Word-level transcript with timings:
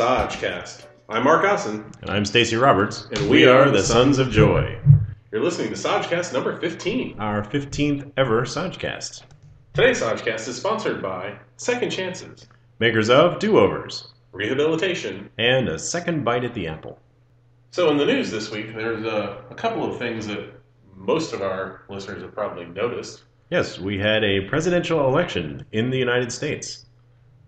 Sajcast. 0.00 0.86
I'm 1.10 1.24
Mark 1.24 1.44
Osson, 1.44 1.84
And 2.00 2.08
I'm 2.08 2.24
Stacy 2.24 2.56
Roberts, 2.56 3.06
And 3.12 3.28
we 3.28 3.44
are 3.44 3.70
the 3.70 3.82
Sons 3.82 4.18
of 4.18 4.30
Joy. 4.30 4.78
You're 5.30 5.42
listening 5.42 5.68
to 5.68 5.74
Sajcast 5.74 6.32
number 6.32 6.58
15. 6.58 7.20
our 7.20 7.42
15th 7.44 8.10
ever 8.16 8.46
Sajcast. 8.46 9.24
Today's 9.74 10.00
Sajcast 10.00 10.48
is 10.48 10.56
sponsored 10.56 11.02
by 11.02 11.36
Second 11.58 11.90
Chances, 11.90 12.48
Makers 12.78 13.10
of 13.10 13.38
Do 13.40 13.58
Overs 13.58 14.08
Rehabilitation. 14.32 15.28
and 15.36 15.68
a 15.68 15.78
second 15.78 16.24
bite 16.24 16.44
at 16.44 16.54
the 16.54 16.66
apple. 16.66 16.98
So, 17.70 17.90
in 17.90 17.98
the 17.98 18.06
news 18.06 18.30
this 18.30 18.50
week, 18.50 18.74
there's 18.74 19.04
a, 19.04 19.44
a 19.50 19.54
couple 19.54 19.84
of 19.84 19.98
things 19.98 20.26
that 20.28 20.50
most 20.96 21.34
of 21.34 21.42
our 21.42 21.82
listeners 21.90 22.22
have 22.22 22.32
probably 22.32 22.64
noticed, 22.64 23.24
Yes, 23.50 23.78
we 23.78 23.98
had 23.98 24.24
a 24.24 24.48
presidential 24.48 25.06
election 25.06 25.66
in 25.72 25.90
the 25.90 25.98
United 25.98 26.32
States. 26.32 26.86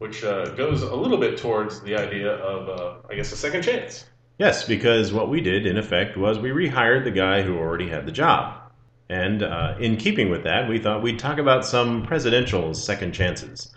Which 0.02 0.24
uh, 0.24 0.46
goes 0.56 0.82
a 0.82 0.96
little 0.96 1.16
bit 1.16 1.38
towards 1.38 1.80
the 1.82 1.94
idea 1.94 2.28
of, 2.28 2.68
uh, 2.68 2.94
I 3.08 3.14
guess, 3.14 3.30
a 3.30 3.36
second 3.36 3.62
chance. 3.62 4.04
Yes, 4.36 4.66
because 4.66 5.12
what 5.12 5.28
we 5.28 5.40
did, 5.40 5.64
in 5.64 5.78
effect, 5.78 6.16
was 6.16 6.40
we 6.40 6.50
rehired 6.50 7.04
the 7.04 7.12
guy 7.12 7.42
who 7.42 7.56
already 7.56 7.88
had 7.88 8.04
the 8.04 8.10
job. 8.10 8.60
And 9.08 9.44
uh, 9.44 9.76
in 9.78 9.96
keeping 9.96 10.28
with 10.28 10.42
that, 10.42 10.68
we 10.68 10.80
thought 10.80 11.04
we'd 11.04 11.20
talk 11.20 11.38
about 11.38 11.64
some 11.64 12.04
presidential 12.04 12.74
second 12.74 13.12
chances. 13.12 13.72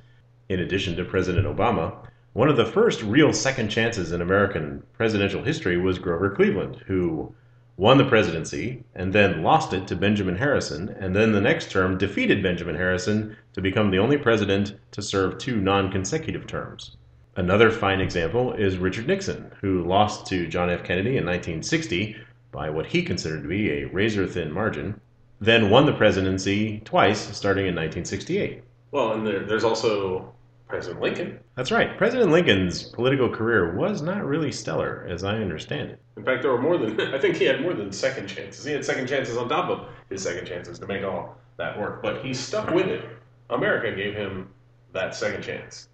In 0.49 0.61
addition 0.61 0.95
to 0.95 1.05
President 1.05 1.45
Obama, 1.45 1.95
one 2.33 2.49
of 2.49 2.57
the 2.57 2.65
first 2.65 3.03
real 3.03 3.31
second 3.31 3.69
chances 3.69 4.11
in 4.11 4.19
American 4.19 4.81
presidential 4.93 5.43
history 5.43 5.77
was 5.77 5.99
Grover 5.99 6.31
Cleveland, 6.31 6.77
who 6.87 7.35
won 7.77 7.97
the 7.97 8.05
presidency 8.05 8.83
and 8.95 9.11
then 9.11 9.43
lost 9.43 9.73
it 9.73 9.87
to 9.87 9.95
Benjamin 9.95 10.37
Harrison, 10.37 10.89
and 10.99 11.15
then 11.15 11.31
the 11.31 11.41
next 11.41 11.71
term 11.71 11.97
defeated 11.97 12.41
Benjamin 12.41 12.75
Harrison 12.75 13.35
to 13.53 13.61
become 13.61 13.91
the 13.91 13.99
only 13.99 14.17
president 14.17 14.75
to 14.91 15.01
serve 15.01 15.37
two 15.37 15.57
non 15.57 15.91
consecutive 15.91 16.47
terms. 16.47 16.95
Another 17.35 17.69
fine 17.69 17.99
example 17.99 18.53
is 18.53 18.77
Richard 18.77 19.07
Nixon, 19.07 19.51
who 19.59 19.83
lost 19.83 20.25
to 20.27 20.47
John 20.47 20.69
F. 20.69 20.83
Kennedy 20.83 21.17
in 21.17 21.25
1960 21.25 22.15
by 22.51 22.69
what 22.69 22.85
he 22.85 23.03
considered 23.03 23.43
to 23.43 23.49
be 23.49 23.71
a 23.71 23.85
razor 23.85 24.25
thin 24.25 24.51
margin, 24.51 25.01
then 25.41 25.69
won 25.69 25.85
the 25.85 25.93
presidency 25.93 26.81
twice 26.85 27.19
starting 27.35 27.65
in 27.65 27.75
1968. 27.75 28.63
Well, 28.91 29.11
and 29.11 29.27
there, 29.27 29.43
there's 29.43 29.65
also 29.65 30.33
President 30.67 31.01
Lincoln. 31.01 31.39
That's 31.55 31.71
right, 31.71 31.97
President 31.97 32.31
Lincoln's 32.31 32.83
political 32.83 33.29
career 33.29 33.75
was 33.75 34.01
not 34.01 34.25
really 34.25 34.51
stellar, 34.51 35.05
as 35.09 35.23
I 35.23 35.37
understand 35.37 35.91
it. 35.91 36.01
In 36.17 36.23
fact, 36.23 36.41
there 36.41 36.51
were 36.51 36.61
more 36.61 36.77
than, 36.77 36.99
I 37.13 37.19
think 37.19 37.35
he 37.35 37.45
had 37.45 37.61
more 37.61 37.73
than 37.73 37.91
second 37.91 38.27
chances. 38.27 38.65
He 38.65 38.71
had 38.71 38.83
second 38.83 39.07
chances 39.07 39.37
on 39.37 39.47
top 39.47 39.69
of 39.69 39.87
his 40.09 40.23
second 40.23 40.47
chances 40.47 40.79
to 40.79 40.87
make 40.87 41.03
all 41.03 41.37
that 41.57 41.79
work, 41.79 42.01
but 42.01 42.25
he 42.25 42.33
stuck 42.33 42.71
with 42.71 42.87
it. 42.87 43.05
America 43.49 43.95
gave 43.95 44.15
him 44.15 44.49
that 44.93 45.15
second 45.15 45.43
chance. 45.43 45.87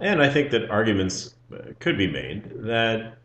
And 0.00 0.20
I 0.20 0.28
think 0.28 0.50
that 0.50 0.68
arguments 0.68 1.36
uh, 1.54 1.58
could 1.78 1.96
be 1.96 2.10
made 2.10 2.50
that 2.64 3.18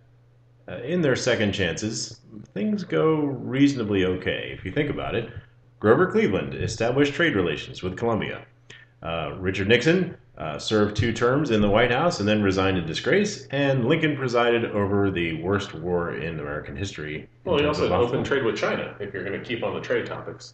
uh, 0.70 0.78
in 0.80 1.02
their 1.02 1.16
second 1.16 1.54
chances, 1.54 2.20
things 2.54 2.84
go 2.84 3.16
reasonably 3.16 4.06
okay. 4.06 4.52
If 4.56 4.64
you 4.66 4.72
think 4.72 4.90
about 4.90 5.16
it, 5.16 5.30
Grover 5.80 6.12
Cleveland 6.12 6.54
established 6.54 7.14
trade 7.14 7.36
relations 7.36 7.82
with 7.82 7.98
Colombia. 7.98 8.46
Uh, 9.02 9.36
Richard 9.40 9.68
Nixon 9.68 10.18
uh, 10.38 10.60
served 10.60 10.96
two 10.96 11.12
terms 11.12 11.50
in 11.50 11.62
the 11.62 11.70
White 11.70 11.92
House 11.92 12.20
and 12.20 12.30
then 12.30 12.44
resigned 12.44 12.78
in 12.78 12.86
disgrace, 12.86 13.48
and 13.48 13.86
Lincoln 13.86 14.16
presided 14.16 14.66
over 14.66 15.10
the 15.10 15.42
worst 15.42 15.74
war 15.74 16.16
in 16.16 16.40
American 16.40 16.76
history. 16.76 17.28
Well, 17.44 17.58
he 17.58 17.66
also 17.66 17.86
of 17.86 17.92
had 17.92 18.00
open 18.00 18.24
trade 18.24 18.44
with 18.44 18.56
China, 18.56 18.96
if 19.00 19.14
you're 19.14 19.24
going 19.24 19.40
to 19.40 19.44
keep 19.46 19.64
on 19.64 19.74
the 19.74 19.82
trade 19.82 20.06
topics. 20.06 20.54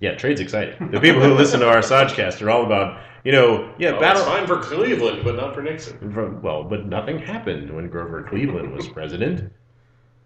Yeah, 0.00 0.14
trade's 0.14 0.40
exciting. 0.40 0.90
The 0.90 1.00
people 1.00 1.22
who 1.22 1.34
listen 1.34 1.60
to 1.60 1.68
our 1.68 1.78
Sajcast 1.78 2.40
are 2.42 2.50
all 2.50 2.64
about, 2.64 3.00
you 3.24 3.32
know, 3.32 3.72
yeah, 3.78 3.90
Oh, 3.90 4.00
battle. 4.00 4.22
It's 4.22 4.30
fine 4.30 4.46
for 4.46 4.58
Cleveland, 4.60 5.22
but 5.24 5.36
not 5.36 5.54
for 5.54 5.62
Nixon. 5.62 6.40
Well, 6.42 6.62
but 6.64 6.86
nothing 6.86 7.18
happened 7.18 7.74
when 7.74 7.88
Grover 7.88 8.22
Cleveland 8.22 8.72
was 8.72 8.88
president. 8.88 9.52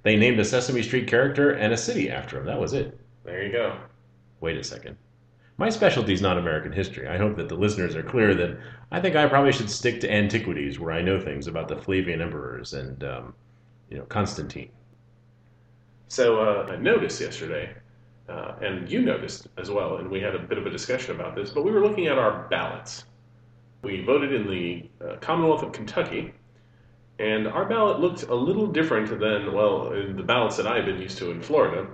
They 0.03 0.17
named 0.17 0.39
a 0.41 0.45
Sesame 0.45 0.83
Street 0.83 1.07
character 1.07 1.53
and 1.53 1.73
a 1.73 1.77
city 1.77 2.11
after 2.11 2.39
him. 2.39 2.47
That 2.47 2.61
was 2.61 2.73
it. 2.73 2.99
There 3.25 3.43
you 3.43 3.53
go. 3.53 3.79
Wait 4.41 4.57
a 4.57 4.65
second. 4.65 4.97
My 5.63 5.71
specialty 5.71 6.13
is 6.13 6.21
not 6.21 6.39
American 6.39 6.73
history. 6.73 7.07
I 7.07 7.17
hope 7.17 7.37
that 7.37 7.49
the 7.49 7.55
listeners 7.55 7.95
are 7.95 8.03
clear 8.03 8.35
that 8.35 8.59
I 8.91 9.01
think 9.01 9.15
I 9.15 9.29
probably 9.29 9.53
should 9.53 9.71
stick 9.71 10.01
to 10.01 10.13
antiquities 10.13 10.81
where 10.81 10.91
I 10.91 11.03
know 11.03 11.21
things 11.21 11.47
about 11.47 11.69
the 11.69 11.77
Flavian 11.77 12.21
emperors 12.21 12.73
and, 12.73 13.05
um, 13.05 13.33
you 13.89 13.97
know, 13.97 14.03
Constantine. 14.07 14.71
So 16.09 16.41
uh, 16.41 16.73
I 16.73 16.77
noticed 16.79 17.21
yesterday, 17.21 17.73
uh, 18.29 18.55
and 18.61 18.91
you 18.91 19.03
noticed 19.03 19.47
as 19.57 19.71
well, 19.71 19.99
and 19.99 20.11
we 20.11 20.21
had 20.21 20.35
a 20.35 20.41
bit 20.41 20.59
of 20.59 20.67
a 20.67 20.71
discussion 20.71 21.15
about 21.15 21.37
this, 21.37 21.51
but 21.51 21.63
we 21.63 21.71
were 21.71 21.81
looking 21.81 22.09
at 22.09 22.19
our 22.19 22.49
ballots. 22.49 23.05
We 23.83 24.05
voted 24.05 24.33
in 24.33 24.49
the 24.49 24.91
uh, 25.01 25.17
Commonwealth 25.21 25.63
of 25.63 25.71
Kentucky, 25.71 26.35
and 27.21 27.47
our 27.47 27.67
ballot 27.67 28.01
looked 28.01 28.25
a 28.25 28.35
little 28.35 28.67
different 28.67 29.09
than, 29.21 29.53
well, 29.53 29.91
the 29.91 30.25
ballots 30.25 30.57
that 30.57 30.67
I've 30.67 30.87
been 30.87 31.01
used 31.01 31.19
to 31.19 31.31
in 31.31 31.41
Florida. 31.41 31.87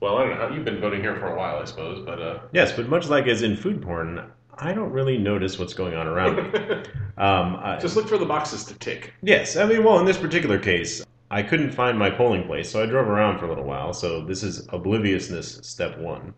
Well, 0.00 0.16
I 0.16 0.26
don't 0.26 0.38
know 0.38 0.54
you've 0.54 0.64
been 0.64 0.80
voting 0.80 1.00
here 1.00 1.14
for 1.16 1.26
a 1.26 1.36
while, 1.36 1.58
I 1.58 1.64
suppose, 1.64 2.04
but 2.04 2.20
uh, 2.20 2.40
Yes, 2.52 2.72
but 2.72 2.88
much 2.88 3.08
like 3.08 3.26
as 3.26 3.42
in 3.42 3.56
food 3.56 3.82
porn, 3.82 4.30
I 4.58 4.72
don't 4.72 4.90
really 4.90 5.18
notice 5.18 5.58
what's 5.58 5.74
going 5.74 5.94
on 5.94 6.06
around 6.06 6.36
me. 6.36 6.82
Um, 7.18 7.56
I, 7.56 7.78
just 7.78 7.96
look 7.96 8.08
for 8.08 8.16
the 8.16 8.24
boxes 8.24 8.64
to 8.64 8.74
tick. 8.78 9.12
Yes, 9.20 9.54
I 9.54 9.66
mean, 9.66 9.84
well, 9.84 9.98
in 9.98 10.06
this 10.06 10.16
particular 10.16 10.58
case, 10.58 11.04
I 11.30 11.42
couldn't 11.42 11.70
find 11.70 11.98
my 11.98 12.08
polling 12.08 12.46
place, 12.46 12.70
so 12.70 12.82
I 12.82 12.86
drove 12.86 13.08
around 13.08 13.38
for 13.38 13.44
a 13.44 13.48
little 13.50 13.64
while. 13.64 13.92
So 13.92 14.24
this 14.24 14.42
is 14.42 14.66
obliviousness 14.70 15.60
step 15.62 15.98
one. 15.98 16.32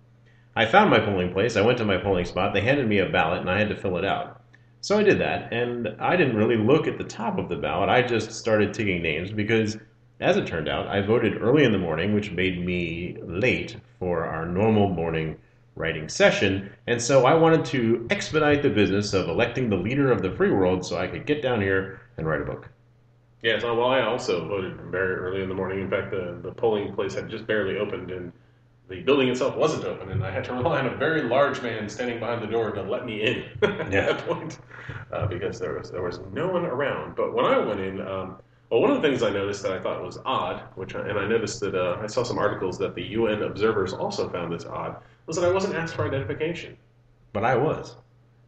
I 0.56 0.66
found 0.66 0.90
my 0.90 0.98
polling 0.98 1.32
place. 1.32 1.56
I 1.56 1.60
went 1.60 1.78
to 1.78 1.84
my 1.84 1.98
polling 1.98 2.24
spot. 2.24 2.52
They 2.52 2.62
handed 2.62 2.88
me 2.88 2.98
a 2.98 3.08
ballot, 3.08 3.42
and 3.42 3.50
I 3.50 3.58
had 3.58 3.68
to 3.68 3.76
fill 3.76 3.96
it 3.96 4.04
out. 4.04 4.42
So 4.80 4.98
I 4.98 5.04
did 5.04 5.20
that, 5.20 5.52
and 5.52 5.88
I 6.00 6.16
didn't 6.16 6.36
really 6.36 6.56
look 6.56 6.88
at 6.88 6.98
the 6.98 7.04
top 7.04 7.38
of 7.38 7.48
the 7.48 7.56
ballot. 7.56 7.88
I 7.88 8.02
just 8.02 8.32
started 8.32 8.74
ticking 8.74 9.02
names 9.02 9.30
because, 9.30 9.78
as 10.22 10.36
it 10.36 10.46
turned 10.46 10.68
out, 10.68 10.86
I 10.86 11.00
voted 11.00 11.42
early 11.42 11.64
in 11.64 11.72
the 11.72 11.78
morning, 11.78 12.14
which 12.14 12.30
made 12.30 12.64
me 12.64 13.16
late 13.22 13.76
for 13.98 14.24
our 14.24 14.46
normal 14.46 14.88
morning 14.88 15.36
writing 15.74 16.08
session. 16.08 16.70
And 16.86 17.00
so 17.00 17.24
I 17.26 17.34
wanted 17.34 17.64
to 17.66 18.06
expedite 18.10 18.62
the 18.62 18.70
business 18.70 19.12
of 19.12 19.28
electing 19.28 19.68
the 19.68 19.76
leader 19.76 20.12
of 20.12 20.22
the 20.22 20.30
free 20.30 20.50
world 20.50 20.84
so 20.84 20.96
I 20.96 21.06
could 21.06 21.26
get 21.26 21.42
down 21.42 21.60
here 21.60 22.00
and 22.16 22.26
write 22.26 22.42
a 22.42 22.44
book. 22.44 22.68
Yeah, 23.42 23.58
so, 23.58 23.74
well, 23.74 23.88
I 23.88 24.02
also 24.02 24.46
voted 24.46 24.76
very 24.82 25.14
early 25.16 25.42
in 25.42 25.48
the 25.48 25.54
morning. 25.54 25.80
In 25.80 25.90
fact, 25.90 26.12
the, 26.12 26.38
the 26.42 26.52
polling 26.52 26.94
place 26.94 27.14
had 27.14 27.28
just 27.28 27.44
barely 27.44 27.76
opened, 27.76 28.12
and 28.12 28.32
the 28.88 29.00
building 29.00 29.28
itself 29.28 29.56
wasn't 29.56 29.84
open, 29.84 30.10
and 30.10 30.24
I 30.24 30.30
had 30.30 30.44
to 30.44 30.52
rely 30.54 30.78
on 30.78 30.86
a 30.86 30.96
very 30.96 31.22
large 31.22 31.60
man 31.60 31.88
standing 31.88 32.20
behind 32.20 32.40
the 32.40 32.46
door 32.46 32.70
to 32.70 32.82
let 32.82 33.04
me 33.04 33.22
in 33.22 33.44
at 33.62 33.90
that 33.90 34.18
point 34.26 34.60
uh, 35.12 35.26
because 35.26 35.58
there 35.58 35.76
was 35.76 35.90
there 35.90 36.02
was 36.02 36.20
no 36.32 36.46
one 36.46 36.64
around. 36.64 37.16
But 37.16 37.34
when 37.34 37.44
I 37.44 37.58
went 37.58 37.80
in, 37.80 38.00
um, 38.00 38.36
well, 38.72 38.80
one 38.80 38.90
of 38.90 39.02
the 39.02 39.06
things 39.06 39.22
I 39.22 39.28
noticed 39.28 39.62
that 39.64 39.72
I 39.72 39.78
thought 39.78 40.02
was 40.02 40.18
odd, 40.24 40.62
which 40.76 40.94
I, 40.94 41.06
and 41.06 41.18
I 41.18 41.28
noticed 41.28 41.60
that 41.60 41.74
uh, 41.74 41.98
I 42.00 42.06
saw 42.06 42.22
some 42.22 42.38
articles 42.38 42.78
that 42.78 42.94
the 42.94 43.02
UN 43.02 43.42
observers 43.42 43.92
also 43.92 44.30
found 44.30 44.50
this 44.50 44.64
odd, 44.64 44.96
was 45.26 45.36
that 45.36 45.44
I 45.44 45.52
wasn't 45.52 45.74
asked 45.74 45.94
for 45.94 46.06
identification. 46.06 46.78
But 47.34 47.44
I 47.44 47.54
was. 47.54 47.96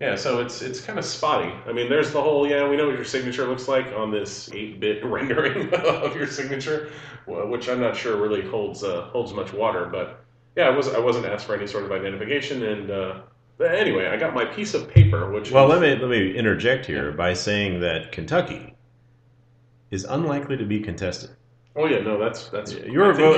Yeah, 0.00 0.16
so 0.16 0.40
it's 0.40 0.62
it's 0.62 0.80
kind 0.80 0.98
of 0.98 1.04
spotty. 1.04 1.52
I 1.66 1.72
mean, 1.72 1.90
there's 1.90 2.10
the 2.10 2.22
whole 2.22 2.48
yeah, 2.48 2.66
we 2.66 2.74
know 2.78 2.86
what 2.86 2.94
your 2.94 3.04
signature 3.04 3.46
looks 3.46 3.68
like 3.68 3.86
on 3.94 4.10
this 4.10 4.48
8-bit 4.48 5.04
rendering 5.04 5.72
of 5.74 6.16
your 6.16 6.26
signature, 6.26 6.90
which 7.26 7.68
I'm 7.68 7.80
not 7.80 7.94
sure 7.94 8.16
really 8.16 8.48
holds 8.48 8.82
uh, 8.82 9.02
holds 9.12 9.34
much 9.34 9.52
water. 9.52 9.84
But 9.84 10.24
yeah, 10.56 10.68
I 10.68 10.70
was 10.70 10.88
I 10.88 11.00
wasn't 11.00 11.26
asked 11.26 11.44
for 11.44 11.54
any 11.54 11.66
sort 11.66 11.84
of 11.84 11.92
identification, 11.92 12.62
and 12.62 12.90
uh, 12.90 13.20
anyway, 13.62 14.06
I 14.06 14.16
got 14.16 14.32
my 14.32 14.46
piece 14.46 14.72
of 14.72 14.88
paper, 14.88 15.30
which 15.30 15.50
Well, 15.50 15.70
is- 15.70 15.78
let 15.78 15.82
me 15.82 16.00
let 16.00 16.08
me 16.08 16.34
interject 16.34 16.86
here 16.86 17.12
by 17.12 17.34
saying 17.34 17.80
that 17.80 18.10
Kentucky 18.10 18.74
is 19.90 20.04
unlikely 20.04 20.56
to 20.56 20.64
be 20.64 20.80
contested. 20.80 21.30
oh 21.76 21.86
yeah, 21.86 22.00
no, 22.00 22.18
that's 22.18 22.48
that's 22.48 22.72
Your 22.72 23.12
vote. 23.12 23.36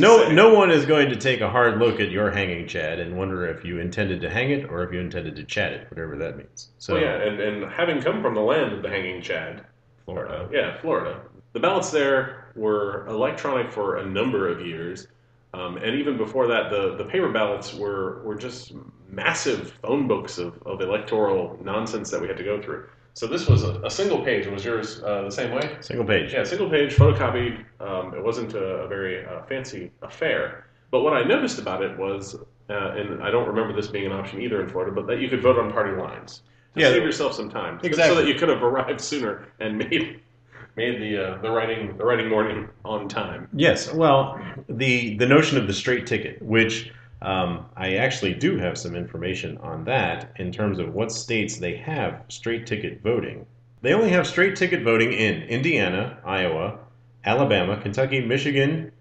No, 0.00 0.28
no 0.30 0.54
one 0.54 0.70
is 0.70 0.86
going 0.86 1.08
to 1.10 1.16
take 1.16 1.40
a 1.40 1.50
hard 1.50 1.78
look 1.78 2.00
at 2.00 2.10
your 2.10 2.30
hanging 2.30 2.66
Chad 2.66 2.98
and 2.98 3.16
wonder 3.16 3.46
if 3.46 3.64
you 3.64 3.78
intended 3.78 4.20
to 4.22 4.30
hang 4.30 4.50
it 4.50 4.70
or 4.70 4.82
if 4.82 4.92
you 4.92 5.00
intended 5.00 5.36
to 5.36 5.44
chat 5.44 5.72
it, 5.72 5.90
whatever 5.90 6.16
that 6.18 6.36
means. 6.36 6.70
So, 6.78 6.94
Well, 6.94 7.02
yeah, 7.02 7.16
and 7.16 7.40
and 7.40 7.70
having 7.70 8.00
come 8.00 8.22
from 8.22 8.34
the 8.34 8.40
land 8.40 8.72
of 8.72 8.82
the 8.82 8.88
hanging 8.88 9.20
Chad, 9.22 9.64
Florida. 10.04 10.48
Yeah, 10.52 10.80
Florida. 10.80 11.20
The 11.52 11.60
ballots 11.60 11.90
there 11.90 12.52
were 12.56 13.06
electronic 13.06 13.70
for 13.72 13.96
a 13.98 14.06
number 14.06 14.48
of 14.48 14.64
years. 14.66 15.06
Um, 15.52 15.76
and 15.76 15.94
even 15.94 16.16
before 16.16 16.48
that, 16.48 16.70
the, 16.70 16.96
the 16.96 17.04
paper 17.04 17.30
ballots 17.30 17.74
were, 17.74 18.22
were 18.24 18.34
just 18.34 18.72
massive 19.08 19.70
phone 19.82 20.08
books 20.08 20.38
of, 20.38 20.60
of 20.66 20.80
electoral 20.80 21.56
nonsense 21.62 22.10
that 22.10 22.20
we 22.20 22.26
had 22.26 22.36
to 22.38 22.42
go 22.42 22.60
through. 22.60 22.88
So 23.14 23.28
this 23.28 23.46
was 23.48 23.62
a, 23.62 23.80
a 23.82 23.90
single 23.90 24.22
page. 24.24 24.46
Was 24.48 24.64
yours 24.64 25.00
uh, 25.04 25.22
the 25.22 25.30
same 25.30 25.52
way? 25.52 25.76
Single 25.80 26.04
page. 26.04 26.32
Yeah, 26.32 26.42
single 26.42 26.68
page, 26.68 26.94
photocopied. 26.96 27.64
Um, 27.80 28.12
it 28.12 28.22
wasn't 28.22 28.54
a, 28.54 28.58
a 28.58 28.88
very 28.88 29.24
uh, 29.24 29.42
fancy 29.44 29.92
affair. 30.02 30.66
But 30.90 31.02
what 31.02 31.12
I 31.12 31.22
noticed 31.22 31.60
about 31.60 31.82
it 31.82 31.96
was, 31.96 32.34
uh, 32.68 32.74
and 32.90 33.22
I 33.22 33.30
don't 33.30 33.46
remember 33.46 33.72
this 33.72 33.86
being 33.86 34.06
an 34.06 34.12
option 34.12 34.40
either 34.42 34.60
in 34.60 34.68
Florida, 34.68 34.92
but 34.92 35.06
that 35.06 35.20
you 35.20 35.28
could 35.28 35.42
vote 35.42 35.58
on 35.58 35.70
party 35.72 35.96
lines. 35.96 36.42
To 36.74 36.80
Yeah. 36.80 36.88
save 36.88 37.04
yourself 37.04 37.34
some 37.34 37.48
time. 37.50 37.78
exactly. 37.84 38.16
So 38.16 38.20
that 38.20 38.26
you 38.28 38.34
could 38.34 38.48
have 38.48 38.64
arrived 38.64 39.00
sooner 39.00 39.46
and 39.60 39.78
made 39.78 40.20
made 40.76 41.00
the 41.00 41.16
uh, 41.34 41.38
the 41.40 41.48
writing 41.52 41.96
the 41.96 42.04
writing 42.04 42.28
morning 42.28 42.68
on 42.84 43.08
time. 43.08 43.48
Yes. 43.54 43.92
Well, 43.94 44.40
the 44.68 45.16
the 45.18 45.26
notion 45.26 45.56
of 45.56 45.68
the 45.68 45.72
straight 45.72 46.04
ticket, 46.04 46.42
which 46.42 46.90
um, 47.24 47.66
I 47.76 47.94
actually 47.94 48.34
do 48.34 48.58
have 48.58 48.76
some 48.76 48.94
information 48.94 49.56
on 49.58 49.84
that 49.84 50.32
in 50.36 50.52
terms 50.52 50.78
of 50.78 50.94
what 50.94 51.10
states 51.10 51.56
they 51.56 51.76
have 51.76 52.22
straight 52.28 52.66
ticket 52.66 53.02
voting. 53.02 53.46
They 53.80 53.94
only 53.94 54.10
have 54.10 54.26
straight 54.26 54.56
ticket 54.56 54.82
voting 54.82 55.12
in 55.12 55.42
Indiana, 55.42 56.18
Iowa, 56.24 56.78
Alabama, 57.24 57.80
Kentucky, 57.80 58.20
Michigan, 58.20 58.92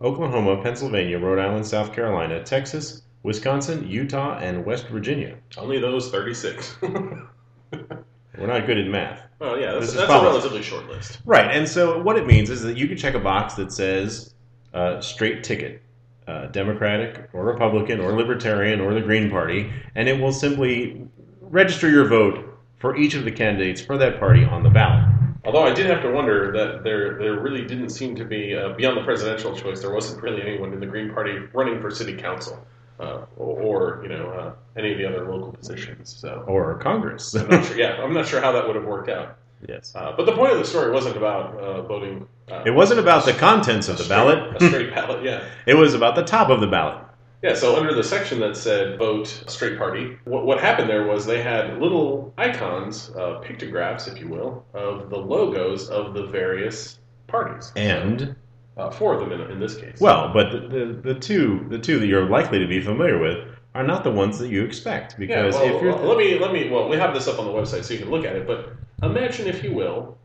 Oklahoma, 0.00 0.62
Pennsylvania, 0.62 1.18
Rhode 1.18 1.38
Island, 1.38 1.66
South 1.66 1.92
Carolina, 1.92 2.42
Texas, 2.42 3.02
Wisconsin, 3.22 3.88
Utah, 3.88 4.38
and 4.38 4.64
West 4.64 4.88
Virginia. 4.88 5.36
Only 5.56 5.78
those 5.78 6.10
36. 6.10 6.76
We're 6.82 8.46
not 8.46 8.66
good 8.66 8.78
at 8.78 8.86
math. 8.86 9.22
well, 9.38 9.58
yeah, 9.60 9.72
that's, 9.72 9.92
that's 9.92 10.10
a 10.10 10.22
relatively 10.22 10.62
short 10.62 10.88
list. 10.88 11.18
Right, 11.26 11.54
and 11.54 11.68
so 11.68 12.02
what 12.02 12.16
it 12.16 12.26
means 12.26 12.48
is 12.48 12.62
that 12.62 12.76
you 12.76 12.88
can 12.88 12.96
check 12.96 13.14
a 13.14 13.18
box 13.18 13.54
that 13.54 13.72
says 13.72 14.32
uh, 14.72 15.00
straight 15.00 15.44
ticket, 15.44 15.82
uh, 16.30 16.46
Democratic 16.46 17.28
or 17.32 17.44
Republican 17.44 18.00
or 18.00 18.12
Libertarian 18.12 18.80
or 18.80 18.94
the 18.94 19.00
Green 19.00 19.30
Party, 19.30 19.70
and 19.94 20.08
it 20.08 20.20
will 20.20 20.32
simply 20.32 21.06
register 21.40 21.90
your 21.90 22.06
vote 22.06 22.46
for 22.78 22.96
each 22.96 23.14
of 23.14 23.24
the 23.24 23.32
candidates 23.32 23.80
for 23.80 23.98
that 23.98 24.18
party 24.18 24.44
on 24.44 24.62
the 24.62 24.70
ballot. 24.70 25.04
Although 25.44 25.64
I 25.64 25.72
did 25.72 25.86
have 25.86 26.02
to 26.02 26.10
wonder 26.10 26.52
that 26.52 26.84
there 26.84 27.18
there 27.18 27.40
really 27.40 27.64
didn't 27.64 27.90
seem 27.90 28.14
to 28.16 28.24
be 28.24 28.54
uh, 28.54 28.70
beyond 28.70 28.98
the 28.98 29.04
presidential 29.04 29.56
choice. 29.56 29.80
There 29.80 29.92
wasn't 29.92 30.22
really 30.22 30.42
anyone 30.42 30.72
in 30.72 30.80
the 30.80 30.86
Green 30.86 31.12
Party 31.12 31.38
running 31.52 31.80
for 31.80 31.90
city 31.90 32.14
council 32.14 32.64
uh, 33.00 33.24
or, 33.36 33.60
or 33.60 34.00
you 34.02 34.08
know 34.10 34.28
uh, 34.30 34.52
any 34.76 34.92
of 34.92 34.98
the 34.98 35.06
other 35.06 35.30
local 35.30 35.52
positions. 35.52 36.14
So 36.20 36.44
Or 36.46 36.74
Congress. 36.74 37.34
I'm 37.34 37.48
not 37.48 37.64
sure. 37.64 37.76
Yeah, 37.78 38.02
I'm 38.02 38.12
not 38.12 38.26
sure 38.26 38.40
how 38.40 38.52
that 38.52 38.66
would 38.66 38.76
have 38.76 38.84
worked 38.84 39.08
out. 39.08 39.38
Yes. 39.68 39.92
Uh, 39.94 40.12
but 40.16 40.26
the 40.26 40.32
point 40.32 40.52
of 40.52 40.58
the 40.58 40.64
story 40.64 40.90
wasn't 40.92 41.16
about 41.16 41.56
uh, 41.58 41.82
voting. 41.82 42.26
Uh, 42.50 42.62
It 42.66 42.70
wasn't 42.72 43.00
about 43.00 43.24
the 43.24 43.32
contents 43.32 43.88
of 43.88 43.98
the 43.98 44.04
straight- 44.04 44.16
ballot. 44.16 44.62
A 44.62 44.66
straight 44.68 44.94
ballot. 44.94 45.24
Yeah. 45.24 45.44
it 45.66 45.74
was 45.74 45.94
about 45.94 46.14
the 46.16 46.22
top 46.24 46.48
of 46.50 46.60
the 46.60 46.66
ballot. 46.66 47.04
Yeah, 47.42 47.54
so 47.54 47.76
under 47.76 47.94
the 47.94 48.04
section 48.04 48.38
that 48.40 48.54
said 48.54 48.98
vote 48.98 49.26
straight 49.46 49.78
party, 49.78 50.18
what, 50.24 50.44
what 50.44 50.60
happened 50.60 50.90
there 50.90 51.06
was 51.06 51.24
they 51.24 51.40
had 51.42 51.78
little 51.80 52.34
icons, 52.36 53.10
uh, 53.16 53.38
pictographs, 53.38 54.06
if 54.08 54.18
you 54.20 54.28
will, 54.28 54.62
of 54.74 55.08
the 55.08 55.16
logos 55.16 55.88
of 55.88 56.12
the 56.12 56.26
various 56.26 56.98
parties. 57.28 57.72
And 57.76 58.34
Uh, 58.76 58.90
four 58.90 59.14
of 59.14 59.20
them 59.20 59.32
in, 59.32 59.40
in 59.50 59.58
this 59.58 59.74
case. 59.76 59.98
well, 60.00 60.30
but 60.34 60.52
the, 60.52 60.60
the, 60.68 61.14
the 61.14 61.14
two 61.18 61.66
the 61.70 61.78
two 61.78 61.98
that 61.98 62.06
you're 62.06 62.28
likely 62.28 62.58
to 62.58 62.66
be 62.66 62.80
familiar 62.80 63.18
with 63.18 63.38
are 63.74 63.82
not 63.84 64.04
the 64.04 64.10
ones 64.10 64.38
that 64.38 64.48
you 64.48 64.62
expect 64.64 65.12
yeah, 65.12 65.18
because 65.18 65.54
well, 65.54 65.64
if 65.76 65.82
you're 65.82 65.94
well, 65.96 66.04
let 66.08 66.18
me 66.18 66.38
let 66.38 66.52
me. 66.52 66.68
Well, 66.70 66.88
we 66.88 66.96
have 66.96 67.12
this 67.14 67.26
up 67.28 67.38
on 67.38 67.44
the 67.46 67.52
website 67.52 67.84
so 67.84 67.94
you 67.94 68.00
can 68.00 68.10
look 68.10 68.24
at 68.24 68.36
it. 68.36 68.46
But 68.46 68.70
imagine, 69.02 69.46
if 69.46 69.62
you 69.62 69.72
will, 69.72 70.18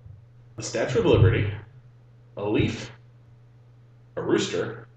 the 0.56 0.64
Statue 0.64 1.00
of 1.00 1.06
Liberty, 1.06 1.52
a 2.38 2.44
leaf, 2.44 2.92
a 4.16 4.22
rooster, 4.22 4.88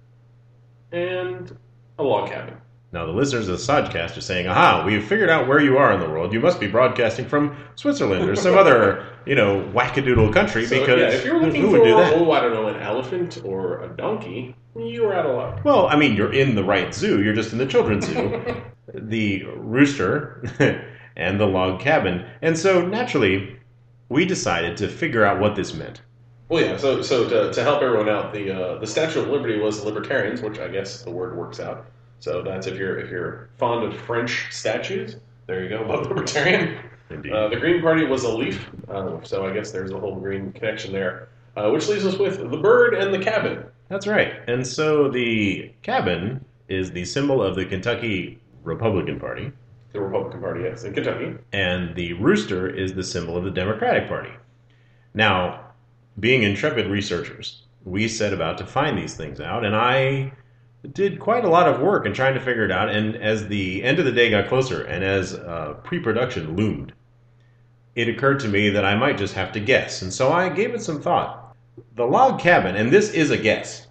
and 0.92 1.56
a 1.98 2.02
log 2.02 2.30
cabin. 2.30 2.54
Now, 2.90 3.04
the 3.04 3.12
listeners 3.12 3.48
of 3.48 3.58
the 3.58 3.62
Sodcast 3.72 4.16
are 4.16 4.22
saying, 4.22 4.46
aha, 4.46 4.82
we've 4.86 5.04
figured 5.04 5.28
out 5.28 5.46
where 5.46 5.60
you 5.60 5.76
are 5.76 5.92
in 5.92 6.00
the 6.00 6.08
world. 6.08 6.32
You 6.32 6.40
must 6.40 6.58
be 6.58 6.66
broadcasting 6.68 7.26
from 7.28 7.54
Switzerland 7.74 8.30
or 8.30 8.34
some 8.34 8.56
other, 8.58 9.04
you 9.26 9.34
know, 9.34 9.62
wackadoodle 9.74 10.32
country 10.32 10.64
So, 10.64 10.80
because 10.80 10.98
yeah, 11.00 11.08
if 11.08 11.24
you're 11.24 11.38
who- 11.38 11.46
looking 11.46 11.60
who 11.60 11.70
for, 11.70 11.78
would 11.80 11.84
do 11.84 11.96
that? 11.96 12.14
oh, 12.14 12.30
I 12.32 12.40
don't 12.40 12.54
know, 12.54 12.68
an 12.68 12.80
elephant 12.80 13.42
or 13.44 13.82
a 13.84 13.88
donkey, 13.94 14.56
you 14.74 15.04
are 15.04 15.12
out 15.12 15.26
of 15.26 15.34
luck. 15.36 15.64
Well, 15.64 15.86
I 15.88 15.96
mean, 15.96 16.16
you're 16.16 16.32
in 16.32 16.54
the 16.54 16.64
right 16.64 16.94
zoo. 16.94 17.22
You're 17.22 17.34
just 17.34 17.52
in 17.52 17.58
the 17.58 17.66
children's 17.66 18.06
zoo. 18.06 18.42
the 18.94 19.44
rooster 19.56 20.42
and 21.16 21.38
the 21.38 21.46
log 21.46 21.80
cabin. 21.80 22.24
And 22.40 22.56
so, 22.56 22.86
naturally, 22.86 23.57
we 24.08 24.24
decided 24.24 24.76
to 24.78 24.88
figure 24.88 25.24
out 25.24 25.40
what 25.40 25.54
this 25.54 25.74
meant. 25.74 26.00
Well, 26.48 26.64
yeah. 26.64 26.76
So, 26.76 27.02
so 27.02 27.28
to, 27.28 27.52
to 27.52 27.62
help 27.62 27.82
everyone 27.82 28.08
out, 28.08 28.32
the 28.32 28.50
uh, 28.50 28.78
the 28.78 28.86
Statue 28.86 29.20
of 29.20 29.28
Liberty 29.28 29.58
was 29.58 29.84
libertarians, 29.84 30.40
which 30.40 30.58
I 30.58 30.68
guess 30.68 31.02
the 31.02 31.10
word 31.10 31.36
works 31.36 31.60
out. 31.60 31.86
So 32.20 32.42
that's 32.42 32.66
if 32.66 32.76
you're 32.78 32.98
if 32.98 33.10
you're 33.10 33.50
fond 33.58 33.84
of 33.84 34.00
French 34.02 34.46
statues, 34.50 35.16
there 35.46 35.62
you 35.62 35.68
go, 35.68 35.84
vote 35.86 36.08
libertarian. 36.08 36.78
Indeed. 37.10 37.32
Uh, 37.32 37.48
the 37.48 37.56
Green 37.56 37.80
Party 37.80 38.04
was 38.04 38.24
a 38.24 38.28
leaf, 38.28 38.68
uh, 38.88 39.22
so 39.22 39.46
I 39.46 39.52
guess 39.52 39.70
there's 39.70 39.92
a 39.92 39.98
whole 39.98 40.16
green 40.16 40.52
connection 40.52 40.92
there, 40.92 41.28
uh, 41.56 41.70
which 41.70 41.88
leaves 41.88 42.04
us 42.04 42.18
with 42.18 42.50
the 42.50 42.56
bird 42.56 42.92
and 42.92 43.14
the 43.14 43.18
cabin. 43.18 43.64
That's 43.88 44.06
right. 44.06 44.34
And 44.46 44.66
so 44.66 45.08
the 45.08 45.72
cabin 45.82 46.44
is 46.68 46.90
the 46.90 47.06
symbol 47.06 47.42
of 47.42 47.56
the 47.56 47.64
Kentucky 47.64 48.38
Republican 48.62 49.18
Party. 49.18 49.52
The 49.98 50.04
Republican 50.04 50.40
Party, 50.40 50.62
yes, 50.62 50.84
in 50.84 50.94
Kentucky. 50.94 51.34
and 51.52 51.96
the 51.96 52.12
rooster 52.12 52.68
is 52.68 52.94
the 52.94 53.02
symbol 53.02 53.36
of 53.36 53.42
the 53.42 53.50
Democratic 53.50 54.08
Party. 54.08 54.30
Now, 55.12 55.72
being 56.20 56.44
intrepid 56.44 56.86
researchers, 56.86 57.64
we 57.84 58.06
set 58.06 58.32
about 58.32 58.58
to 58.58 58.66
find 58.66 58.96
these 58.96 59.16
things 59.16 59.40
out, 59.40 59.64
and 59.64 59.74
I 59.74 60.32
did 60.92 61.18
quite 61.18 61.44
a 61.44 61.48
lot 61.48 61.66
of 61.66 61.80
work 61.80 62.06
in 62.06 62.12
trying 62.12 62.34
to 62.34 62.40
figure 62.40 62.64
it 62.64 62.70
out. 62.70 62.88
And 62.88 63.16
as 63.16 63.48
the 63.48 63.82
end 63.82 63.98
of 63.98 64.04
the 64.04 64.12
day 64.12 64.30
got 64.30 64.46
closer, 64.46 64.84
and 64.84 65.02
as 65.02 65.34
uh, 65.34 65.74
pre-production 65.82 66.54
loomed, 66.54 66.92
it 67.96 68.08
occurred 68.08 68.38
to 68.40 68.48
me 68.48 68.70
that 68.70 68.84
I 68.84 68.94
might 68.94 69.18
just 69.18 69.34
have 69.34 69.50
to 69.52 69.60
guess, 69.60 70.02
and 70.02 70.14
so 70.14 70.30
I 70.30 70.48
gave 70.48 70.74
it 70.74 70.82
some 70.82 71.02
thought. 71.02 71.56
The 71.96 72.04
log 72.04 72.38
cabin, 72.38 72.76
and 72.76 72.92
this 72.92 73.10
is 73.10 73.30
a 73.30 73.36
guess, 73.36 73.88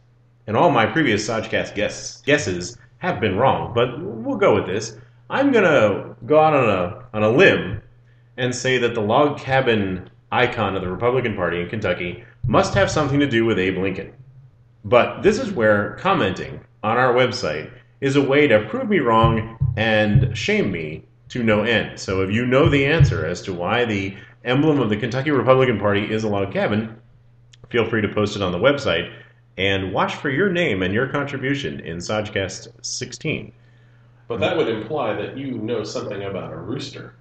and 0.47 0.55
all 0.55 0.71
my 0.71 0.85
previous 0.85 1.27
Sodcast 1.27 1.75
guess, 1.75 2.21
guesses 2.21 2.77
have 2.99 3.19
been 3.19 3.35
wrong, 3.35 3.73
but 3.73 4.01
we'll 4.01 4.37
go 4.37 4.55
with 4.55 4.67
this. 4.67 4.97
I'm 5.29 5.51
gonna 5.51 6.15
go 6.25 6.39
out 6.39 6.53
on 6.53 6.69
a 6.69 7.05
on 7.13 7.23
a 7.23 7.29
limb 7.29 7.81
and 8.37 8.55
say 8.55 8.77
that 8.77 8.93
the 8.93 9.01
log 9.01 9.37
cabin 9.37 10.09
icon 10.31 10.75
of 10.75 10.81
the 10.81 10.89
Republican 10.89 11.35
Party 11.35 11.61
in 11.61 11.69
Kentucky 11.69 12.23
must 12.45 12.73
have 12.75 12.89
something 12.89 13.19
to 13.19 13.27
do 13.27 13.43
with 13.43 13.59
Abe 13.59 13.77
Lincoln. 13.77 14.13
But 14.85 15.23
this 15.23 15.37
is 15.37 15.51
where 15.51 15.95
commenting 15.95 16.61
on 16.81 16.97
our 16.97 17.13
website 17.13 17.69
is 17.99 18.15
a 18.15 18.21
way 18.21 18.47
to 18.47 18.67
prove 18.69 18.87
me 18.87 18.99
wrong 18.99 19.57
and 19.75 20.37
shame 20.37 20.71
me 20.71 21.03
to 21.29 21.43
no 21.43 21.63
end. 21.63 21.99
So 21.99 22.21
if 22.21 22.31
you 22.31 22.45
know 22.45 22.69
the 22.69 22.85
answer 22.85 23.25
as 23.25 23.41
to 23.43 23.53
why 23.53 23.83
the 23.83 24.15
emblem 24.45 24.79
of 24.79 24.89
the 24.89 24.97
Kentucky 24.97 25.31
Republican 25.31 25.79
Party 25.79 26.09
is 26.09 26.23
a 26.23 26.29
log 26.29 26.53
cabin, 26.53 26.95
feel 27.69 27.89
free 27.89 28.01
to 28.01 28.13
post 28.13 28.37
it 28.37 28.41
on 28.41 28.53
the 28.53 28.57
website 28.57 29.11
and 29.57 29.91
watch 29.91 30.15
for 30.15 30.29
your 30.29 30.49
name 30.49 30.83
and 30.83 30.93
your 30.93 31.07
contribution 31.07 31.81
in 31.81 31.97
Sodcast 31.97 32.69
16. 32.81 33.51
But 34.27 34.39
that 34.41 34.57
would 34.57 34.67
imply 34.67 35.13
that 35.13 35.37
you 35.37 35.51
know 35.57 35.83
something 35.83 36.23
about 36.23 36.51
a 36.51 36.57
rooster. 36.57 37.13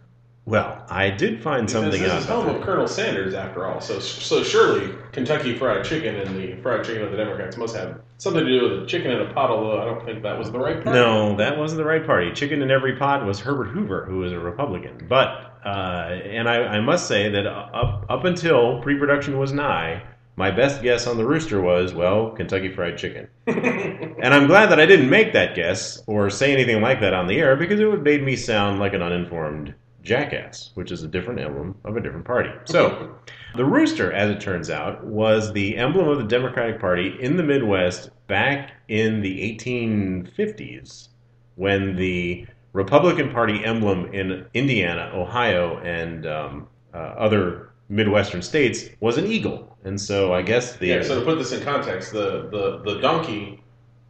Well, 0.45 0.85
I 0.89 1.11
did 1.11 1.43
find 1.43 1.67
Because 1.67 1.73
something 1.83 2.01
this 2.03 2.11
out. 2.11 2.19
is 2.21 2.27
home 2.27 2.49
of 2.49 2.63
Colonel 2.63 2.87
Sanders, 2.87 3.35
after 3.35 3.67
all. 3.67 3.81
So, 3.81 3.99
so 3.99 4.45
surely 4.45 4.95
Kentucky 5.11 5.59
Fried 5.59 5.85
Chicken 5.85 6.15
and 6.15 6.37
the 6.37 6.55
fried 6.63 6.85
chicken 6.85 7.03
of 7.03 7.11
the 7.11 7.17
Democrats 7.17 7.57
must 7.57 7.75
have 7.75 8.01
something 8.19 8.45
to 8.45 8.61
do 8.61 8.69
with 8.71 8.83
a 8.85 8.87
chicken 8.87 9.11
in 9.11 9.21
a 9.23 9.33
pot. 9.35 9.51
Although 9.51 9.81
I 9.83 9.85
don't 9.85 10.05
think 10.05 10.23
that 10.23 10.39
was 10.39 10.53
the 10.53 10.59
right 10.61 10.83
part. 10.85 10.95
No, 10.95 11.37
that 11.37 11.59
wasn't 11.59 11.79
the 11.79 11.85
right 11.85 12.07
party. 12.07 12.33
Chicken 12.33 12.63
in 12.63 12.71
every 12.71 12.97
pot 12.97 13.27
was 13.27 13.41
Herbert 13.41 13.67
Hoover, 13.71 14.05
who 14.05 14.19
was 14.19 14.31
a 14.33 14.39
Republican. 14.39 15.07
But 15.09 15.59
uh, 15.65 16.11
and 16.25 16.49
I, 16.49 16.59
I 16.77 16.81
must 16.81 17.09
say 17.09 17.29
that 17.29 17.45
up 17.47 18.07
up 18.09 18.25
until 18.25 18.81
pre-production 18.83 19.39
was 19.39 19.53
nigh, 19.53 20.05
my 20.37 20.51
best 20.51 20.83
guess 20.83 21.07
on 21.07 21.17
the 21.17 21.27
rooster 21.27 21.61
was 21.61 21.95
well 21.95 22.31
Kentucky 22.31 22.73
Fried 22.73 22.99
Chicken. 22.99 23.29
and 23.47 24.35
I'm 24.35 24.47
glad 24.47 24.71
that 24.71 24.81
I 24.81 24.87
didn't 24.87 25.11
make 25.11 25.33
that 25.33 25.57
guess 25.57 26.03
or 26.07 26.31
say 26.31 26.53
anything 26.53 26.81
like 26.83 27.01
that 27.01 27.15
on 27.15 27.27
the 27.27 27.39
air 27.39 27.57
because 27.57 27.81
it 27.81 27.85
would 27.87 27.95
have 27.95 28.03
made 28.05 28.23
me 28.23 28.37
sound 28.37 28.79
like 28.79 28.93
an 28.93 29.03
uninformed 29.03 29.75
jackass, 30.03 30.71
which 30.75 30.93
is 30.93 31.03
a 31.03 31.09
different 31.09 31.41
emblem 31.41 31.75
of 31.85 31.97
a 31.97 32.01
different 32.01 32.25
party. 32.25 32.51
So. 32.65 33.17
The 33.57 33.65
rooster, 33.65 34.13
as 34.13 34.31
it 34.31 34.39
turns 34.39 34.69
out, 34.69 35.03
was 35.03 35.51
the 35.55 35.79
emblem 35.79 36.09
of 36.09 36.19
the 36.19 36.25
Democratic 36.25 36.79
Party 36.79 37.17
in 37.19 37.39
the 37.39 37.43
Midwest 37.43 38.11
back 38.27 38.73
in 38.89 39.23
the 39.23 39.57
1850s 39.57 41.09
when 41.55 41.97
the 41.97 42.47
Republican 42.75 43.31
Party 43.31 43.65
emblem 43.65 44.13
in 44.13 44.45
Indiana, 44.53 45.11
Ohio, 45.15 45.79
and 45.79 46.27
um, 46.27 46.69
uh, 46.93 46.99
other 46.99 47.66
Midwestern 47.89 48.43
states 48.43 48.87
was 49.01 49.19
an 49.19 49.27
eagle. 49.27 49.77
And 49.85 50.01
so 50.01 50.33
I 50.33 50.43
guess 50.43 50.77
the. 50.77 50.89
Yeah. 50.89 51.03
So 51.03 51.21
to 51.21 51.25
put 51.25 51.39
this 51.39 51.53
in 51.53 51.63
context, 51.63 52.13
the 52.13 52.49
the 52.51 52.83
the 52.85 53.01
donkey 53.01 53.63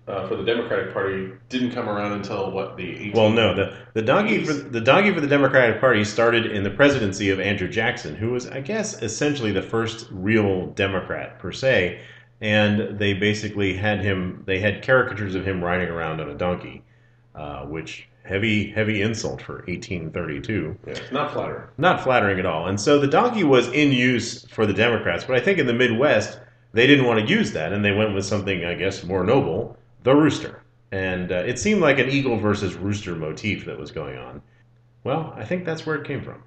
uh, 0.08 0.26
for 0.28 0.36
the 0.36 0.44
Democratic 0.44 0.92
Party 0.92 1.32
didn't 1.48 1.72
come 1.72 1.88
around 1.88 2.12
until 2.12 2.50
what 2.50 2.76
the 2.76 2.90
18 2.90 3.12
well, 3.12 3.30
no, 3.30 3.54
the, 3.54 3.76
the 3.94 4.02
donkey 4.02 4.44
for 4.44 4.52
the 4.52 4.80
donkey 4.80 5.12
for 5.12 5.20
the 5.20 5.26
Democratic 5.26 5.80
Party 5.80 6.04
started 6.04 6.46
in 6.46 6.62
the 6.62 6.70
presidency 6.70 7.30
of 7.30 7.40
Andrew 7.40 7.68
Jackson, 7.68 8.14
who 8.14 8.30
was, 8.30 8.46
I 8.46 8.60
guess, 8.60 9.02
essentially 9.02 9.52
the 9.52 9.62
first 9.62 10.06
real 10.10 10.66
Democrat 10.68 11.38
per 11.38 11.50
se. 11.50 12.00
And 12.40 12.98
they 12.98 13.14
basically 13.14 13.74
had 13.74 14.00
him. 14.00 14.42
They 14.46 14.60
had 14.60 14.82
caricatures 14.82 15.34
of 15.34 15.46
him 15.46 15.64
riding 15.64 15.88
around 15.88 16.20
on 16.20 16.28
a 16.28 16.34
donkey, 16.34 16.84
uh, 17.34 17.64
which 17.64 18.08
heavy 18.26 18.70
heavy 18.70 19.02
insult 19.02 19.40
for 19.42 19.56
1832. 19.66 20.78
Yeah, 20.86 20.94
not 21.12 21.32
flattering. 21.32 21.68
Not 21.78 22.02
flattering 22.02 22.38
at 22.38 22.46
all. 22.46 22.66
And 22.66 22.80
so 22.80 22.98
the 22.98 23.06
donkey 23.06 23.44
was 23.44 23.68
in 23.68 23.92
use 23.92 24.44
for 24.46 24.66
the 24.66 24.74
Democrats, 24.74 25.24
but 25.24 25.36
I 25.36 25.40
think 25.40 25.58
in 25.58 25.66
the 25.66 25.72
Midwest 25.72 26.38
they 26.72 26.86
didn't 26.86 27.06
want 27.06 27.26
to 27.26 27.32
use 27.32 27.52
that, 27.52 27.72
and 27.72 27.84
they 27.84 27.92
went 27.92 28.14
with 28.14 28.26
something, 28.26 28.64
I 28.64 28.74
guess, 28.74 29.02
more 29.02 29.24
noble, 29.24 29.78
the 30.02 30.14
rooster. 30.14 30.62
And 30.92 31.32
uh, 31.32 31.36
it 31.36 31.58
seemed 31.58 31.80
like 31.80 31.98
an 31.98 32.10
eagle 32.10 32.36
versus 32.36 32.74
rooster 32.74 33.14
motif 33.16 33.64
that 33.64 33.78
was 33.78 33.90
going 33.90 34.18
on. 34.18 34.42
Well, 35.02 35.32
I 35.36 35.44
think 35.44 35.64
that's 35.64 35.86
where 35.86 35.96
it 35.96 36.06
came 36.06 36.22
from. 36.22 36.42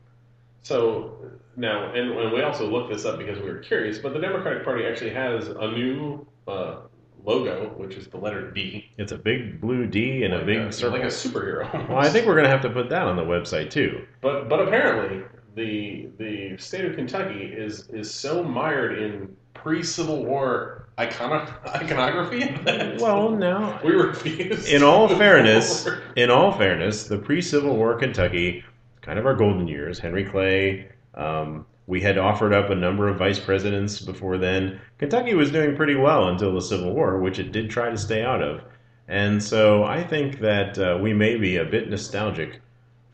So 0.61 1.17
now, 1.55 1.93
and, 1.93 2.11
and 2.11 2.31
we 2.31 2.41
also 2.41 2.69
looked 2.69 2.91
this 2.91 3.05
up 3.05 3.17
because 3.17 3.39
we 3.39 3.49
were 3.49 3.59
curious, 3.59 3.97
but 3.97 4.13
the 4.13 4.19
Democratic 4.19 4.63
Party 4.63 4.85
actually 4.85 5.11
has 5.11 5.47
a 5.47 5.71
new 5.71 6.25
uh, 6.47 6.81
logo, 7.29 7.69
which 7.77 7.95
is 7.95 8.07
the 8.07 8.17
letter 8.17 8.51
D, 8.51 8.91
It's 8.97 9.11
a 9.11 9.17
big 9.17 9.61
blue 9.61 9.85
D 9.85 10.23
and 10.23 10.33
like 10.33 10.43
a 10.43 10.45
big 10.45 10.57
a, 10.57 10.71
circle. 10.71 10.97
like 10.97 11.03
a 11.07 11.11
superhero. 11.11 11.71
well, 11.89 11.97
I 11.99 12.09
think 12.09 12.25
we're 12.25 12.33
going 12.33 12.45
to 12.45 12.49
have 12.51 12.61
to 12.63 12.69
put 12.69 12.89
that 12.89 13.03
on 13.03 13.15
the 13.15 13.23
website 13.23 13.69
too. 13.69 14.05
But 14.21 14.49
but 14.49 14.59
apparently 14.59 15.23
the 15.55 16.09
the 16.17 16.57
state 16.57 16.85
of 16.85 16.95
Kentucky 16.95 17.43
is 17.45 17.87
is 17.89 18.13
so 18.13 18.43
mired 18.43 18.97
in 18.97 19.35
pre-Civil 19.53 20.25
War 20.25 20.87
icono- 20.97 21.49
iconography 21.75 22.43
that 22.65 22.99
Well, 22.99 23.31
now, 23.31 23.79
we 23.83 23.91
refuse. 23.91 24.67
in 24.69 24.83
all 24.83 25.07
fairness, 25.09 25.83
forward. 25.83 26.03
in 26.15 26.29
all 26.31 26.51
fairness, 26.51 27.03
the 27.05 27.17
pre-Civil 27.17 27.75
War 27.75 27.95
Kentucky, 27.97 28.63
kind 29.01 29.19
of 29.19 29.25
our 29.25 29.35
golden 29.35 29.67
years. 29.67 29.99
Henry 29.99 30.23
Clay. 30.23 30.87
Um, 31.15 31.65
we 31.89 31.99
had 31.99 32.19
offered 32.19 32.53
up 32.53 32.69
a 32.69 32.75
number 32.75 33.07
of 33.09 33.17
vice 33.17 33.39
presidents 33.39 33.99
before 33.99 34.37
then. 34.37 34.79
Kentucky 34.99 35.33
was 35.33 35.49
doing 35.49 35.75
pretty 35.75 35.95
well 35.95 36.27
until 36.27 36.53
the 36.53 36.61
Civil 36.61 36.93
War, 36.93 37.17
which 37.19 37.39
it 37.39 37.51
did 37.51 37.67
try 37.67 37.89
to 37.89 37.97
stay 37.97 38.23
out 38.23 38.43
of. 38.43 38.61
And 39.07 39.41
so 39.41 39.83
I 39.83 40.03
think 40.03 40.39
that 40.39 40.77
uh, 40.77 40.99
we 41.01 41.13
may 41.13 41.35
be 41.35 41.57
a 41.57 41.65
bit 41.65 41.89
nostalgic 41.89 42.61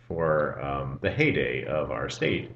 for 0.10 0.62
um, 0.62 1.00
the 1.01 1.10
heyday 1.10 1.63
of 1.63 1.89
our 1.89 2.10
state. 2.10 2.51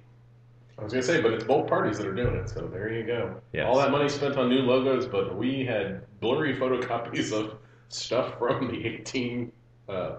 I 0.77 0.83
was 0.83 0.91
gonna 0.91 1.03
say, 1.03 1.21
but 1.21 1.31
it's 1.31 1.45
both 1.45 1.69
parties 1.69 1.97
that 1.99 2.05
are 2.05 2.13
doing 2.13 2.35
it, 2.35 2.49
so 2.49 2.67
there 2.67 2.91
you 2.91 3.05
go. 3.05 3.39
Yes. 3.53 3.65
All 3.65 3.77
that 3.77 3.89
money 3.89 4.09
spent 4.09 4.35
on 4.35 4.49
new 4.49 4.59
logos, 4.59 5.05
but 5.05 5.38
we 5.38 5.65
had 5.65 6.01
blurry 6.19 6.53
photocopies 6.53 7.31
of 7.31 7.59
stuff 7.88 8.38
from 8.38 8.67
the 8.67 8.85
18 8.85 9.53
uh, 9.88 10.15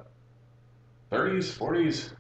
40s, 1.12 2.12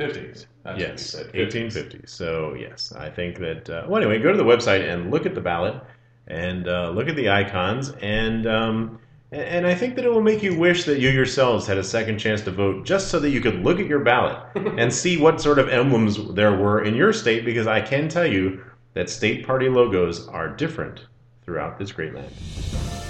50s. 0.00 0.46
That's 0.64 0.64
what 0.64 0.78
you 0.78 0.86
Yes, 0.86 1.06
said, 1.06 1.26
50s. 1.26 1.38
1850. 1.38 2.00
So 2.06 2.54
yes, 2.54 2.92
I 2.92 3.10
think 3.10 3.38
that. 3.38 3.68
Uh, 3.68 3.84
well, 3.88 4.02
anyway, 4.02 4.18
go 4.18 4.32
to 4.32 4.38
the 4.38 4.44
website 4.44 4.88
and 4.88 5.10
look 5.10 5.26
at 5.26 5.34
the 5.34 5.40
ballot 5.40 5.82
and 6.26 6.68
uh, 6.68 6.90
look 6.90 7.08
at 7.08 7.16
the 7.16 7.28
icons, 7.28 7.90
and 8.00 8.46
um, 8.46 8.98
and 9.32 9.66
I 9.66 9.74
think 9.74 9.96
that 9.96 10.04
it 10.04 10.10
will 10.10 10.22
make 10.22 10.42
you 10.42 10.58
wish 10.58 10.84
that 10.84 10.98
you 10.98 11.08
yourselves 11.10 11.66
had 11.66 11.78
a 11.78 11.84
second 11.84 12.18
chance 12.18 12.40
to 12.42 12.50
vote, 12.50 12.84
just 12.84 13.08
so 13.08 13.18
that 13.20 13.30
you 13.30 13.40
could 13.40 13.62
look 13.64 13.78
at 13.80 13.86
your 13.86 14.00
ballot 14.00 14.38
and 14.54 14.92
see 14.92 15.16
what 15.16 15.40
sort 15.40 15.58
of 15.58 15.68
emblems 15.68 16.18
there 16.34 16.56
were 16.56 16.82
in 16.82 16.94
your 16.94 17.12
state. 17.12 17.44
Because 17.44 17.66
I 17.66 17.80
can 17.80 18.08
tell 18.08 18.26
you 18.26 18.64
that 18.94 19.08
state 19.10 19.46
party 19.46 19.68
logos 19.68 20.26
are 20.28 20.48
different 20.48 21.06
throughout 21.44 21.78
this 21.78 21.92
great 21.92 22.14
land. 22.14 23.09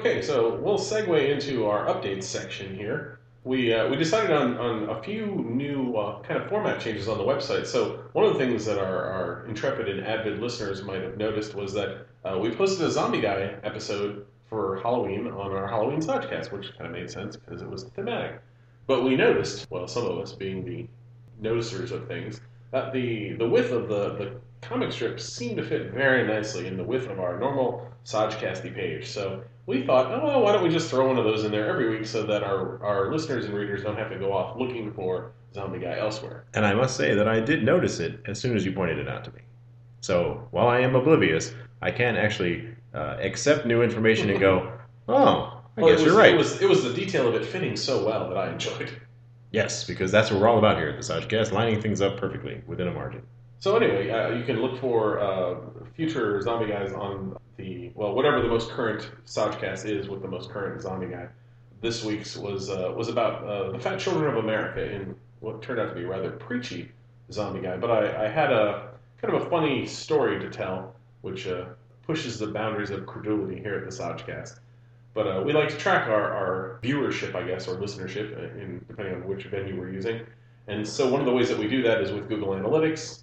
Okay, 0.00 0.22
so 0.22 0.54
we'll 0.54 0.78
segue 0.78 1.28
into 1.28 1.66
our 1.66 1.84
updates 1.84 2.22
section 2.22 2.74
here. 2.74 3.18
We, 3.44 3.74
uh, 3.74 3.86
we 3.86 3.96
decided 3.96 4.30
on, 4.30 4.56
on 4.56 4.88
a 4.88 5.02
few 5.02 5.26
new 5.26 5.94
uh, 5.94 6.22
kind 6.22 6.40
of 6.40 6.48
format 6.48 6.80
changes 6.80 7.06
on 7.06 7.18
the 7.18 7.24
website. 7.24 7.66
So, 7.66 8.02
one 8.14 8.24
of 8.24 8.32
the 8.32 8.38
things 8.38 8.64
that 8.64 8.78
our, 8.78 9.04
our 9.04 9.44
intrepid 9.46 9.90
and 9.90 10.06
avid 10.06 10.40
listeners 10.40 10.82
might 10.82 11.02
have 11.02 11.18
noticed 11.18 11.54
was 11.54 11.74
that 11.74 12.06
uh, 12.24 12.38
we 12.38 12.50
posted 12.50 12.86
a 12.86 12.90
Zombie 12.90 13.20
Guy 13.20 13.56
episode 13.62 14.24
for 14.48 14.80
Halloween 14.80 15.26
on 15.26 15.52
our 15.52 15.68
Halloween 15.68 16.00
Podcast, 16.00 16.50
which 16.50 16.72
kind 16.78 16.86
of 16.86 16.92
made 16.92 17.10
sense 17.10 17.36
because 17.36 17.60
it 17.60 17.68
was 17.68 17.84
thematic. 17.84 18.40
But 18.86 19.04
we 19.04 19.16
noticed, 19.16 19.66
well, 19.68 19.86
some 19.86 20.06
of 20.06 20.16
us 20.16 20.32
being 20.32 20.64
the 20.64 20.86
noticers 21.46 21.90
of 21.90 22.08
things, 22.08 22.40
that 22.72 22.92
the, 22.92 23.32
the 23.34 23.48
width 23.48 23.72
of 23.72 23.88
the, 23.88 24.14
the 24.14 24.32
comic 24.60 24.92
strips 24.92 25.24
seemed 25.24 25.56
to 25.56 25.64
fit 25.64 25.92
very 25.92 26.26
nicely 26.26 26.66
in 26.66 26.76
the 26.76 26.84
width 26.84 27.08
of 27.08 27.18
our 27.18 27.38
normal 27.38 27.88
Sajcasty 28.04 28.74
page. 28.74 29.08
So 29.08 29.42
we 29.66 29.84
thought, 29.84 30.12
oh, 30.12 30.24
well, 30.26 30.42
why 30.42 30.52
don't 30.52 30.62
we 30.62 30.68
just 30.68 30.90
throw 30.90 31.06
one 31.06 31.18
of 31.18 31.24
those 31.24 31.44
in 31.44 31.52
there 31.52 31.68
every 31.68 31.90
week 31.90 32.06
so 32.06 32.24
that 32.24 32.42
our, 32.42 32.82
our 32.84 33.12
listeners 33.12 33.44
and 33.44 33.54
readers 33.54 33.82
don't 33.82 33.96
have 33.96 34.10
to 34.10 34.18
go 34.18 34.32
off 34.32 34.58
looking 34.58 34.92
for 34.92 35.32
Zombie 35.54 35.78
Guy 35.78 35.98
elsewhere. 35.98 36.44
And 36.54 36.64
I 36.64 36.74
must 36.74 36.96
say 36.96 37.14
that 37.14 37.28
I 37.28 37.40
did 37.40 37.64
notice 37.64 38.00
it 38.00 38.20
as 38.26 38.40
soon 38.40 38.56
as 38.56 38.64
you 38.64 38.72
pointed 38.72 38.98
it 38.98 39.08
out 39.08 39.24
to 39.24 39.32
me. 39.32 39.40
So 40.00 40.48
while 40.50 40.68
I 40.68 40.80
am 40.80 40.94
oblivious, 40.94 41.54
I 41.82 41.90
can 41.90 42.16
actually 42.16 42.68
uh, 42.94 43.16
accept 43.20 43.66
new 43.66 43.82
information 43.82 44.30
and 44.30 44.40
go, 44.40 44.72
oh, 45.08 45.60
I 45.76 45.80
Well, 45.82 45.90
guess 45.90 46.00
was, 46.00 46.06
you're 46.06 46.16
right. 46.16 46.34
It 46.34 46.38
was, 46.38 46.60
it 46.60 46.68
was 46.68 46.84
the 46.84 46.92
detail 46.92 47.28
of 47.28 47.34
it 47.34 47.44
fitting 47.44 47.76
so 47.76 48.04
well 48.04 48.28
that 48.28 48.38
I 48.38 48.52
enjoyed. 48.52 48.90
Yes, 49.52 49.84
because 49.84 50.12
that's 50.12 50.30
what 50.30 50.40
we're 50.40 50.48
all 50.48 50.58
about 50.58 50.76
here 50.76 50.88
at 50.88 50.96
the 50.96 51.02
Sajcast, 51.02 51.52
lining 51.52 51.80
things 51.80 52.00
up 52.00 52.16
perfectly 52.16 52.62
within 52.66 52.88
a 52.88 52.92
margin. 52.92 53.22
So 53.58 53.76
anyway, 53.76 54.08
uh, 54.08 54.30
you 54.30 54.44
can 54.44 54.62
look 54.62 54.80
for 54.80 55.20
uh, 55.20 55.56
future 55.94 56.40
zombie 56.40 56.68
guys 56.68 56.92
on 56.92 57.36
the 57.56 57.90
well, 57.94 58.14
whatever 58.14 58.40
the 58.40 58.48
most 58.48 58.70
current 58.70 59.10
Sajcast 59.26 59.84
is 59.84 60.08
with 60.08 60.22
the 60.22 60.28
most 60.28 60.50
current 60.50 60.80
zombie 60.80 61.08
guy. 61.08 61.28
This 61.80 62.04
week's 62.04 62.36
was 62.36 62.70
uh, 62.70 62.92
was 62.96 63.08
about 63.08 63.44
uh, 63.44 63.72
the 63.72 63.78
Fat 63.78 63.98
Children 63.98 64.30
of 64.30 64.42
America 64.42 64.82
in 64.82 65.14
what 65.40 65.62
turned 65.62 65.80
out 65.80 65.88
to 65.88 65.94
be 65.94 66.04
rather 66.04 66.30
preachy 66.30 66.90
zombie 67.32 67.60
guy. 67.60 67.76
But 67.76 67.90
I, 67.90 68.26
I 68.26 68.28
had 68.28 68.52
a 68.52 68.92
kind 69.20 69.34
of 69.34 69.42
a 69.42 69.50
funny 69.50 69.86
story 69.86 70.38
to 70.38 70.48
tell, 70.48 70.94
which 71.22 71.46
uh, 71.46 71.66
pushes 72.06 72.38
the 72.38 72.46
boundaries 72.46 72.90
of 72.90 73.04
credulity 73.04 73.60
here 73.60 73.74
at 73.74 73.84
the 73.84 73.90
Sajcast. 73.90 74.58
But 75.12 75.26
uh, 75.26 75.42
we 75.44 75.52
like 75.52 75.68
to 75.70 75.76
track 75.76 76.08
our, 76.08 76.32
our 76.32 76.78
viewership, 76.82 77.34
I 77.34 77.42
guess, 77.42 77.66
or 77.66 77.76
listenership, 77.76 78.36
uh, 78.36 78.58
in, 78.60 78.84
depending 78.86 79.14
on 79.14 79.26
which 79.26 79.44
venue 79.44 79.78
we're 79.78 79.90
using. 79.90 80.20
And 80.68 80.86
so 80.86 81.10
one 81.10 81.20
of 81.20 81.26
the 81.26 81.32
ways 81.32 81.48
that 81.48 81.58
we 81.58 81.68
do 81.68 81.82
that 81.82 82.00
is 82.00 82.12
with 82.12 82.28
Google 82.28 82.50
Analytics, 82.50 83.22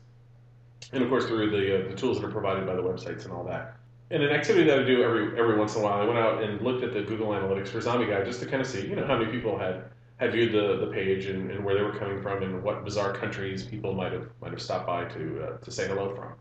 and 0.91 1.01
of 1.01 1.10
course 1.10 1.25
through 1.25 1.50
the, 1.50 1.86
uh, 1.86 1.89
the 1.89 1.96
tools 1.96 2.20
that 2.20 2.27
are 2.27 2.32
provided 2.32 2.65
by 2.65 2.75
the 2.75 2.82
websites 2.82 3.24
and 3.24 3.32
all 3.32 3.44
that. 3.46 3.77
And 4.10 4.24
an 4.24 4.32
activity 4.32 4.65
that 4.70 4.79
I 4.79 4.84
do 4.84 5.03
every 5.03 5.38
every 5.38 5.58
once 5.58 5.75
in 5.75 5.82
a 5.82 5.84
while, 5.84 6.01
I 6.01 6.06
went 6.06 6.17
out 6.17 6.41
and 6.41 6.62
looked 6.62 6.84
at 6.84 6.94
the 6.94 7.01
Google 7.01 7.27
Analytics 7.27 7.67
for 7.67 7.82
Zombie 7.82 8.06
Guy 8.06 8.24
just 8.24 8.39
to 8.39 8.46
kind 8.46 8.62
of 8.62 8.67
see, 8.67 8.88
you 8.88 8.96
know, 8.96 9.06
how 9.06 9.17
many 9.17 9.29
people 9.32 9.58
had 9.58 9.84
had 10.17 10.32
viewed 10.32 10.53
the, 10.53 10.86
the 10.86 10.91
page 10.91 11.25
and, 11.25 11.51
and 11.51 11.63
where 11.63 11.75
they 11.75 11.82
were 11.82 11.94
coming 11.94 12.22
from 12.22 12.41
and 12.41 12.63
what 12.63 12.86
bizarre 12.86 13.13
countries 13.13 13.63
people 13.63 13.94
might 13.94 14.13
have 14.13 14.29
might 14.41 14.51
have 14.51 14.62
stopped 14.62 14.88
by 14.88 15.03
to 15.06 15.44
uh, 15.44 15.58
to 15.58 15.72
say 15.72 15.88
hello 15.88 16.15
from. 16.15 16.34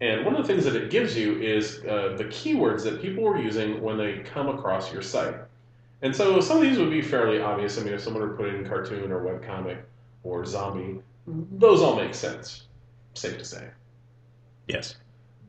And 0.00 0.24
one 0.24 0.34
of 0.34 0.46
the 0.46 0.50
things 0.50 0.64
that 0.64 0.76
it 0.76 0.90
gives 0.90 1.16
you 1.16 1.38
is 1.40 1.84
uh, 1.84 2.14
the 2.16 2.24
keywords 2.24 2.82
that 2.84 3.02
people 3.02 3.22
were 3.22 3.38
using 3.38 3.82
when 3.82 3.98
they 3.98 4.18
come 4.20 4.48
across 4.48 4.92
your 4.92 5.02
site. 5.02 5.34
And 6.02 6.16
so 6.16 6.40
some 6.40 6.56
of 6.56 6.62
these 6.62 6.78
would 6.78 6.90
be 6.90 7.02
fairly 7.02 7.40
obvious. 7.40 7.78
I 7.78 7.82
mean, 7.82 7.92
if 7.92 8.00
someone 8.00 8.22
were 8.22 8.34
put 8.34 8.48
in 8.48 8.66
cartoon 8.66 9.12
or 9.12 9.20
webcomic 9.20 9.78
or 10.22 10.46
zombie, 10.46 11.00
those 11.26 11.82
all 11.82 11.96
make 11.96 12.14
sense, 12.14 12.66
safe 13.14 13.36
to 13.36 13.44
say. 13.44 13.68
Yes. 14.66 14.96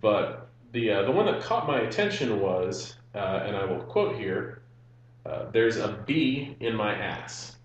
But 0.01 0.49
the 0.73 0.91
uh, 0.91 1.03
the 1.03 1.11
one 1.11 1.25
that 1.27 1.41
caught 1.41 1.67
my 1.67 1.81
attention 1.81 2.41
was, 2.41 2.95
uh, 3.15 3.43
and 3.45 3.55
I 3.55 3.63
will 3.63 3.81
quote 3.83 4.15
here: 4.15 4.61
uh, 5.25 5.45
"There's 5.51 5.77
a 5.77 6.03
bee 6.05 6.57
in 6.59 6.75
my 6.75 6.93
ass," 6.93 7.55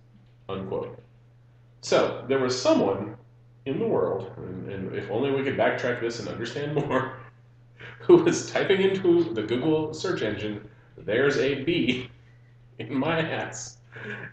unquote. 0.49 1.00
So 1.81 2.25
there 2.28 2.38
was 2.38 2.61
someone 2.61 3.16
in 3.66 3.78
the 3.80 3.87
world, 3.87 4.32
and, 4.38 4.70
and 4.70 4.94
if 4.94 5.11
only 5.11 5.30
we 5.30 5.42
could 5.42 5.56
backtrack 5.56 6.00
this 6.00 6.20
and 6.20 6.28
understand 6.28 6.75
more, 6.88 7.16
who 8.00 8.16
was 8.16 8.50
typing 8.50 8.80
into 8.80 9.35
the 9.35 9.42
Google 9.42 9.92
search 9.92 10.23
engine, 10.23 10.66
"There's 10.96 11.37
a 11.37 11.62
bee 11.64 12.08
in 12.78 12.94
my 12.94 13.20
ass," 13.20 13.78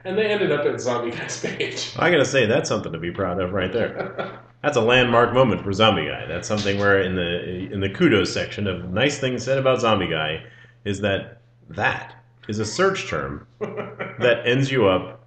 and 0.06 0.18
they 0.18 0.28
ended 0.28 0.52
up 0.52 0.66
at 0.66 0.80
Zombie 0.80 1.12
Guy's 1.12 1.42
page. 1.42 1.92
I 1.98 2.10
gotta 2.12 2.26
say, 2.26 2.46
that's 2.46 2.70
something 2.70 2.92
to 2.94 3.00
be 3.00 3.12
proud 3.12 3.42
of 3.42 3.54
right 3.54 3.74
there. 3.74 4.40
That's 4.62 4.78
a 4.78 4.82
landmark 4.82 5.34
moment 5.34 5.62
for 5.62 5.74
Zombie 5.74 6.06
Guy. 6.06 6.26
That's 6.26 6.48
something 6.48 6.80
where 6.80 7.02
in 7.02 7.16
the 7.16 7.70
in 7.74 7.82
the 7.82 7.90
kudos 7.90 8.32
section 8.32 8.68
of 8.68 8.92
nice 8.92 9.20
things 9.20 9.44
said 9.44 9.58
about 9.58 9.82
Zombie 9.82 10.08
Guy 10.08 10.44
is 10.86 11.02
that 11.02 11.42
that 11.70 12.16
is 12.48 12.60
a 12.60 12.66
search 12.66 13.08
term 13.08 13.48
that 13.60 14.44
ends 14.46 14.72
you 14.72 14.88
up 14.88 15.23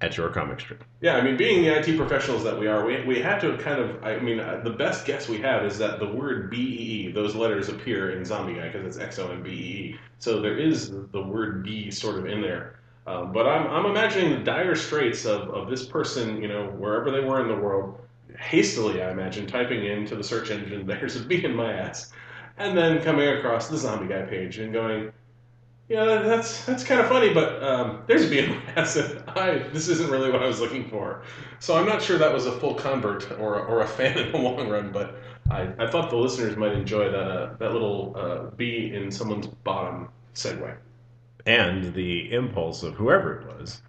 at 0.00 0.16
your 0.16 0.28
comic 0.30 0.60
strip. 0.60 0.84
Yeah, 1.00 1.16
I 1.16 1.22
mean, 1.22 1.36
being 1.36 1.62
the 1.62 1.76
IT 1.76 1.96
professionals 1.96 2.44
that 2.44 2.58
we 2.58 2.68
are, 2.68 2.84
we, 2.84 3.04
we 3.04 3.20
had 3.20 3.40
to 3.40 3.56
kind 3.58 3.80
of, 3.80 4.02
I 4.04 4.18
mean, 4.18 4.38
uh, 4.38 4.60
the 4.62 4.70
best 4.70 5.04
guess 5.04 5.28
we 5.28 5.38
have 5.38 5.64
is 5.64 5.76
that 5.78 5.98
the 5.98 6.08
word 6.08 6.50
BEE, 6.50 7.12
those 7.12 7.34
letters 7.34 7.68
appear 7.68 8.10
in 8.12 8.24
Zombie 8.24 8.54
Guy 8.54 8.68
because 8.68 8.84
it's 8.84 8.98
X 9.02 9.18
O 9.18 9.30
M 9.30 9.42
B 9.42 9.50
E 9.50 9.52
E. 9.54 9.96
So 10.18 10.40
there 10.40 10.56
is 10.56 10.90
the 10.90 11.22
word 11.22 11.64
B 11.64 11.90
sort 11.90 12.18
of 12.18 12.26
in 12.26 12.40
there. 12.40 12.78
Um, 13.06 13.32
but 13.32 13.46
I'm, 13.46 13.66
I'm 13.68 13.86
imagining 13.86 14.30
the 14.32 14.44
dire 14.44 14.76
straits 14.76 15.24
of, 15.24 15.48
of 15.48 15.70
this 15.70 15.86
person, 15.86 16.42
you 16.42 16.48
know, 16.48 16.66
wherever 16.66 17.10
they 17.10 17.20
were 17.20 17.40
in 17.40 17.48
the 17.48 17.56
world, 17.56 17.98
hastily, 18.38 19.02
I 19.02 19.10
imagine, 19.10 19.46
typing 19.46 19.84
into 19.86 20.14
the 20.14 20.22
search 20.22 20.50
engine, 20.50 20.86
there's 20.86 21.16
a 21.16 21.20
B 21.20 21.44
in 21.44 21.56
my 21.56 21.72
ass, 21.72 22.12
and 22.58 22.76
then 22.76 23.02
coming 23.02 23.28
across 23.28 23.68
the 23.68 23.78
Zombie 23.78 24.12
Guy 24.12 24.22
page 24.22 24.58
and 24.58 24.72
going, 24.72 25.10
yeah, 25.88 26.04
that's 26.04 26.64
that's 26.66 26.84
kind 26.84 27.00
of 27.00 27.08
funny, 27.08 27.32
but 27.32 27.62
um, 27.62 28.02
there's 28.06 28.30
a 28.30 28.48
my 28.48 28.62
ass. 28.76 28.98
I 29.28 29.58
this 29.72 29.88
isn't 29.88 30.10
really 30.10 30.30
what 30.30 30.42
I 30.42 30.46
was 30.46 30.60
looking 30.60 30.86
for. 30.90 31.22
So 31.60 31.76
I'm 31.76 31.86
not 31.86 32.02
sure 32.02 32.18
that 32.18 32.32
was 32.32 32.44
a 32.44 32.52
full 32.52 32.74
convert 32.74 33.30
or, 33.32 33.58
or 33.64 33.80
a 33.80 33.86
fan 33.86 34.18
in 34.18 34.30
the 34.30 34.38
long 34.38 34.68
run, 34.68 34.92
but 34.92 35.18
I, 35.50 35.72
I 35.78 35.86
thought 35.86 36.10
the 36.10 36.16
listeners 36.16 36.56
might 36.56 36.72
enjoy 36.72 37.10
that 37.10 37.30
uh, 37.30 37.54
that 37.58 37.72
little 37.72 38.14
uh, 38.16 38.50
bee 38.56 38.92
in 38.94 39.10
someone's 39.10 39.46
bottom 39.46 40.10
segue. 40.34 40.76
And 41.46 41.94
the 41.94 42.32
impulse 42.34 42.82
of 42.82 42.94
whoever 42.94 43.40
it 43.40 43.46
was, 43.46 43.80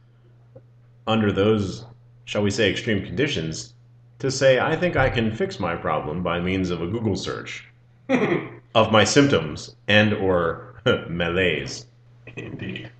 under 1.05 1.33
those, 1.33 1.85
shall 2.23 2.43
we 2.43 2.51
say, 2.51 2.71
extreme 2.71 3.05
conditions, 3.05 3.73
to 4.19 4.31
say, 4.31 4.57
I 4.59 4.77
think 4.77 4.95
I 4.95 5.09
can 5.09 5.35
fix 5.35 5.59
my 5.59 5.75
problem 5.75 6.23
by 6.23 6.39
means 6.39 6.69
of 6.69 6.81
a 6.81 6.87
Google 6.87 7.17
search 7.17 7.67
of 8.09 8.91
my 8.93 9.03
symptoms 9.03 9.75
and 9.89 10.13
or 10.13 10.75
malaise. 11.09 11.85
Indeed. 12.35 12.91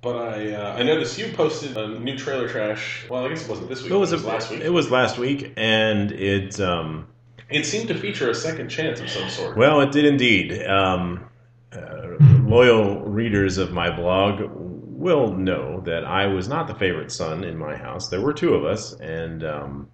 But 0.00 0.16
I 0.16 0.52
uh, 0.52 0.74
I 0.74 0.82
noticed 0.82 1.16
you 1.16 1.32
posted 1.32 1.76
a 1.76 2.00
new 2.00 2.18
trailer 2.18 2.48
trash. 2.48 3.06
Well, 3.08 3.24
I 3.24 3.28
guess 3.28 3.44
it 3.44 3.48
wasn't 3.48 3.68
this 3.68 3.82
week. 3.82 3.92
It 3.92 3.96
was, 3.96 4.10
a, 4.12 4.16
last 4.16 4.50
week. 4.50 4.60
It 4.60 4.70
was 4.70 4.90
last 4.90 5.16
week, 5.16 5.52
and 5.56 6.10
it 6.10 6.58
um, 6.60 7.06
It 7.48 7.64
seemed 7.64 7.86
to 7.88 7.94
feature 7.94 8.28
a 8.28 8.34
second 8.34 8.68
chance 8.68 9.00
of 9.00 9.08
some 9.08 9.28
sort. 9.30 9.56
well, 9.56 9.80
it 9.80 9.92
did 9.92 10.04
indeed. 10.04 10.60
Um, 10.66 11.28
uh, 11.72 12.16
loyal 12.42 13.00
readers 13.02 13.58
of 13.58 13.72
my 13.72 13.94
blog 13.94 14.42
will 14.50 15.34
know 15.34 15.80
that 15.84 16.04
I 16.04 16.26
was 16.26 16.48
not 16.48 16.66
the 16.66 16.74
favorite 16.74 17.12
son 17.12 17.44
in 17.44 17.56
my 17.56 17.76
house. 17.76 18.08
There 18.08 18.20
were 18.20 18.32
two 18.32 18.54
of 18.54 18.64
us, 18.64 18.94
and 18.94 19.44
um, 19.44 19.88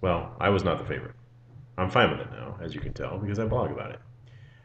well, 0.00 0.36
I 0.40 0.50
was 0.50 0.62
not 0.62 0.78
the 0.78 0.84
favorite. 0.84 1.14
I'm 1.76 1.90
fine 1.90 2.10
with 2.10 2.20
it 2.20 2.30
now, 2.30 2.56
as 2.62 2.74
you 2.74 2.80
can 2.80 2.92
tell, 2.92 3.18
because 3.18 3.38
I 3.38 3.46
blog 3.46 3.70
about 3.72 3.90
it. 3.90 4.00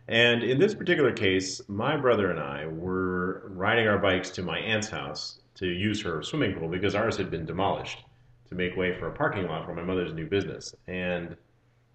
And 0.07 0.43
in 0.43 0.59
this 0.59 0.75
particular 0.75 1.12
case, 1.12 1.62
my 1.67 1.97
brother 1.97 2.29
and 2.29 2.39
I 2.39 2.67
were 2.67 3.43
riding 3.50 3.88
our 3.88 3.97
bikes 3.97 4.29
to 4.31 4.43
my 4.43 4.59
aunt's 4.59 4.89
house 4.89 5.39
to 5.55 5.67
use 5.67 6.01
her 6.01 6.21
swimming 6.21 6.53
pool 6.53 6.69
because 6.69 6.93
ours 6.93 7.17
had 7.17 7.31
been 7.31 7.45
demolished 7.45 8.03
to 8.50 8.55
make 8.55 8.75
way 8.75 8.97
for 8.97 9.07
a 9.07 9.13
parking 9.13 9.47
lot 9.47 9.65
for 9.65 9.74
my 9.74 9.81
mother's 9.81 10.13
new 10.13 10.27
business. 10.27 10.75
And 10.88 11.35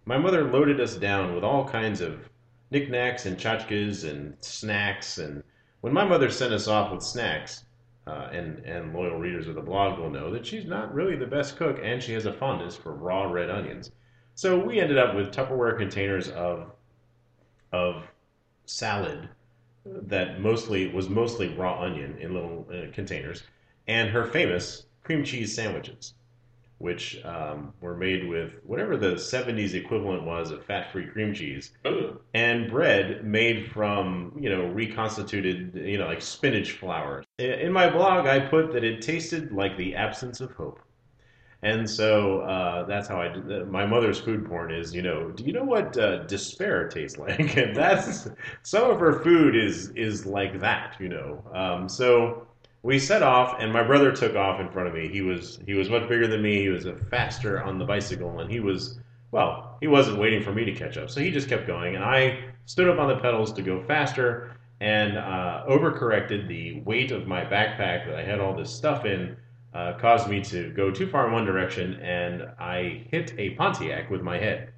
my 0.06 0.18
mother 0.18 0.50
loaded 0.50 0.80
us 0.80 0.96
down 0.96 1.34
with 1.34 1.44
all 1.44 1.68
kinds 1.68 2.00
of 2.00 2.28
knickknacks 2.70 3.26
and 3.26 3.36
tchotchkes 3.36 4.08
and 4.08 4.36
snacks. 4.40 5.18
And 5.18 5.44
when 5.82 5.92
my 5.92 6.04
mother 6.04 6.30
sent 6.30 6.52
us 6.52 6.66
off 6.66 6.90
with 6.90 7.02
snacks, 7.02 7.64
uh, 8.06 8.28
and, 8.32 8.58
and 8.64 8.92
loyal 8.92 9.18
readers 9.18 9.46
of 9.46 9.54
the 9.54 9.60
blog 9.60 9.98
will 9.98 10.10
know 10.10 10.32
that 10.32 10.44
she's 10.44 10.64
not 10.64 10.92
really 10.92 11.16
the 11.16 11.26
best 11.26 11.56
cook 11.56 11.78
and 11.82 12.02
she 12.02 12.12
has 12.12 12.26
a 12.26 12.32
fondness 12.32 12.74
for 12.74 12.92
raw 12.92 13.30
red 13.30 13.50
onions. 13.50 13.92
So 14.34 14.58
we 14.58 14.80
ended 14.80 14.98
up 14.98 15.14
with 15.14 15.32
Tupperware 15.32 15.76
containers 15.76 16.28
of, 16.30 16.72
of 17.72 18.04
salad 18.66 19.28
that 19.84 20.40
mostly 20.40 20.88
was 20.88 21.08
mostly 21.08 21.48
raw 21.54 21.80
onion 21.80 22.16
in 22.20 22.34
little 22.34 22.66
uh, 22.72 22.92
containers, 22.92 23.42
and 23.88 24.10
her 24.10 24.26
famous 24.26 24.86
cream 25.02 25.24
cheese 25.24 25.54
sandwiches 25.54 26.14
which 26.80 27.22
um, 27.26 27.74
were 27.82 27.94
made 27.94 28.26
with 28.26 28.52
whatever 28.64 28.96
the 28.96 29.12
70s 29.12 29.74
equivalent 29.74 30.24
was 30.24 30.50
of 30.50 30.64
fat-free 30.64 31.08
cream 31.08 31.34
cheese, 31.34 31.72
Ooh. 31.86 32.18
and 32.32 32.70
bread 32.70 33.22
made 33.22 33.70
from, 33.70 34.34
you 34.40 34.48
know, 34.48 34.64
reconstituted, 34.64 35.72
you 35.74 35.98
know, 35.98 36.06
like 36.06 36.22
spinach 36.22 36.72
flour. 36.72 37.22
In 37.38 37.70
my 37.70 37.90
blog, 37.90 38.26
I 38.26 38.40
put 38.40 38.72
that 38.72 38.82
it 38.82 39.02
tasted 39.02 39.52
like 39.52 39.76
the 39.76 39.94
absence 39.94 40.40
of 40.40 40.52
hope. 40.52 40.80
And 41.62 41.88
so 41.88 42.40
uh, 42.40 42.84
that's 42.84 43.06
how 43.06 43.20
I 43.20 43.28
did. 43.28 43.68
My 43.68 43.84
mother's 43.84 44.18
food 44.18 44.46
porn 44.46 44.72
is, 44.72 44.94
you 44.94 45.02
know, 45.02 45.30
do 45.30 45.44
you 45.44 45.52
know 45.52 45.64
what 45.64 45.96
uh, 45.98 46.24
despair 46.24 46.88
tastes 46.88 47.18
like? 47.18 47.56
And 47.56 47.76
that's 47.76 48.28
some 48.62 48.90
of 48.90 48.98
her 49.00 49.20
food 49.20 49.54
is 49.54 49.90
is 49.90 50.24
like 50.24 50.60
that, 50.60 50.96
you 50.98 51.08
know. 51.08 51.44
Um, 51.52 51.88
so 51.88 52.46
we 52.82 52.98
set 52.98 53.22
off, 53.22 53.56
and 53.60 53.72
my 53.72 53.82
brother 53.82 54.10
took 54.10 54.36
off 54.36 54.58
in 54.58 54.70
front 54.70 54.88
of 54.88 54.94
me. 54.94 55.08
He 55.08 55.20
was 55.20 55.58
he 55.66 55.74
was 55.74 55.90
much 55.90 56.08
bigger 56.08 56.26
than 56.26 56.40
me. 56.40 56.62
He 56.62 56.68
was 56.70 56.86
faster 57.10 57.62
on 57.62 57.78
the 57.78 57.84
bicycle, 57.84 58.40
and 58.40 58.50
he 58.50 58.60
was 58.60 58.98
well, 59.32 59.76
he 59.80 59.86
wasn't 59.86 60.18
waiting 60.18 60.42
for 60.42 60.52
me 60.52 60.64
to 60.64 60.72
catch 60.72 60.96
up, 60.96 61.10
so 61.10 61.20
he 61.20 61.30
just 61.30 61.48
kept 61.48 61.66
going, 61.66 61.94
and 61.94 62.04
I 62.04 62.42
stood 62.64 62.88
up 62.88 62.98
on 62.98 63.08
the 63.08 63.16
pedals 63.16 63.52
to 63.52 63.62
go 63.62 63.82
faster, 63.82 64.56
and 64.80 65.18
uh, 65.18 65.64
overcorrected. 65.68 66.48
The 66.48 66.80
weight 66.80 67.10
of 67.10 67.26
my 67.26 67.42
backpack 67.44 68.06
that 68.06 68.14
I 68.14 68.24
had 68.24 68.40
all 68.40 68.56
this 68.56 68.74
stuff 68.74 69.04
in 69.04 69.36
uh, 69.74 69.94
caused 69.98 70.28
me 70.28 70.40
to 70.42 70.70
go 70.70 70.90
too 70.90 71.06
far 71.06 71.26
in 71.26 71.32
one 71.32 71.44
direction, 71.44 71.94
and 72.00 72.42
I 72.58 73.04
hit 73.10 73.34
a 73.38 73.50
Pontiac 73.50 74.10
with 74.10 74.22
my 74.22 74.38
head 74.38 74.70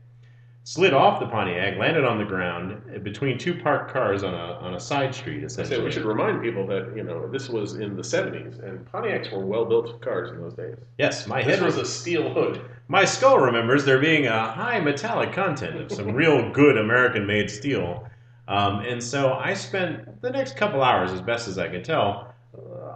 slid 0.65 0.93
off 0.95 1.19
the 1.19 1.27
Pontiac, 1.27 1.77
landed 1.77 2.05
on 2.05 2.19
the 2.19 2.25
ground 2.25 3.03
between 3.03 3.37
two 3.37 3.53
parked 3.53 3.93
cars 3.93 4.23
on 4.23 4.33
a 4.33 4.53
on 4.61 4.75
a 4.75 4.81
side 4.81 5.15
street. 5.15 5.43
Essentially, 5.43 5.77
So 5.79 5.85
we 5.85 5.91
should 5.91 6.05
remind 6.05 6.41
people 6.43 6.67
that 6.69 6.93
you 6.97 7.03
know 7.03 7.29
this 7.29 7.49
was 7.49 7.75
in 7.75 7.97
the 7.97 8.03
'70s, 8.03 8.63
and 8.63 8.85
Pontiacs 8.93 9.33
were 9.33 9.45
well-built 9.45 10.01
cars 10.01 10.31
in 10.31 10.41
those 10.41 10.55
days. 10.55 10.77
yes, 10.99 11.27
my 11.27 11.43
This 11.43 11.57
head 11.59 11.65
was 11.67 11.79
a 11.79 11.85
steel 11.85 12.33
hood. 12.33 12.61
my 12.89 13.05
skull 13.05 13.39
remembers 13.39 13.85
there 13.85 13.99
being 13.99 14.27
a 14.27 14.53
high 14.53 14.79
metallic 14.81 15.33
content 15.33 15.81
of 15.81 15.91
some 15.91 16.13
real 16.15 16.51
good 16.53 16.77
American-made 16.77 17.51
steel, 17.51 18.07
um, 18.49 18.81
and 18.81 19.03
so 19.03 19.33
I 19.35 19.55
spent 19.55 20.21
the 20.23 20.31
next 20.31 20.57
couple 20.57 20.83
hours, 20.83 21.11
as 21.13 21.21
best 21.21 21.49
as 21.49 21.59
I 21.59 21.69
can 21.69 21.83
tell, 21.83 22.32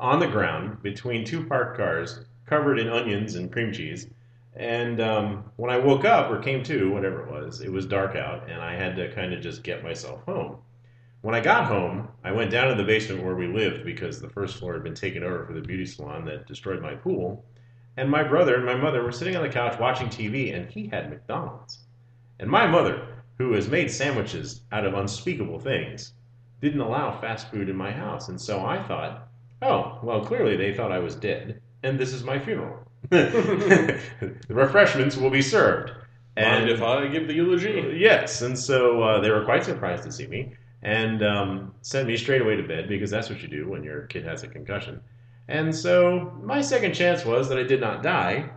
on 0.01 0.19
the 0.21 0.27
ground 0.27 0.83
between 0.83 1.25
two 1.25 1.45
parked 1.47 1.77
cars, 1.77 2.21
covered 2.47 2.79
in 2.79 2.89
onions 2.89 3.35
and 3.35 3.53
cream 3.53 3.73
cheese. 3.73 4.09
And 4.55 5.01
um, 5.01 5.45
when 5.57 5.71
I 5.71 5.79
woke 5.79 6.05
up 6.05 6.31
or 6.31 6.39
came 6.39 6.63
to, 6.65 6.91
whatever 6.91 7.27
it 7.27 7.31
was, 7.31 7.61
it 7.61 7.71
was 7.71 7.87
dark 7.87 8.17
out, 8.17 8.49
and 8.49 8.63
I 8.63 8.75
had 8.75 8.97
to 8.97 9.13
kind 9.15 9.35
of 9.35 9.41
just 9.41 9.63
get 9.63 9.85
myself 9.85 10.23
home. 10.25 10.59
When 11.21 11.35
I 11.35 11.41
got 11.41 11.67
home, 11.67 12.09
I 12.25 12.33
went 12.33 12.51
down 12.51 12.69
to 12.69 12.75
the 12.75 12.87
basement 12.87 13.23
where 13.23 13.35
we 13.35 13.49
lived 13.49 13.85
because 13.85 14.21
the 14.21 14.31
first 14.31 14.57
floor 14.57 14.75
had 14.75 14.85
been 14.85 14.95
taken 14.95 15.23
over 15.25 15.45
for 15.45 15.53
the 15.53 15.61
beauty 15.61 15.85
salon 15.85 16.25
that 16.27 16.47
destroyed 16.47 16.81
my 16.81 16.95
pool. 16.95 17.45
And 17.97 18.11
my 18.11 18.23
brother 18.23 18.55
and 18.55 18.65
my 18.65 18.77
mother 18.77 19.03
were 19.03 19.13
sitting 19.13 19.37
on 19.37 19.43
the 19.43 19.49
couch 19.49 19.79
watching 19.79 20.09
TV, 20.09 20.55
and 20.55 20.71
he 20.71 20.87
had 20.87 21.11
McDonald's. 21.11 21.85
And 22.39 22.49
my 22.51 22.67
mother, 22.67 23.23
who 23.39 23.53
has 23.53 23.69
made 23.69 23.91
sandwiches 23.91 24.63
out 24.73 24.87
of 24.87 24.95
unspeakable 24.95 25.59
things, 25.59 26.13
didn't 26.61 26.81
allow 26.81 27.19
fast 27.21 27.51
food 27.51 27.69
in 27.69 27.77
my 27.77 27.91
house. 27.91 28.29
And 28.29 28.41
so 28.41 28.65
I 28.65 28.83
thought, 28.83 29.29
oh, 29.63 29.99
well, 30.03 30.25
clearly 30.25 30.57
they 30.57 30.75
thought 30.75 30.93
I 30.93 30.99
was 30.99 31.15
dead, 31.15 31.61
and 31.83 31.99
this 31.99 32.13
is 32.13 32.25
my 32.25 32.39
funeral. 32.39 32.79
the 33.11 34.01
refreshments 34.49 35.17
will 35.17 35.31
be 35.31 35.43
served. 35.43 35.93
And 36.37 36.69
if 36.69 36.83
I 36.83 37.07
give 37.09 37.29
the 37.29 37.35
eulogy, 37.35 37.97
Yes, 37.97 38.43
and 38.43 38.59
so 38.59 39.03
uh, 39.03 39.21
they 39.21 39.31
were 39.31 39.45
quite 39.45 39.65
surprised 39.65 40.03
to 40.05 40.13
see 40.13 40.27
me 40.27 40.55
and 40.83 41.23
um, 41.23 41.75
sent 41.83 42.07
me 42.07 42.17
straight 42.17 42.43
away 42.43 42.57
to 42.57 42.63
bed 42.63 42.89
because 42.89 43.11
that's 43.11 43.31
what 43.31 43.41
you 43.43 43.49
do 43.49 43.69
when 43.69 43.83
your 43.83 44.03
kid 44.03 44.25
has 44.25 44.43
a 44.43 44.49
concussion. 44.49 45.01
And 45.49 45.75
so 45.75 46.33
my 46.43 46.61
second 46.61 46.95
chance 46.95 47.25
was 47.25 47.49
that 47.49 47.59
I 47.59 47.63
did 47.63 47.81
not 47.81 48.03
die, 48.03 48.51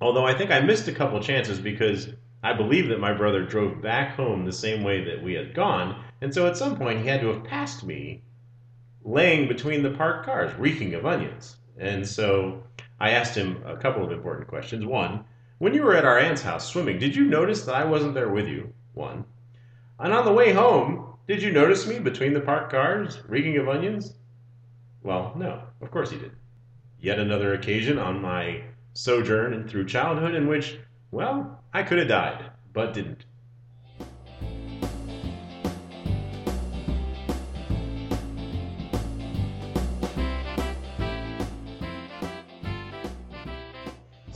although 0.00 0.26
I 0.26 0.36
think 0.36 0.50
I 0.50 0.60
missed 0.60 0.88
a 0.88 0.92
couple 0.92 1.20
chances 1.20 1.58
because 1.58 2.08
I 2.42 2.52
believe 2.52 2.88
that 2.88 3.00
my 3.00 3.12
brother 3.12 3.44
drove 3.44 3.80
back 3.80 4.16
home 4.16 4.44
the 4.44 4.52
same 4.52 4.82
way 4.82 5.04
that 5.04 5.22
we 5.22 5.34
had 5.34 5.54
gone, 5.54 6.04
and 6.20 6.32
so 6.32 6.46
at 6.46 6.56
some 6.56 6.76
point 6.76 7.00
he 7.00 7.08
had 7.08 7.20
to 7.20 7.28
have 7.28 7.44
passed 7.44 7.84
me 7.84 8.22
laying 9.06 9.46
between 9.46 9.82
the 9.82 9.90
parked 9.90 10.26
cars, 10.26 10.52
reeking 10.58 10.92
of 10.92 11.06
onions. 11.06 11.56
And 11.78 12.06
so 12.06 12.64
I 12.98 13.10
asked 13.10 13.36
him 13.36 13.62
a 13.64 13.76
couple 13.76 14.04
of 14.04 14.10
important 14.10 14.48
questions. 14.48 14.84
One, 14.84 15.24
when 15.58 15.72
you 15.72 15.84
were 15.84 15.94
at 15.94 16.04
our 16.04 16.18
aunt's 16.18 16.42
house 16.42 16.68
swimming, 16.68 16.98
did 16.98 17.14
you 17.14 17.24
notice 17.24 17.62
that 17.62 17.76
I 17.76 17.84
wasn't 17.84 18.14
there 18.14 18.28
with 18.28 18.48
you? 18.48 18.74
One. 18.94 19.24
And 20.00 20.12
on 20.12 20.24
the 20.24 20.32
way 20.32 20.52
home, 20.52 21.14
did 21.28 21.40
you 21.40 21.52
notice 21.52 21.86
me 21.86 22.00
between 22.00 22.34
the 22.34 22.40
parked 22.40 22.72
cars, 22.72 23.20
reeking 23.28 23.56
of 23.58 23.68
onions? 23.68 24.12
Well, 25.02 25.32
no, 25.36 25.62
of 25.80 25.90
course 25.92 26.10
he 26.10 26.18
did. 26.18 26.32
Yet 26.98 27.20
another 27.20 27.54
occasion 27.54 27.98
on 27.98 28.20
my 28.20 28.64
sojourn 28.94 29.68
through 29.68 29.86
childhood 29.86 30.34
in 30.34 30.48
which, 30.48 30.78
well, 31.12 31.62
I 31.72 31.84
could 31.84 31.98
have 31.98 32.08
died, 32.08 32.50
but 32.72 32.92
didn't. 32.92 33.24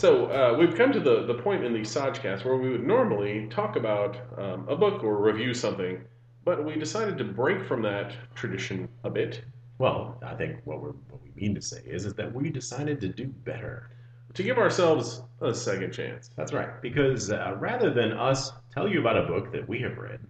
So 0.01 0.29
uh, 0.31 0.57
we've 0.59 0.75
come 0.75 0.93
to 0.95 0.99
the, 0.99 1.27
the 1.27 1.35
point 1.35 1.63
in 1.63 1.75
the 1.75 1.81
Sajcast 1.81 2.47
where 2.47 2.57
we 2.57 2.71
would 2.71 2.87
normally 2.87 3.49
talk 3.51 3.77
about 3.77 4.17
um, 4.39 4.67
a 4.67 4.75
book 4.75 5.05
or 5.05 5.23
review 5.23 5.53
something, 5.53 6.03
but 6.43 6.65
we 6.65 6.77
decided 6.77 7.19
to 7.19 7.25
break 7.25 7.63
from 7.63 7.83
that 7.83 8.15
tradition 8.35 8.89
a 9.05 9.11
bit 9.11 9.45
Well, 9.77 10.19
I 10.23 10.35
think 10.37 10.57
what, 10.65 10.81
we're, 10.81 10.93
what 11.11 11.21
we 11.23 11.31
mean 11.39 11.55
to 11.55 11.61
say 11.61 11.83
is, 11.85 12.07
is 12.07 12.15
that 12.15 12.33
we 12.33 12.49
decided 12.49 12.99
to 13.03 13.09
do 13.09 13.27
better. 13.27 13.91
to 14.33 14.43
give 14.43 14.57
ourselves 14.57 15.21
a 15.43 15.55
second 15.55 15.93
chance. 15.93 16.31
That's 16.35 16.55
right. 16.55 16.81
Because 16.81 17.31
uh, 17.31 17.57
rather 17.59 17.93
than 17.93 18.13
us 18.13 18.53
tell 18.73 18.89
you 18.89 19.01
about 19.01 19.19
a 19.19 19.27
book 19.27 19.53
that 19.53 19.69
we 19.69 19.81
have 19.81 19.99
read 19.99 20.21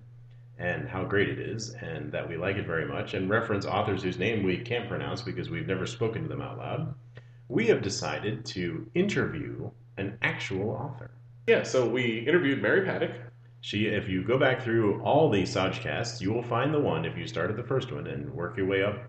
and 0.59 0.88
how 0.88 1.04
great 1.04 1.28
it 1.28 1.38
is 1.38 1.70
and 1.74 2.11
that 2.11 2.28
we 2.28 2.37
like 2.37 2.56
it 2.56 2.66
very 2.66 2.87
much 2.88 3.14
and 3.14 3.30
reference 3.30 3.66
authors 3.66 4.02
whose 4.02 4.18
name 4.18 4.42
we 4.42 4.59
can't 4.59 4.88
pronounce 4.88 5.22
because 5.22 5.48
we've 5.48 5.68
never 5.68 5.87
spoken 5.87 6.22
to 6.22 6.28
them 6.28 6.42
out 6.42 6.59
loud, 6.59 6.94
we 7.50 7.66
have 7.66 7.82
decided 7.82 8.44
to 8.44 8.88
interview 8.94 9.68
an 9.96 10.16
actual 10.22 10.70
author. 10.70 11.10
Yeah, 11.48 11.64
so 11.64 11.88
we 11.88 12.20
interviewed 12.20 12.62
Mary 12.62 12.82
Paddock. 12.82 13.10
She, 13.60 13.86
if 13.86 14.08
you 14.08 14.22
go 14.22 14.38
back 14.38 14.62
through 14.62 15.02
all 15.02 15.28
the 15.28 15.42
Sajcasts, 15.42 16.20
you 16.20 16.32
will 16.32 16.44
find 16.44 16.72
the 16.72 16.78
one, 16.78 17.04
if 17.04 17.18
you 17.18 17.26
start 17.26 17.50
at 17.50 17.56
the 17.56 17.64
first 17.64 17.90
one 17.90 18.06
and 18.06 18.32
work 18.32 18.56
your 18.56 18.66
way 18.66 18.84
up 18.84 19.02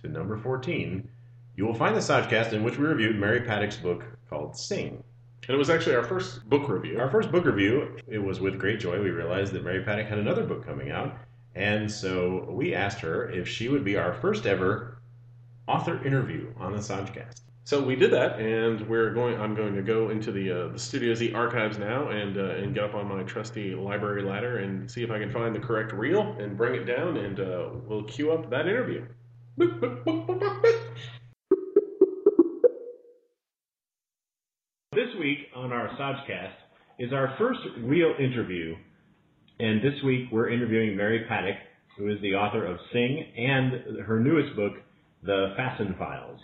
to 0.00 0.08
number 0.08 0.38
14, 0.38 1.06
you 1.54 1.66
will 1.66 1.74
find 1.74 1.94
the 1.94 2.00
Sajcast 2.00 2.54
in 2.54 2.64
which 2.64 2.78
we 2.78 2.86
reviewed 2.86 3.16
Mary 3.16 3.42
Paddock's 3.42 3.76
book 3.76 4.04
called 4.30 4.56
Sing. 4.56 5.04
And 5.46 5.54
it 5.54 5.58
was 5.58 5.68
actually 5.68 5.96
our 5.96 6.02
first 6.02 6.48
book 6.48 6.70
review. 6.70 6.98
Our 6.98 7.10
first 7.10 7.30
book 7.30 7.44
review, 7.44 7.98
it 8.08 8.18
was 8.18 8.40
with 8.40 8.58
great 8.58 8.80
joy. 8.80 9.02
We 9.02 9.10
realized 9.10 9.52
that 9.52 9.64
Mary 9.64 9.84
Paddock 9.84 10.06
had 10.06 10.18
another 10.18 10.44
book 10.44 10.64
coming 10.64 10.90
out. 10.90 11.14
And 11.54 11.90
so 11.92 12.46
we 12.48 12.74
asked 12.74 13.00
her 13.00 13.28
if 13.30 13.46
she 13.46 13.68
would 13.68 13.84
be 13.84 13.98
our 13.98 14.14
first 14.14 14.46
ever 14.46 14.96
author 15.68 16.02
interview 16.06 16.54
on 16.58 16.72
the 16.72 16.78
Sajcast. 16.78 17.42
So 17.66 17.82
we 17.82 17.96
did 17.96 18.12
that, 18.12 18.38
and 18.38 18.88
we're 18.88 19.12
going. 19.12 19.40
I'm 19.40 19.56
going 19.56 19.74
to 19.74 19.82
go 19.82 20.10
into 20.10 20.30
the 20.30 20.52
uh, 20.52 20.68
the 20.68 20.78
Studio 20.78 21.12
Z 21.14 21.32
archives 21.32 21.78
now 21.78 22.10
and 22.10 22.38
uh, 22.38 22.62
and 22.62 22.72
get 22.72 22.84
up 22.84 22.94
on 22.94 23.08
my 23.08 23.24
trusty 23.24 23.74
library 23.74 24.22
ladder 24.22 24.58
and 24.58 24.88
see 24.88 25.02
if 25.02 25.10
I 25.10 25.18
can 25.18 25.32
find 25.32 25.52
the 25.52 25.58
correct 25.58 25.92
reel 25.92 26.36
and 26.38 26.56
bring 26.56 26.76
it 26.76 26.84
down, 26.84 27.16
and 27.16 27.40
uh, 27.40 27.70
we'll 27.88 28.04
queue 28.04 28.30
up 28.30 28.48
that 28.50 28.68
interview. 28.68 29.04
This 34.92 35.08
week 35.18 35.38
on 35.56 35.72
our 35.72 35.88
Sajcast 35.98 36.54
is 37.00 37.12
our 37.12 37.34
first 37.36 37.58
real 37.80 38.14
interview, 38.16 38.76
and 39.58 39.82
this 39.82 40.00
week 40.04 40.28
we're 40.30 40.50
interviewing 40.50 40.96
Mary 40.96 41.24
Paddock, 41.28 41.56
who 41.98 42.10
is 42.12 42.20
the 42.22 42.34
author 42.34 42.64
of 42.64 42.78
Sing 42.92 43.24
and 43.36 43.98
her 44.06 44.20
newest 44.20 44.54
book, 44.54 44.74
The 45.24 45.52
Fasten 45.56 45.96
Files. 45.98 46.38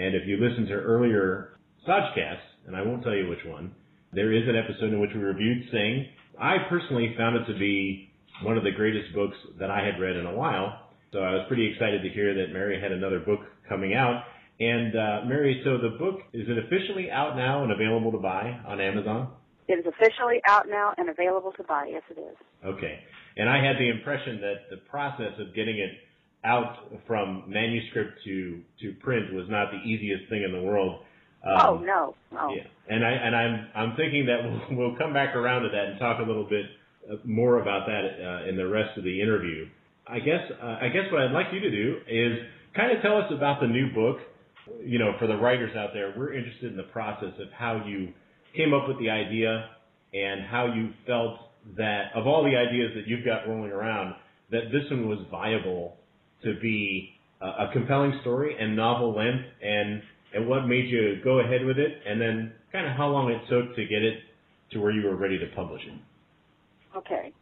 And 0.00 0.14
if 0.14 0.26
you 0.26 0.38
listen 0.38 0.64
to 0.66 0.72
earlier 0.72 1.58
Stodgecasts, 1.86 2.48
and 2.66 2.74
I 2.74 2.80
won't 2.80 3.02
tell 3.02 3.14
you 3.14 3.28
which 3.28 3.44
one, 3.44 3.74
there 4.14 4.32
is 4.32 4.48
an 4.48 4.56
episode 4.56 4.94
in 4.94 5.00
which 5.00 5.10
we 5.14 5.20
reviewed 5.20 5.68
Sing. 5.70 6.06
I 6.40 6.56
personally 6.70 7.14
found 7.18 7.36
it 7.36 7.52
to 7.52 7.58
be 7.58 8.10
one 8.42 8.56
of 8.56 8.64
the 8.64 8.70
greatest 8.70 9.14
books 9.14 9.36
that 9.58 9.70
I 9.70 9.84
had 9.84 10.00
read 10.00 10.16
in 10.16 10.24
a 10.24 10.34
while. 10.34 10.88
So 11.12 11.18
I 11.18 11.32
was 11.34 11.44
pretty 11.48 11.70
excited 11.70 12.02
to 12.02 12.08
hear 12.08 12.32
that 12.32 12.50
Mary 12.50 12.80
had 12.80 12.92
another 12.92 13.20
book 13.20 13.40
coming 13.68 13.92
out. 13.92 14.24
And 14.58 14.96
uh, 14.96 15.20
Mary, 15.26 15.60
so 15.64 15.76
the 15.76 15.96
book, 15.98 16.20
is 16.32 16.48
it 16.48 16.56
officially 16.56 17.10
out 17.10 17.36
now 17.36 17.62
and 17.62 17.70
available 17.70 18.10
to 18.12 18.18
buy 18.18 18.58
on 18.66 18.80
Amazon? 18.80 19.32
It 19.68 19.80
is 19.80 19.84
officially 19.86 20.40
out 20.48 20.66
now 20.66 20.94
and 20.96 21.10
available 21.10 21.52
to 21.58 21.62
buy. 21.64 21.88
Yes, 21.90 22.02
it 22.10 22.18
is. 22.18 22.36
Okay. 22.64 23.00
And 23.36 23.50
I 23.50 23.62
had 23.62 23.76
the 23.76 23.90
impression 23.90 24.40
that 24.40 24.70
the 24.70 24.78
process 24.88 25.32
of 25.38 25.54
getting 25.54 25.78
it 25.78 25.92
out 26.44 26.76
from 27.06 27.44
manuscript 27.46 28.18
to, 28.24 28.60
to 28.80 28.94
print 29.00 29.32
was 29.34 29.46
not 29.48 29.70
the 29.70 29.78
easiest 29.88 30.28
thing 30.30 30.42
in 30.42 30.52
the 30.52 30.62
world. 30.62 31.00
Um, 31.44 31.58
oh 31.66 31.78
no, 31.78 32.14
no. 32.32 32.54
Yeah, 32.54 32.64
and 32.88 33.04
I 33.04 33.10
and 33.10 33.36
I'm 33.36 33.68
I'm 33.74 33.96
thinking 33.96 34.26
that 34.26 34.42
we'll, 34.70 34.78
we'll 34.78 34.98
come 34.98 35.12
back 35.12 35.34
around 35.34 35.62
to 35.62 35.68
that 35.70 35.84
and 35.90 35.98
talk 35.98 36.18
a 36.20 36.22
little 36.22 36.48
bit 36.48 36.66
uh, 37.10 37.16
more 37.24 37.60
about 37.60 37.86
that 37.86 38.04
uh, 38.04 38.48
in 38.48 38.56
the 38.56 38.66
rest 38.66 38.96
of 38.98 39.04
the 39.04 39.20
interview. 39.20 39.66
I 40.06 40.18
guess 40.18 40.40
uh, 40.62 40.76
I 40.80 40.88
guess 40.88 41.10
what 41.10 41.22
I'd 41.22 41.32
like 41.32 41.46
you 41.52 41.60
to 41.60 41.70
do 41.70 42.00
is 42.08 42.38
kind 42.76 42.94
of 42.94 43.02
tell 43.02 43.16
us 43.16 43.32
about 43.34 43.60
the 43.60 43.68
new 43.68 43.92
book. 43.94 44.18
You 44.84 44.98
know, 44.98 45.14
for 45.18 45.26
the 45.26 45.36
writers 45.36 45.74
out 45.76 45.90
there, 45.94 46.14
we're 46.16 46.34
interested 46.34 46.70
in 46.70 46.76
the 46.76 46.84
process 46.84 47.32
of 47.40 47.48
how 47.56 47.84
you 47.86 48.12
came 48.54 48.74
up 48.74 48.86
with 48.86 48.98
the 48.98 49.10
idea 49.10 49.70
and 50.12 50.46
how 50.46 50.66
you 50.66 50.90
felt 51.06 51.38
that 51.76 52.12
of 52.14 52.26
all 52.26 52.44
the 52.44 52.56
ideas 52.56 52.92
that 52.94 53.06
you've 53.06 53.24
got 53.24 53.48
rolling 53.48 53.72
around, 53.72 54.14
that 54.50 54.70
this 54.70 54.88
one 54.90 55.08
was 55.08 55.18
viable 55.30 55.96
to 56.44 56.58
be 56.60 57.10
a, 57.40 57.72
compelling 57.72 58.18
story 58.20 58.56
and 58.58 58.76
novel 58.76 59.16
length 59.16 59.44
and 59.62 60.02
and 60.32 60.48
what 60.48 60.66
made 60.66 60.88
you 60.88 61.20
go 61.24 61.40
ahead 61.40 61.64
with 61.64 61.76
it, 61.76 61.98
and 62.06 62.20
then 62.20 62.52
kind 62.70 62.86
of 62.86 62.92
how 62.92 63.08
long 63.08 63.30
it 63.30 63.40
took 63.48 63.74
to 63.74 63.84
get 63.84 64.02
it 64.02 64.20
to 64.70 64.78
where 64.78 64.92
you 64.92 65.02
were 65.02 65.16
ready 65.16 65.38
to 65.38 65.46
publish 65.56 65.82
it. 65.84 66.96
Okay. 66.96 67.32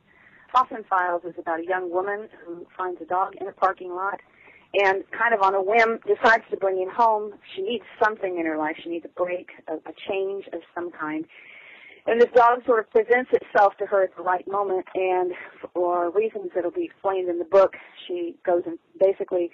Fasten 0.53 0.85
Files 0.89 1.21
is 1.25 1.35
about 1.39 1.61
a 1.61 1.65
young 1.67 1.91
woman 1.91 2.29
who 2.47 2.67
finds 2.79 2.99
a 3.03 3.05
dog 3.05 3.35
in 3.39 3.47
a 3.47 3.53
parking 3.53 3.91
lot 3.91 4.19
and 4.75 5.05
kind 5.11 5.35
of 5.35 5.43
on 5.43 5.55
a 5.55 5.63
whim 5.63 5.99
decides 6.07 6.45
to 6.51 6.57
bring 6.57 6.79
him 6.79 6.89
home. 6.91 7.33
She 7.55 7.63
needs 7.63 7.85
something 8.03 8.39
in 8.39 8.47
her 8.47 8.59
life. 8.59 8.77
She 8.83 8.91
needs 8.91 9.05
a 9.05 9.21
break, 9.21 9.49
a, 9.67 9.75
a 9.75 9.95
change 10.09 10.47
of 10.53 10.61
some 10.75 10.91
kind. 10.91 11.25
And 12.09 12.19
this 12.23 12.31
dog 12.35 12.65
sort 12.65 12.79
of 12.81 12.91
presents 12.91 13.31
itself 13.35 13.77
to 13.77 13.85
her 13.85 14.03
at 14.03 14.17
the 14.17 14.23
right 14.23 14.49
moment, 14.49 14.87
and 14.95 15.33
for 15.75 16.11
reasons 16.11 16.51
that'll 16.55 16.71
be 16.71 16.85
explained 16.85 17.29
in 17.29 17.39
the 17.39 17.45
book, 17.45 17.75
she 18.07 18.35
goes 18.47 18.63
and 18.65 18.79
basically 18.99 19.51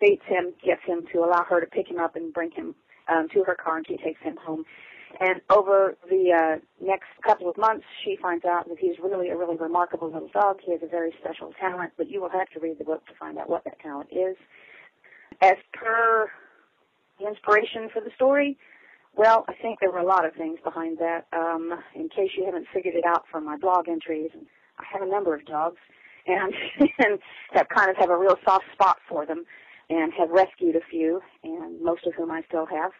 baits 0.00 0.24
him, 0.26 0.52
gets 0.64 0.82
him 0.84 1.04
to 1.12 1.20
allow 1.20 1.44
her 1.48 1.60
to 1.60 1.66
pick 1.66 1.86
him 1.86 2.00
up 2.00 2.16
and 2.16 2.34
bring 2.34 2.50
him 2.50 2.74
um, 3.06 3.28
to 3.32 3.44
her 3.44 3.54
car, 3.54 3.76
and 3.76 3.86
she 3.86 3.96
takes 3.98 4.20
him 4.20 4.36
home. 4.44 4.64
And 5.20 5.40
over 5.48 5.96
the 6.10 6.32
uh, 6.32 6.84
next 6.84 7.06
couple 7.24 7.48
of 7.48 7.56
months, 7.56 7.84
she 8.04 8.18
finds 8.20 8.44
out 8.44 8.68
that 8.68 8.78
he's 8.80 8.98
really 9.00 9.28
a 9.28 9.36
really 9.36 9.56
remarkable 9.56 10.10
little 10.10 10.30
dog. 10.34 10.58
He 10.66 10.72
has 10.72 10.80
a 10.82 10.88
very 10.88 11.14
special 11.20 11.52
talent, 11.60 11.92
but 11.96 12.10
you 12.10 12.20
will 12.20 12.30
have 12.30 12.48
to 12.50 12.58
read 12.58 12.80
the 12.80 12.84
book 12.84 13.06
to 13.06 13.14
find 13.14 13.38
out 13.38 13.48
what 13.48 13.62
that 13.62 13.78
talent 13.78 14.08
is. 14.10 14.36
As 15.40 15.54
per 15.72 16.32
the 17.20 17.28
inspiration 17.28 17.88
for 17.92 18.00
the 18.00 18.10
story, 18.16 18.58
well, 19.16 19.44
I 19.48 19.54
think 19.60 19.80
there 19.80 19.90
were 19.90 19.98
a 19.98 20.06
lot 20.06 20.24
of 20.24 20.34
things 20.34 20.58
behind 20.62 20.98
that. 20.98 21.26
Um, 21.32 21.72
in 21.94 22.08
case 22.08 22.30
you 22.36 22.44
haven't 22.44 22.66
figured 22.72 22.94
it 22.94 23.04
out 23.06 23.24
from 23.30 23.44
my 23.44 23.56
blog 23.56 23.88
entries, 23.88 24.30
I 24.78 24.84
have 24.92 25.02
a 25.02 25.10
number 25.10 25.34
of 25.34 25.44
dogs 25.46 25.78
and, 26.26 26.52
and 26.98 27.18
have 27.52 27.68
kind 27.68 27.90
of 27.90 27.96
have 27.96 28.10
a 28.10 28.16
real 28.16 28.36
soft 28.44 28.64
spot 28.72 28.98
for 29.08 29.26
them 29.26 29.44
and 29.90 30.12
have 30.18 30.30
rescued 30.30 30.76
a 30.76 30.80
few, 30.90 31.20
and 31.42 31.80
most 31.80 32.06
of 32.06 32.14
whom 32.14 32.30
I 32.30 32.42
still 32.48 32.66
have, 32.66 32.90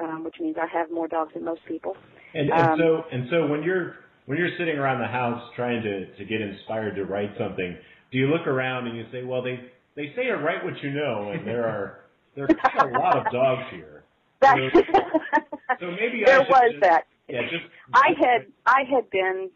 um, 0.00 0.24
which 0.24 0.36
means 0.40 0.56
I 0.60 0.66
have 0.66 0.90
more 0.90 1.08
dogs 1.08 1.34
than 1.34 1.44
most 1.44 1.62
people. 1.66 1.96
And, 2.34 2.50
and 2.50 2.68
um, 2.68 2.78
so, 2.78 3.04
and 3.10 3.26
so 3.30 3.46
when 3.46 3.62
you're 3.62 3.96
when 4.26 4.38
you're 4.38 4.56
sitting 4.58 4.76
around 4.76 5.00
the 5.00 5.08
house 5.08 5.42
trying 5.56 5.82
to 5.82 6.14
to 6.16 6.24
get 6.24 6.40
inspired 6.40 6.94
to 6.96 7.04
write 7.04 7.30
something, 7.38 7.76
do 8.12 8.18
you 8.18 8.28
look 8.28 8.46
around 8.46 8.86
and 8.86 8.96
you 8.96 9.04
say, 9.10 9.24
well, 9.24 9.42
they 9.42 9.58
they 9.96 10.12
say 10.14 10.26
to 10.26 10.36
write 10.36 10.64
what 10.64 10.74
you 10.82 10.90
know, 10.90 11.32
and 11.34 11.46
there 11.46 11.66
are 11.66 12.00
there 12.36 12.46
are 12.76 12.90
a 12.90 12.98
lot 12.98 13.16
of 13.16 13.32
dogs 13.32 13.62
here. 13.72 14.04
so 15.80 15.90
maybe 15.90 16.22
there 16.24 16.36
I 16.36 16.38
was 16.38 16.72
just, 16.72 16.82
that. 16.82 17.06
Yeah, 17.28 17.42
just, 17.42 17.64
I 17.92 18.10
had 18.18 18.46
I 18.66 18.82
had 18.90 19.10
been 19.10 19.50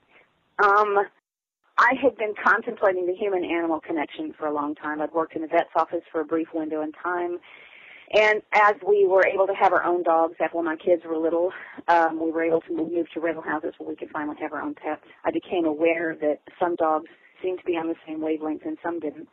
um 0.63 1.07
I 1.79 1.95
had 2.03 2.17
been 2.17 2.35
contemplating 2.43 3.07
the 3.07 3.15
human 3.15 3.45
animal 3.45 3.81
connection 3.81 4.35
for 4.39 4.47
a 4.47 4.53
long 4.53 4.75
time. 4.75 5.01
I'd 5.01 5.13
worked 5.13 5.35
in 5.35 5.45
a 5.45 5.47
vet's 5.47 5.71
office 5.75 6.03
for 6.13 6.21
a 6.21 6.25
brief 6.25 6.49
window 6.53 6.83
in 6.83 6.93
time. 6.93 7.39
And 8.13 8.43
as 8.53 8.75
we 8.87 9.07
were 9.07 9.25
able 9.25 9.47
to 9.47 9.55
have 9.55 9.73
our 9.73 9.85
own 9.85 10.03
dogs, 10.03 10.35
after 10.41 10.57
when 10.57 10.67
my 10.67 10.77
kids 10.77 11.03
were 11.07 11.17
little, 11.17 11.53
um, 11.87 12.21
we 12.21 12.33
were 12.33 12.43
able 12.43 12.61
to 12.63 12.75
move 12.75 13.07
to 13.15 13.21
rental 13.21 13.43
houses 13.43 13.73
where 13.79 13.89
we 13.89 13.95
could 13.95 14.11
finally 14.11 14.37
have 14.41 14.53
our 14.53 14.61
own 14.61 14.75
pets. 14.75 15.03
I 15.25 15.31
became 15.31 15.65
aware 15.65 16.17
that 16.21 16.41
some 16.59 16.75
dogs 16.75 17.07
seemed 17.41 17.61
to 17.61 17.65
be 17.65 17.77
on 17.77 17.87
the 17.87 17.95
same 18.07 18.21
wavelength 18.21 18.63
and 18.67 18.77
some 18.83 18.99
didn't. 18.99 19.29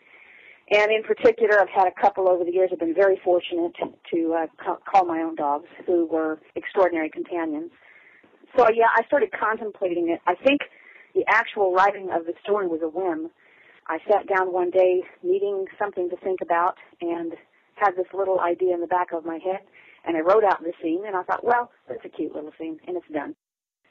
And 0.69 0.91
in 0.91 1.03
particular, 1.03 1.61
I've 1.61 1.69
had 1.69 1.87
a 1.87 2.01
couple 2.01 2.29
over 2.29 2.43
the 2.43 2.51
years. 2.51 2.69
I've 2.73 2.79
been 2.79 2.93
very 2.93 3.19
fortunate 3.23 3.73
to, 4.11 4.33
uh, 4.33 4.75
call 4.85 5.05
my 5.05 5.19
own 5.21 5.35
dogs, 5.35 5.67
who 5.85 6.05
were 6.05 6.39
extraordinary 6.55 7.09
companions. 7.09 7.71
So 8.57 8.67
yeah, 8.73 8.87
I 8.95 9.03
started 9.07 9.31
contemplating 9.31 10.09
it. 10.09 10.19
I 10.27 10.35
think 10.35 10.61
the 11.15 11.23
actual 11.27 11.73
writing 11.73 12.09
of 12.11 12.25
the 12.25 12.33
story 12.43 12.67
was 12.67 12.81
a 12.81 12.89
whim. 12.89 13.29
I 13.87 13.99
sat 14.11 14.27
down 14.27 14.51
one 14.51 14.69
day 14.69 15.03
needing 15.23 15.65
something 15.79 16.09
to 16.09 16.17
think 16.17 16.41
about 16.41 16.75
and 16.99 17.33
had 17.75 17.91
this 17.95 18.07
little 18.13 18.39
idea 18.39 18.73
in 18.73 18.81
the 18.81 18.87
back 18.87 19.13
of 19.13 19.25
my 19.25 19.37
head 19.37 19.61
and 20.05 20.17
I 20.17 20.21
wrote 20.21 20.43
out 20.43 20.61
the 20.61 20.73
scene 20.81 21.03
and 21.05 21.15
I 21.15 21.23
thought, 21.23 21.43
well, 21.43 21.71
that's 21.87 22.03
a 22.05 22.09
cute 22.09 22.33
little 22.33 22.51
scene 22.59 22.79
and 22.87 22.97
it's 22.97 23.07
done. 23.13 23.35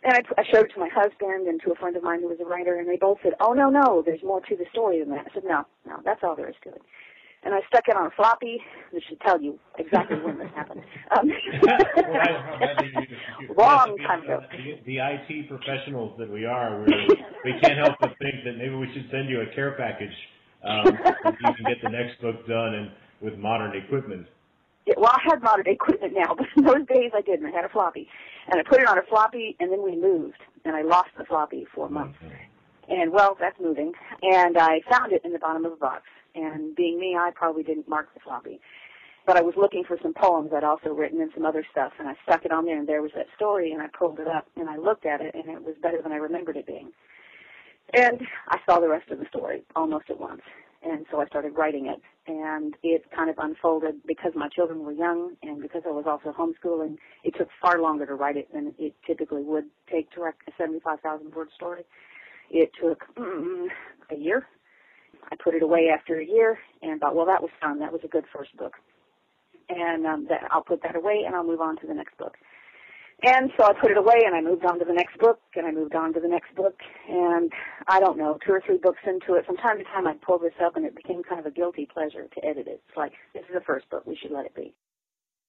And 0.03 0.13
I, 0.13 0.41
I 0.41 0.45
showed 0.53 0.67
it 0.67 0.73
to 0.75 0.81
my 0.81 0.91
husband 0.93 1.49
and 1.49 1.61
to 1.63 1.73
a 1.73 1.75
friend 1.75 1.97
of 1.97 2.03
mine 2.03 2.21
who 2.21 2.29
was 2.29 2.39
a 2.41 2.45
writer 2.45 2.79
and 2.79 2.89
they 2.89 2.97
both 2.97 3.19
said, 3.23 3.33
oh 3.41 3.53
no, 3.53 3.71
no, 3.71 4.03
there's 4.05 4.23
more 4.23 4.41
to 4.41 4.57
the 4.57 4.67
story 4.71 5.01
than 5.01 5.11
that. 5.11 5.27
I 5.31 5.35
said, 5.35 5.45
no, 5.45 5.65
no, 5.87 6.01
that's 6.05 6.21
all 6.23 6.37
there 6.37 6.49
is 6.49 6.57
to 6.65 6.71
it 6.71 6.83
and 7.47 7.55
I 7.55 7.61
stuck 7.69 7.87
it 7.87 7.97
on 7.97 8.07
a 8.07 8.11
floppy. 8.11 8.61
This 8.93 9.03
should 9.09 9.21
tell 9.21 9.41
you 9.41 9.59
exactly 9.79 10.19
when 10.19 10.37
this 10.39 10.51
happened. 10.55 10.83
Um, 11.17 11.31
long 13.57 13.97
time 13.99 14.25
ago. 14.25 14.41
The, 14.51 14.81
the, 14.85 14.99
IT 14.99 15.49
professionals 15.49 16.19
that 16.19 16.29
we 16.29 16.45
are, 16.45 16.85
we 17.45 17.53
can't 17.63 17.79
help 17.79 17.95
but 18.01 18.19
think 18.19 18.43
that 18.45 18.57
maybe 18.59 18.75
we 18.75 18.93
should 18.93 19.09
send 19.13 19.29
you 19.29 19.41
a 19.43 19.55
care 19.55 19.77
package 19.79 20.13
um, 20.65 20.99
so 21.23 21.31
you 21.31 21.55
can 21.55 21.65
get 21.65 21.77
the 21.81 21.89
next 21.89 22.21
book 22.21 22.45
done 22.49 22.75
and 22.75 22.91
with 23.21 23.39
modern 23.39 23.77
equipment. 23.77 24.27
Well, 24.97 25.13
I 25.13 25.21
had 25.25 25.43
modern 25.43 25.67
equipment 25.67 26.15
now, 26.15 26.35
but 26.39 26.47
in 26.57 26.65
those 26.65 26.87
days 26.87 27.13
I 27.15 27.21
didn't. 27.21 27.47
I 27.47 27.51
had 27.51 27.65
a 27.65 27.69
floppy, 27.69 28.09
and 28.49 28.61
I 28.61 28.63
put 28.63 28.81
it 28.81 28.89
on 28.89 28.99
a 28.99 29.03
floppy, 29.03 29.57
and 29.59 29.73
then 29.73 29.83
we 29.83 29.97
moved, 29.97 30.39
and 30.65 30.77
I 30.77 30.83
lost 30.83 31.11
the 31.19 31.25
floppy 31.25 31.67
for 31.75 31.87
a 31.87 31.91
month. 31.91 32.17
Mm-hmm. 32.23 32.35
And 32.89 33.13
well, 33.13 33.37
that's 33.39 33.59
moving. 33.61 33.93
And 34.23 34.57
I 34.57 34.81
found 34.89 35.13
it 35.13 35.23
in 35.25 35.33
the 35.33 35.39
bottom 35.39 35.65
of 35.65 35.73
a 35.73 35.77
box. 35.77 36.03
And 36.35 36.77
being 36.77 37.01
me, 37.01 37.17
I 37.19 37.31
probably 37.35 37.63
didn't 37.63 37.89
mark 37.89 38.13
the 38.15 38.21
floppy. 38.21 38.61
But 39.27 39.37
I 39.37 39.43
was 39.43 39.55
looking 39.57 39.83
for 39.83 39.99
some 40.03 40.15
poems 40.15 40.53
I'd 40.55 40.63
also 40.63 40.91
written 40.91 41.21
and 41.21 41.33
some 41.35 41.45
other 41.45 41.65
stuff, 41.73 41.93
and 41.99 42.07
I 42.09 42.15
stuck 42.23 42.45
it 42.45 42.53
on 42.53 42.65
there, 42.65 42.79
and 42.79 42.89
there 42.89 43.03
was 43.03 43.11
that 43.17 43.27
story, 43.35 43.73
and 43.73 43.83
I 43.83 43.89
pulled 43.89 44.21
it 44.21 44.29
up, 44.29 44.47
and 44.55 44.71
I 44.71 44.77
looked 44.77 45.05
at 45.05 45.21
it, 45.21 45.35
and 45.35 45.49
it 45.49 45.65
was 45.65 45.75
better 45.83 46.01
than 46.01 46.13
I 46.13 46.17
remembered 46.17 46.57
it 46.57 46.67
being. 46.67 46.93
And 47.93 48.21
I 48.49 48.59
saw 48.67 48.79
the 48.79 48.89
rest 48.89 49.11
of 49.11 49.19
the 49.19 49.27
story 49.27 49.65
almost 49.75 50.11
at 50.11 50.21
once. 50.21 50.43
And 50.89 51.05
so 51.11 51.21
I 51.21 51.27
started 51.27 51.57
writing 51.57 51.87
it, 51.87 52.01
and 52.29 52.75
it 52.85 53.05
kind 53.15 53.29
of 53.29 53.37
unfolded 53.39 53.97
because 54.07 54.33
my 54.37 54.49
children 54.49 54.81
were 54.85 54.93
young, 54.93 55.35
and 55.43 55.61
because 55.61 55.83
I 55.85 55.91
was 55.91 56.05
also 56.07 56.33
homeschooling. 56.33 56.97
It 57.25 57.35
took 57.37 57.49
far 57.61 57.81
longer 57.81 58.07
to 58.07 58.15
write 58.15 58.37
it 58.37 58.53
than 58.55 58.73
it 58.79 58.95
typically 59.05 59.43
would 59.43 59.65
take 59.91 60.11
to 60.13 60.21
write 60.21 60.35
a 60.47 60.53
75,000 60.57 61.35
word 61.35 61.49
story. 61.57 61.83
It 62.51 62.71
took 62.81 63.03
mm, 63.17 63.67
a 64.13 64.17
year. 64.17 64.47
I 65.33 65.37
put 65.43 65.55
it 65.55 65.63
away 65.63 65.89
after 65.93 66.21
a 66.21 66.25
year 66.25 66.57
and 66.83 67.01
thought, 67.01 67.17
well, 67.17 67.27
that 67.27 67.43
was 67.43 67.51
fun. 67.61 67.81
That 67.81 67.93
was 67.93 68.03
a 68.05 68.09
good 68.09 68.25
first 68.33 68.57
book. 68.57 68.75
And 69.69 70.07
um, 70.07 70.27
that 70.29 70.43
I'll 70.53 70.63
put 70.63 70.83
that 70.85 70.95
away 70.95 71.25
and 71.27 71.35
I'll 71.35 71.43
move 71.47 71.61
on 71.61 71.77
to 71.81 71.87
the 71.89 71.95
next 71.95 72.17
book. 72.17 72.37
And 73.23 73.51
so 73.57 73.65
I 73.65 73.73
put 73.73 73.91
it 73.91 73.97
away 73.97 74.23
and 74.27 74.37
I 74.37 74.43
moved 74.43 74.65
on 74.67 74.79
to 74.79 74.85
the 74.85 74.93
next 74.93 75.19
book 75.19 75.41
and 75.55 75.67
I 75.67 75.73
moved 75.73 75.95
on 75.95 76.13
to 76.13 76.21
the 76.21 76.29
next 76.29 76.55
book 76.55 76.79
and 77.09 77.51
I 77.89 77.99
don't 77.99 78.19
know, 78.19 78.39
two 78.47 78.53
or 78.53 78.61
three 78.65 78.77
books 78.77 79.01
into 79.07 79.35
it, 79.35 79.47
from 79.47 79.57
time 79.57 79.79
to 79.79 79.85
time 79.85 80.07
I'd 80.07 80.21
pull 80.21 80.39
this 80.39 80.53
up 80.63 80.77
and 80.77 80.85
it 80.85 80.95
became 80.95 81.23
kind 81.23 81.41
of 81.41 81.47
a 81.47 81.51
guilty 81.51 81.89
pleasure 81.91 82.29
to 82.35 82.45
edit 82.45 82.67
it. 82.67 82.83
It's 82.87 82.97
like, 82.97 83.13
this 83.33 83.45
is 83.49 83.55
the 83.55 83.63
first 83.63 83.89
book, 83.89 84.05
we 84.07 84.17
should 84.17 84.33
let 84.33 84.45
it 84.45 84.55
be. 84.55 84.75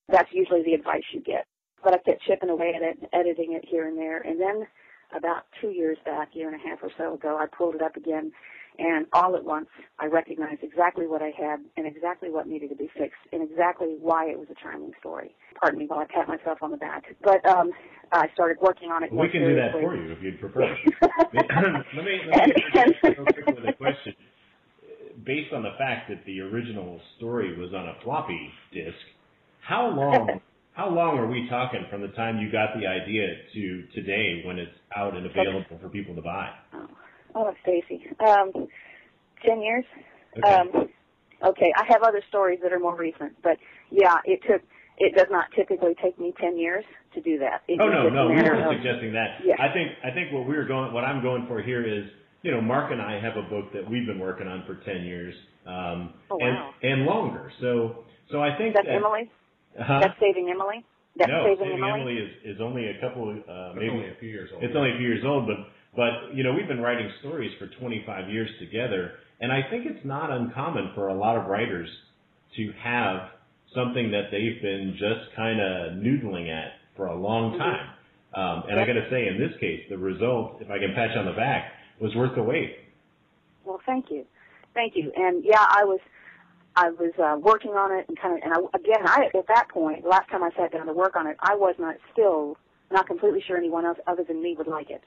That's 0.07 0.31
usually 0.31 0.63
the 0.63 0.73
advice 0.73 1.03
you 1.11 1.19
get. 1.19 1.45
But 1.83 1.93
I 1.93 1.97
kept 1.97 2.23
chipping 2.23 2.49
away 2.49 2.73
at 2.75 2.81
it, 2.81 2.97
and 2.99 3.09
editing 3.13 3.53
it 3.53 3.65
here 3.67 3.87
and 3.87 3.97
there, 3.97 4.21
and 4.21 4.39
then 4.39 4.65
about 5.15 5.43
two 5.61 5.69
years 5.69 5.97
back, 6.05 6.29
year 6.33 6.51
and 6.51 6.59
a 6.59 6.67
half 6.67 6.79
or 6.81 6.89
so 6.97 7.13
ago, 7.13 7.37
I 7.37 7.45
pulled 7.45 7.75
it 7.75 7.81
up 7.81 7.95
again, 7.95 8.31
and 8.79 9.05
all 9.13 9.35
at 9.35 9.43
once, 9.43 9.67
I 9.99 10.05
recognized 10.05 10.63
exactly 10.63 11.07
what 11.07 11.21
I 11.21 11.31
had 11.37 11.59
and 11.75 11.87
exactly 11.87 12.29
what 12.29 12.47
needed 12.47 12.69
to 12.69 12.75
be 12.75 12.89
fixed 12.97 13.21
and 13.31 13.41
exactly 13.41 13.95
why 13.99 14.29
it 14.29 14.37
was 14.37 14.47
a 14.51 14.55
charming 14.61 14.91
story. 14.99 15.35
Pardon 15.59 15.79
me 15.79 15.85
while 15.87 15.99
I 15.99 16.05
pat 16.05 16.27
myself 16.27 16.59
on 16.61 16.71
the 16.71 16.77
back. 16.77 17.03
But 17.23 17.45
um, 17.45 17.71
I 18.11 18.27
started 18.33 18.57
working 18.61 18.91
on 18.91 19.03
it. 19.03 19.11
We 19.11 19.29
can 19.29 19.41
do 19.41 19.55
that 19.55 19.71
for 19.71 19.95
you 19.95 20.11
if 20.11 20.21
you'd 20.21 20.39
prefer. 20.39 20.61
let 21.33 22.05
me 22.05 22.19
let 22.31 22.47
me 22.47 22.53
real 23.03 23.25
quick 23.25 23.47
with 23.47 23.69
a 23.69 23.73
question. 23.73 24.13
based 25.25 25.53
on 25.53 25.63
the 25.63 25.73
fact 25.77 26.09
that 26.09 26.23
the 26.25 26.41
original 26.41 27.01
story 27.17 27.57
was 27.57 27.73
on 27.73 27.89
a 27.89 27.95
floppy 28.03 28.51
disk, 28.71 28.95
how 29.61 29.87
long 29.89 30.39
how 30.73 30.89
long 30.89 31.17
are 31.17 31.27
we 31.27 31.47
talking 31.49 31.85
from 31.89 32.01
the 32.01 32.09
time 32.09 32.37
you 32.37 32.51
got 32.51 32.69
the 32.79 32.85
idea 32.85 33.25
to 33.53 33.83
today 33.95 34.43
when 34.45 34.59
it's 34.59 34.77
out 34.95 35.17
and 35.17 35.25
available 35.25 35.79
for 35.81 35.89
people 35.89 36.13
to 36.13 36.21
buy? 36.21 36.49
Oh, 36.73 36.87
oh 37.37 37.53
Stacy. 37.63 38.05
Um, 38.19 38.67
ten 39.45 39.61
years. 39.61 39.85
Okay. 40.37 40.53
Um, 40.53 40.89
okay, 41.43 41.71
I 41.75 41.85
have 41.91 42.03
other 42.03 42.21
stories 42.29 42.59
that 42.63 42.73
are 42.73 42.79
more 42.79 42.95
recent, 42.97 43.33
but 43.43 43.57
yeah, 43.91 44.15
it 44.25 44.41
took. 44.47 44.61
It 44.99 45.15
does 45.15 45.27
not 45.29 45.45
typically 45.55 45.93
take 46.01 46.17
me 46.19 46.33
ten 46.41 46.57
years 46.57 46.83
to 47.13 47.21
do 47.21 47.37
that. 47.39 47.61
It 47.67 47.79
Oh 47.79 47.87
no, 47.87 48.09
no, 48.09 48.27
we 48.29 48.35
matter 48.35 48.53
weren't 48.55 48.65
of- 48.65 48.81
suggesting 48.81 49.13
that. 49.13 49.41
Yeah. 49.45 49.55
I 49.59 49.71
think 49.71 49.91
I 50.03 50.09
think 50.11 50.33
what 50.33 50.47
we're 50.47 50.65
going, 50.67 50.91
what 50.91 51.03
I'm 51.03 51.21
going 51.21 51.45
for 51.47 51.61
here 51.61 51.85
is, 51.85 52.05
you 52.41 52.49
know, 52.51 52.61
Mark 52.61 52.91
and 52.91 52.99
I 53.01 53.19
have 53.21 53.37
a 53.37 53.43
book 53.47 53.71
that 53.73 53.87
we've 53.87 54.07
been 54.07 54.17
working 54.19 54.47
on 54.47 54.63
for 54.65 54.75
ten 54.83 55.03
years, 55.05 55.35
um, 55.67 56.13
Oh, 56.31 56.39
and 56.41 56.55
wow. 56.55 56.73
and 56.81 57.05
longer. 57.05 57.51
So 57.61 58.05
so 58.31 58.41
I 58.41 58.57
think 58.57 58.73
That's 58.73 58.87
that, 58.87 58.95
Emily. 58.95 59.29
Huh? 59.79 59.99
That's 60.01 60.19
saving 60.19 60.49
Emily. 60.49 60.83
That's 61.15 61.29
no, 61.29 61.43
saving, 61.45 61.65
Saving 61.77 61.77
Emily. 61.83 62.01
Emily 62.01 62.17
is 62.17 62.55
is 62.55 62.61
only 62.61 62.87
a 62.89 62.99
couple, 62.99 63.29
uh, 63.29 63.73
maybe 63.75 63.89
only 63.89 64.09
a 64.09 64.15
few 64.19 64.29
years 64.29 64.49
old. 64.51 64.63
It's 64.63 64.75
only 64.75 64.93
a 64.93 64.97
few 64.97 65.07
years 65.07 65.23
old, 65.23 65.45
but 65.45 65.57
but 65.97 66.33
you 66.33 66.43
know 66.43 66.53
we've 66.53 66.67
been 66.67 66.79
writing 66.79 67.11
stories 67.19 67.51
for 67.59 67.67
25 67.79 68.29
years 68.29 68.49
together, 68.59 69.13
and 69.41 69.51
I 69.51 69.63
think 69.69 69.85
it's 69.87 70.05
not 70.05 70.31
uncommon 70.31 70.91
for 70.95 71.09
a 71.09 71.13
lot 71.13 71.35
of 71.35 71.47
writers 71.47 71.89
to 72.55 72.71
have 72.81 73.31
something 73.73 74.11
that 74.11 74.29
they've 74.31 74.61
been 74.61 74.95
just 74.97 75.35
kind 75.35 75.59
of 75.59 75.93
noodling 75.97 76.49
at 76.49 76.73
for 76.95 77.07
a 77.07 77.15
long 77.15 77.53
Mhm. 77.53 77.57
time. 77.57 77.89
Um, 78.33 78.63
and 78.69 78.79
I 78.79 78.85
got 78.85 78.93
to 78.93 79.09
say, 79.09 79.27
in 79.27 79.39
this 79.39 79.57
case, 79.57 79.89
the 79.89 79.97
result, 79.97 80.61
if 80.61 80.69
I 80.69 80.77
can 80.77 80.93
pat 80.93 81.11
you 81.13 81.19
on 81.19 81.25
the 81.25 81.33
back, 81.33 81.73
was 81.99 82.15
worth 82.15 82.35
the 82.35 82.43
wait. 82.43 82.77
Well, 83.65 83.81
thank 83.85 84.11
you, 84.11 84.25
thank 84.73 84.95
you. 84.95 85.11
And 85.15 85.43
yeah, 85.43 85.65
I 85.67 85.83
was, 85.83 85.99
I 86.75 86.91
was 86.91 87.11
uh, 87.17 87.37
working 87.41 87.71
on 87.71 87.91
it 87.91 88.05
and 88.07 88.17
kind 88.19 88.37
of, 88.37 88.43
and 88.43 88.53
I, 88.53 88.57
again, 88.77 89.05
I 89.05 89.29
at 89.35 89.47
that 89.47 89.67
point, 89.69 90.03
the 90.03 90.09
last 90.09 90.29
time 90.29 90.43
I 90.43 90.51
sat 90.51 90.71
down 90.71 90.85
to 90.85 90.93
work 90.93 91.15
on 91.15 91.25
it, 91.27 91.37
I 91.39 91.55
was 91.55 91.75
not 91.79 91.95
still 92.13 92.55
not 92.91 93.07
completely 93.07 93.41
sure 93.41 93.57
anyone 93.57 93.85
else 93.85 93.97
other 94.07 94.23
than 94.23 94.41
me 94.41 94.55
would 94.57 94.67
like 94.67 94.89
it. 94.89 95.03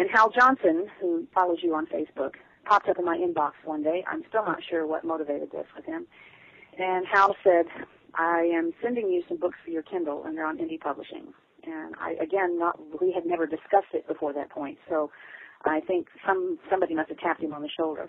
And 0.00 0.08
Hal 0.10 0.30
Johnson, 0.30 0.86
who 0.98 1.26
follows 1.34 1.58
you 1.62 1.74
on 1.74 1.84
Facebook, 1.84 2.36
popped 2.64 2.88
up 2.88 2.98
in 2.98 3.04
my 3.04 3.18
inbox 3.18 3.52
one 3.66 3.82
day. 3.82 4.02
I'm 4.10 4.22
still 4.30 4.42
not 4.46 4.60
sure 4.66 4.86
what 4.86 5.04
motivated 5.04 5.52
this 5.52 5.66
with 5.76 5.84
him. 5.84 6.06
And 6.78 7.04
Hal 7.06 7.36
said, 7.44 7.66
I 8.14 8.50
am 8.50 8.72
sending 8.82 9.10
you 9.10 9.22
some 9.28 9.36
books 9.36 9.58
for 9.62 9.70
your 9.70 9.82
Kindle, 9.82 10.24
and 10.24 10.38
they're 10.38 10.46
on 10.46 10.56
indie 10.56 10.80
publishing. 10.80 11.34
And 11.64 11.94
I, 12.00 12.12
again, 12.12 12.58
not 12.58 12.80
we 12.98 13.12
had 13.12 13.26
never 13.26 13.44
discussed 13.46 13.92
it 13.92 14.08
before 14.08 14.32
that 14.32 14.48
point, 14.48 14.78
so 14.88 15.10
I 15.66 15.80
think 15.80 16.06
some 16.26 16.58
somebody 16.70 16.94
must 16.94 17.10
have 17.10 17.18
tapped 17.18 17.42
him 17.42 17.52
on 17.52 17.60
the 17.60 17.68
shoulder. 17.68 18.08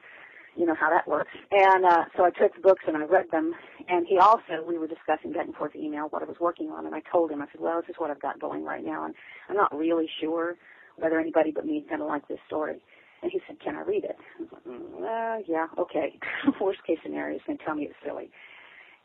You 0.56 0.68
know 0.68 0.76
how 0.80 0.90
that 0.92 1.10
works. 1.10 1.32
And 1.52 1.84
uh, 1.84 2.06
so 2.16 2.24
I 2.24 2.30
took 2.30 2.56
the 2.56 2.62
books 2.62 2.84
and 2.88 2.96
I 2.96 3.04
read 3.04 3.26
them. 3.34 3.54
And 3.90 4.08
he 4.08 4.18
also, 4.18 4.64
we 4.66 4.78
were 4.78 4.88
discussing 4.88 5.34
back 5.34 5.46
and 5.46 5.56
forth 5.56 5.76
email 5.76 6.08
what 6.10 6.22
I 6.22 6.26
was 6.26 6.38
working 6.40 6.70
on. 6.70 6.86
And 6.86 6.96
I 6.96 7.02
told 7.12 7.32
him, 7.32 7.42
I 7.42 7.48
said, 7.52 7.60
well, 7.60 7.82
this 7.82 7.90
is 7.90 7.96
what 7.98 8.12
I've 8.12 8.22
got 8.22 8.40
going 8.40 8.64
right 8.64 8.84
now. 8.84 9.06
And 9.06 9.14
I'm 9.50 9.56
not 9.58 9.78
really 9.78 10.10
sure 10.22 10.56
whether 10.98 11.20
anybody 11.20 11.52
but 11.52 11.66
me 11.66 11.78
is 11.78 11.86
going 11.88 12.00
to 12.00 12.06
like 12.06 12.28
this 12.28 12.40
story. 12.48 12.82
And 13.22 13.32
he 13.32 13.40
said, 13.48 13.60
can 13.64 13.76
I 13.76 13.82
read 13.82 14.04
it? 14.04 14.16
I 14.18 14.42
was 14.42 14.50
like, 14.52 14.64
mm, 14.66 14.98
uh, 14.98 15.44
yeah, 15.48 15.68
okay. 15.78 16.20
Worst 16.62 16.80
case 16.88 16.98
scenario, 17.04 17.38
he's 17.38 17.46
going 17.46 17.60
to 17.60 17.64
tell 17.64 17.76
me 17.76 17.84
it's 17.84 17.96
silly. 18.04 18.32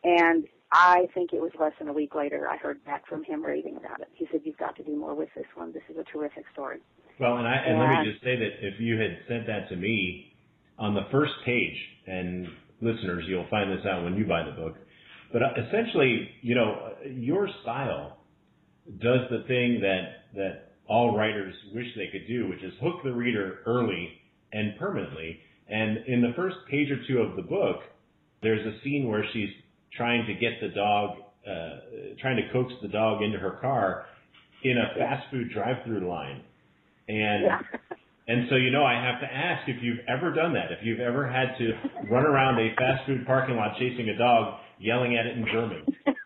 And 0.04 0.46
I 0.72 1.06
think 1.14 1.32
it 1.32 1.40
was 1.40 1.52
less 1.60 1.72
than 1.78 1.88
a 1.88 1.92
week 1.92 2.14
later 2.14 2.48
I 2.48 2.56
heard 2.56 2.82
back 2.84 3.06
from 3.06 3.24
him 3.24 3.44
raving 3.44 3.76
about 3.76 4.00
it. 4.00 4.08
He 4.14 4.26
said, 4.32 4.40
you've 4.44 4.56
got 4.56 4.76
to 4.76 4.84
do 4.84 4.96
more 4.96 5.14
with 5.14 5.28
this 5.36 5.46
one. 5.54 5.72
This 5.72 5.82
is 5.90 5.96
a 5.98 6.04
terrific 6.04 6.44
story. 6.52 6.78
Well, 7.18 7.38
and 7.38 7.48
I 7.48 7.54
and 7.66 7.78
let 7.78 7.88
me 8.04 8.12
just 8.12 8.22
say 8.22 8.36
that 8.36 8.60
if 8.60 8.78
you 8.78 8.98
had 8.98 9.16
sent 9.26 9.46
that 9.46 9.70
to 9.70 9.76
me 9.76 10.34
on 10.78 10.94
the 10.94 11.06
first 11.10 11.32
page, 11.46 11.76
and 12.06 12.46
listeners, 12.82 13.24
you'll 13.26 13.48
find 13.48 13.70
this 13.70 13.84
out 13.86 14.04
when 14.04 14.16
you 14.16 14.26
buy 14.26 14.44
the 14.44 14.52
book. 14.52 14.76
But 15.32 15.42
uh, 15.42 15.46
essentially, 15.66 16.28
you 16.42 16.54
know, 16.54 16.92
your 17.06 17.48
style 17.62 18.18
does 19.00 19.20
the 19.30 19.44
thing 19.48 19.80
that 19.80 20.02
that 20.34 20.65
all 20.88 21.16
writers 21.16 21.54
wish 21.74 21.86
they 21.96 22.08
could 22.08 22.26
do, 22.26 22.48
which 22.48 22.62
is 22.62 22.72
hook 22.80 22.96
the 23.04 23.12
reader 23.12 23.58
early 23.66 24.10
and 24.52 24.78
permanently. 24.78 25.40
And 25.68 25.98
in 26.06 26.22
the 26.22 26.32
first 26.36 26.56
page 26.70 26.90
or 26.90 26.98
two 27.08 27.18
of 27.18 27.36
the 27.36 27.42
book, 27.42 27.80
there's 28.42 28.64
a 28.66 28.80
scene 28.84 29.08
where 29.08 29.24
she's 29.32 29.50
trying 29.96 30.26
to 30.26 30.34
get 30.34 30.60
the 30.60 30.68
dog, 30.68 31.18
uh, 31.48 31.70
trying 32.20 32.36
to 32.36 32.52
coax 32.52 32.72
the 32.82 32.88
dog 32.88 33.22
into 33.22 33.38
her 33.38 33.52
car 33.60 34.06
in 34.62 34.78
a 34.78 34.98
fast 34.98 35.30
food 35.30 35.50
drive-through 35.52 36.08
line. 36.08 36.42
And 37.08 37.44
Yeah. 37.44 37.60
and 38.28 38.48
so 38.48 38.56
you 38.56 38.70
know, 38.70 38.84
I 38.84 38.94
have 38.94 39.20
to 39.20 39.26
ask 39.32 39.68
if 39.68 39.82
you've 39.82 40.00
ever 40.08 40.32
done 40.32 40.52
that. 40.54 40.72
If 40.72 40.84
you've 40.84 41.00
ever 41.00 41.26
had 41.26 41.56
to 41.58 41.72
run 42.10 42.24
around 42.24 42.58
a 42.58 42.74
fast 42.76 43.06
food 43.06 43.26
parking 43.26 43.56
lot 43.56 43.76
chasing 43.78 44.08
a 44.08 44.16
dog, 44.18 44.60
yelling 44.78 45.16
at 45.16 45.26
it 45.26 45.36
in 45.36 45.46
German. 45.46 45.82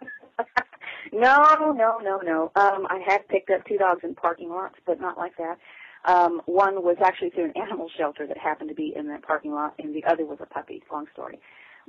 no, 1.12 1.72
no, 1.72 1.98
no, 1.98 2.20
no. 2.22 2.52
Um, 2.56 2.86
I 2.88 3.02
have 3.06 3.26
picked 3.28 3.50
up 3.50 3.64
two 3.66 3.78
dogs 3.78 4.00
in 4.04 4.14
parking 4.14 4.50
lots, 4.50 4.76
but 4.86 5.00
not 5.00 5.18
like 5.18 5.36
that. 5.36 5.58
Um, 6.04 6.40
one 6.46 6.82
was 6.82 6.96
actually 7.04 7.30
through 7.30 7.46
an 7.46 7.56
animal 7.56 7.90
shelter 7.96 8.26
that 8.26 8.38
happened 8.38 8.70
to 8.70 8.74
be 8.74 8.94
in 8.96 9.08
that 9.08 9.22
parking 9.22 9.52
lot, 9.52 9.74
and 9.78 9.94
the 9.94 10.04
other 10.04 10.24
was 10.24 10.38
a 10.40 10.46
puppy. 10.46 10.82
Long 10.90 11.06
story. 11.12 11.38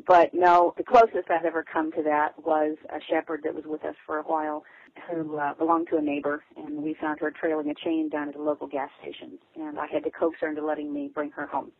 But 0.07 0.33
no, 0.33 0.73
the 0.77 0.83
closest 0.83 1.29
I've 1.29 1.45
ever 1.45 1.63
come 1.63 1.91
to 1.93 2.03
that 2.03 2.33
was 2.43 2.77
a 2.89 2.99
shepherd 3.09 3.41
that 3.43 3.53
was 3.53 3.65
with 3.65 3.83
us 3.85 3.95
for 4.05 4.17
a 4.17 4.23
while 4.23 4.63
who 5.09 5.37
uh, 5.37 5.53
belonged 5.53 5.87
to 5.89 5.97
a 5.97 6.01
neighbor, 6.01 6.43
and 6.57 6.81
we 6.81 6.95
found 6.99 7.19
her 7.19 7.31
trailing 7.31 7.69
a 7.69 7.75
chain 7.75 8.09
down 8.09 8.29
at 8.29 8.35
a 8.35 8.41
local 8.41 8.67
gas 8.67 8.89
station, 9.01 9.37
and 9.55 9.79
I 9.79 9.87
had 9.87 10.03
to 10.03 10.11
coax 10.11 10.37
her 10.41 10.49
into 10.49 10.65
letting 10.65 10.93
me 10.93 11.09
bring 11.13 11.31
her 11.31 11.45
home. 11.45 11.71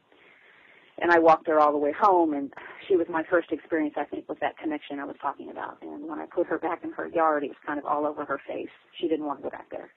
And 0.99 1.11
I 1.11 1.19
walked 1.19 1.47
her 1.47 1.59
all 1.59 1.71
the 1.71 1.77
way 1.77 1.93
home, 1.97 2.33
and 2.33 2.53
she 2.87 2.95
was 2.95 3.07
my 3.09 3.23
first 3.29 3.51
experience, 3.51 3.95
I 3.97 4.03
think, 4.03 4.27
with 4.29 4.39
that 4.39 4.57
connection 4.57 4.99
I 4.99 5.05
was 5.05 5.15
talking 5.21 5.49
about. 5.49 5.77
And 5.81 6.07
when 6.07 6.19
I 6.19 6.25
put 6.25 6.47
her 6.47 6.59
back 6.59 6.83
in 6.83 6.91
her 6.91 7.07
yard, 7.07 7.43
it 7.43 7.49
was 7.49 7.57
kind 7.65 7.79
of 7.79 7.85
all 7.85 8.05
over 8.05 8.25
her 8.25 8.39
face. 8.47 8.69
She 8.99 9.07
didn't 9.07 9.25
want 9.25 9.39
to 9.39 9.43
go 9.43 9.49
back 9.49 9.69
there. 9.71 9.89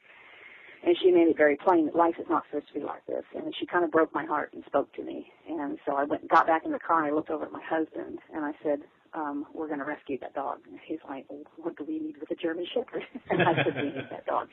And 0.87 0.97
she 1.03 1.11
made 1.11 1.29
it 1.29 1.37
very 1.37 1.57
plain 1.57 1.87
that 1.87 1.97
life 1.97 2.17
is 2.19 2.27
not 2.29 2.45
supposed 2.49 2.69
to 2.69 2.75
be 2.75 2.85
like 2.85 3.05
this. 3.07 3.25
And 3.35 3.55
she 3.59 3.65
kind 3.65 3.85
of 3.85 3.91
broke 3.91 4.13
my 4.15 4.25
heart 4.27 4.53
and 4.53 4.63
spoke 4.67 4.93
to 4.95 5.03
me. 5.03 5.33
And 5.49 5.79
so 5.87 5.97
I 5.97 6.05
went 6.05 6.23
and 6.23 6.31
got 6.31 6.47
back 6.47 6.67
in 6.67 6.73
the 6.73 6.79
car 6.79 7.03
and 7.03 7.11
I 7.11 7.15
looked 7.15 7.31
over 7.31 7.47
at 7.47 7.53
my 7.53 7.63
husband 7.65 8.19
and 8.35 8.45
I 8.45 8.53
said, 8.63 8.81
um, 9.15 9.47
we're 9.55 9.69
going 9.69 9.79
to 9.79 9.87
rescue 9.87 10.19
that 10.21 10.35
dog. 10.35 10.59
And 10.69 10.79
he's 10.85 10.99
like, 11.09 11.25
well, 11.29 11.41
what 11.57 11.77
do 11.77 11.85
we 11.85 12.01
need 12.01 12.17
with 12.19 12.31
a 12.31 12.35
German 12.35 12.67
Shepherd? 12.75 13.03
and 13.31 13.43
I 13.43 13.55
said, 13.65 13.77
we 13.77 13.83
need 13.83 14.09
that 14.11 14.27
dog. 14.27 14.49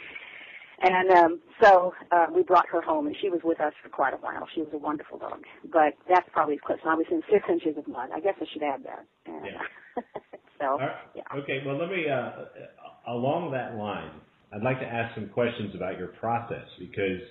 And 0.84 1.12
um, 1.12 1.40
so 1.62 1.94
uh, 2.12 2.28
we 2.34 2.42
brought 2.42 2.68
her 2.70 2.82
home, 2.82 3.06
and 3.08 3.16
she 3.22 3.30
was 3.30 3.42
with 3.44 3.62
us 3.62 3.74
for 3.84 3.90
quite 3.90 4.14
a 4.14 4.18
while. 4.18 4.48
She 4.56 4.62
was 4.62 4.70
a 4.74 4.78
wonderful 4.78 5.20
dog, 5.20 5.44
but 5.72 5.94
that's 6.10 6.28
probably 6.34 6.56
as 6.56 6.62
close. 6.66 6.80
And 6.82 6.92
I 6.92 6.96
was 6.96 7.06
in 7.12 7.22
six 7.32 7.46
inches 7.50 7.78
of 7.78 7.88
mud. 7.88 8.10
I 8.14 8.20
guess 8.20 8.34
I 8.42 8.46
should 8.52 8.64
add 8.64 8.84
that. 8.84 9.06
And, 9.26 9.46
Yeah. 9.46 10.02
so 10.60 10.78
right. 10.80 10.96
yeah. 11.16 11.24
Okay. 11.36 11.62
Well, 11.66 11.78
let 11.78 11.90
me 11.90 12.10
uh, 12.10 13.12
along 13.12 13.52
that 13.52 13.76
line. 13.76 14.12
I'd 14.54 14.64
like 14.64 14.80
to 14.80 14.86
ask 14.86 15.16
some 15.16 15.30
questions 15.30 15.74
about 15.76 15.98
your 15.98 16.10
process 16.20 16.68
because 16.78 17.22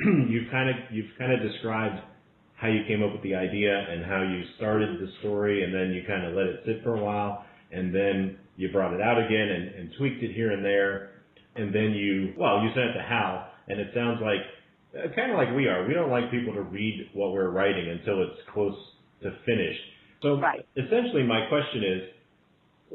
you've 0.00 0.50
kind 0.50 0.70
of 0.70 0.76
you've 0.90 1.10
kind 1.18 1.32
of 1.32 1.40
described 1.42 2.00
how 2.56 2.68
you 2.68 2.80
came 2.86 3.02
up 3.02 3.12
with 3.12 3.22
the 3.22 3.34
idea 3.34 3.74
and 3.90 4.04
how 4.04 4.22
you 4.22 4.42
started 4.56 5.00
the 5.00 5.10
story, 5.20 5.64
and 5.64 5.74
then 5.74 5.90
you 5.92 6.02
kind 6.06 6.24
of 6.24 6.34
let 6.34 6.46
it 6.46 6.60
sit 6.64 6.82
for 6.82 6.94
a 6.96 7.02
while, 7.04 7.44
and 7.72 7.94
then 7.94 8.38
you 8.56 8.70
brought 8.70 8.94
it 8.94 9.00
out 9.02 9.18
again 9.18 9.48
and, 9.48 9.74
and 9.74 9.90
tweaked 9.98 10.22
it 10.22 10.32
here 10.32 10.52
and 10.52 10.64
there, 10.64 11.10
and 11.56 11.74
then 11.74 11.92
you 11.92 12.34
well 12.36 12.62
you 12.62 12.68
sent 12.74 12.90
it 12.90 12.94
to 12.94 13.02
Hal, 13.02 13.48
and 13.68 13.80
it 13.80 13.88
sounds 13.94 14.20
like 14.22 14.40
uh, 14.96 15.14
kind 15.14 15.30
of 15.32 15.36
like 15.36 15.54
we 15.54 15.66
are. 15.66 15.86
We 15.86 15.94
don't 15.94 16.10
like 16.10 16.30
people 16.30 16.54
to 16.54 16.62
read 16.62 17.10
what 17.14 17.32
we're 17.32 17.50
writing 17.50 17.88
until 17.90 18.22
it's 18.22 18.40
close 18.52 18.76
to 19.22 19.30
finished. 19.46 19.80
So 20.22 20.40
Right. 20.40 20.64
essentially, 20.76 21.22
my 21.22 21.46
question 21.48 21.84
is 21.84 22.02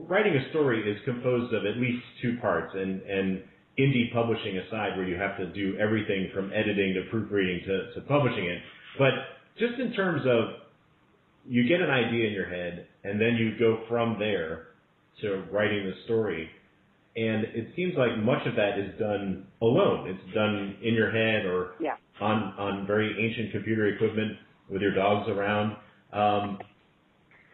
writing 0.08 0.36
a 0.36 0.50
story 0.52 0.90
is 0.90 0.98
composed 1.06 1.54
of 1.54 1.66
at 1.66 1.78
least 1.78 2.04
two 2.22 2.38
parts 2.42 2.74
and 2.76 3.02
and 3.02 3.44
indie 3.78 4.12
publishing 4.14 4.58
aside 4.58 4.98
where 4.98 5.08
you 5.08 5.16
have 5.16 5.38
to 5.38 5.48
do 5.54 5.78
everything 5.78 6.30
from 6.34 6.52
editing 6.54 6.94
to 6.94 7.10
proofreading 7.10 7.62
to, 7.66 7.94
to 7.94 8.02
publishing 8.08 8.46
it 8.46 8.60
but 8.98 9.12
just 9.58 9.80
in 9.80 9.94
terms 9.94 10.22
of 10.26 10.62
you 11.48 11.68
get 11.68 11.82
an 11.82 11.90
idea 11.90 12.28
in 12.28 12.34
your 12.34 12.48
head 12.48 12.88
and 13.04 13.20
then 13.20 13.36
you 13.36 13.58
go 13.58 13.84
from 13.88 14.18
there 14.20 14.68
to 15.22 15.44
writing 15.52 15.86
the 15.86 15.94
story 16.06 16.50
and 17.16 17.44
it 17.56 17.70
seems 17.76 17.96
like 17.98 18.18
much 18.20 18.46
of 18.46 18.56
that 18.56 18.78
is 18.78 18.98
done 19.00 19.48
alone 19.62 20.08
it's 20.08 20.34
done 20.36 20.78
in 20.82 20.94
your 20.94 21.12
head 21.12 21.46
or 21.46 21.74
Yeah. 21.80 21.96
on 22.22 22.54
on 22.58 22.86
very 22.88 23.16
ancient 23.26 23.52
computer 23.52 23.88
equipment 23.88 24.38
with 24.70 24.82
your 24.82 24.94
dogs 24.94 25.28
around 25.30 25.76
um, 26.14 26.60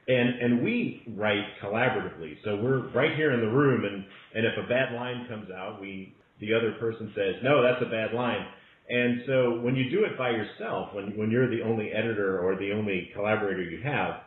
and 0.07 0.29
and 0.39 0.63
we 0.63 1.03
write 1.15 1.43
collaboratively. 1.63 2.37
So 2.43 2.57
we're 2.57 2.89
right 2.91 3.15
here 3.15 3.33
in 3.33 3.41
the 3.41 3.47
room, 3.47 3.85
and 3.85 4.05
and 4.35 4.45
if 4.45 4.53
a 4.63 4.67
bad 4.67 4.93
line 4.93 5.25
comes 5.27 5.49
out, 5.49 5.81
we 5.81 6.13
the 6.39 6.53
other 6.53 6.73
person 6.79 7.11
says, 7.15 7.35
no, 7.43 7.63
that's 7.63 7.81
a 7.81 7.89
bad 7.89 8.13
line. 8.13 8.45
And 8.89 9.21
so 9.25 9.59
when 9.61 9.75
you 9.75 9.89
do 9.89 10.03
it 10.03 10.17
by 10.17 10.29
yourself, 10.29 10.93
when 10.93 11.17
when 11.17 11.31
you're 11.31 11.49
the 11.49 11.63
only 11.63 11.91
editor 11.91 12.39
or 12.39 12.55
the 12.55 12.71
only 12.71 13.09
collaborator 13.15 13.63
you 13.63 13.81
have, 13.83 14.21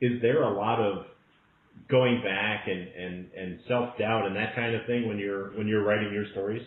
is 0.00 0.20
there 0.20 0.42
a 0.42 0.52
lot 0.54 0.80
of 0.80 1.06
going 1.88 2.22
back 2.22 2.66
and 2.68 2.88
and 2.88 3.30
and 3.32 3.60
self 3.68 3.98
doubt 3.98 4.26
and 4.26 4.36
that 4.36 4.54
kind 4.54 4.74
of 4.74 4.86
thing 4.86 5.08
when 5.08 5.18
you're 5.18 5.50
when 5.56 5.66
you're 5.66 5.84
writing 5.84 6.12
your 6.12 6.26
stories? 6.32 6.62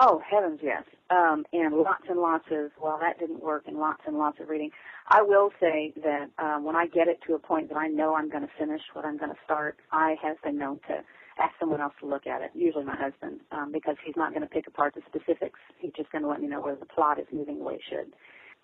Oh 0.00 0.22
heavens, 0.30 0.60
yes. 0.62 0.84
um, 1.10 1.44
and 1.52 1.74
lots 1.74 2.04
and 2.08 2.20
lots 2.20 2.44
of 2.52 2.70
well, 2.80 2.98
that 3.00 3.18
didn't 3.18 3.42
work, 3.42 3.64
and 3.66 3.78
lots 3.78 4.02
and 4.06 4.16
lots 4.16 4.38
of 4.40 4.48
reading. 4.48 4.70
I 5.08 5.22
will 5.22 5.50
say 5.60 5.92
that 6.04 6.28
um, 6.38 6.64
when 6.64 6.76
I 6.76 6.86
get 6.86 7.08
it 7.08 7.18
to 7.26 7.34
a 7.34 7.38
point 7.38 7.68
that 7.70 7.76
I 7.76 7.88
know 7.88 8.14
I'm 8.14 8.30
going 8.30 8.44
to 8.44 8.52
finish 8.58 8.82
what 8.92 9.04
I'm 9.04 9.18
going 9.18 9.30
to 9.32 9.38
start, 9.44 9.78
I 9.90 10.16
have 10.22 10.40
been 10.42 10.56
known 10.56 10.78
to 10.88 11.02
ask 11.40 11.54
someone 11.58 11.80
else 11.80 11.94
to 12.00 12.06
look 12.06 12.26
at 12.26 12.42
it, 12.42 12.50
usually 12.54 12.84
my 12.84 12.96
husband, 12.96 13.40
um, 13.52 13.72
because 13.72 13.96
he's 14.04 14.16
not 14.16 14.30
going 14.30 14.42
to 14.42 14.48
pick 14.48 14.66
apart 14.66 14.94
the 14.94 15.02
specifics. 15.06 15.58
He's 15.78 15.92
just 15.96 16.10
going 16.12 16.22
to 16.22 16.28
let 16.28 16.40
me 16.40 16.48
know 16.48 16.60
whether 16.60 16.78
the 16.78 16.86
plot 16.86 17.18
is 17.18 17.26
moving 17.32 17.58
the 17.58 17.64
way 17.64 17.74
it 17.74 17.82
should. 17.88 18.12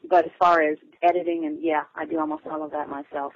But 0.09 0.27
as 0.27 0.33
far 0.39 0.63
as 0.63 0.79
editing, 1.03 1.47
and 1.47 1.63
yeah, 1.63 1.85
I 1.95 2.05
do 2.05 2.19
almost 2.19 2.45
all 2.47 2.63
of 2.63 2.71
that 2.73 2.89
myself. 2.89 3.33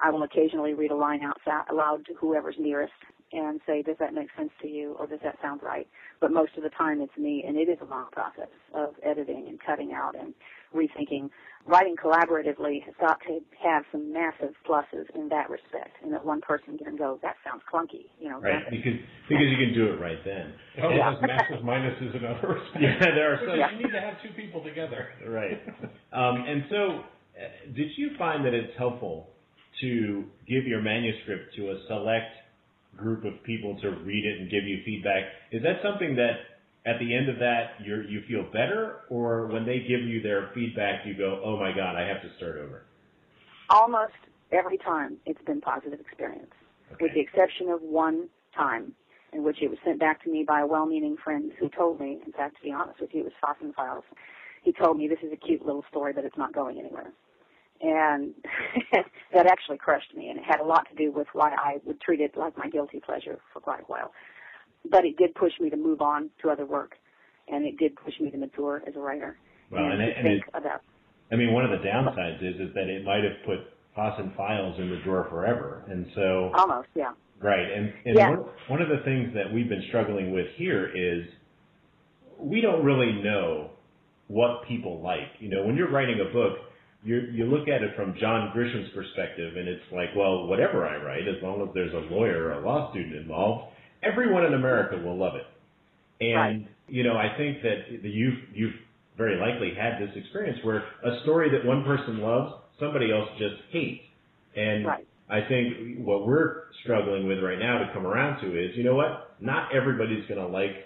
I 0.00 0.10
will 0.10 0.22
occasionally 0.22 0.74
read 0.74 0.90
a 0.90 0.96
line 0.96 1.20
out 1.22 1.38
aloud 1.70 2.06
to 2.06 2.14
whoever's 2.14 2.56
nearest 2.58 2.92
and 3.32 3.60
say, 3.66 3.82
does 3.82 3.96
that 4.00 4.14
make 4.14 4.28
sense 4.36 4.50
to 4.62 4.68
you 4.68 4.96
or 4.98 5.06
does 5.06 5.20
that 5.22 5.36
sound 5.42 5.60
right? 5.62 5.86
But 6.20 6.32
most 6.32 6.52
of 6.56 6.62
the 6.62 6.70
time 6.70 7.00
it's 7.00 7.16
me 7.16 7.44
and 7.46 7.56
it 7.56 7.68
is 7.68 7.78
a 7.82 7.84
long 7.84 8.06
process 8.10 8.48
of 8.74 8.94
editing 9.04 9.46
and 9.48 9.58
cutting 9.64 9.92
out 9.92 10.14
and 10.18 10.34
rethinking. 10.74 11.30
Writing 11.66 11.96
collaboratively 12.02 12.82
has 12.84 12.94
got 12.98 13.18
to 13.26 13.40
have 13.62 13.84
some 13.92 14.12
massive 14.12 14.54
pluses 14.66 15.04
in 15.14 15.28
that 15.28 15.50
respect 15.50 15.96
and 16.02 16.12
that 16.12 16.24
one 16.24 16.40
person 16.40 16.78
can 16.78 16.96
go, 16.96 17.18
that 17.22 17.36
sounds 17.44 17.62
clunky, 17.70 18.08
you 18.18 18.30
know. 18.30 18.40
Right, 18.40 18.64
because, 18.70 18.98
because 19.28 19.46
you 19.50 19.56
can 19.56 19.74
do 19.74 19.92
it 19.92 20.00
right 20.00 20.18
then. 20.24 20.54
Oh, 20.82 20.88
yeah. 20.88 21.12
has 21.12 21.20
massive 21.20 21.64
minuses 21.64 22.16
in 22.16 22.24
other 22.24 22.54
respects. 22.54 22.70
Yeah, 22.80 22.98
there 23.14 23.34
are 23.34 23.38
some. 23.46 23.58
Yeah. 23.58 23.72
You 23.72 23.84
need 23.84 23.92
to 23.92 24.00
have 24.00 24.14
two 24.22 24.30
people 24.34 24.62
together. 24.64 25.08
Right. 25.26 25.60
Um, 26.10 26.42
and 26.48 26.64
so, 26.70 27.04
uh, 27.36 27.74
did 27.76 27.90
you 27.96 28.12
find 28.16 28.42
that 28.46 28.54
it's 28.54 28.72
helpful 28.78 29.28
to 29.80 30.24
give 30.46 30.66
your 30.66 30.80
manuscript 30.80 31.54
to 31.56 31.70
a 31.70 31.76
select 31.86 32.34
group 32.96 33.24
of 33.24 33.42
people 33.44 33.78
to 33.80 33.90
read 33.90 34.24
it 34.24 34.40
and 34.40 34.50
give 34.50 34.64
you 34.64 34.82
feedback. 34.84 35.24
Is 35.52 35.62
that 35.62 35.80
something 35.82 36.16
that 36.16 36.58
at 36.86 36.98
the 36.98 37.14
end 37.14 37.28
of 37.28 37.38
that 37.38 37.80
you 37.84 38.02
you 38.08 38.22
feel 38.28 38.44
better, 38.44 39.00
or 39.08 39.46
when 39.46 39.64
they 39.64 39.80
give 39.80 40.02
you 40.02 40.22
their 40.22 40.50
feedback, 40.54 41.06
you 41.06 41.14
go, 41.14 41.40
"Oh 41.44 41.56
my 41.56 41.72
God, 41.72 41.96
I 41.96 42.06
have 42.06 42.22
to 42.22 42.30
start 42.36 42.56
over"? 42.56 42.82
Almost 43.70 44.14
every 44.50 44.78
time, 44.78 45.18
it's 45.26 45.42
been 45.42 45.60
positive 45.60 46.00
experience, 46.00 46.52
okay. 46.92 47.04
with 47.04 47.14
the 47.14 47.20
exception 47.20 47.68
of 47.68 47.82
one 47.82 48.28
time 48.54 48.94
in 49.32 49.44
which 49.44 49.60
it 49.60 49.68
was 49.68 49.78
sent 49.84 50.00
back 50.00 50.22
to 50.24 50.30
me 50.30 50.42
by 50.42 50.60
a 50.60 50.66
well-meaning 50.66 51.16
friend 51.22 51.52
who 51.58 51.68
told 51.68 52.00
me, 52.00 52.18
in 52.24 52.32
fact, 52.32 52.56
to 52.56 52.62
be 52.62 52.72
honest 52.72 52.98
with 52.98 53.12
you, 53.12 53.20
it 53.20 53.24
was 53.24 53.34
Fossen 53.44 53.74
Files. 53.74 54.04
He 54.62 54.72
told 54.72 54.96
me 54.96 55.06
this 55.06 55.18
is 55.22 55.30
a 55.30 55.36
cute 55.36 55.64
little 55.66 55.84
story, 55.90 56.14
but 56.14 56.24
it's 56.24 56.38
not 56.38 56.54
going 56.54 56.78
anywhere 56.78 57.12
and 57.80 58.34
that 59.32 59.46
actually 59.46 59.78
crushed 59.78 60.14
me 60.16 60.28
and 60.28 60.38
it 60.38 60.44
had 60.44 60.60
a 60.60 60.64
lot 60.64 60.86
to 60.90 60.96
do 60.96 61.12
with 61.12 61.26
why 61.32 61.50
I 61.50 61.78
would 61.84 62.00
treat 62.00 62.20
it 62.20 62.36
like 62.36 62.56
my 62.58 62.68
guilty 62.68 63.00
pleasure 63.04 63.38
for 63.52 63.60
quite 63.60 63.80
a 63.80 63.84
while. 63.84 64.12
But 64.90 65.04
it 65.04 65.16
did 65.16 65.34
push 65.34 65.52
me 65.60 65.70
to 65.70 65.76
move 65.76 66.00
on 66.00 66.30
to 66.42 66.50
other 66.50 66.66
work 66.66 66.92
and 67.48 67.64
it 67.64 67.76
did 67.78 67.96
push 67.96 68.14
me 68.20 68.30
to 68.30 68.38
mature 68.38 68.82
as 68.86 68.94
a 68.96 69.00
writer. 69.00 69.38
Well, 69.70 69.84
and, 69.84 70.00
and, 70.00 70.02
and 70.02 70.26
think 70.26 70.42
it, 70.42 70.50
about 70.54 70.82
I 71.30 71.36
mean 71.36 71.52
one 71.52 71.64
of 71.64 71.70
the 71.70 71.86
downsides 71.86 72.42
is 72.42 72.60
is 72.60 72.74
that 72.74 72.88
it 72.88 73.04
might 73.04 73.22
have 73.22 73.44
put 73.44 73.58
Fossen 73.98 74.34
files 74.36 74.78
in 74.78 74.90
the 74.90 75.00
drawer 75.04 75.26
forever. 75.28 75.84
And 75.88 76.06
so 76.14 76.52
Almost, 76.56 76.88
yeah. 76.94 77.12
Right. 77.40 77.70
And, 77.72 77.92
and 78.04 78.16
yeah. 78.16 78.30
one, 78.30 78.44
one 78.68 78.82
of 78.82 78.88
the 78.88 79.02
things 79.04 79.34
that 79.34 79.52
we've 79.52 79.68
been 79.68 79.84
struggling 79.88 80.32
with 80.32 80.46
here 80.56 80.86
is 80.86 81.26
we 82.38 82.60
don't 82.60 82.84
really 82.84 83.20
know 83.22 83.70
what 84.28 84.66
people 84.68 85.02
like. 85.02 85.28
You 85.40 85.48
know, 85.48 85.66
when 85.66 85.76
you're 85.76 85.90
writing 85.90 86.20
a 86.20 86.32
book, 86.32 86.58
you 87.08 87.20
you 87.32 87.44
look 87.46 87.68
at 87.68 87.82
it 87.82 87.96
from 87.96 88.14
John 88.20 88.50
Grisham's 88.52 88.90
perspective, 88.94 89.56
and 89.56 89.66
it's 89.66 89.84
like, 89.92 90.10
well, 90.14 90.46
whatever 90.46 90.86
I 90.86 91.02
write, 91.02 91.26
as 91.26 91.42
long 91.42 91.62
as 91.62 91.68
there's 91.72 91.94
a 91.94 92.12
lawyer 92.12 92.48
or 92.48 92.52
a 92.52 92.60
law 92.60 92.90
student 92.90 93.16
involved, 93.16 93.72
everyone 94.02 94.44
in 94.44 94.52
America 94.52 94.96
will 95.02 95.16
love 95.16 95.32
it. 95.34 95.46
And 96.22 96.62
right. 96.62 96.70
you 96.86 97.04
know, 97.04 97.16
I 97.16 97.34
think 97.38 97.62
that 97.62 98.02
you've 98.02 98.38
you've 98.52 98.74
very 99.16 99.40
likely 99.40 99.72
had 99.74 100.00
this 100.00 100.14
experience 100.16 100.58
where 100.62 100.84
a 101.04 101.20
story 101.22 101.50
that 101.50 101.66
one 101.66 101.82
person 101.84 102.18
loves, 102.18 102.52
somebody 102.78 103.10
else 103.10 103.28
just 103.38 103.56
hates. 103.72 104.04
And 104.54 104.86
right. 104.86 105.06
I 105.30 105.40
think 105.48 105.98
what 106.04 106.26
we're 106.26 106.64
struggling 106.84 107.26
with 107.26 107.38
right 107.42 107.58
now 107.58 107.78
to 107.78 107.90
come 107.94 108.06
around 108.06 108.40
to 108.42 108.48
is, 108.48 108.76
you 108.76 108.84
know 108.84 108.94
what? 108.94 109.34
Not 109.40 109.74
everybody's 109.74 110.26
going 110.28 110.40
to 110.40 110.46
like 110.46 110.84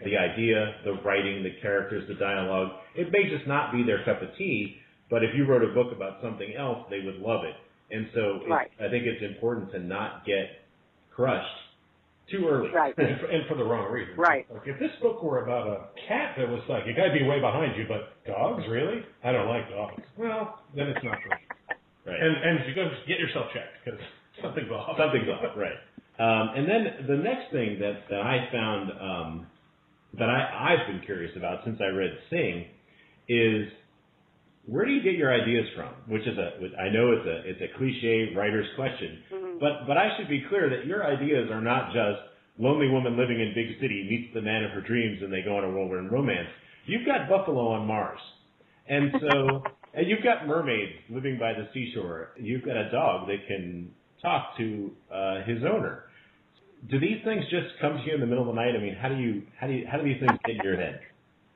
the 0.00 0.16
idea, 0.16 0.74
the 0.84 0.92
writing, 1.04 1.42
the 1.42 1.60
characters, 1.60 2.04
the 2.08 2.14
dialogue. 2.14 2.70
It 2.94 3.10
may 3.10 3.28
just 3.28 3.46
not 3.48 3.72
be 3.72 3.82
their 3.82 4.04
cup 4.04 4.22
of 4.22 4.28
tea, 4.38 4.76
but 5.10 5.24
if 5.24 5.30
you 5.34 5.46
wrote 5.46 5.62
a 5.62 5.72
book 5.74 5.92
about 5.94 6.18
something 6.22 6.54
else, 6.54 6.86
they 6.90 7.00
would 7.00 7.16
love 7.16 7.44
it. 7.44 7.54
And 7.90 8.08
so 8.14 8.40
right. 8.48 8.70
I 8.78 8.88
think 8.90 9.04
it's 9.06 9.22
important 9.22 9.72
to 9.72 9.78
not 9.78 10.26
get 10.26 10.66
crushed 11.10 11.46
too 12.30 12.46
early. 12.48 12.70
Right. 12.70 12.94
and, 12.98 13.20
for, 13.20 13.26
and 13.26 13.46
for 13.48 13.56
the 13.56 13.64
wrong 13.64 13.90
reason. 13.90 14.14
Right. 14.16 14.46
Like 14.52 14.66
if 14.66 14.78
this 14.78 14.90
book 15.00 15.22
were 15.22 15.42
about 15.42 15.66
a 15.66 15.78
cat 16.08 16.34
that 16.36 16.48
was 16.48 16.60
like, 16.68 16.84
you 16.86 16.94
got 16.94 17.08
to 17.08 17.16
be 17.16 17.24
way 17.24 17.40
behind 17.40 17.76
you, 17.76 17.86
but 17.88 18.12
dogs, 18.30 18.64
really? 18.68 19.02
I 19.24 19.32
don't 19.32 19.48
like 19.48 19.68
dogs. 19.70 20.02
Well, 20.16 20.60
then 20.76 20.88
it's 20.88 21.02
not 21.02 21.16
for 21.22 21.30
me. 21.30 21.40
Right. 22.06 22.20
And 22.20 22.36
and 22.36 22.68
you 22.68 22.74
go 22.74 22.88
get 23.06 23.18
yourself 23.18 23.46
checked 23.52 23.84
because 23.84 24.00
something's 24.42 24.70
off. 24.70 24.96
Something's 24.96 25.28
off. 25.28 25.56
Right. 25.56 25.76
Um, 26.18 26.56
and 26.56 26.68
then 26.68 27.06
the 27.06 27.16
next 27.16 27.52
thing 27.52 27.78
that 27.80 28.08
that 28.08 28.20
I 28.20 28.48
found 28.50 28.90
um, 28.92 29.46
that 30.18 30.28
I 30.28 30.72
I've 30.72 30.86
been 30.86 31.04
curious 31.04 31.36
about 31.36 31.64
since 31.64 31.78
I 31.80 31.92
read 31.92 32.12
Sing 32.30 32.66
is 33.28 33.68
where 34.68 34.84
do 34.84 34.92
you 34.92 35.02
get 35.02 35.14
your 35.14 35.32
ideas 35.32 35.64
from? 35.74 35.88
Which 36.08 36.26
is 36.28 36.36
a, 36.36 36.60
I 36.76 36.92
know 36.92 37.12
it's 37.16 37.26
a, 37.26 37.48
it's 37.48 37.60
a 37.64 37.78
cliche 37.78 38.34
writer's 38.36 38.68
question, 38.76 39.18
mm-hmm. 39.32 39.58
but, 39.58 39.88
but 39.88 39.96
I 39.96 40.12
should 40.16 40.28
be 40.28 40.44
clear 40.48 40.68
that 40.68 40.86
your 40.86 41.06
ideas 41.06 41.48
are 41.50 41.62
not 41.62 41.88
just 41.88 42.20
lonely 42.58 42.88
woman 42.88 43.16
living 43.16 43.40
in 43.40 43.54
big 43.54 43.80
city 43.80 44.06
meets 44.10 44.34
the 44.34 44.42
man 44.42 44.64
of 44.64 44.72
her 44.72 44.82
dreams 44.82 45.22
and 45.22 45.32
they 45.32 45.40
go 45.40 45.56
on 45.56 45.64
a 45.64 45.70
whirlwind 45.70 46.12
romance. 46.12 46.48
You've 46.84 47.06
got 47.06 47.30
Buffalo 47.30 47.68
on 47.68 47.86
Mars. 47.86 48.20
And 48.88 49.10
so, 49.20 49.62
and 49.94 50.06
you've 50.06 50.22
got 50.22 50.46
mermaids 50.46 50.92
living 51.08 51.38
by 51.38 51.54
the 51.54 51.68
seashore. 51.72 52.32
You've 52.36 52.64
got 52.64 52.76
a 52.76 52.90
dog 52.90 53.26
that 53.28 53.46
can 53.48 53.90
talk 54.20 54.56
to, 54.58 54.90
uh, 55.10 55.44
his 55.46 55.64
owner. 55.64 56.04
Do 56.90 57.00
these 57.00 57.24
things 57.24 57.42
just 57.50 57.72
come 57.80 57.96
to 57.96 58.02
you 58.04 58.14
in 58.14 58.20
the 58.20 58.26
middle 58.26 58.48
of 58.48 58.54
the 58.54 58.60
night? 58.60 58.76
I 58.76 58.82
mean, 58.82 58.96
how 59.00 59.08
do 59.08 59.16
you, 59.16 59.42
how 59.58 59.66
do 59.66 59.72
you, 59.72 59.86
how 59.90 59.96
do 59.96 60.04
these 60.04 60.20
things 60.20 60.38
get 60.44 60.56
in 60.56 60.60
your 60.62 60.76
head? 60.76 61.00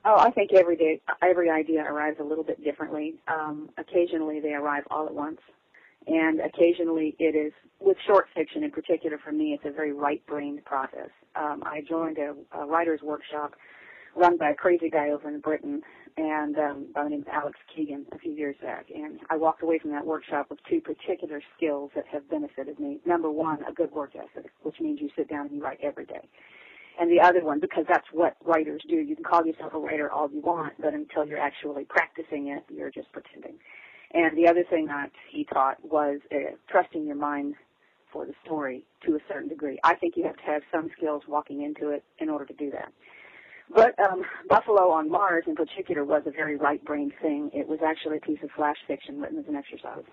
Oh, 0.05 0.17
I 0.19 0.31
think 0.33 0.53
every 0.53 0.77
day, 0.77 1.01
every 1.23 1.49
idea 1.49 1.85
arrives 1.85 2.19
a 2.21 2.25
little 2.25 2.43
bit 2.43 2.62
differently. 2.65 3.15
Um, 3.29 3.71
occasionally, 3.79 4.41
they 4.41 4.53
arrive 4.53 4.83
all 4.91 5.07
at 5.07 5.15
once, 5.15 5.38
and 6.09 6.41
occasionally 6.41 7.15
it 7.21 7.37
is 7.37 7.53
with 7.79 7.97
short 8.05 8.27
fiction 8.35 8.65
in 8.65 8.73
particular. 8.73 9.17
For 9.23 9.31
me, 9.31 9.53
it's 9.55 9.65
a 9.65 9.71
very 9.71 9.93
right-brained 9.93 10.65
process. 10.65 11.11
Um, 11.37 11.62
I 11.65 11.83
joined 11.88 12.19
a, 12.19 12.35
a 12.59 12.67
writer's 12.67 13.01
workshop 13.01 13.55
run 14.17 14.37
by 14.37 14.51
a 14.51 14.55
crazy 14.55 14.91
guy 14.91 15.11
over 15.11 15.29
in 15.29 15.38
Britain, 15.41 15.83
and 16.17 16.59
um, 16.59 16.87
by 16.93 17.05
the 17.05 17.11
name 17.11 17.21
of 17.23 17.29
Alex 17.29 17.57
Keegan 17.75 18.05
a 18.11 18.19
few 18.19 18.33
years 18.33 18.57
back. 18.61 18.87
And 18.93 19.21
I 19.31 19.37
walked 19.37 19.62
away 19.62 19.79
from 19.79 19.93
that 19.93 20.05
workshop 20.05 20.49
with 20.51 20.59
two 20.69 20.81
particular 20.81 21.41
skills 21.57 21.93
that 21.95 22.07
have 22.09 22.29
benefited 22.29 22.81
me. 22.81 22.99
Number 23.07 23.31
one, 23.31 23.59
a 23.69 23.73
good 23.73 23.93
work 23.93 24.15
ethic, 24.17 24.51
which 24.62 24.81
means 24.81 25.01
you 25.01 25.11
sit 25.17 25.31
down 25.31 25.47
and 25.47 25.55
you 25.57 25.62
write 25.62 25.79
every 25.81 26.07
day 26.07 26.29
and 27.01 27.11
the 27.11 27.21
other 27.21 27.45
one 27.45 27.61
because 27.61 27.85
that's 27.89 28.07
what 28.13 28.37
writers 28.45 28.83
do. 28.89 28.97
You 28.97 29.15
can 29.15 29.25
call 29.25 29.45
yourself 29.47 29.75
a 29.75 29.79
writer 29.79 30.11
all 30.11 30.31
you 30.31 30.41
want, 30.41 30.75
but 30.81 30.95
until 30.95 31.27
you're 31.27 31.41
actually 31.41 31.85
practicing 31.85 32.49
it, 32.49 32.65
you're 32.69 32.91
just 32.91 33.11
pretending. 33.13 33.55
And 34.15 34.37
the 34.37 34.47
other 34.47 34.65
thing 34.69 34.87
that 34.87 35.11
he 35.31 35.45
taught 35.45 35.79
was 35.83 36.21
uh, 36.31 36.55
trusting 36.69 37.07
your 37.07 37.17
mind 37.17 37.55
for 38.13 38.27
the 38.27 38.35
story 38.45 38.85
to 39.07 39.17
a 39.17 39.19
certain 39.27 39.49
degree. 39.49 39.79
I 39.85 39.95
think 39.95 40.17
you 40.17 40.25
have 40.25 40.37
to 40.37 40.43
have 40.43 40.63
some 40.71 40.91
skills 40.97 41.23
walking 41.27 41.63
into 41.63 41.91
it 41.91 42.05
in 42.19 42.29
order 42.29 42.45
to 42.45 42.53
do 42.53 42.71
that. 42.73 42.93
But 43.75 43.99
um, 43.99 44.23
Buffalo 44.49 44.91
on 44.91 45.11
Mars 45.11 45.45
in 45.47 45.57
particular 45.57 46.05
was 46.05 46.23
a 46.27 46.31
very 46.31 46.57
right-brained 46.57 47.15
thing. 47.23 47.51
It 47.55 47.67
was 47.67 47.79
actually 47.85 48.19
a 48.19 48.21
piece 48.21 48.41
of 48.43 48.51
flash 48.51 48.77
fiction 48.87 49.19
written 49.19 49.39
as 49.39 49.47
an 49.49 49.57
exercise. 49.57 50.05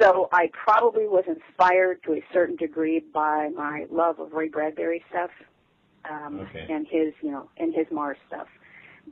So 0.00 0.28
I 0.32 0.50
probably 0.52 1.06
was 1.06 1.24
inspired 1.28 2.02
to 2.04 2.14
a 2.14 2.24
certain 2.32 2.56
degree 2.56 3.04
by 3.14 3.50
my 3.54 3.86
love 3.90 4.18
of 4.18 4.32
Ray 4.32 4.48
Bradbury 4.48 5.04
stuff 5.10 5.30
um, 6.10 6.40
okay. 6.40 6.66
and 6.68 6.86
his, 6.90 7.12
you 7.22 7.30
know, 7.30 7.48
and 7.58 7.74
his 7.74 7.86
Mars 7.90 8.16
stuff. 8.28 8.46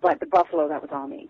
But 0.01 0.21
the 0.21 0.27
Buffalo, 0.27 0.69
that 0.69 0.81
was 0.81 0.91
all 0.93 1.09
me. 1.09 1.29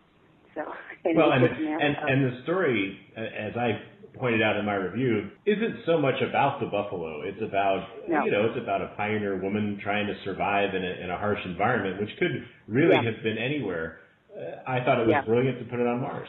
So, 0.55 0.63
and 1.05 1.17
well, 1.17 1.33
and, 1.33 1.45
and, 1.45 1.97
and 1.97 2.33
the 2.33 2.43
story, 2.43 2.99
as 3.17 3.57
I 3.57 3.81
pointed 4.19 4.43
out 4.43 4.57
in 4.57 4.65
my 4.65 4.75
review, 4.75 5.31
isn't 5.47 5.77
so 5.87 5.99
much 5.99 6.21
about 6.21 6.61
the 6.61 6.67
buffalo. 6.67 7.23
It's 7.23 7.41
about, 7.43 7.87
no. 8.09 8.25
you 8.25 8.31
know, 8.31 8.47
it's 8.47 8.59
about 8.61 8.83
a 8.83 8.89
pioneer 8.97 9.41
woman 9.41 9.79
trying 9.83 10.07
to 10.07 10.15
survive 10.25 10.75
in 10.75 10.85
a, 10.85 11.05
in 11.05 11.11
a 11.11 11.17
harsh 11.17 11.39
environment, 11.45 12.01
which 12.01 12.11
could 12.19 12.45
really 12.67 12.95
yeah. 12.95 13.11
have 13.11 13.23
been 13.23 13.39
anywhere. 13.39 14.01
Uh, 14.37 14.69
I 14.69 14.85
thought 14.85 14.99
it 14.99 15.07
was 15.07 15.11
yeah. 15.11 15.23
brilliant 15.23 15.59
to 15.61 15.65
put 15.65 15.81
it 15.81 15.87
on 15.87 16.01
Mars. 16.01 16.29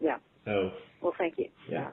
Yeah. 0.00 0.18
So. 0.44 0.70
Well, 1.02 1.14
thank 1.18 1.38
you. 1.38 1.48
Yeah. 1.68 1.90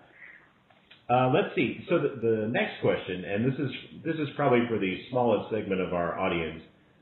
Uh, 1.10 1.32
let's 1.34 1.55
see. 1.55 1.86
So 1.89 1.99
the, 1.99 2.20
the 2.22 2.47
next 2.47 2.82
question, 2.82 3.24
and 3.24 3.45
this 3.45 3.58
is 3.60 3.72
this 4.03 4.16
is 4.16 4.28
probably 4.36 4.68
for 4.68 4.78
the 4.78 4.97
smallest 5.10 5.49
segment 5.51 5.80
of 5.80 5.93
our 5.93 6.20
audience, 6.20 6.62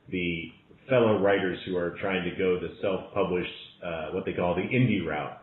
the 0.10 0.52
fellow 0.88 1.20
writers 1.20 1.58
who 1.66 1.76
are 1.76 1.98
trying 2.00 2.24
to 2.30 2.36
go 2.38 2.60
the 2.60 2.76
self-published, 2.82 3.50
uh, 3.84 4.10
what 4.12 4.24
they 4.26 4.34
call 4.34 4.54
the 4.54 4.62
indie 4.62 5.06
route. 5.06 5.42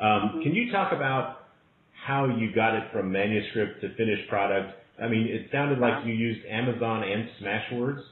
Um, 0.00 0.06
mm-hmm. 0.06 0.42
Can 0.42 0.54
you 0.54 0.70
talk 0.70 0.92
about 0.92 1.48
how 2.04 2.26
you 2.26 2.54
got 2.54 2.74
it 2.74 2.84
from 2.92 3.10
manuscript 3.10 3.80
to 3.80 3.94
finished 3.96 4.28
product? 4.28 4.78
I 5.02 5.08
mean, 5.08 5.26
it 5.26 5.48
sounded 5.50 5.80
like 5.80 6.06
you 6.06 6.12
used 6.12 6.46
Amazon 6.46 7.02
and 7.02 7.28
Smashwords. 7.40 8.02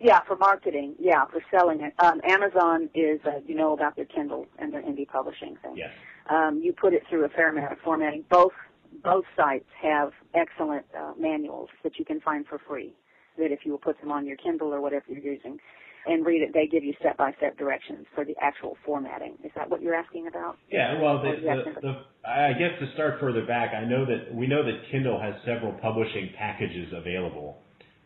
Yeah, 0.00 0.20
for 0.26 0.36
marketing. 0.36 0.94
Yeah, 0.98 1.26
for 1.26 1.40
selling 1.50 1.80
it. 1.80 1.92
Um, 1.98 2.20
Amazon 2.26 2.88
is, 2.94 3.20
uh, 3.24 3.40
you 3.46 3.54
know 3.54 3.72
about 3.72 3.94
their 3.94 4.06
Kindle 4.06 4.46
and 4.58 4.72
their 4.72 4.82
indie 4.82 5.06
publishing 5.06 5.56
thing. 5.62 5.76
Yes. 5.76 5.90
Um, 6.28 6.60
you 6.62 6.72
put 6.72 6.92
it 6.92 7.02
through 7.08 7.24
a 7.24 7.28
fair 7.28 7.50
amount 7.50 7.72
of 7.72 7.78
formatting. 7.84 8.24
Both 8.28 8.52
both 9.02 9.24
sites 9.36 9.68
have 9.82 10.12
excellent 10.34 10.86
uh, 10.98 11.12
manuals 11.18 11.68
that 11.82 11.98
you 11.98 12.04
can 12.04 12.20
find 12.20 12.46
for 12.46 12.58
free. 12.68 12.94
That 13.38 13.50
if 13.50 13.60
you 13.64 13.72
will 13.72 13.78
put 13.78 13.98
them 14.00 14.12
on 14.12 14.26
your 14.26 14.36
Kindle 14.36 14.74
or 14.74 14.80
whatever 14.80 15.04
you're 15.08 15.20
using, 15.34 15.58
and 16.06 16.26
read 16.26 16.42
it, 16.42 16.52
they 16.52 16.66
give 16.66 16.84
you 16.84 16.94
step 17.00 17.16
by 17.16 17.32
step 17.38 17.56
directions 17.56 18.06
for 18.14 18.24
the 18.24 18.34
actual 18.40 18.76
formatting. 18.84 19.38
Is 19.44 19.52
that 19.56 19.70
what 19.70 19.82
you're 19.82 19.94
asking 19.94 20.26
about? 20.26 20.56
Yeah. 20.70 21.00
Well, 21.00 21.22
the, 21.22 21.40
the, 21.40 21.80
the, 21.80 22.28
I 22.28 22.52
guess 22.52 22.78
to 22.80 22.92
start 22.94 23.20
further 23.20 23.46
back, 23.46 23.72
I 23.74 23.84
know 23.84 24.04
that 24.04 24.34
we 24.34 24.46
know 24.46 24.64
that 24.64 24.90
Kindle 24.90 25.20
has 25.20 25.34
several 25.46 25.72
publishing 25.80 26.30
packages 26.36 26.92
available, 26.92 27.58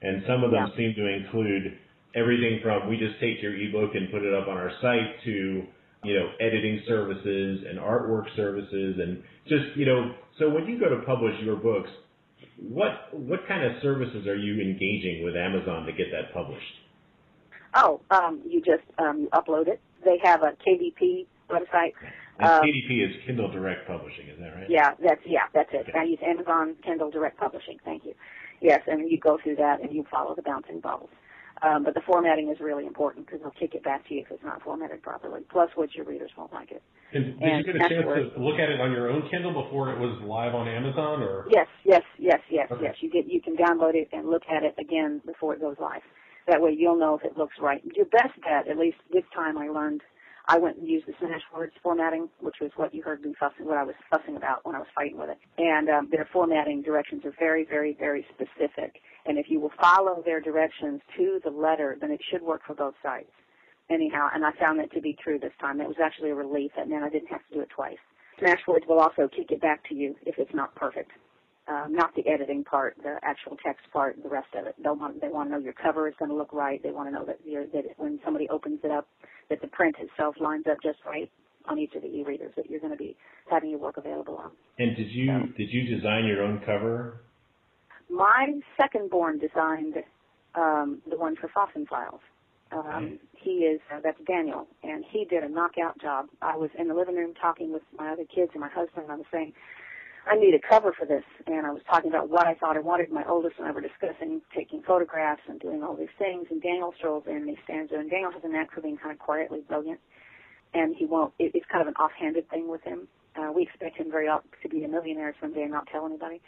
and 0.03 0.23
some 0.27 0.45
of 0.45 0.51
them 0.51 0.69
Yeah. 0.71 0.77
seem 0.77 0.95
to 0.95 1.07
include 1.07 1.79
everything 2.15 2.61
from 2.63 2.89
we 2.89 2.97
just 2.97 3.19
take 3.21 3.43
your 3.43 3.55
ebook 3.55 3.95
and 3.95 4.11
put 4.11 4.23
it 4.23 4.33
up 4.33 4.49
on 4.49 4.57
our 4.57 4.73
site 4.81 5.23
to 5.25 5.67
you 6.07 6.15
know 6.15 6.29
editing 6.41 6.83
services 6.87 7.65
and 7.69 7.79
artwork 7.79 8.25
services 8.37 8.97
and 8.99 9.23
just 9.47 9.77
you 9.77 9.87
know 9.87 10.15
so 10.39 10.49
when 10.49 10.67
you 10.67 10.79
go 10.79 10.89
to 10.89 11.03
publish 11.05 11.35
your 11.43 11.57
books 11.57 11.91
what 12.59 13.13
what 13.13 13.41
kind 13.49 13.65
of 13.65 13.83
services 13.83 14.27
are 14.27 14.37
you 14.37 14.61
engaging 14.61 15.23
with 15.25 15.37
Amazon 15.37 15.85
to 15.87 15.93
get 15.93 16.07
that 16.13 16.33
published 16.33 16.65
Oh, 17.77 18.01
um, 18.11 18.41
you 18.49 18.61
just 18.61 18.85
um, 18.99 19.21
you 19.21 19.29
upload 19.35 19.69
it. 19.69 19.81
They 20.05 20.19
have 20.25 20.43
a 20.43 20.53
KDP 20.67 21.27
website. 21.51 21.93
and 22.39 22.49
Um, 22.49 22.63
KDP 22.63 23.07
is 23.07 23.17
Kindle 23.27 23.51
Direct 23.51 23.87
Publishing 23.87 24.29
is 24.29 24.39
that 24.39 24.55
right 24.55 24.71
Yeah, 24.71 24.95
that's 25.03 25.21
yeah, 25.27 25.47
that's 25.53 25.69
it. 25.73 25.87
Okay. 25.89 25.99
I 25.99 26.05
use 26.05 26.19
Amazon 26.25 26.77
Kindle 26.83 27.11
Direct 27.11 27.39
Publishing. 27.39 27.79
Thank 27.85 28.05
you. 28.05 28.15
Yes, 28.63 28.81
and 28.87 29.11
you 29.11 29.19
go 29.21 29.39
through 29.43 29.57
that 29.57 29.83
and 29.83 29.93
you 29.93 30.05
follow 30.11 30.35
the 30.35 30.43
bouncing 30.43 30.81
bubbles. 30.81 31.11
Um, 31.63 31.85
but 31.85 31.95
the 31.95 32.03
formatting 32.07 32.51
is 32.51 32.61
really 32.61 32.87
important 32.87 33.27
because 33.27 33.41
they'll 33.41 33.51
kick 33.59 33.75
it 33.75 33.83
back 33.83 34.07
to 34.09 34.15
you 34.15 34.21
if 34.21 34.31
it's 34.31 34.45
not 34.45 34.63
formatted 34.63 35.03
properly. 35.03 35.41
Plus, 35.51 35.71
what 35.75 35.95
your 35.95 36.05
readers 36.05 36.31
won't 36.37 36.53
like 36.53 36.71
it. 36.71 36.83
And 37.13 37.25
did 37.39 37.43
And 37.43 37.67
you 37.67 37.73
get 37.73 37.77
a 37.77 37.89
chance 37.89 38.35
to 38.35 38.41
look 38.41 38.59
at 38.59 38.69
it 38.69 38.81
on 38.81 38.93
your 38.93 39.09
own 39.09 39.27
Kindle 39.31 39.63
before 39.65 39.91
it 39.91 39.99
was 39.99 40.21
live 40.23 40.55
on 40.55 40.69
Amazon, 40.69 41.23
or? 41.23 41.47
Yes, 41.51 41.67
yes, 41.85 42.03
yes, 42.19 42.41
yes, 42.51 42.69
Okay. 42.71 42.85
yes. 42.85 42.97
You 43.01 43.11
get 43.11 43.27
you 43.27 43.41
can 43.41 43.57
download 43.57 43.95
it 43.95 44.09
and 44.13 44.29
look 44.29 44.43
at 44.51 44.65
it 44.65 44.75
again 44.79 45.23
before 45.25 45.55
it 45.55 45.61
goes 45.61 45.77
live. 45.81 46.03
That 46.47 46.61
way 46.61 46.77
you'll 46.79 46.99
know 46.99 47.17
if 47.17 47.25
it 47.25 47.37
looks 47.39 47.55
right. 47.61 47.83
Your 47.95 48.07
best 48.07 48.39
bet, 48.43 48.69
at 48.69 48.77
least 48.79 48.99
this 49.11 49.25
time 49.35 49.57
I 49.57 49.69
learned, 49.69 50.03
I 50.49 50.59
went 50.59 50.77
and 50.77 50.87
used 50.87 51.07
the 51.09 51.15
Smash 51.19 51.43
Words 51.53 51.73
formatting, 51.83 52.29
which 52.41 52.57
was 52.61 52.71
what 52.77 52.95
you 52.95 53.03
heard 53.03 53.21
me 53.23 53.35
fussing, 53.39 53.67
what 53.67 53.79
I 53.79 53.83
was 53.83 53.97
fussing 54.11 54.37
about 54.37 54.65
when 54.65 54.77
I 54.77 54.79
was 54.79 54.87
fighting 54.95 55.19
with 55.19 55.31
it. 55.31 55.39
And 55.59 55.89
um, 55.89 56.09
their 56.11 56.29
formatting 56.33 56.83
directions 56.83 57.25
are 57.25 57.35
very, 57.39 57.65
very, 57.65 57.97
very 57.99 58.25
specific. 58.33 59.01
And 59.27 59.39
if 59.39 59.47
you 59.49 59.61
will 59.61 59.73
follow 59.81 60.23
their 60.25 60.41
directions 60.41 61.01
to 61.17 61.41
the 61.45 61.51
letter, 61.51 61.97
then 62.01 62.11
it 62.11 62.21
should 62.31 62.43
work 62.43 62.63
for 62.67 62.75
both 62.75 62.95
sites. 63.03 63.31
Anyhow, 63.91 64.29
and 64.35 64.45
I 64.45 64.51
found 64.59 64.79
that 64.81 64.93
to 64.93 65.01
be 65.01 65.17
true 65.23 65.39
this 65.39 65.53
time. 65.61 65.81
It 65.81 65.89
was 65.89 65.97
actually 66.03 66.31
a 66.31 66.35
relief. 66.35 66.73
That 66.77 66.89
meant 66.89 67.05
I 67.05 67.09
didn't 67.09 67.29
have 67.29 67.47
to 67.49 67.55
do 67.55 67.61
it 67.61 67.69
twice. 67.75 67.99
Smashwords 68.41 68.87
will 68.89 68.99
also 68.99 69.29
kick 69.29 69.51
it 69.51 69.61
back 69.61 69.89
to 69.89 69.95
you 69.95 70.17
if 70.27 70.37
it's 70.39 70.55
not 70.55 70.75
perfect 70.75 71.13
um, 71.69 71.93
not 71.95 72.15
the 72.15 72.27
editing 72.29 72.65
part, 72.65 72.97
the 73.03 73.19
actual 73.23 73.57
text 73.65 73.85
part, 73.93 74.17
the 74.23 74.29
rest 74.29 74.49
of 74.59 74.67
it. 74.67 74.75
They 74.79 74.89
want 74.89 75.21
they 75.21 75.29
want 75.29 75.49
to 75.49 75.53
know 75.57 75.59
your 75.59 75.73
cover 75.73 76.09
is 76.09 76.15
going 76.19 76.31
to 76.31 76.37
look 76.37 76.53
right. 76.53 76.81
They 76.83 76.91
want 76.91 77.09
to 77.09 77.13
know 77.13 77.25
that 77.25 77.39
you're, 77.45 77.67
that 77.69 77.85
when 77.97 78.21
somebody 78.25 78.49
opens 78.49 78.81
it 78.85 78.91
up, 78.91 79.09
that 79.51 79.61
the 79.61 79.67
print 79.69 79.97
itself 79.99 80.37
lines 80.41 80.65
up 80.71 80.79
just 80.83 80.99
right 81.05 81.31
on 81.69 81.79
each 81.79 81.95
of 81.97 82.03
the 82.03 82.09
e-readers 82.09 82.53
that 82.57 82.71
you're 82.71 82.79
going 82.79 82.93
to 82.93 82.99
be 82.99 83.17
having 83.51 83.71
your 83.71 83.81
work 83.81 83.97
available 83.97 84.37
on. 84.37 84.53
and 84.79 84.97
did 84.97 85.11
you 85.11 85.25
Yeah. 85.25 85.43
did 85.57 85.69
you 85.71 85.97
design 85.97 86.27
your 86.27 86.43
own 86.43 86.61
cover 86.65 87.23
My 88.11 88.53
second 88.81 89.11
born 89.11 89.39
designed 89.39 89.97
um, 90.55 91.03
the 91.09 91.17
one 91.17 91.37
for 91.37 91.49
Fossen 91.49 91.87
Files. 91.89 92.21
Um, 92.73 93.21
he 93.33 93.65
is 93.65 93.81
uh, 93.95 94.01
that's 94.03 94.19
Daniel, 94.27 94.67
and 94.83 95.05
he 95.09 95.25
did 95.25 95.45
a 95.45 95.49
knockout 95.49 96.01
job. 96.01 96.27
I 96.43 96.57
was 96.57 96.71
in 96.79 96.89
the 96.89 96.95
living 96.95 97.15
room 97.15 97.33
talking 97.41 97.73
with 97.73 97.83
my 97.97 98.11
other 98.11 98.25
kids 98.25 98.51
and 98.55 98.61
my 98.61 98.69
husband, 98.69 99.05
and 99.05 99.13
I 99.13 99.17
was 99.17 99.27
saying, 99.33 99.53
I 100.27 100.35
need 100.35 100.55
a 100.55 100.59
cover 100.59 100.93
for 100.93 101.07
this, 101.07 101.23
and 101.47 101.65
I 101.65 101.71
was 101.71 101.83
talking 101.89 102.11
about 102.11 102.29
what 102.29 102.49
I 102.49 102.55
thought 102.55 102.77
I 102.77 102.81
wanted. 102.81 103.13
My 103.13 103.25
oldest 103.29 103.57
and 103.59 103.69
I 103.69 103.71
were 103.71 103.81
discussing 103.81 104.43
taking 104.55 104.83
photographs 104.83 105.43
and 105.49 105.61
doing 105.61 105.85
all 105.85 105.95
these 105.95 106.15
things, 106.19 106.49
and 106.51 106.61
Daniel 106.61 106.93
strolls 106.99 107.25
in 107.29 107.37
and 107.37 107.49
he 107.49 107.57
stands 107.63 107.91
there, 107.91 108.01
and 108.01 108.11
Daniel 108.11 108.33
has 108.33 108.43
a 108.43 108.49
knack 108.49 108.73
for 108.73 108.81
being 108.81 108.97
kind 108.97 109.13
of 109.13 109.21
quietly 109.21 109.61
brilliant, 109.69 110.01
and 110.75 110.97
he 110.97 111.07
won't. 111.07 111.33
It, 111.39 111.53
it's 111.55 111.67
kind 111.71 111.83
of 111.83 111.89
an 111.89 111.95
offhanded 111.95 112.51
thing 112.51 112.69
with 112.69 112.83
him. 112.83 113.07
Uh, 113.37 113.53
we 113.55 113.63
expect 113.63 113.99
him 113.99 114.11
very 114.11 114.27
to 114.27 114.69
be 114.69 114.83
a 114.83 114.89
millionaire 114.89 115.35
someday 115.41 115.63
and 115.63 115.71
not 115.71 115.87
tell 115.93 116.07
anybody. 116.07 116.41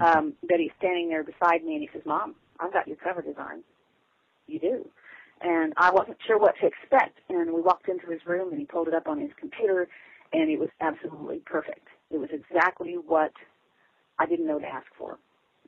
Um, 0.00 0.34
but 0.48 0.58
he's 0.60 0.72
standing 0.78 1.08
there 1.08 1.24
beside 1.24 1.64
me 1.64 1.74
and 1.74 1.82
he 1.82 1.88
says, 1.92 2.02
Mom, 2.04 2.34
I've 2.60 2.72
got 2.72 2.88
your 2.88 2.96
cover 2.96 3.22
design. 3.22 3.62
You 4.46 4.58
do. 4.60 4.88
And 5.40 5.72
I 5.76 5.90
wasn't 5.90 6.18
sure 6.26 6.38
what 6.38 6.54
to 6.60 6.66
expect. 6.66 7.18
And 7.28 7.52
we 7.52 7.60
walked 7.60 7.88
into 7.88 8.06
his 8.10 8.20
room 8.26 8.50
and 8.50 8.58
he 8.58 8.66
pulled 8.66 8.88
it 8.88 8.94
up 8.94 9.08
on 9.08 9.20
his 9.20 9.30
computer 9.38 9.88
and 10.32 10.50
it 10.50 10.58
was 10.58 10.70
absolutely 10.80 11.40
perfect. 11.44 11.86
It 12.10 12.18
was 12.18 12.30
exactly 12.32 12.94
what 12.94 13.32
I 14.18 14.26
didn't 14.26 14.46
know 14.46 14.58
to 14.58 14.66
ask 14.66 14.86
for. 14.98 15.18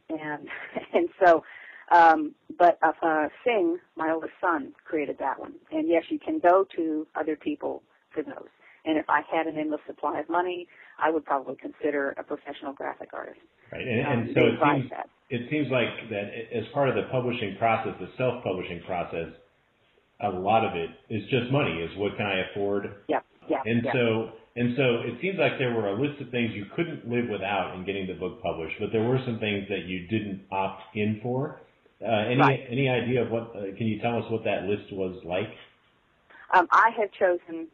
And, 0.09 0.49
and 0.95 1.09
so, 1.24 1.45
um, 1.93 2.35
but 2.59 2.79
uh, 2.83 2.93
uh, 3.03 3.29
Singh, 3.45 3.79
my 3.97 4.11
oldest 4.12 4.35
son, 4.41 4.72
created 4.85 5.18
that 5.20 5.39
one. 5.39 5.55
And 5.72 5.89
yes, 5.89 6.05
you 6.09 6.18
can 6.18 6.39
go 6.41 6.66
to 6.77 7.07
other 7.14 7.37
people 7.37 7.83
for 8.12 8.22
those. 8.22 8.49
And 8.85 8.99
if 8.99 9.07
I 9.09 9.22
had 9.31 9.47
an 9.47 9.59
endless 9.59 9.81
supply 9.87 10.20
of 10.20 10.29
money, 10.29 10.68
I 10.99 11.11
would 11.11 11.25
probably 11.25 11.57
consider 11.57 12.15
a 12.17 12.23
professional 12.23 12.73
graphic 12.73 13.11
artist. 13.13 13.41
right 13.73 13.87
and, 13.87 14.07
Um, 14.07 14.13
and 14.13 14.35
so 14.35 14.47
it 14.47 14.59
seems 14.63 14.91
that. 14.91 15.09
it 15.29 15.51
seems 15.51 15.71
like 15.71 16.09
that 16.11 16.57
as 16.57 16.67
part 16.69 16.89
of 16.89 16.95
the 16.95 17.05
publishing 17.11 17.57
process, 17.57 17.95
the 18.01 18.09
self-publishing 18.17 18.83
process, 18.87 19.29
a 20.21 20.31
lot 20.31 20.65
of 20.65 20.75
it 20.77 20.91
is 21.11 21.27
just 21.29 21.51
money. 21.51 21.83
Is 21.83 21.97
what 21.97 22.17
can 22.17 22.27
I 22.27 22.51
afford? 22.51 23.05
Yeah, 23.09 23.21
yeah, 23.49 23.63
And 23.67 23.85
yeah. 23.85 23.93
so 23.93 24.33
and 24.57 24.75
so 24.77 25.01
it 25.05 25.21
seems 25.21 25.39
like 25.39 25.59
there 25.59 25.75
were 25.75 25.89
a 25.89 26.01
list 26.01 26.21
of 26.23 26.31
things 26.31 26.55
you 26.55 26.67
couldn't 26.75 27.07
live 27.09 27.29
without 27.29 27.75
in 27.75 27.85
getting 27.85 28.07
the 28.07 28.15
book 28.15 28.41
published, 28.43 28.77
but 28.81 28.91
there 28.93 29.03
were 29.05 29.19
some 29.27 29.39
things 29.39 29.69
that 29.69 29.85
you 29.85 30.07
didn't 30.09 30.47
opt 30.51 30.83
in 30.95 31.21
for. 31.23 31.61
Uh, 32.01 32.07
any 32.07 32.41
Right. 32.41 32.67
any 32.71 32.89
idea 32.89 33.23
of 33.23 33.31
what? 33.31 33.55
Uh, 33.55 33.75
can 33.77 33.87
you 33.87 34.01
tell 34.01 34.23
us 34.23 34.31
what 34.31 34.45
that 34.45 34.65
list 34.65 34.93
was 34.93 35.23
like? 35.25 35.51
Um, 36.53 36.69
I 36.71 36.91
have 36.97 37.11
chosen 37.13 37.69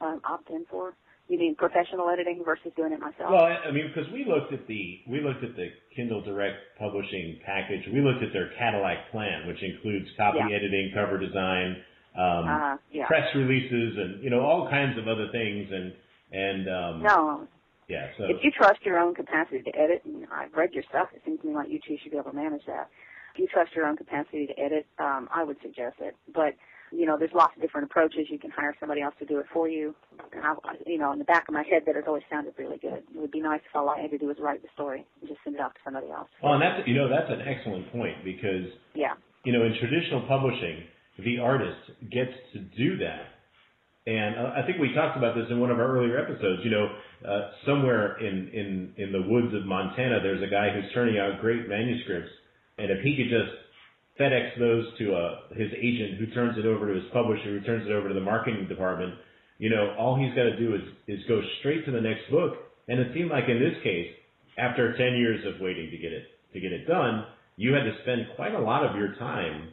um, 0.00 0.20
opt-in 0.24 0.64
for. 0.66 0.94
You 1.28 1.38
mean 1.38 1.54
professional 1.56 2.08
editing 2.08 2.42
versus 2.42 2.72
doing 2.74 2.92
it 2.92 3.00
myself? 3.00 3.30
Well, 3.30 3.44
I 3.44 3.70
mean, 3.70 3.92
because 3.92 4.10
we 4.12 4.24
looked 4.24 4.52
at 4.52 4.66
the 4.66 5.00
we 5.06 5.20
looked 5.20 5.44
at 5.44 5.54
the 5.56 5.68
Kindle 5.94 6.22
Direct 6.22 6.56
publishing 6.78 7.38
package. 7.44 7.84
We 7.92 8.00
looked 8.00 8.22
at 8.22 8.32
their 8.32 8.50
Cadillac 8.58 9.10
plan, 9.12 9.46
which 9.46 9.62
includes 9.62 10.08
copy 10.16 10.38
Yeah. 10.38 10.56
editing, 10.56 10.90
cover 10.94 11.18
design, 11.18 11.84
um, 12.16 12.48
uh, 12.48 12.76
yeah. 12.90 13.06
press 13.06 13.28
releases, 13.34 13.98
and 13.98 14.24
you 14.24 14.30
know 14.30 14.40
all 14.40 14.70
kinds 14.70 14.96
of 14.96 15.06
other 15.06 15.28
things. 15.30 15.68
And 15.70 15.92
and 16.32 16.68
um, 16.68 17.02
No, 17.02 17.48
yeah, 17.88 18.08
so 18.16 18.24
if 18.24 18.44
you 18.44 18.50
trust 18.50 18.80
your 18.84 18.98
own 18.98 19.14
capacity 19.14 19.62
to 19.62 19.76
edit, 19.76 20.02
and 20.04 20.26
I've 20.32 20.52
read 20.54 20.72
your 20.72 20.84
stuff, 20.88 21.08
it 21.14 21.22
seems 21.24 21.40
to 21.40 21.46
me 21.46 21.54
like 21.54 21.68
you 21.68 21.78
two 21.86 21.96
should 22.02 22.12
be 22.12 22.18
able 22.18 22.30
to 22.30 22.36
manage 22.36 22.64
that. 22.66 22.88
If 23.34 23.40
you 23.40 23.46
trust 23.48 23.74
your 23.74 23.86
own 23.86 23.96
capacity 23.96 24.46
to 24.46 24.58
edit, 24.58 24.86
um, 24.98 25.28
I 25.34 25.44
would 25.44 25.56
suggest 25.62 25.96
it. 26.00 26.16
But 26.32 26.54
you 26.92 27.06
know, 27.06 27.16
there's 27.18 27.32
lots 27.34 27.54
of 27.56 27.62
different 27.62 27.90
approaches. 27.90 28.26
You 28.30 28.38
can 28.38 28.50
hire 28.50 28.74
somebody 28.80 29.00
else 29.02 29.14
to 29.18 29.26
do 29.26 29.38
it 29.38 29.46
for 29.52 29.68
you. 29.68 29.94
And 30.32 30.44
I, 30.44 30.54
you 30.86 30.98
know, 30.98 31.12
in 31.12 31.18
the 31.18 31.24
back 31.24 31.48
of 31.48 31.54
my 31.54 31.62
head, 31.62 31.82
that 31.86 31.94
has 31.94 32.04
always 32.06 32.22
sounded 32.30 32.54
really 32.58 32.78
good. 32.78 33.02
It 33.14 33.16
would 33.16 33.30
be 33.30 33.40
nice 33.40 33.60
if 33.68 33.74
all 33.74 33.88
I 33.88 34.00
had 34.00 34.10
to 34.10 34.18
do 34.18 34.26
was 34.26 34.36
write 34.40 34.62
the 34.62 34.68
story 34.74 35.06
and 35.20 35.28
just 35.28 35.40
send 35.44 35.56
it 35.56 35.60
off 35.60 35.74
to 35.74 35.80
somebody 35.84 36.10
else. 36.10 36.28
well, 36.42 36.54
and 36.54 36.62
that's 36.62 36.86
you 36.86 36.94
know 36.94 37.08
that's 37.08 37.30
an 37.30 37.42
excellent 37.46 37.90
point 37.92 38.24
because 38.24 38.66
Yeah, 38.94 39.14
you 39.44 39.52
know 39.52 39.64
in 39.64 39.74
traditional 39.80 40.26
publishing, 40.28 40.84
the 41.18 41.38
artist 41.38 41.78
gets 42.10 42.32
to 42.52 42.60
do 42.76 42.98
that. 42.98 43.34
And 44.06 44.36
uh, 44.40 44.56
I 44.56 44.64
think 44.64 44.80
we 44.80 44.94
talked 44.94 45.18
about 45.18 45.34
this 45.34 45.44
in 45.50 45.60
one 45.60 45.70
of 45.70 45.78
our 45.78 45.92
earlier 45.92 46.16
episodes. 46.18 46.62
You 46.64 46.70
know, 46.70 46.86
uh, 47.28 47.50
somewhere 47.66 48.16
in, 48.18 48.48
in, 48.54 48.94
in 48.96 49.12
the 49.12 49.20
woods 49.28 49.52
of 49.54 49.66
Montana, 49.66 50.20
there's 50.22 50.42
a 50.42 50.50
guy 50.50 50.72
who's 50.72 50.88
turning 50.94 51.18
out 51.18 51.40
great 51.40 51.68
manuscripts. 51.68 52.30
And 52.78 52.90
if 52.90 53.04
he 53.04 53.16
could 53.16 53.28
just 53.28 53.52
FedEx 54.18 54.58
those 54.58 54.86
to 54.98 55.14
uh, 55.14 55.40
his 55.54 55.70
agent, 55.80 56.18
who 56.18 56.26
turns 56.34 56.58
it 56.58 56.66
over 56.66 56.88
to 56.88 56.94
his 56.94 57.10
publisher, 57.12 57.58
who 57.58 57.60
turns 57.60 57.86
it 57.86 57.92
over 57.92 58.08
to 58.08 58.14
the 58.14 58.20
marketing 58.20 58.66
department, 58.68 59.14
you 59.58 59.70
know, 59.70 59.94
all 59.98 60.16
he's 60.16 60.34
got 60.34 60.44
to 60.44 60.56
do 60.56 60.74
is, 60.74 60.82
is 61.06 61.20
go 61.28 61.40
straight 61.60 61.84
to 61.86 61.90
the 61.92 62.00
next 62.00 62.30
book. 62.30 62.54
And 62.88 63.00
it 63.00 63.12
seemed 63.14 63.30
like 63.30 63.44
in 63.48 63.58
this 63.58 63.74
case, 63.82 64.10
after 64.58 64.96
10 64.96 65.16
years 65.16 65.44
of 65.46 65.60
waiting 65.60 65.90
to 65.90 65.98
get 65.98 66.12
it 66.12 66.24
to 66.52 66.60
get 66.60 66.72
it 66.72 66.86
done, 66.86 67.26
you 67.56 67.72
had 67.74 67.84
to 67.84 67.92
spend 68.02 68.26
quite 68.36 68.54
a 68.54 68.58
lot 68.58 68.84
of 68.84 68.96
your 68.96 69.14
time 69.16 69.70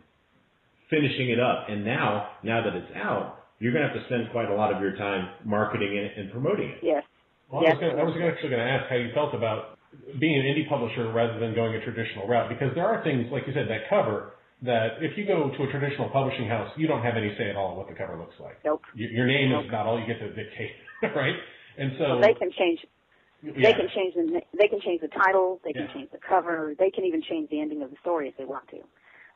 finishing 0.90 1.30
it 1.30 1.40
up. 1.40 1.66
And 1.70 1.86
now, 1.86 2.30
now 2.44 2.64
that 2.64 2.76
it's 2.76 2.92
out, 2.96 3.38
you're 3.60 3.72
going 3.72 3.88
to 3.88 3.90
have 3.90 3.98
to 3.98 4.06
spend 4.08 4.30
quite 4.32 4.50
a 4.50 4.56
lot 4.56 4.74
of 4.74 4.82
your 4.82 4.96
time 4.98 5.30
marketing 5.46 5.96
it 5.96 6.18
and 6.18 6.32
promoting 6.32 6.70
it. 6.70 6.80
yes, 6.84 7.04
Well, 7.50 7.62
I 7.62 7.70
was, 7.74 7.78
Yes. 7.82 7.90
gonna, 7.92 8.02
I 8.02 8.04
was 8.04 8.16
actually 8.22 8.50
going 8.50 8.62
to 8.66 8.70
ask 8.72 8.90
how 8.90 8.96
you 8.98 9.10
felt 9.14 9.34
about 9.34 9.75
being 10.20 10.40
an 10.40 10.46
indie 10.46 10.68
publisher 10.70 11.12
rather 11.12 11.40
than 11.40 11.54
going 11.56 11.76
a 11.76 11.84
traditional 11.84 12.28
route, 12.28 12.50
because 12.50 12.74
there 12.76 12.86
are 12.88 13.04
things, 13.04 13.28
like 13.32 13.44
you 13.48 13.54
said, 13.54 13.68
that 13.70 13.90
cover 13.90 14.34
that 14.62 14.98
if 15.02 15.18
you 15.18 15.26
go 15.26 15.52
to 15.52 15.64
a 15.64 15.70
traditional 15.72 16.10
publishing 16.10 16.48
house, 16.48 16.72
you 16.78 16.88
don't 16.88 17.04
have 17.04 17.16
any 17.18 17.36
say 17.38 17.50
at 17.50 17.56
all 17.56 17.76
what 17.76 17.88
the 17.88 17.94
cover 17.94 18.18
looks 18.18 18.36
like. 18.40 18.58
nope. 18.64 18.82
Y- 18.96 19.10
Your 19.12 19.28
name 19.28 19.52
is 19.52 19.70
not 19.72 19.86
all 19.86 20.00
you 20.00 20.08
get 20.08 20.20
to 20.20 20.30
dictate, 20.34 20.72
right? 21.16 21.36
And 21.78 21.92
so 22.00 22.04
Well, 22.18 22.22
they 22.22 22.34
can 22.34 22.52
change 22.52 22.80
yeah. 23.44 23.52
They 23.70 23.74
can 23.78 23.90
change 23.94 24.16
the 24.16 24.42
they 24.58 24.68
can 24.68 24.82
change 24.82 25.02
the 25.02 25.10
title, 25.10 25.60
they 25.64 25.72
can 25.74 25.84
Yeah. 25.86 25.94
change 25.94 26.10
the 26.12 26.18
cover, 26.18 26.74
they 26.80 26.90
can 26.90 27.04
even 27.04 27.22
change 27.22 27.50
the 27.52 27.60
ending 27.62 27.84
of 27.84 27.92
the 27.92 27.98
story 28.02 28.28
if 28.28 28.38
they 28.38 28.46
want 28.46 28.68
to. 28.70 28.80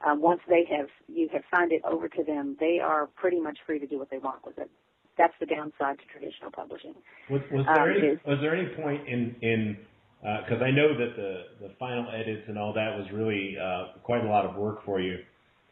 um, 0.07 0.21
once 0.21 0.39
they 0.47 0.63
have 0.65 0.87
you 1.07 1.27
have 1.33 1.43
signed 1.53 1.71
it 1.73 1.81
over 1.83 2.07
to 2.07 2.23
them, 2.23 2.55
they 2.59 2.79
are 2.79 3.07
pretty 3.21 3.39
much 3.39 3.59
free 3.67 3.77
to 3.77 3.85
do 3.85 3.99
what 3.99 4.09
they 4.09 4.17
want 4.17 4.43
with 4.45 4.57
it. 4.57 4.69
That's 5.17 5.33
the 5.41 5.45
downside 5.45 5.99
to 5.99 6.05
traditional 6.05 6.49
publishing. 6.49 6.95
Was, 7.29 7.41
was 7.51 7.65
there 7.67 7.83
Um, 7.83 7.89
any 7.97 8.07
is- 8.07 8.19
was 8.25 8.39
there 8.41 8.55
any 8.55 8.73
point 8.81 9.07
in 9.07 9.35
in 9.41 9.77
because 10.21 10.61
I 10.61 10.71
know 10.71 10.97
that 10.97 11.15
the 11.15 11.67
the 11.67 11.73
final 11.79 12.07
edits 12.11 12.43
and 12.47 12.57
all 12.57 12.73
that 12.73 12.97
was 12.97 13.07
really 13.13 13.55
uh, 13.57 13.99
quite 14.03 14.23
a 14.23 14.27
lot 14.27 14.45
of 14.45 14.55
work 14.55 14.83
for 14.85 14.99
you. 14.99 15.17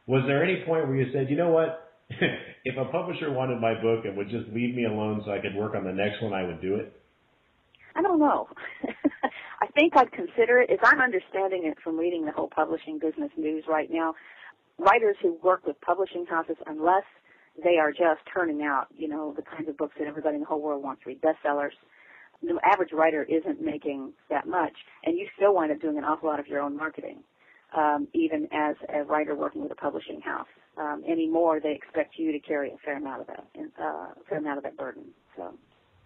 Was 0.07 0.23
there 0.25 0.43
any 0.43 0.63
point 0.65 0.87
where 0.87 0.95
you 0.95 1.11
said, 1.11 1.29
you 1.29 1.35
know 1.35 1.49
what, 1.49 1.91
if 2.09 2.77
a 2.77 2.85
publisher 2.91 3.31
wanted 3.31 3.59
my 3.59 3.73
book 3.73 4.05
and 4.05 4.15
would 4.15 4.29
just 4.29 4.47
leave 4.53 4.73
me 4.73 4.85
alone 4.85 5.21
so 5.25 5.31
I 5.31 5.39
could 5.39 5.53
work 5.53 5.75
on 5.75 5.83
the 5.83 5.91
next 5.91 6.21
one, 6.23 6.33
I 6.33 6.43
would 6.43 6.61
do 6.61 6.75
it? 6.75 6.93
I 7.95 8.01
don't 8.01 8.19
know. 8.19 8.47
I 9.61 9.67
think 9.75 9.97
I'd 9.97 10.11
consider 10.11 10.61
it. 10.61 10.69
As 10.69 10.79
I'm 10.83 11.01
understanding 11.01 11.65
it 11.65 11.77
from 11.83 11.97
reading 11.97 12.25
the 12.25 12.31
whole 12.31 12.47
publishing 12.47 12.99
business 12.99 13.31
news 13.35 13.65
right 13.67 13.89
now, 13.91 14.13
writers 14.77 15.17
who 15.21 15.37
work 15.43 15.65
with 15.65 15.81
publishing 15.81 16.25
houses, 16.29 16.55
unless 16.67 17.03
they 17.63 17.77
are 17.77 17.91
just 17.91 18.21
turning 18.31 18.61
out, 18.61 18.87
you 18.95 19.07
know, 19.07 19.33
the 19.35 19.41
kinds 19.41 19.67
of 19.67 19.75
books 19.77 19.95
that 19.99 20.07
everybody 20.07 20.35
in 20.35 20.41
the 20.41 20.47
whole 20.47 20.61
world 20.61 20.83
wants 20.83 21.03
to 21.03 21.09
read, 21.09 21.21
bestsellers, 21.21 21.71
the 22.41 22.59
average 22.63 22.91
writer 22.93 23.23
isn't 23.23 23.61
making 23.61 24.13
that 24.29 24.47
much, 24.47 24.73
and 25.03 25.17
you 25.17 25.27
still 25.35 25.53
wind 25.53 25.71
up 25.71 25.81
doing 25.81 25.97
an 25.97 26.03
awful 26.03 26.29
lot 26.29 26.39
of 26.39 26.47
your 26.47 26.61
own 26.61 26.75
marketing, 26.75 27.23
um, 27.75 28.07
even 28.13 28.47
as 28.51 28.75
a 28.93 29.03
writer 29.03 29.35
working 29.35 29.61
with 29.61 29.71
a 29.71 29.75
publishing 29.75 30.21
house. 30.21 30.47
Um, 30.77 31.03
anymore, 31.09 31.59
they 31.61 31.73
expect 31.73 32.15
you 32.17 32.31
to 32.31 32.39
carry 32.39 32.69
a 32.69 32.77
fair 32.85 32.97
amount 32.97 33.21
of 33.21 33.27
that, 33.27 33.47
uh, 33.79 33.83
a 33.83 34.13
fair 34.29 34.37
amount 34.37 34.57
of 34.57 34.63
that 34.63 34.77
burden. 34.77 35.05
So. 35.35 35.53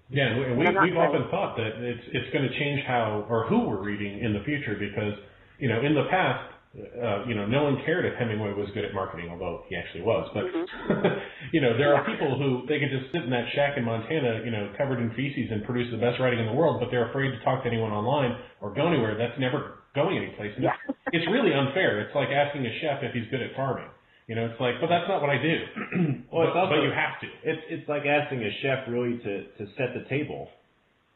Yeah, 0.10 0.28
and 0.28 0.40
we, 0.40 0.46
and 0.46 0.58
we, 0.60 0.68
I'm 0.68 0.74
not 0.76 0.84
we've 0.84 0.98
often 0.98 1.30
thought 1.32 1.56
that 1.56 1.72
it's 1.80 2.04
it's 2.12 2.34
going 2.34 2.48
to 2.48 2.60
change 2.60 2.84
how 2.86 3.26
or 3.30 3.48
who 3.48 3.68
we're 3.68 3.82
reading 3.82 4.20
in 4.20 4.34
the 4.34 4.44
future 4.44 4.76
because 4.76 5.14
you 5.58 5.70
know 5.70 5.80
in 5.80 5.96
the 5.96 6.04
past 6.12 6.51
uh, 6.72 7.26
you 7.28 7.36
know 7.36 7.46
no 7.46 7.64
one 7.68 7.82
cared 7.84 8.06
if 8.06 8.16
Hemingway 8.16 8.54
was 8.54 8.70
good 8.74 8.86
at 8.86 8.94
marketing 8.94 9.28
although 9.30 9.64
he 9.68 9.76
actually 9.76 10.04
was 10.04 10.24
but 10.34 10.46
you 11.52 11.60
know 11.60 11.76
there 11.78 11.94
are 11.94 12.06
people 12.08 12.40
who 12.40 12.64
they 12.68 12.80
could 12.80 12.88
just 12.92 13.12
sit 13.12 13.24
in 13.24 13.30
that 13.30 13.44
shack 13.54 13.76
in 13.78 13.84
Montana 13.84 14.40
you 14.46 14.52
know 14.52 14.72
covered 14.78 15.00
in 15.04 15.12
feces 15.12 15.52
and 15.52 15.64
produce 15.66 15.92
the 15.92 15.98
best 16.00 16.20
writing 16.20 16.40
in 16.40 16.46
the 16.48 16.54
world 16.56 16.80
but 16.80 16.88
they're 16.90 17.10
afraid 17.12 17.32
to 17.32 17.40
talk 17.44 17.64
to 17.64 17.68
anyone 17.68 17.92
online 17.92 18.40
or 18.62 18.74
go 18.74 18.88
anywhere 18.88 19.18
that's 19.18 19.38
never 19.40 19.84
going 19.96 20.16
anyplace. 20.16 20.54
And 20.56 20.64
Yeah. 20.64 20.72
it's, 20.88 20.98
it's 21.12 21.28
really 21.28 21.52
unfair. 21.54 22.00
It's 22.00 22.16
like 22.16 22.30
asking 22.32 22.66
a 22.66 22.72
chef 22.80 23.04
if 23.04 23.12
he's 23.14 23.28
good 23.30 23.42
at 23.42 23.52
farming. 23.60 23.92
You 24.32 24.36
know 24.36 24.46
it's 24.48 24.60
like 24.62 24.80
but 24.80 24.88
that's 24.88 25.10
not 25.12 25.20
what 25.20 25.30
I 25.30 25.42
do. 25.44 25.56
Well, 26.32 26.48
it's 26.48 26.56
but, 26.56 26.72
also- 26.72 26.76
but 26.80 26.84
you 26.88 26.92
have 26.96 27.20
to. 27.20 27.28
It's 27.44 27.64
it's 27.68 27.90
like 27.92 28.08
asking 28.08 28.40
a 28.48 28.52
chef 28.64 28.88
really 28.88 29.20
to 29.20 29.34
to 29.60 29.64
set 29.76 29.92
the 29.92 30.08
table 30.08 30.48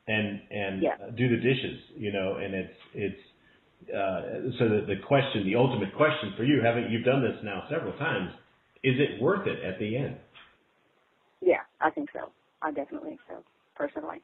and 0.08 0.42
and 0.52 0.84
Yeah. 0.84 0.98
do 1.16 1.30
the 1.32 1.38
dishes, 1.40 1.80
you 1.96 2.12
know, 2.12 2.36
and 2.44 2.54
it's 2.54 2.76
it's 2.94 3.22
uh, 3.94 4.52
so 4.60 4.70
the 4.70 4.86
the 4.88 4.96
question, 5.08 5.46
the 5.46 5.56
ultimate 5.56 5.94
question 5.96 6.34
for 6.38 6.44
you, 6.44 6.62
having 6.64 6.90
you've 6.90 7.06
done 7.06 7.22
this 7.22 7.38
now 7.44 7.64
several 7.70 7.94
times, 7.98 8.32
is 8.84 8.96
it 9.00 9.22
worth 9.22 9.48
it 9.48 9.64
at 9.64 9.80
the 9.80 9.98
end? 9.98 10.18
Yeah, 11.42 11.62
I 11.82 11.90
think 11.90 12.10
so. 12.14 12.32
I 12.62 12.72
definitely 12.72 13.10
think 13.12 13.22
so, 13.30 13.44
personally. 13.76 14.22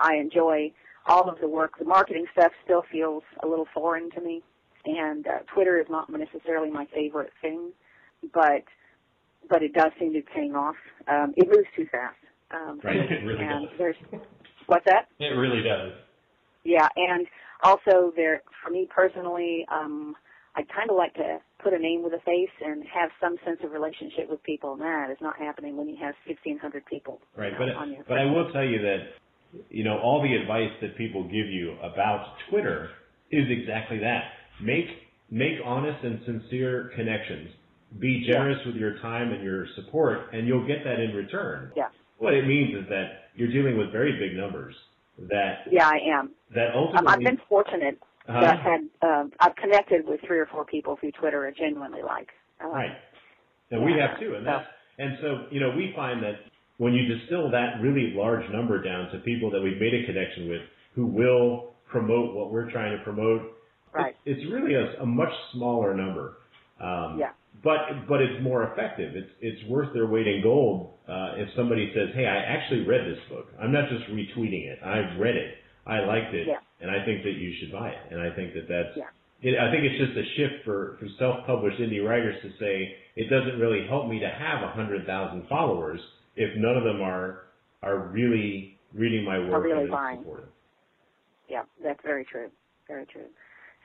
I 0.00 0.14
enjoy 0.16 0.72
all 1.06 1.28
of 1.28 1.38
the 1.40 1.48
work. 1.48 1.78
The 1.78 1.84
marketing 1.84 2.26
stuff 2.32 2.52
still 2.64 2.82
feels 2.90 3.22
a 3.42 3.46
little 3.46 3.66
foreign 3.74 4.10
to 4.12 4.20
me, 4.20 4.42
and 4.86 5.26
uh, 5.26 5.38
Twitter 5.52 5.80
is 5.80 5.86
not 5.90 6.08
necessarily 6.10 6.70
my 6.70 6.86
favorite 6.94 7.32
thing, 7.42 7.72
but 8.32 8.64
but 9.50 9.62
it 9.62 9.72
does 9.74 9.90
seem 9.98 10.12
to 10.12 10.20
be 10.20 10.26
paying 10.34 10.54
off. 10.54 10.76
Um, 11.08 11.34
it 11.36 11.46
moves 11.48 11.68
too 11.76 11.86
fast. 11.90 12.16
Um, 12.52 12.80
Right, 12.84 12.96
it 12.96 13.24
really 13.24 13.44
and 13.44 13.68
does. 13.68 13.78
there's 13.78 13.96
what's 14.66 14.84
that? 14.86 15.08
it 15.18 15.34
really 15.36 15.62
does 15.62 15.92
Yeah, 16.64 16.86
and 16.96 17.26
also 17.62 18.12
there 18.16 18.42
for 18.62 18.70
me 18.70 18.88
personally, 18.94 19.66
um, 19.72 20.14
I 20.54 20.62
kind 20.62 20.90
of 20.90 20.96
like 20.96 21.14
to 21.14 21.38
put 21.62 21.72
a 21.72 21.78
name 21.78 22.02
with 22.02 22.12
a 22.12 22.20
face 22.20 22.52
and 22.64 22.84
have 22.92 23.10
some 23.20 23.36
sense 23.44 23.60
of 23.64 23.72
relationship 23.72 24.28
with 24.28 24.42
people. 24.42 24.74
And 24.74 24.82
that 24.82 25.10
is 25.10 25.16
not 25.20 25.38
happening 25.38 25.76
when 25.76 25.88
you 25.88 25.96
have 26.00 26.14
1,500 26.26 26.84
people 26.86 27.20
Right, 27.36 27.52
you 27.52 27.58
but 27.58 27.66
know, 27.66 27.78
on 27.78 27.92
your 27.92 28.04
but 28.06 28.18
I 28.18 28.26
will 28.26 28.52
tell 28.52 28.64
you 28.64 28.82
that 28.82 29.64
you 29.70 29.84
know 29.84 29.98
all 29.98 30.22
the 30.22 30.34
advice 30.34 30.72
that 30.80 30.96
people 30.96 31.24
give 31.24 31.46
you 31.46 31.76
about 31.82 32.34
Twitter 32.50 32.90
is 33.30 33.46
exactly 33.48 33.98
that. 34.00 34.24
Make 34.62 34.86
make 35.30 35.54
honest 35.64 36.04
and 36.04 36.20
sincere 36.26 36.90
connections. 36.94 37.50
Be 37.98 38.26
generous 38.30 38.58
with 38.64 38.76
your 38.76 38.98
time 39.00 39.32
and 39.32 39.42
your 39.42 39.66
support, 39.76 40.32
and 40.32 40.46
you'll 40.46 40.66
get 40.66 40.84
that 40.84 41.00
in 41.00 41.14
return. 41.14 41.72
Yeah. 41.76 41.88
What 42.18 42.34
it 42.34 42.46
means 42.46 42.74
is 42.74 42.88
that 42.88 43.32
you're 43.34 43.50
dealing 43.50 43.76
with 43.76 43.92
very 43.92 44.18
big 44.18 44.36
numbers. 44.36 44.74
That 45.30 45.64
Yeah, 45.70 45.88
I 45.88 45.98
am. 46.18 46.30
that 46.54 46.74
Um, 46.74 47.08
I've 47.08 47.20
been 47.20 47.38
fortunate 47.48 47.98
Uh-huh. 48.28 48.40
that 48.40 48.50
I've 48.58 48.60
had 48.60 48.80
um, 49.02 49.32
I've 49.40 49.56
connected 49.56 50.06
with 50.06 50.20
three 50.26 50.38
or 50.38 50.46
four 50.46 50.64
people 50.64 50.96
through 51.00 51.12
Twitter 51.12 51.46
I 51.46 51.52
genuinely 51.52 52.02
like. 52.02 52.28
Uh, 52.62 52.68
Right. 52.68 52.92
And 53.70 53.84
we 53.84 53.92
have 53.92 54.18
too, 54.20 54.34
and 54.34 54.46
that's 54.46 54.66
and 54.98 55.18
so 55.20 55.46
you 55.50 55.60
know 55.60 55.70
we 55.76 55.92
find 55.96 56.22
that 56.22 56.36
when 56.78 56.92
you 56.92 57.06
distill 57.06 57.50
that 57.50 57.80
really 57.80 58.12
large 58.14 58.48
number 58.50 58.82
down 58.82 59.10
to 59.12 59.18
people 59.20 59.50
that 59.50 59.62
we've 59.62 59.80
made 59.80 59.94
a 59.94 60.06
connection 60.06 60.48
with 60.48 60.62
who 60.94 61.06
will 61.06 61.74
promote 61.90 62.34
what 62.34 62.52
we're 62.52 62.70
trying 62.70 62.96
to 62.96 63.02
promote, 63.04 63.42
Right. 63.92 64.14
it's, 64.26 64.40
it's 64.40 64.52
really 64.52 64.74
a, 64.74 65.02
a 65.02 65.06
much 65.06 65.32
smaller 65.52 65.94
number. 65.94 66.38
Um, 66.80 67.18
Yeah. 67.18 67.32
But 67.62 68.08
but 68.08 68.20
it's 68.20 68.42
more 68.42 68.64
effective. 68.72 69.14
It's 69.14 69.30
it's 69.40 69.70
worth 69.70 69.92
their 69.92 70.06
weight 70.06 70.26
in 70.26 70.42
gold 70.42 70.94
uh, 71.06 71.34
if 71.36 71.48
somebody 71.54 71.92
says, 71.94 72.08
"Hey, 72.14 72.26
I 72.26 72.36
actually 72.36 72.84
read 72.86 73.06
this 73.06 73.18
book. 73.28 73.46
I'm 73.60 73.72
not 73.72 73.88
just 73.88 74.04
retweeting 74.10 74.66
it. 74.66 74.78
I've 74.82 75.18
read 75.20 75.36
it. 75.36 75.54
I 75.86 76.00
liked 76.00 76.34
it, 76.34 76.46
Yeah. 76.48 76.58
and 76.80 76.90
I 76.90 77.04
think 77.04 77.22
that 77.24 77.32
you 77.32 77.52
should 77.60 77.70
buy 77.72 77.90
it." 77.90 77.98
And 78.10 78.20
I 78.20 78.30
think 78.34 78.54
that 78.54 78.66
that's 78.68 78.96
Yeah. 78.96 79.10
it, 79.42 79.58
I 79.58 79.70
think 79.70 79.84
it's 79.84 79.98
just 79.98 80.16
a 80.16 80.24
shift 80.36 80.64
for, 80.64 80.96
for 80.98 81.06
self-published 81.18 81.78
indie 81.78 82.02
writers 82.04 82.40
to 82.42 82.50
say 82.58 82.96
it 83.16 83.28
doesn't 83.28 83.58
really 83.60 83.86
help 83.86 84.08
me 84.08 84.18
to 84.20 84.28
have 84.28 84.62
a 84.62 84.68
hundred 84.68 85.06
thousand 85.06 85.46
followers 85.48 86.00
if 86.36 86.56
none 86.56 86.76
of 86.76 86.84
them 86.84 87.00
are 87.02 87.44
are 87.82 87.98
really 87.98 88.78
reading 88.94 89.24
my 89.24 89.38
work 89.38 89.62
really 89.64 89.82
and 89.82 89.90
buying. 89.90 90.18
supportive. 90.18 90.48
Yeah, 91.48 91.62
that's 91.82 92.00
very 92.02 92.24
true. 92.24 92.50
Very 92.88 93.06
true. 93.06 93.26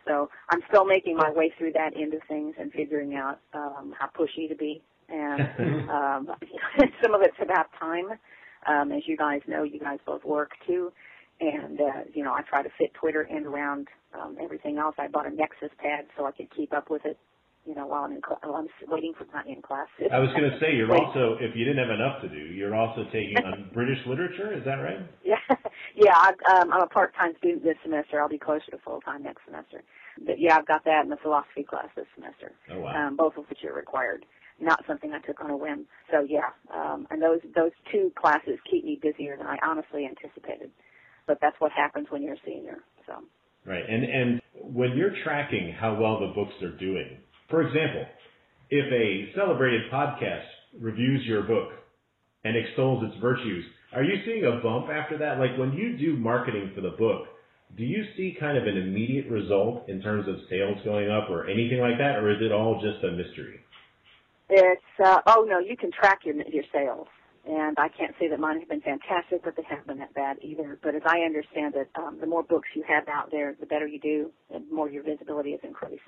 So 0.08 0.30
I'm 0.50 0.62
still 0.70 0.86
making 0.86 1.18
my 1.18 1.32
way 1.32 1.52
through 1.58 1.74
that 1.74 1.96
end 1.96 2.14
of 2.14 2.22
things 2.28 2.56
and 2.60 2.72
figuring 2.72 3.16
out 3.16 3.40
um, 3.54 3.94
how 3.98 4.08
pushy 4.08 4.48
to 4.50 4.56
be. 4.56 4.82
And 5.10 5.44
um, 5.90 6.30
some 7.02 7.14
of 7.14 7.22
it's 7.22 7.38
about 7.42 7.68
time. 7.80 8.06
Um, 8.68 8.92
as 8.92 9.04
you 9.06 9.16
guys 9.18 9.42
know, 9.48 9.64
you 9.64 9.80
guys 9.80 10.00
both 10.06 10.24
work 10.26 10.52
too. 10.66 10.92
And, 11.40 11.80
uh, 11.80 12.04
you 12.14 12.24
know, 12.24 12.34
I 12.34 12.42
try 12.42 12.64
to 12.64 12.70
fit 12.78 12.94
Twitter 12.96 13.22
in 13.22 13.46
around 13.46 13.88
um, 14.20 14.38
everything 14.42 14.80
else. 14.80 14.96
I 14.98 15.08
bought 15.08 15.28
a 15.28 15.30
Nexus 15.30 15.70
pad 15.78 16.06
so 16.18 16.26
I 16.26 16.32
could 16.32 16.50
keep 16.56 16.74
up 16.74 16.90
with 16.90 17.06
it, 17.06 17.18
you 17.66 17.76
know, 17.76 17.86
while 17.86 18.06
I'm 18.06 18.12
in 18.12 18.22
cl- 18.26 18.40
while 18.44 18.56
I'm 18.56 18.68
waiting 18.90 19.14
for, 19.16 19.28
not 19.32 19.48
in 19.48 19.62
class. 19.62 19.88
I 20.12 20.18
was 20.18 20.30
going 20.32 20.50
to 20.50 20.58
say 20.60 20.76
you're 20.76 20.92
also 20.98 21.38
if 21.40 21.56
you 21.56 21.64
didn't 21.64 21.78
have 21.78 21.94
enough 21.94 22.22
to 22.24 22.30
do, 22.30 22.38
you're 22.38 22.74
also 22.74 23.04
taking 23.14 23.38
on 23.38 23.70
British 23.72 24.00
literature. 24.08 24.52
Is 24.58 24.66
that 24.66 24.82
right? 24.82 25.00
Yeah, 25.24 25.38
yeah. 25.98 26.16
I, 26.16 26.60
um, 26.62 26.72
I'm 26.72 26.82
a 26.82 26.88
part-time 26.88 27.34
student 27.38 27.64
this 27.64 27.76
semester. 27.84 28.22
I'll 28.22 28.30
be 28.30 28.38
closer 28.38 28.72
to 28.72 28.78
full-time 28.78 29.24
next 29.24 29.42
semester. 29.46 29.84
But 30.26 30.40
yeah, 30.40 30.58
I've 30.58 30.68
got 30.68 30.86
that 30.86 31.04
in 31.04 31.10
the 31.10 31.18
philosophy 31.18 31.64
class 31.64 31.88
this 31.96 32.08
semester. 32.16 32.54
Oh 32.72 32.80
wow. 32.80 33.08
Um, 33.08 33.16
both 33.16 33.38
of 33.38 33.46
which 33.50 33.64
are 33.64 33.74
required, 33.74 34.26
not 34.60 34.84
something 34.88 35.12
I 35.14 35.20
took 35.20 35.42
on 35.44 35.50
a 35.52 35.58
whim. 35.58 35.86
So 36.12 36.26
yeah, 36.28 36.50
um, 36.74 37.08
and 37.12 37.22
those 37.22 37.42
those 37.56 37.72
two 37.92 38.12
classes 38.16 38.58
keep 38.70 38.86
me 38.86 39.00
busier 39.02 39.38
than 39.38 39.48
I 39.48 39.58
honestly 39.64 40.06
anticipated. 40.06 40.72
But 41.28 41.40
that's 41.42 41.58
what 41.60 41.72
happens 41.72 42.08
when 42.10 42.24
you're 42.24 42.36
a 42.36 42.46
senior. 42.46 42.78
So 43.06 43.24
Right. 43.68 43.84
And 43.88 44.04
and 44.06 44.42
when 44.54 44.96
you're 44.96 45.14
tracking 45.24 45.76
how 45.78 46.00
well 46.00 46.20
the 46.22 46.34
books 46.34 46.54
are 46.64 46.76
doing, 46.78 47.18
for 47.50 47.62
example, 47.62 48.06
if 48.70 48.92
a 48.92 49.38
celebrated 49.38 49.92
podcast 49.92 50.46
reviews 50.80 51.26
your 51.26 51.44
book 51.44 51.70
and 52.46 52.56
extols 52.56 53.04
its 53.04 53.22
virtues, 53.22 53.66
are 53.94 54.04
you 54.04 54.22
seeing 54.26 54.46
a 54.46 54.62
bump 54.62 54.90
after 54.90 55.18
that? 55.20 55.40
Like 55.40 55.58
when 55.58 55.74
you 55.74 55.98
do 55.98 56.18
marketing 56.18 56.72
for 56.76 56.82
the 56.82 56.92
book, 56.92 57.28
do 57.76 57.84
you 57.84 58.04
see 58.16 58.38
kind 58.40 58.58
of 58.58 58.66
an 58.66 58.78
immediate 58.78 59.30
result 59.30 59.90
in 59.90 60.02
terms 60.02 60.28
of 60.28 60.36
sales 60.50 60.78
going 60.84 61.10
up 61.10 61.30
or 61.30 61.50
anything 61.50 61.80
like 61.80 61.98
that, 61.98 62.18
or 62.18 62.32
is 62.32 62.38
it 62.42 62.52
all 62.52 62.82
just 62.82 63.04
a 63.04 63.12
mystery? 63.12 63.60
it's 64.50 64.82
uh, 65.04 65.20
oh 65.26 65.46
no, 65.48 65.60
you 65.60 65.76
can 65.78 65.92
track 65.92 66.20
your 66.26 66.36
your 66.48 66.64
sales. 66.74 67.08
And 67.50 67.78
I 67.80 67.88
can't 67.88 68.14
say 68.20 68.28
that 68.28 68.42
mine 68.42 68.60
have 68.60 68.68
been 68.68 68.82
fantastic, 68.82 69.42
but 69.42 69.56
they 69.56 69.64
haven't 69.70 69.88
been 69.88 70.00
that 70.00 70.14
bad 70.14 70.36
either. 70.42 70.78
But 70.84 70.96
as 70.96 71.02
I 71.06 71.20
understand 71.20 71.76
it, 71.76 71.90
um, 71.96 72.18
the 72.20 72.28
more 72.28 72.44
books 72.44 72.68
you 72.76 72.84
have 72.86 73.08
out 73.08 73.32
there, 73.32 73.56
the 73.58 73.66
better 73.66 73.88
you 73.88 74.02
do, 74.02 74.32
and 74.54 74.70
more 74.70 74.90
your 74.90 75.02
visibility 75.02 75.52
is 75.52 75.62
increased. 75.64 76.02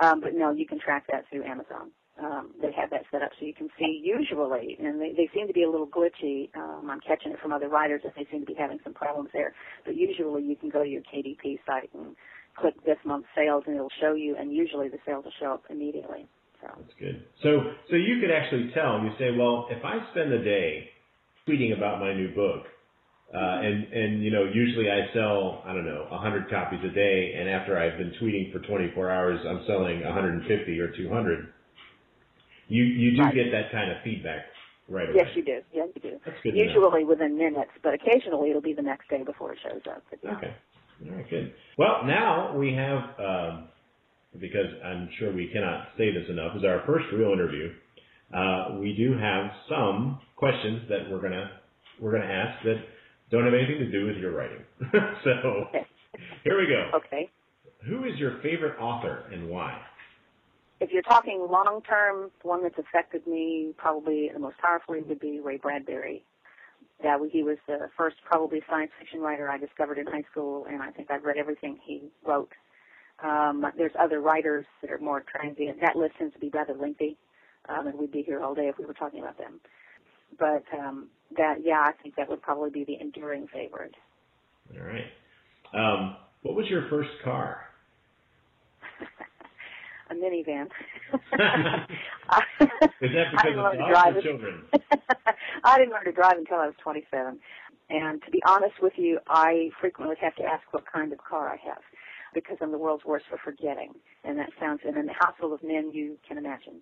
Um, 0.00 0.20
but 0.20 0.34
no, 0.34 0.50
you 0.50 0.66
can 0.66 0.80
track 0.80 1.04
that 1.12 1.26
through 1.30 1.44
Amazon. 1.44 1.92
Um, 2.14 2.54
they 2.62 2.70
have 2.72 2.90
that 2.90 3.02
set 3.10 3.22
up 3.22 3.30
so 3.40 3.44
you 3.46 3.54
can 3.54 3.68
see 3.76 4.00
usually, 4.04 4.76
and 4.78 5.00
they, 5.00 5.12
they 5.16 5.28
seem 5.34 5.48
to 5.48 5.52
be 5.52 5.64
a 5.64 5.70
little 5.70 5.88
glitchy. 5.88 6.48
Um, 6.54 6.88
I'm 6.88 7.00
catching 7.00 7.32
it 7.32 7.40
from 7.42 7.52
other 7.52 7.68
writers 7.68 8.02
that 8.04 8.14
they 8.16 8.26
seem 8.30 8.40
to 8.40 8.46
be 8.46 8.54
having 8.54 8.78
some 8.84 8.94
problems 8.94 9.30
there. 9.32 9.52
But 9.84 9.96
usually 9.96 10.44
you 10.44 10.54
can 10.54 10.70
go 10.70 10.84
to 10.84 10.88
your 10.88 11.02
KDP 11.02 11.58
site 11.66 11.90
and 11.92 12.14
click 12.56 12.74
this 12.86 12.98
month's 13.04 13.26
sales, 13.34 13.64
and 13.66 13.74
it'll 13.74 13.90
show 14.00 14.14
you, 14.14 14.36
and 14.38 14.54
usually 14.54 14.88
the 14.88 14.98
sales 15.04 15.24
will 15.24 15.34
show 15.40 15.54
up 15.54 15.64
immediately. 15.70 16.28
So. 16.60 16.68
That's 16.78 16.94
good. 17.00 17.26
So 17.42 17.72
so 17.90 17.96
you 17.96 18.20
could 18.20 18.30
actually 18.30 18.70
tell. 18.72 19.02
You 19.02 19.10
say, 19.18 19.36
well, 19.36 19.66
if 19.70 19.84
I 19.84 19.98
spend 20.12 20.30
the 20.30 20.38
day 20.38 20.90
tweeting 21.48 21.76
about 21.76 22.00
my 22.00 22.14
new 22.14 22.34
book, 22.34 22.66
uh, 23.34 23.58
and 23.60 23.92
and 23.92 24.22
you 24.22 24.30
know 24.30 24.44
usually 24.44 24.90
I 24.90 25.12
sell 25.12 25.62
I 25.66 25.72
don't 25.74 25.84
know 25.84 26.06
100 26.10 26.48
copies 26.48 26.80
a 26.84 26.94
day, 26.94 27.34
and 27.36 27.48
after 27.48 27.76
I've 27.76 27.98
been 27.98 28.14
tweeting 28.22 28.52
for 28.52 28.60
24 28.60 29.10
hours, 29.10 29.40
I'm 29.48 29.64
selling 29.66 30.04
150 30.04 30.78
or 30.78 30.92
200. 30.96 31.53
You 32.68 32.84
you 32.84 33.16
do 33.16 33.22
Right. 33.22 33.34
get 33.34 33.50
that 33.52 33.70
kind 33.72 33.90
of 33.90 33.98
feedback 34.02 34.44
right 34.88 35.08
away. 35.08 35.16
Yes, 35.24 35.36
you 35.36 35.44
do. 35.44 35.60
Yes, 35.72 35.88
you 35.94 36.02
do. 36.02 36.20
That's 36.24 36.40
good. 36.42 36.56
Usually 36.56 37.04
within 37.04 37.36
minutes, 37.36 37.70
but 37.82 37.94
occasionally 37.94 38.50
it'll 38.50 38.62
be 38.62 38.72
the 38.74 38.82
next 38.82 39.08
day 39.08 39.22
before 39.22 39.52
it 39.52 39.58
shows 39.62 39.82
up. 39.90 40.02
Yeah. 40.22 40.36
Okay. 40.36 40.54
All 41.08 41.16
right, 41.16 41.28
good. 41.28 41.52
Well, 41.76 42.04
now 42.04 42.56
we 42.56 42.72
have, 42.74 43.18
um, 43.18 43.68
because 44.40 44.66
I'm 44.84 45.08
sure 45.18 45.32
we 45.32 45.48
cannot 45.52 45.88
say 45.98 46.12
this 46.12 46.28
enough, 46.30 46.56
is 46.56 46.64
our 46.64 46.82
first 46.86 47.06
real 47.12 47.32
interview. 47.32 47.72
Uh, 48.32 48.78
we 48.80 48.94
do 48.96 49.16
have 49.18 49.50
some 49.68 50.20
questions 50.36 50.88
that 50.88 51.10
we're 51.10 51.20
gonna 51.20 51.50
we're 52.00 52.12
gonna 52.12 52.32
ask 52.32 52.62
that 52.64 52.76
don't 53.30 53.44
have 53.44 53.54
anything 53.54 53.78
to 53.78 53.90
do 53.90 54.06
with 54.06 54.16
your 54.16 54.32
writing. 54.32 54.64
so 55.24 55.30
Okay. 55.68 55.86
here 56.42 56.58
we 56.58 56.66
go. 56.66 56.90
Okay. 56.96 57.30
Who 57.88 58.04
is 58.04 58.18
your 58.18 58.40
favorite 58.42 58.78
author 58.80 59.24
and 59.32 59.48
why? 59.48 59.78
If 60.84 60.90
you're 60.92 61.00
talking 61.00 61.46
long 61.50 61.80
term, 61.88 62.30
one 62.42 62.62
that's 62.62 62.78
affected 62.78 63.26
me 63.26 63.72
probably 63.78 64.28
the 64.30 64.38
most 64.38 64.58
powerfully 64.58 65.00
would 65.00 65.18
be 65.18 65.40
Ray 65.40 65.56
Bradbury. 65.56 66.26
Yeah, 67.02 67.16
he 67.32 67.42
was 67.42 67.56
the 67.66 67.88
first 67.96 68.16
probably 68.22 68.60
science 68.68 68.90
fiction 68.98 69.20
writer 69.20 69.48
I 69.48 69.56
discovered 69.56 69.96
in 69.96 70.06
high 70.06 70.24
school, 70.30 70.66
and 70.68 70.82
I 70.82 70.90
think 70.90 71.10
I've 71.10 71.24
read 71.24 71.38
everything 71.38 71.78
he 71.82 72.10
wrote. 72.22 72.52
Um, 73.24 73.64
there's 73.78 73.92
other 73.98 74.20
writers 74.20 74.66
that 74.82 74.90
are 74.90 74.98
more 74.98 75.24
transient. 75.26 75.80
That 75.80 75.96
list 75.96 76.16
tends 76.18 76.34
to 76.34 76.38
be 76.38 76.50
rather 76.50 76.74
lengthy, 76.74 77.16
um, 77.70 77.86
and 77.86 77.98
we'd 77.98 78.12
be 78.12 78.20
here 78.20 78.42
all 78.42 78.54
day 78.54 78.68
if 78.68 78.76
we 78.76 78.84
were 78.84 78.92
talking 78.92 79.20
about 79.20 79.38
them. 79.38 79.60
But 80.38 80.64
um, 80.78 81.08
that, 81.38 81.64
yeah, 81.64 81.80
I 81.80 81.92
think 82.02 82.16
that 82.16 82.28
would 82.28 82.42
probably 82.42 82.68
be 82.68 82.84
the 82.84 83.00
enduring 83.00 83.46
favorite. 83.46 83.94
All 84.76 84.84
right. 84.84 85.06
Um, 85.72 86.16
what 86.42 86.54
was 86.54 86.66
your 86.68 86.90
first 86.90 87.10
car? 87.24 87.70
A 90.10 90.14
minivan. 90.14 90.66
Is 93.00 93.10
that 93.12 93.26
I 93.36 93.42
because 93.42 93.44
didn't 93.44 93.62
learn 93.62 93.78
to 93.78 93.88
drive 93.88 94.14
or 94.14 94.18
it. 94.18 94.22
children? 94.22 94.64
I 95.64 95.78
didn't 95.78 95.92
learn 95.92 96.04
to 96.04 96.12
drive 96.12 96.38
until 96.38 96.56
I 96.58 96.66
was 96.66 96.74
27. 96.82 97.38
And 97.90 98.22
to 98.22 98.30
be 98.30 98.42
honest 98.46 98.74
with 98.80 98.94
you, 98.96 99.18
I 99.28 99.68
frequently 99.80 100.16
have 100.20 100.34
to 100.36 100.42
ask 100.44 100.62
what 100.72 100.84
kind 100.90 101.12
of 101.12 101.18
car 101.18 101.48
I 101.48 101.56
have 101.68 101.82
because 102.32 102.56
I'm 102.60 102.72
the 102.72 102.78
world's 102.78 103.04
worst 103.04 103.26
for 103.30 103.38
forgetting. 103.44 103.92
And 104.24 104.38
that 104.38 104.50
sounds, 104.58 104.80
and 104.84 104.96
in 104.96 105.08
a 105.08 105.12
house 105.12 105.34
full 105.38 105.52
of 105.52 105.62
men, 105.62 105.90
you 105.92 106.16
can 106.26 106.38
imagine. 106.38 106.80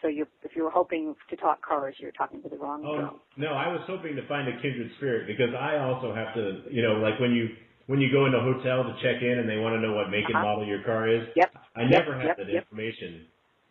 So 0.00 0.08
you're, 0.08 0.28
if 0.42 0.52
you 0.56 0.62
were 0.64 0.70
hoping 0.70 1.14
to 1.30 1.36
talk 1.36 1.60
cars, 1.66 1.96
you're 1.98 2.12
talking 2.12 2.42
to 2.42 2.48
the 2.48 2.56
wrong 2.56 2.82
girl. 2.82 3.16
Oh 3.16 3.20
no, 3.36 3.48
I 3.48 3.68
was 3.68 3.82
hoping 3.86 4.16
to 4.16 4.26
find 4.28 4.48
a 4.48 4.52
kindred 4.62 4.90
spirit 4.96 5.26
because 5.26 5.54
I 5.58 5.78
also 5.78 6.14
have 6.14 6.34
to, 6.34 6.62
you 6.70 6.82
know, 6.82 6.94
like 6.94 7.18
when 7.20 7.32
you 7.32 7.48
when 7.86 8.00
you 8.00 8.10
go 8.10 8.24
into 8.26 8.38
a 8.38 8.42
hotel 8.42 8.82
to 8.84 8.94
check 9.02 9.20
in 9.22 9.38
and 9.38 9.48
they 9.48 9.58
want 9.58 9.74
to 9.76 9.80
know 9.80 9.92
what 9.94 10.08
make 10.10 10.24
and 10.24 10.34
Uh-huh. 10.36 10.44
model 10.44 10.66
your 10.66 10.82
car 10.84 11.08
is. 11.08 11.28
Yep. 11.36 11.52
I 11.76 11.84
Yep, 11.88 12.02
never 12.02 12.18
have 12.18 12.30
yep, 12.30 12.38
that 12.38 12.50
yep. 12.50 12.64
information, 12.64 13.28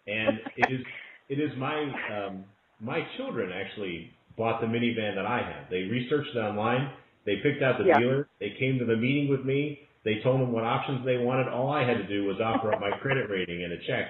and 0.08 0.40
it 0.58 0.72
is 0.72 0.88
it 1.30 1.40
is 1.40 1.52
my 1.58 1.96
um, 2.10 2.46
my 2.80 3.02
children 3.18 3.52
actually 3.54 4.12
bought 4.38 4.62
the 4.62 4.68
minivan 4.68 5.16
that 5.16 5.26
I 5.26 5.40
have. 5.40 5.70
They 5.70 5.84
researched 5.84 6.36
it 6.36 6.40
online. 6.40 6.94
They 7.26 7.38
picked 7.44 7.64
out 7.64 7.78
the 7.80 7.86
Yeah. 7.86 7.96
dealer. 7.96 8.30
They 8.40 8.56
came 8.60 8.80
to 8.80 8.86
the 8.86 8.98
meeting 8.98 9.30
with 9.30 9.46
me. 9.46 9.80
They 10.06 10.22
told 10.24 10.42
them 10.42 10.52
what 10.54 10.64
options 10.64 11.06
they 11.06 11.18
wanted. 11.18 11.50
All 11.50 11.72
I 11.72 11.84
had 11.88 11.98
to 11.98 12.08
do 12.08 12.26
was 12.26 12.38
offer 12.42 12.74
up 12.74 12.80
my 12.80 12.94
credit 13.02 13.30
rating 13.30 13.64
and 13.64 13.74
a 13.74 13.88
check. 13.88 14.08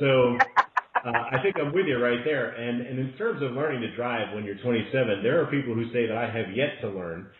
So 0.00 0.46
uh, 1.04 1.24
I 1.32 1.38
think 1.42 1.56
I'm 1.58 1.72
with 1.72 1.86
you 1.86 1.98
right 1.98 2.20
there. 2.24 2.50
And, 2.52 2.82
and 2.86 2.98
in 2.98 3.16
terms 3.18 3.42
of 3.42 3.52
learning 3.52 3.82
to 3.82 3.96
drive 3.96 4.34
when 4.34 4.44
you're 4.44 4.58
27, 4.62 5.22
there 5.22 5.42
are 5.42 5.46
people 5.50 5.74
who 5.74 5.92
say 5.92 6.06
that 6.08 6.16
I 6.16 6.26
have 6.30 6.54
yet 6.56 6.80
to 6.82 6.88
learn. 6.90 7.30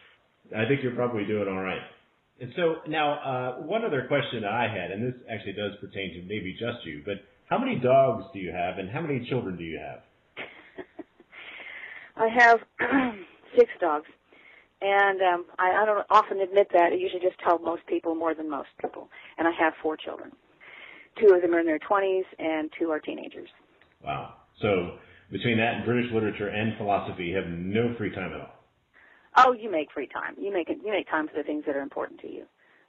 I 0.57 0.67
think 0.69 0.83
you're 0.83 0.97
probably 0.97 1.27
doing 1.27 1.49
all 1.49 1.63
right. 1.63 1.83
And 2.41 2.53
so 2.55 2.77
now, 2.87 3.15
uh, 3.15 3.63
one 3.63 3.85
other 3.85 4.07
question 4.09 4.45
I 4.45 4.69
had, 4.69 4.91
and 4.91 5.07
this 5.07 5.21
actually 5.31 5.55
does 5.55 5.73
pertain 5.81 6.13
to 6.15 6.23
maybe 6.23 6.53
just 6.53 6.85
you, 6.85 7.03
but 7.05 7.15
how 7.49 7.59
many 7.59 7.79
dogs 7.79 8.25
do 8.33 8.39
you 8.39 8.53
have, 8.53 8.79
and 8.79 8.91
how 8.91 9.01
many 9.01 9.27
children 9.29 9.57
do 9.57 9.65
you 9.65 9.79
have? 9.79 10.01
I 12.17 12.29
have 12.29 12.61
six 13.57 13.71
dogs. 13.81 14.07
And 14.83 15.23
um, 15.23 15.45
I, 15.59 15.83
I 15.83 15.87
don't 15.87 16.05
often 16.11 16.41
admit 16.41 16.69
that. 16.75 16.93
I 16.93 16.97
usually 16.97 17.23
just 17.23 17.39
tell 17.41 17.59
most 17.59 17.87
people 17.87 18.15
more 18.15 18.35
than 18.35 18.51
most 18.51 18.69
people. 18.81 19.09
And 19.39 19.49
I 19.49 19.53
have 19.59 19.73
four 19.83 19.97
children. 19.97 20.33
Two 21.19 21.35
of 21.35 21.41
them 21.41 21.55
are 21.55 21.61
in 21.61 21.67
their 21.67 21.79
20s, 21.79 22.25
and 22.39 22.71
two 22.79 22.91
are 22.91 23.01
teenagers. 23.01 23.49
Wow. 24.05 24.35
So 24.61 24.99
between 25.31 25.57
that 25.59 25.77
and 25.77 25.85
British 25.87 26.13
literature 26.13 26.49
and 26.49 26.77
philosophy, 26.77 27.25
you 27.25 27.37
have 27.37 27.49
no 27.49 27.95
free 27.97 28.15
time 28.15 28.33
at 28.35 28.41
all. 28.41 28.56
Oh, 29.37 29.53
you 29.53 29.71
make 29.71 29.93
free 29.93 30.09
time. 30.09 30.35
You 30.39 30.53
make. 30.53 30.69
You 30.69 30.91
make 30.91 31.09
time 31.11 31.29
for 31.29 31.35
the 31.37 31.43
things 31.43 31.65
that 31.67 31.77
are 31.77 31.83
important 31.83 32.21
to 32.21 32.33
you. 32.33 32.45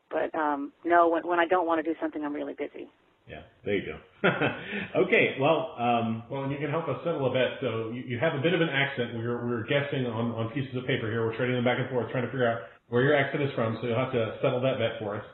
But 0.10 0.34
um, 0.38 0.72
no, 0.86 1.10
when 1.10 1.28
when 1.28 1.40
I 1.40 1.46
don't 1.48 1.68
want 1.68 1.84
to 1.84 1.94
do 1.94 1.98
something, 2.02 2.24
I'm 2.24 2.34
really 2.34 2.54
busy. 2.54 2.90
Yeah, 3.28 3.42
there 3.66 3.76
you 3.76 3.84
go. 3.92 4.30
okay, 5.04 5.36
well, 5.40 5.76
um, 5.78 6.24
Well, 6.32 6.44
and 6.44 6.52
you 6.52 6.58
can 6.58 6.70
help 6.70 6.88
us 6.88 6.96
settle 7.04 7.28
a 7.28 7.34
bet. 7.34 7.60
So 7.60 7.92
you, 7.92 8.04
you 8.08 8.20
have 8.20 8.36
a 8.36 8.42
bit 8.42 8.54
of 8.54 8.62
an 8.62 8.70
accent. 8.70 9.18
We 9.18 9.28
were, 9.28 9.46
we 9.46 9.52
were 9.52 9.66
guessing 9.66 10.06
on, 10.06 10.32
on 10.32 10.50
pieces 10.54 10.74
of 10.78 10.88
paper 10.88 11.12
here. 11.12 11.26
We're 11.28 11.36
trading 11.36 11.56
them 11.56 11.66
back 11.66 11.78
and 11.78 11.90
forth, 11.90 12.10
trying 12.12 12.24
to 12.24 12.32
figure 12.32 12.48
out 12.48 12.62
where 12.88 13.04
your 13.04 13.16
accent 13.16 13.44
is 13.44 13.52
from. 13.54 13.78
So 13.82 13.88
you'll 13.88 14.00
have 14.00 14.14
to 14.14 14.38
settle 14.42 14.62
that 14.62 14.80
bet 14.80 15.00
for 15.00 15.18
us 15.18 15.26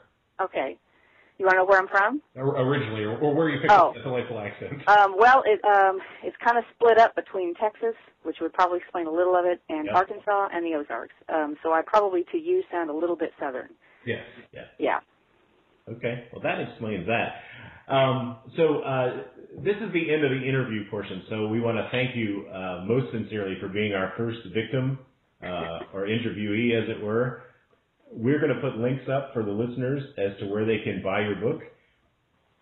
Okay. 0.42 0.78
You 1.38 1.46
want 1.46 1.56
to 1.56 1.58
know 1.60 1.66
where 1.66 1.80
I'm 1.80 1.88
from? 1.88 2.22
originally, 2.36 3.04
or, 3.04 3.34
where 3.34 3.50
you 3.50 3.60
picked 3.60 3.72
Oh. 3.72 3.88
up 3.90 3.96
that 3.96 4.04
delightful 4.04 4.40
accent. 4.40 4.82
Um, 4.88 5.16
well, 5.18 5.44
it 5.46 5.64
um, 5.66 6.00
it's 6.24 6.36
kind 6.44 6.58
of 6.58 6.64
split 6.76 6.98
up 7.00 7.16
between 7.16 7.54
Texas, 7.56 7.96
which 8.24 8.38
would 8.42 8.54
probably 8.54 8.80
explain 8.80 9.08
a 9.08 9.12
little 9.12 9.36
of 9.36 9.46
it, 9.46 9.62
and 9.70 9.86
Yep. 9.86 9.96
Arkansas 9.96 10.50
and 10.54 10.66
the 10.66 10.76
Ozarks. 10.76 11.14
Um, 11.30 11.58
so 11.64 11.72
I 11.74 11.82
probably 11.86 12.26
to 12.32 12.38
you 12.38 12.64
sound 12.72 12.90
a 12.90 12.94
little 12.94 13.16
bit 13.16 13.32
southern. 13.40 13.70
yes. 14.06 14.24
Yeah. 14.78 15.00
Okay, 15.90 16.28
well 16.32 16.42
that 16.42 16.60
explains 16.62 17.08
that. 17.08 17.94
Um, 17.94 18.38
so 18.56 18.80
uh, 18.80 19.24
this 19.64 19.76
is 19.78 19.92
the 19.94 20.14
end 20.14 20.24
of 20.24 20.32
the 20.32 20.48
interview 20.48 20.90
portion. 20.90 21.24
So 21.30 21.48
we 21.48 21.60
want 21.60 21.78
to 21.78 21.88
thank 21.92 22.16
you 22.16 22.48
uh, 22.48 22.86
most 22.88 23.12
sincerely 23.12 23.56
for 23.60 23.68
being 23.68 23.94
our 23.94 24.14
first 24.18 24.40
victim 24.54 25.00
uh, 25.42 25.80
or 25.94 26.08
interviewee, 26.08 26.72
as 26.82 26.90
it 26.90 27.02
were. 27.04 27.44
We're 28.16 28.40
going 28.40 28.54
to 28.54 28.62
put 28.62 28.78
links 28.78 29.06
up 29.10 29.32
for 29.34 29.44
the 29.44 29.52
listeners 29.52 30.04
as 30.18 30.38
to 30.40 30.46
where 30.46 30.66
they 30.66 30.80
can 30.84 31.02
buy 31.04 31.22
your 31.22 31.36
book, 31.36 31.62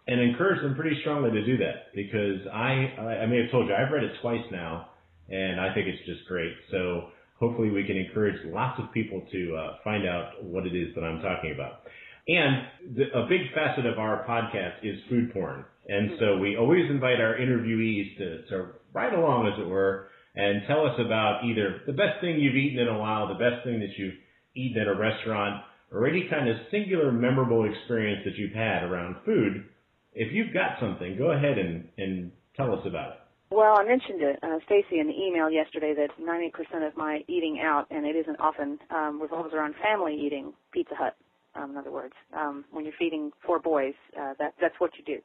and 0.07 0.19
encourage 0.19 0.61
them 0.61 0.75
pretty 0.75 0.97
strongly 1.01 1.31
to 1.31 1.45
do 1.45 1.57
that 1.57 1.93
because 1.93 2.47
I 2.51 3.21
I 3.21 3.25
may 3.27 3.41
have 3.43 3.51
told 3.51 3.67
you 3.67 3.75
I've 3.75 3.91
read 3.91 4.03
it 4.03 4.13
twice 4.21 4.43
now, 4.51 4.89
and 5.29 5.59
I 5.59 5.73
think 5.73 5.87
it's 5.87 6.05
just 6.05 6.27
great. 6.27 6.53
So 6.71 7.09
hopefully 7.39 7.69
we 7.69 7.83
can 7.83 7.97
encourage 7.97 8.37
lots 8.45 8.79
of 8.79 8.91
people 8.93 9.21
to 9.31 9.55
uh, 9.55 9.75
find 9.83 10.07
out 10.07 10.43
what 10.43 10.65
it 10.65 10.75
is 10.75 10.93
that 10.95 11.03
I'm 11.03 11.21
talking 11.21 11.51
about. 11.53 11.81
And 12.27 12.95
the, 12.95 13.03
a 13.17 13.27
big 13.27 13.51
facet 13.53 13.85
of 13.85 13.97
our 13.97 14.25
podcast 14.29 14.83
is 14.83 14.99
food 15.09 15.33
porn. 15.33 15.65
And 15.87 16.11
so 16.19 16.37
we 16.37 16.55
always 16.55 16.89
invite 16.89 17.19
our 17.19 17.35
interviewees 17.35 18.15
to, 18.17 18.43
to 18.49 18.67
along, 18.95 19.51
as 19.51 19.59
it 19.59 19.67
were, 19.67 20.07
and 20.35 20.61
tell 20.67 20.85
us 20.85 20.93
about 21.03 21.43
either 21.43 21.81
the 21.87 21.93
best 21.93 22.21
thing 22.21 22.39
you've 22.39 22.55
eaten 22.55 22.79
in 22.79 22.87
a 22.87 22.97
while, 22.97 23.27
the 23.27 23.33
best 23.33 23.65
thing 23.65 23.79
that 23.79 23.89
you've 23.97 24.13
eaten 24.55 24.81
at 24.81 24.87
a 24.87 24.95
restaurant, 24.95 25.63
or 25.91 26.07
any 26.07 26.27
kind 26.29 26.49
of 26.49 26.55
singular 26.71 27.11
memorable 27.11 27.69
experience 27.69 28.21
that 28.25 28.35
you've 28.37 28.53
had 28.53 28.83
around 28.83 29.15
food. 29.25 29.65
If 30.13 30.33
you've 30.33 30.53
got 30.53 30.79
something, 30.79 31.17
go 31.17 31.31
ahead 31.31 31.57
and, 31.57 31.87
and 31.97 32.31
tell 32.55 32.73
us 32.73 32.85
about 32.85 33.11
it. 33.11 33.17
Well, 33.51 33.77
I 33.77 33.83
mentioned 33.83 34.21
it, 34.21 34.39
uh, 34.41 34.59
Stacy, 34.65 34.99
in 34.99 35.07
the 35.07 35.13
email 35.13 35.49
yesterday 35.49 35.93
that 35.93 36.09
90% 36.17 36.87
of 36.87 36.95
my 36.95 37.19
eating 37.27 37.59
out, 37.61 37.85
and 37.91 38.05
it 38.05 38.15
isn't 38.15 38.39
often, 38.39 38.79
um, 38.89 39.21
revolves 39.21 39.53
around 39.53 39.75
family 39.83 40.15
eating, 40.15 40.53
Pizza 40.71 40.95
Hut, 40.95 41.17
um, 41.55 41.71
in 41.71 41.77
other 41.77 41.91
words. 41.91 42.13
Um, 42.33 42.63
when 42.71 42.85
you're 42.85 42.93
feeding 42.97 43.31
four 43.45 43.59
boys, 43.59 43.93
uh, 44.17 44.35
that, 44.39 44.53
that's 44.61 44.75
what 44.79 44.91
you 44.97 45.03
do. 45.03 45.21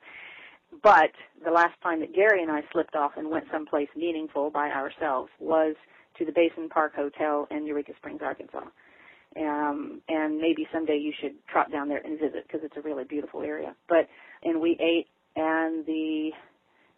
But 0.82 1.12
the 1.44 1.52
last 1.52 1.80
time 1.84 2.00
that 2.00 2.12
Gary 2.12 2.42
and 2.42 2.50
I 2.50 2.62
slipped 2.72 2.96
off 2.96 3.12
and 3.16 3.30
went 3.30 3.44
someplace 3.52 3.88
meaningful 3.96 4.50
by 4.50 4.70
ourselves 4.70 5.30
was 5.38 5.76
to 6.18 6.24
the 6.24 6.32
Basin 6.32 6.68
Park 6.68 6.94
Hotel 6.96 7.46
in 7.52 7.64
Eureka 7.64 7.92
Springs, 7.96 8.20
Arkansas. 8.24 8.64
Um, 9.38 10.00
and 10.08 10.38
maybe 10.38 10.66
someday 10.72 10.96
you 10.96 11.12
should 11.20 11.34
trot 11.46 11.70
down 11.70 11.88
there 11.88 12.00
and 12.04 12.18
visit 12.18 12.46
because 12.46 12.60
it's 12.64 12.76
a 12.76 12.80
really 12.80 13.04
beautiful 13.04 13.42
area. 13.42 13.74
But 13.88 14.08
and 14.42 14.60
we 14.60 14.78
ate, 14.80 15.08
and 15.36 15.84
the 15.84 16.30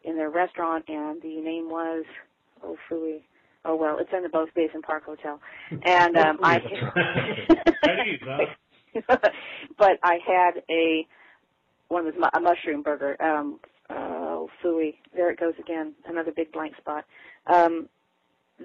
in 0.05 0.17
their 0.17 0.31
restaurant, 0.31 0.85
and 0.89 1.21
the 1.21 1.41
name 1.41 1.69
was 1.69 2.05
oh 2.63 2.77
fooey. 2.91 3.23
Oh 3.65 3.75
well, 3.75 3.99
it's 3.99 4.11
in 4.17 4.23
the 4.23 4.29
Both 4.29 4.51
Basin 4.55 4.83
Park 4.83 5.05
Hotel, 5.05 5.41
and 5.83 6.17
um, 6.17 6.39
I. 6.43 6.61
Huh? 8.23 8.47
but 9.79 9.99
I 10.03 10.19
had 10.27 10.63
a 10.71 11.07
one 11.89 12.05
was 12.05 12.15
a 12.33 12.41
mushroom 12.41 12.83
burger. 12.83 13.21
Um, 13.21 13.59
oh 13.91 14.49
fooey, 14.63 14.95
there 15.15 15.31
it 15.31 15.41
goes 15.41 15.55
again, 15.59 15.95
another 16.07 16.33
big 16.33 16.53
blank 16.53 16.77
spot. 16.77 17.05
Um, 17.47 17.89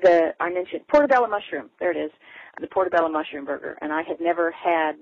the 0.01 0.33
I 0.39 0.49
mentioned 0.49 0.87
portobello 0.87 1.27
mushroom. 1.27 1.69
There 1.79 1.91
it 1.91 1.97
is, 1.97 2.11
the 2.59 2.67
portobello 2.67 3.09
mushroom 3.09 3.45
burger, 3.45 3.77
and 3.81 3.91
I 3.93 4.01
had 4.03 4.19
never 4.19 4.51
had 4.51 4.93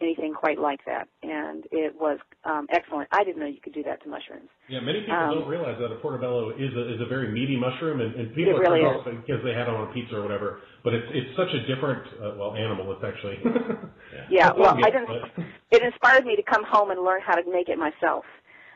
anything 0.00 0.32
quite 0.32 0.58
like 0.58 0.80
that, 0.86 1.08
and 1.22 1.64
it 1.70 1.94
was 1.94 2.18
um, 2.44 2.66
excellent. 2.70 3.08
I 3.12 3.22
didn't 3.22 3.38
know 3.38 3.46
you 3.46 3.60
could 3.62 3.74
do 3.74 3.82
that 3.82 4.02
to 4.04 4.08
mushrooms. 4.08 4.48
Yeah, 4.68 4.80
many 4.80 5.00
people 5.00 5.14
Um, 5.14 5.34
don't 5.40 5.48
realize 5.48 5.76
that 5.78 5.92
a 5.92 5.96
portobello 5.96 6.50
is 6.56 6.72
a, 6.74 6.94
is 6.94 7.00
a 7.02 7.06
very 7.06 7.28
meaty 7.28 7.56
mushroom, 7.56 8.00
and, 8.00 8.14
and 8.14 8.34
people 8.34 8.56
It 8.56 8.60
really 8.60 8.80
off 8.80 9.04
because 9.04 9.44
they 9.44 9.52
had 9.52 9.68
it 9.68 9.74
on 9.74 9.90
a 9.90 9.92
pizza 9.92 10.16
or 10.16 10.22
whatever. 10.22 10.60
But 10.84 10.94
it's 10.94 11.06
it's 11.12 11.36
such 11.36 11.52
a 11.52 11.66
different 11.66 12.02
uh, 12.22 12.34
well 12.38 12.54
animal. 12.54 12.90
It's 12.92 13.04
actually 13.04 13.38
Yeah, 14.30 14.52
a 14.52 14.58
well, 14.58 14.74
I 14.82 14.90
didn't. 14.90 15.06
but- 15.06 15.44
It 15.70 15.82
inspired 15.82 16.24
me 16.24 16.34
to 16.36 16.42
come 16.42 16.64
home 16.64 16.90
and 16.90 17.04
learn 17.04 17.20
how 17.20 17.34
to 17.34 17.42
make 17.50 17.68
it 17.68 17.78
myself. 17.78 18.24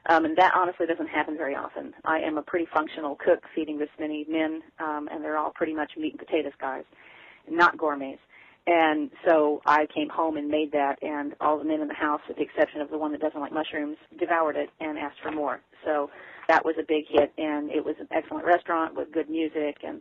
Um, 0.06 0.24
and 0.24 0.36
that 0.36 0.52
honestly 0.54 0.86
doesn't 0.86 1.08
happen 1.08 1.36
very 1.36 1.54
often. 1.54 1.94
I 2.04 2.18
am 2.18 2.36
a 2.36 2.42
pretty 2.42 2.66
functional 2.72 3.16
cook 3.16 3.42
feeding 3.54 3.78
this 3.78 3.88
many 3.98 4.26
men, 4.28 4.62
um, 4.78 5.08
and 5.10 5.24
they're 5.24 5.38
all 5.38 5.50
pretty 5.50 5.74
much 5.74 5.92
meat 5.96 6.12
and 6.12 6.18
potatoes 6.18 6.52
guys, 6.60 6.84
not 7.48 7.78
gourmets. 7.78 8.20
And 8.66 9.10
so 9.26 9.60
I 9.66 9.86
came 9.94 10.08
home 10.08 10.36
and 10.36 10.48
made 10.48 10.72
that, 10.72 10.96
and 11.02 11.34
all 11.40 11.58
the 11.58 11.64
men 11.64 11.80
in 11.80 11.88
the 11.88 11.94
house, 11.94 12.20
with 12.28 12.38
the 12.38 12.42
exception 12.42 12.80
of 12.80 12.90
the 12.90 12.96
one 12.96 13.12
that 13.12 13.20
doesn't 13.20 13.40
like 13.40 13.52
mushrooms, 13.52 13.98
devoured 14.18 14.56
it 14.56 14.70
and 14.80 14.98
asked 14.98 15.20
for 15.22 15.30
more. 15.30 15.60
So 15.84 16.10
that 16.48 16.64
was 16.64 16.74
a 16.78 16.82
big 16.82 17.04
hit, 17.08 17.32
and 17.36 17.70
it 17.70 17.84
was 17.84 17.94
an 18.00 18.08
excellent 18.10 18.46
restaurant 18.46 18.94
with 18.94 19.12
good 19.12 19.28
music 19.28 19.78
and 19.82 20.00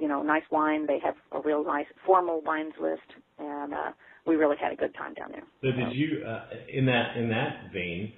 you 0.00 0.08
know 0.08 0.22
nice 0.22 0.44
wine. 0.50 0.86
They 0.86 1.00
have 1.00 1.14
a 1.32 1.40
real 1.40 1.64
nice 1.64 1.86
formal 2.06 2.40
wines 2.40 2.74
list, 2.80 3.02
and 3.38 3.74
uh, 3.74 3.90
we 4.26 4.36
really 4.36 4.56
had 4.60 4.72
a 4.72 4.76
good 4.76 4.94
time 4.94 5.14
down 5.14 5.32
there. 5.32 5.44
So 5.62 5.76
did 5.76 5.92
you, 5.92 6.24
uh, 6.24 6.44
in 6.72 6.86
that 6.86 7.16
in 7.16 7.28
that 7.30 7.72
vein, 7.72 8.12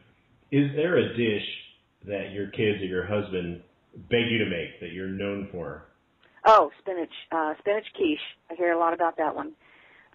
is 0.51 0.70
there 0.74 0.97
a 0.97 1.09
dish 1.16 1.47
that 2.07 2.30
your 2.32 2.49
kids 2.49 2.82
or 2.82 2.86
your 2.86 3.07
husband 3.07 3.62
beg 4.11 4.30
you 4.30 4.38
to 4.38 4.51
make 4.51 4.80
that 4.80 4.92
you're 4.92 5.09
known 5.09 5.49
for? 5.51 5.84
Oh, 6.44 6.70
spinach, 6.80 7.11
uh, 7.32 7.55
spinach 7.59 7.86
quiche. 7.97 8.20
I 8.51 8.55
hear 8.55 8.72
a 8.72 8.78
lot 8.78 8.94
about 8.94 9.16
that 9.16 9.34
one. 9.34 9.53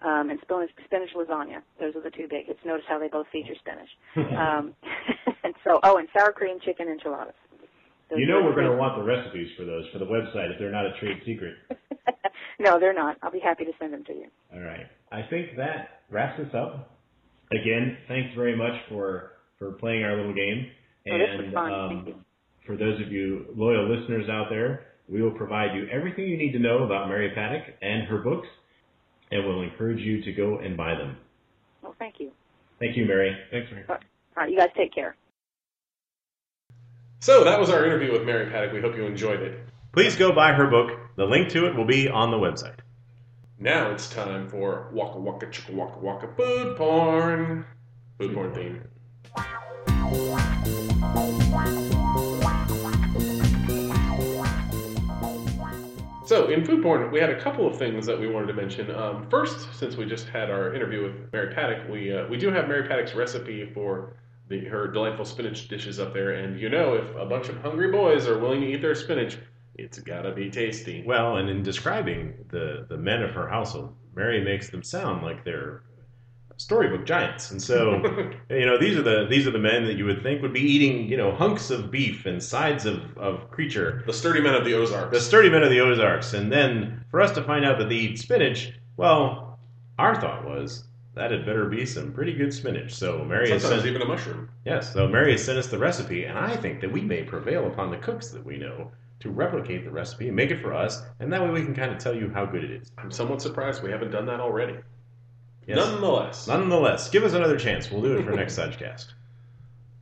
Um, 0.04 0.30
and 0.30 0.38
spinach, 0.42 0.70
spinach 0.84 1.10
lasagna. 1.14 1.62
Those 1.78 1.94
are 1.94 2.02
the 2.02 2.10
two 2.10 2.26
big 2.28 2.46
hits. 2.46 2.58
Notice 2.64 2.84
how 2.88 2.98
they 2.98 3.08
both 3.08 3.26
feature 3.30 3.54
spinach. 3.60 3.88
um, 4.36 4.74
and 5.44 5.54
so, 5.64 5.78
oh, 5.82 5.98
and 5.98 6.08
sour 6.16 6.32
cream 6.32 6.58
chicken 6.64 6.88
enchiladas. 6.88 7.34
Those 8.10 8.18
you 8.18 8.26
know 8.26 8.42
we're 8.42 8.54
going 8.54 8.70
to 8.70 8.76
want 8.76 8.98
the 8.98 9.04
recipes 9.04 9.48
for 9.56 9.64
those 9.64 9.84
for 9.92 9.98
the 9.98 10.04
website 10.04 10.52
if 10.52 10.58
they're 10.58 10.72
not 10.72 10.86
a 10.86 10.92
trade 11.00 11.22
secret. 11.24 11.54
no, 12.58 12.80
they're 12.80 12.94
not. 12.94 13.16
I'll 13.22 13.30
be 13.30 13.40
happy 13.40 13.64
to 13.64 13.72
send 13.78 13.92
them 13.92 14.04
to 14.04 14.12
you. 14.12 14.26
All 14.52 14.60
right. 14.60 14.86
I 15.10 15.22
think 15.30 15.56
that 15.56 16.02
wraps 16.10 16.40
us 16.40 16.52
up. 16.54 16.98
Again, 17.52 17.96
thanks 18.08 18.34
very 18.34 18.56
much 18.56 18.74
for 18.88 19.32
for 19.62 19.72
playing 19.72 20.02
our 20.02 20.16
little 20.16 20.34
game. 20.34 20.70
Oh, 21.10 21.18
this 21.18 21.28
and 21.30 21.44
was 21.44 21.54
fun. 21.54 21.72
um, 21.72 21.88
Thank 21.88 22.08
you. 22.08 22.14
for 22.66 22.76
those 22.76 23.00
of 23.00 23.12
you 23.12 23.46
loyal 23.54 23.88
listeners 23.88 24.28
out 24.28 24.46
there, 24.50 24.86
we 25.08 25.22
will 25.22 25.30
provide 25.30 25.74
you 25.76 25.86
everything 25.88 26.24
you 26.24 26.36
need 26.36 26.52
to 26.52 26.58
know 26.58 26.82
about 26.84 27.08
Mary 27.08 27.30
Paddock 27.34 27.74
and 27.80 28.02
her 28.08 28.18
books, 28.18 28.48
and 29.30 29.46
we'll 29.46 29.62
encourage 29.62 30.00
you 30.00 30.22
to 30.22 30.32
go 30.32 30.58
and 30.58 30.76
buy 30.76 30.94
them. 30.94 31.16
Well, 31.82 31.94
thank 31.98 32.18
you. 32.18 32.30
Thank 32.80 32.96
you, 32.96 33.06
Mary. 33.06 33.36
Thanks, 33.50 33.70
Mary. 33.70 33.84
All 33.88 33.98
right, 34.36 34.50
you 34.50 34.58
guys 34.58 34.70
take 34.76 34.92
care. 34.94 35.16
So 37.20 37.44
that 37.44 37.60
was 37.60 37.70
our 37.70 37.84
interview 37.84 38.12
with 38.12 38.24
Mary 38.24 38.50
Paddock. 38.50 38.72
We 38.72 38.80
hope 38.80 38.96
you 38.96 39.04
enjoyed 39.04 39.40
it. 39.40 39.60
Please 39.92 40.16
go 40.16 40.32
buy 40.32 40.52
her 40.52 40.66
book. 40.66 40.90
The 41.16 41.24
link 41.24 41.50
to 41.50 41.66
it 41.66 41.76
will 41.76 41.84
be 41.84 42.08
on 42.08 42.30
the 42.30 42.36
website. 42.36 42.78
Now 43.60 43.92
it's 43.92 44.08
time 44.10 44.48
for 44.48 44.90
Waka 44.92 45.20
Waka 45.20 45.46
Chicka 45.46 45.72
Waka 45.72 45.98
Waka 46.00 46.28
Food 46.36 46.76
Porn. 46.76 47.64
Food 48.18 48.34
porn 48.34 48.54
theme. 48.54 48.82
So, 56.24 56.48
in 56.48 56.64
Food 56.64 56.82
Porn, 56.82 57.10
we 57.10 57.20
had 57.20 57.28
a 57.28 57.38
couple 57.38 57.66
of 57.66 57.76
things 57.76 58.06
that 58.06 58.18
we 58.18 58.26
wanted 58.26 58.46
to 58.46 58.54
mention. 58.54 58.90
Um, 58.90 59.26
first, 59.28 59.68
since 59.78 59.96
we 59.96 60.06
just 60.06 60.28
had 60.28 60.50
our 60.50 60.74
interview 60.74 61.02
with 61.02 61.32
Mary 61.32 61.52
Paddock, 61.52 61.88
we 61.90 62.10
uh, 62.10 62.26
we 62.28 62.38
do 62.38 62.50
have 62.50 62.68
Mary 62.68 62.88
Paddock's 62.88 63.14
recipe 63.14 63.70
for 63.74 64.16
the, 64.48 64.64
her 64.66 64.88
delightful 64.88 65.26
spinach 65.26 65.68
dishes 65.68 66.00
up 66.00 66.14
there. 66.14 66.30
And 66.30 66.58
you 66.58 66.70
know, 66.70 66.94
if 66.94 67.14
a 67.16 67.26
bunch 67.26 67.48
of 67.50 67.60
hungry 67.60 67.90
boys 67.90 68.26
are 68.28 68.38
willing 68.38 68.62
to 68.62 68.66
eat 68.66 68.80
their 68.80 68.94
spinach, 68.94 69.36
it's 69.74 69.98
gotta 69.98 70.32
be 70.32 70.48
tasty. 70.48 71.02
Well, 71.06 71.36
and 71.36 71.50
in 71.50 71.62
describing 71.62 72.34
the, 72.48 72.86
the 72.88 72.96
men 72.96 73.22
of 73.22 73.32
her 73.32 73.48
household, 73.48 73.94
Mary 74.14 74.42
makes 74.42 74.70
them 74.70 74.82
sound 74.82 75.22
like 75.22 75.44
they're 75.44 75.82
storybook 76.56 77.06
giants. 77.06 77.50
And 77.50 77.62
so, 77.62 77.96
you 78.50 78.66
know, 78.66 78.78
these 78.78 78.96
are 78.96 79.02
the 79.02 79.26
these 79.28 79.46
are 79.46 79.50
the 79.50 79.58
men 79.58 79.84
that 79.84 79.94
you 79.94 80.04
would 80.04 80.22
think 80.22 80.42
would 80.42 80.52
be 80.52 80.60
eating, 80.60 81.08
you 81.08 81.16
know, 81.16 81.32
hunks 81.32 81.70
of 81.70 81.90
beef 81.90 82.26
and 82.26 82.42
sides 82.42 82.86
of, 82.86 83.16
of 83.16 83.50
creature. 83.50 84.02
the 84.06 84.12
sturdy 84.12 84.40
men 84.40 84.54
of 84.54 84.64
the 84.64 84.74
Ozarks. 84.74 85.12
The 85.12 85.20
sturdy 85.20 85.50
men 85.50 85.62
of 85.62 85.70
the 85.70 85.80
Ozarks. 85.80 86.34
And 86.34 86.50
then 86.50 87.04
for 87.10 87.20
us 87.20 87.32
to 87.32 87.42
find 87.42 87.64
out 87.64 87.78
that 87.78 87.88
they 87.88 87.96
eat 87.96 88.18
spinach, 88.18 88.72
well, 88.96 89.58
our 89.98 90.20
thought 90.20 90.44
was 90.44 90.84
that 91.14 91.30
had 91.30 91.44
better 91.44 91.66
be 91.66 91.84
some 91.84 92.12
pretty 92.12 92.32
good 92.32 92.52
spinach. 92.52 92.94
So 92.94 93.24
Mary 93.24 93.50
has 93.50 93.62
sent 93.62 93.84
even 93.84 94.02
a 94.02 94.06
mushroom. 94.06 94.48
Yes, 94.64 94.92
so 94.92 95.06
Mary 95.06 95.32
has 95.32 95.44
sent 95.44 95.58
us 95.58 95.66
the 95.66 95.78
recipe, 95.78 96.24
and 96.24 96.38
I 96.38 96.56
think 96.56 96.80
that 96.80 96.90
we 96.90 97.02
may 97.02 97.22
prevail 97.22 97.66
upon 97.66 97.90
the 97.90 97.98
cooks 97.98 98.28
that 98.28 98.44
we 98.44 98.56
know 98.56 98.90
to 99.20 99.30
replicate 99.30 99.84
the 99.84 99.90
recipe 99.90 100.28
and 100.28 100.36
make 100.36 100.50
it 100.50 100.60
for 100.62 100.72
us, 100.72 101.02
and 101.20 101.32
that 101.32 101.42
way 101.42 101.50
we 101.50 101.64
can 101.64 101.74
kind 101.74 101.92
of 101.92 101.98
tell 101.98 102.14
you 102.14 102.30
how 102.30 102.44
good 102.46 102.64
it 102.64 102.70
is. 102.70 102.90
I'm 102.98 103.10
somewhat 103.10 103.42
surprised 103.42 103.82
we 103.82 103.90
haven't 103.90 104.10
done 104.10 104.26
that 104.26 104.40
already. 104.40 104.76
Yes. 105.66 105.76
Nonetheless, 105.76 106.48
Nonetheless, 106.48 107.08
give 107.10 107.24
us 107.24 107.34
another 107.34 107.56
chance. 107.58 107.90
We'll 107.90 108.02
do 108.02 108.18
it 108.18 108.24
for 108.24 108.32
next 108.32 108.56
Sidecast. 108.58 109.12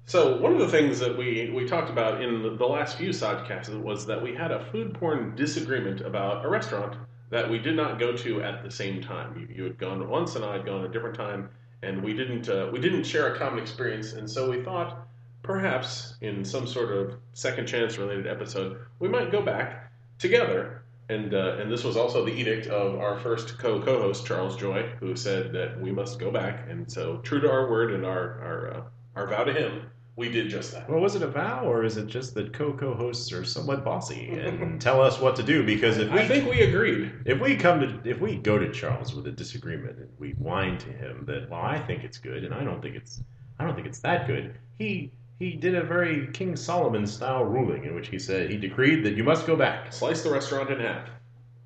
so 0.06 0.38
one 0.38 0.52
of 0.52 0.58
the 0.58 0.68
things 0.68 0.98
that 1.00 1.16
we, 1.16 1.50
we 1.50 1.66
talked 1.66 1.90
about 1.90 2.22
in 2.22 2.42
the, 2.56 2.66
last 2.66 2.96
few 2.96 3.10
podcasts 3.10 3.68
was 3.80 4.06
that 4.06 4.22
we 4.22 4.34
had 4.34 4.50
a 4.50 4.64
food 4.66 4.94
porn 4.94 5.36
disagreement 5.36 6.00
about 6.00 6.44
a 6.44 6.48
restaurant 6.48 6.96
that 7.30 7.48
we 7.48 7.58
did 7.58 7.76
not 7.76 7.98
go 7.98 8.16
to 8.16 8.42
at 8.42 8.62
the 8.62 8.70
same 8.70 9.00
time. 9.00 9.38
You, 9.38 9.54
you 9.54 9.64
had 9.64 9.78
gone 9.78 10.08
once, 10.08 10.34
and 10.36 10.44
I 10.44 10.54
had 10.54 10.66
gone 10.66 10.84
a 10.84 10.88
different 10.88 11.16
time, 11.16 11.50
and 11.82 12.02
we 12.02 12.12
didn't 12.12 12.48
uh, 12.48 12.68
we 12.72 12.80
didn't 12.80 13.04
share 13.04 13.34
a 13.34 13.38
common 13.38 13.60
experience, 13.60 14.12
and 14.12 14.28
so 14.28 14.50
we 14.50 14.62
thought 14.62 15.06
perhaps 15.42 16.14
in 16.20 16.44
some 16.44 16.66
sort 16.66 16.92
of 16.92 17.14
second 17.32 17.66
chance 17.66 17.96
related 17.96 18.26
episode 18.26 18.78
we 18.98 19.08
might 19.08 19.32
go 19.32 19.40
back 19.40 19.90
together. 20.18 20.79
And, 21.10 21.34
uh, 21.34 21.56
and 21.58 21.70
this 21.70 21.82
was 21.82 21.96
also 21.96 22.24
the 22.24 22.32
edict 22.32 22.68
of 22.68 23.00
our 23.00 23.18
first 23.18 23.58
co 23.58 23.80
co-host 23.80 24.24
Charles 24.24 24.56
Joy, 24.56 24.90
who 25.00 25.16
said 25.16 25.52
that 25.52 25.80
we 25.80 25.90
must 25.90 26.20
go 26.20 26.30
back. 26.30 26.68
And 26.70 26.90
so, 26.90 27.18
true 27.18 27.40
to 27.40 27.50
our 27.50 27.68
word 27.68 27.92
and 27.92 28.06
our 28.06 28.40
our, 28.40 28.74
uh, 28.74 28.82
our 29.16 29.26
vow 29.26 29.42
to 29.42 29.52
him, 29.52 29.90
we 30.14 30.28
did 30.30 30.48
just 30.48 30.72
that. 30.72 30.88
Well, 30.88 31.00
was 31.00 31.16
it 31.16 31.22
a 31.22 31.26
vow, 31.26 31.64
or 31.64 31.82
is 31.82 31.96
it 31.96 32.06
just 32.06 32.34
that 32.34 32.52
co-co-hosts 32.52 33.32
are 33.32 33.44
somewhat 33.44 33.84
bossy 33.84 34.28
and 34.28 34.80
tell 34.88 35.02
us 35.02 35.18
what 35.18 35.34
to 35.36 35.42
do? 35.42 35.64
Because 35.64 35.98
if 35.98 36.12
we 36.12 36.20
I 36.20 36.28
think 36.28 36.48
we 36.48 36.60
agreed. 36.60 37.12
if 37.24 37.40
we 37.40 37.56
come 37.56 37.80
to 37.80 38.08
if 38.08 38.20
we 38.20 38.36
go 38.36 38.58
to 38.58 38.70
Charles 38.70 39.14
with 39.14 39.26
a 39.26 39.32
disagreement 39.32 39.98
and 39.98 40.08
we 40.18 40.32
whine 40.32 40.78
to 40.78 40.92
him 40.92 41.24
that 41.26 41.50
well 41.50 41.62
I 41.62 41.78
think 41.78 42.04
it's 42.04 42.18
good 42.18 42.44
and 42.44 42.54
I 42.54 42.62
don't 42.62 42.80
think 42.80 42.94
it's 42.94 43.22
I 43.58 43.64
don't 43.64 43.74
think 43.74 43.86
it's 43.86 44.00
that 44.00 44.26
good 44.26 44.54
he 44.78 45.10
he 45.40 45.52
did 45.52 45.74
a 45.74 45.82
very 45.82 46.28
King 46.28 46.54
Solomon 46.54 47.06
style 47.06 47.44
ruling 47.44 47.84
in 47.84 47.94
which 47.94 48.08
he 48.08 48.18
said 48.18 48.50
he 48.50 48.56
decreed 48.56 49.04
that 49.04 49.14
you 49.16 49.24
must 49.24 49.46
go 49.46 49.56
back 49.56 49.92
Slice 49.92 50.22
the 50.22 50.30
restaurant 50.30 50.70
in 50.70 50.78
half. 50.78 51.08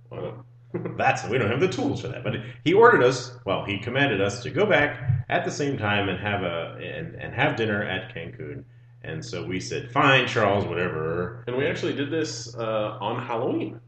Well, 0.08 0.46
that's 0.96 1.28
we 1.28 1.36
don't 1.38 1.50
have 1.50 1.60
the 1.60 1.68
tools 1.68 2.00
for 2.00 2.08
that 2.08 2.24
but 2.24 2.34
he 2.64 2.72
ordered 2.72 3.02
us 3.02 3.36
well 3.44 3.64
he 3.64 3.78
commanded 3.78 4.20
us 4.20 4.42
to 4.42 4.50
go 4.50 4.64
back 4.64 5.24
at 5.28 5.44
the 5.44 5.50
same 5.50 5.76
time 5.76 6.08
and 6.08 6.18
have 6.18 6.42
a 6.42 6.78
and, 6.82 7.14
and 7.16 7.34
have 7.34 7.56
dinner 7.56 7.82
at 7.84 8.14
Cancun 8.14 8.64
and 9.02 9.24
so 9.24 9.44
we 9.44 9.60
said 9.60 9.90
fine 9.92 10.26
Charles 10.26 10.64
whatever 10.64 11.44
and 11.46 11.56
we 11.56 11.66
actually 11.66 11.92
did 11.92 12.10
this 12.10 12.54
uh, 12.56 12.96
on 13.00 13.22
Halloween. 13.24 13.80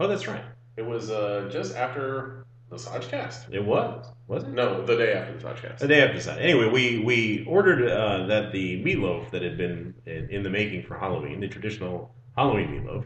oh 0.00 0.06
that's 0.06 0.28
right 0.28 0.44
It 0.76 0.82
was 0.82 1.10
uh, 1.10 1.48
just 1.50 1.74
after 1.74 2.41
the 2.72 2.78
Sajcast. 2.78 3.52
it 3.52 3.64
was 3.64 4.06
was 4.26 4.44
it 4.44 4.48
No, 4.48 4.84
the 4.84 4.96
day 4.96 5.12
after 5.12 5.36
the 5.36 5.76
The 5.78 5.86
day 5.86 6.02
after 6.02 6.18
that. 6.20 6.38
Anyway, 6.40 6.68
we 6.70 6.98
we 7.00 7.44
ordered 7.46 7.86
uh, 7.86 8.26
that 8.26 8.50
the 8.50 8.82
meatloaf 8.82 9.30
that 9.30 9.42
had 9.42 9.58
been 9.58 9.94
in, 10.06 10.30
in 10.30 10.42
the 10.42 10.50
making 10.50 10.84
for 10.84 10.96
Halloween, 10.96 11.40
the 11.40 11.48
traditional 11.48 12.10
Halloween 12.34 12.68
meatloaf, 12.70 13.04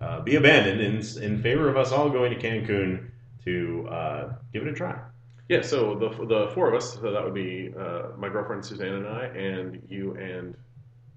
uh, 0.00 0.20
be 0.20 0.36
abandoned 0.36 0.80
in 0.80 1.22
in 1.22 1.42
favor 1.42 1.68
of 1.68 1.76
us 1.76 1.90
all 1.90 2.08
going 2.08 2.30
to 2.32 2.38
Cancun 2.38 3.10
to 3.44 3.88
uh, 3.90 4.32
give 4.52 4.62
it 4.62 4.68
a 4.68 4.72
try. 4.72 4.96
Yeah, 5.48 5.62
so 5.62 5.94
the, 5.94 6.10
the 6.26 6.50
four 6.54 6.68
of 6.68 6.74
us, 6.74 6.94
so 6.94 7.10
that 7.10 7.24
would 7.24 7.34
be 7.34 7.72
uh, 7.76 8.08
my 8.18 8.28
girlfriend 8.28 8.64
Suzanne 8.64 8.94
and 8.94 9.08
I, 9.08 9.24
and 9.24 9.82
you 9.88 10.14
and 10.14 10.54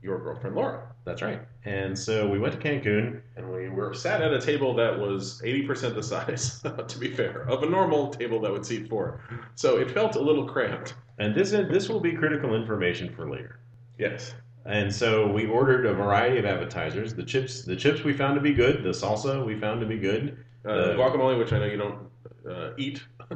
your 0.01 0.19
girlfriend 0.19 0.55
Laura. 0.55 0.87
That's 1.03 1.21
right. 1.21 1.41
And 1.65 1.97
so 1.97 2.27
we 2.27 2.39
went 2.39 2.53
to 2.53 2.59
Cancun. 2.59 3.21
And 3.35 3.51
we 3.51 3.69
were 3.69 3.93
sat 3.93 4.21
at 4.21 4.33
a 4.33 4.41
table 4.41 4.73
that 4.75 4.99
was 4.99 5.41
80% 5.43 5.95
the 5.95 6.03
size, 6.13 6.61
to 6.61 6.97
be 6.99 7.11
fair, 7.13 7.41
of 7.49 7.63
a 7.63 7.65
normal 7.69 8.09
table 8.11 8.39
that 8.41 8.51
would 8.51 8.65
seat 8.65 8.89
four. 8.89 9.21
So 9.55 9.77
it 9.77 9.91
felt 9.91 10.15
a 10.15 10.21
little 10.21 10.45
cramped. 10.47 10.95
And 11.19 11.35
this 11.35 11.51
is, 11.53 11.69
this 11.69 11.89
will 11.89 11.99
be 11.99 12.13
critical 12.13 12.55
information 12.55 13.13
for 13.13 13.29
later. 13.29 13.59
Yes. 13.97 14.33
And 14.65 14.93
so 14.93 15.31
we 15.31 15.47
ordered 15.47 15.85
a 15.85 15.93
variety 15.93 16.37
of 16.37 16.45
appetizers. 16.45 17.13
The 17.15 17.23
chips 17.23 17.63
the 17.63 17.75
chips 17.75 18.03
we 18.03 18.13
found 18.13 18.35
to 18.35 18.41
be 18.41 18.53
good. 18.53 18.83
The 18.83 18.89
salsa 18.89 19.43
we 19.45 19.59
found 19.59 19.81
to 19.81 19.87
be 19.87 19.97
good. 19.97 20.37
Uh, 20.63 20.69
Uh, 20.69 20.95
guacamole, 20.95 21.37
which 21.39 21.51
I 21.51 21.57
know 21.59 21.65
you 21.65 21.77
don't 21.77 21.99
uh, 22.47 22.71
eat, 22.77 23.03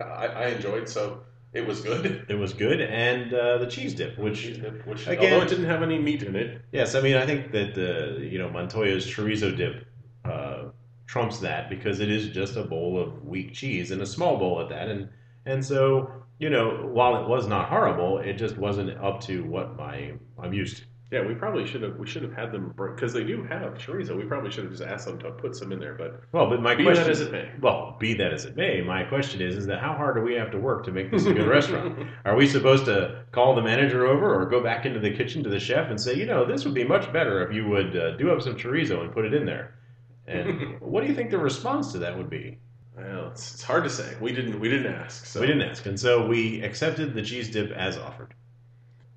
I, 0.00 0.26
I 0.26 0.46
enjoyed, 0.46 0.88
so 0.88 1.22
it 1.52 1.66
was 1.66 1.80
good. 1.80 2.26
It 2.28 2.34
was 2.34 2.52
good, 2.52 2.80
and 2.80 3.32
uh, 3.32 3.58
the 3.58 3.66
cheese 3.66 3.94
dip, 3.94 4.18
which 4.18 4.58
Which, 4.84 5.06
Again- 5.06 5.32
although 5.32 5.44
it 5.44 5.48
didn't 5.48 5.64
have 5.66 5.82
any 5.82 5.98
meat 5.98 6.22
in 6.22 6.36
it, 6.36 6.60
Yes, 6.72 6.94
I 6.94 7.00
mean 7.00 7.16
I 7.16 7.26
think 7.26 7.52
that 7.52 7.74
the 7.74 8.18
you 8.22 8.38
know 8.38 8.48
Montoya's 8.50 9.06
chorizo 9.06 9.56
dip 9.56 9.86
uh, 10.24 10.64
trumps 11.06 11.38
that 11.38 11.70
because 11.70 12.00
it 12.00 12.10
is 12.10 12.28
just 12.28 12.56
a 12.56 12.62
bowl 12.64 13.00
of 13.00 13.24
weak 13.24 13.54
cheese 13.54 13.90
and 13.90 14.02
a 14.02 14.06
small 14.06 14.38
bowl 14.38 14.60
at 14.60 14.68
that, 14.68 14.88
and 14.88 15.08
and 15.46 15.64
so 15.64 16.10
you 16.38 16.50
know 16.50 16.88
while 16.92 17.22
it 17.22 17.28
was 17.28 17.46
not 17.46 17.68
horrible, 17.68 18.18
it 18.18 18.34
just 18.34 18.56
wasn't 18.58 18.90
up 19.02 19.20
to 19.22 19.44
what 19.44 19.76
my 19.76 20.12
I'm 20.42 20.52
used 20.52 20.78
to. 20.78 20.82
Yeah, 21.10 21.26
we 21.26 21.34
probably 21.34 21.66
should 21.66 21.82
have. 21.82 21.96
We 21.96 22.06
should 22.06 22.22
have 22.22 22.34
had 22.34 22.52
them 22.52 22.74
because 22.76 23.14
they 23.14 23.24
do 23.24 23.42
have 23.44 23.74
chorizo. 23.74 24.14
We 24.14 24.24
probably 24.24 24.50
should 24.50 24.64
have 24.64 24.72
just 24.72 24.82
asked 24.84 25.06
them 25.06 25.18
to 25.20 25.30
put 25.30 25.56
some 25.56 25.72
in 25.72 25.80
there. 25.80 25.94
But 25.94 26.20
Well, 26.32 26.50
but 26.50 26.60
my 26.60 26.74
be 26.74 26.84
question 26.84 27.04
that 27.04 27.10
as 27.10 27.22
it 27.22 27.32
may, 27.32 27.50
Well, 27.62 27.96
be 27.98 28.12
that 28.14 28.30
as 28.34 28.44
it 28.44 28.56
may, 28.56 28.82
my 28.82 29.04
question 29.04 29.40
is: 29.40 29.56
is 29.56 29.64
that 29.66 29.80
how 29.80 29.94
hard 29.94 30.16
do 30.16 30.20
we 30.20 30.34
have 30.34 30.50
to 30.50 30.58
work 30.58 30.84
to 30.84 30.92
make 30.92 31.10
this 31.10 31.24
a 31.24 31.32
good 31.38 31.48
restaurant? 31.48 32.06
Are 32.26 32.36
we 32.36 32.46
supposed 32.46 32.84
to 32.86 33.24
call 33.32 33.54
the 33.54 33.62
manager 33.62 34.06
over, 34.06 34.38
or 34.38 34.44
go 34.44 34.62
back 34.62 34.84
into 34.84 35.00
the 35.00 35.10
kitchen 35.10 35.42
to 35.44 35.48
the 35.48 35.58
chef 35.58 35.88
and 35.88 35.98
say, 35.98 36.14
you 36.14 36.26
know, 36.26 36.44
this 36.44 36.66
would 36.66 36.74
be 36.74 36.84
much 36.84 37.10
better 37.10 37.46
if 37.46 37.54
you 37.54 37.66
would 37.68 37.96
uh, 37.96 38.16
do 38.18 38.30
up 38.30 38.42
some 38.42 38.56
chorizo 38.56 39.00
and 39.00 39.10
put 39.10 39.24
it 39.24 39.32
in 39.32 39.46
there? 39.46 39.78
And 40.26 40.78
what 40.80 41.00
do 41.02 41.08
you 41.08 41.14
think 41.14 41.30
the 41.30 41.38
response 41.38 41.90
to 41.92 41.98
that 42.00 42.18
would 42.18 42.28
be? 42.28 42.58
well, 42.94 43.28
it's, 43.28 43.54
it's 43.54 43.62
hard 43.62 43.84
to 43.84 43.90
say. 43.90 44.14
We 44.20 44.32
didn't. 44.32 44.60
We 44.60 44.68
didn't 44.68 44.92
ask. 44.92 45.24
So 45.24 45.38
So 45.38 45.40
we 45.40 45.46
didn't 45.46 45.62
ask, 45.62 45.86
and 45.86 45.98
so 45.98 46.26
we 46.26 46.60
accepted 46.62 47.14
the 47.14 47.22
cheese 47.22 47.50
dip 47.50 47.70
as 47.70 47.96
offered. 47.96 48.34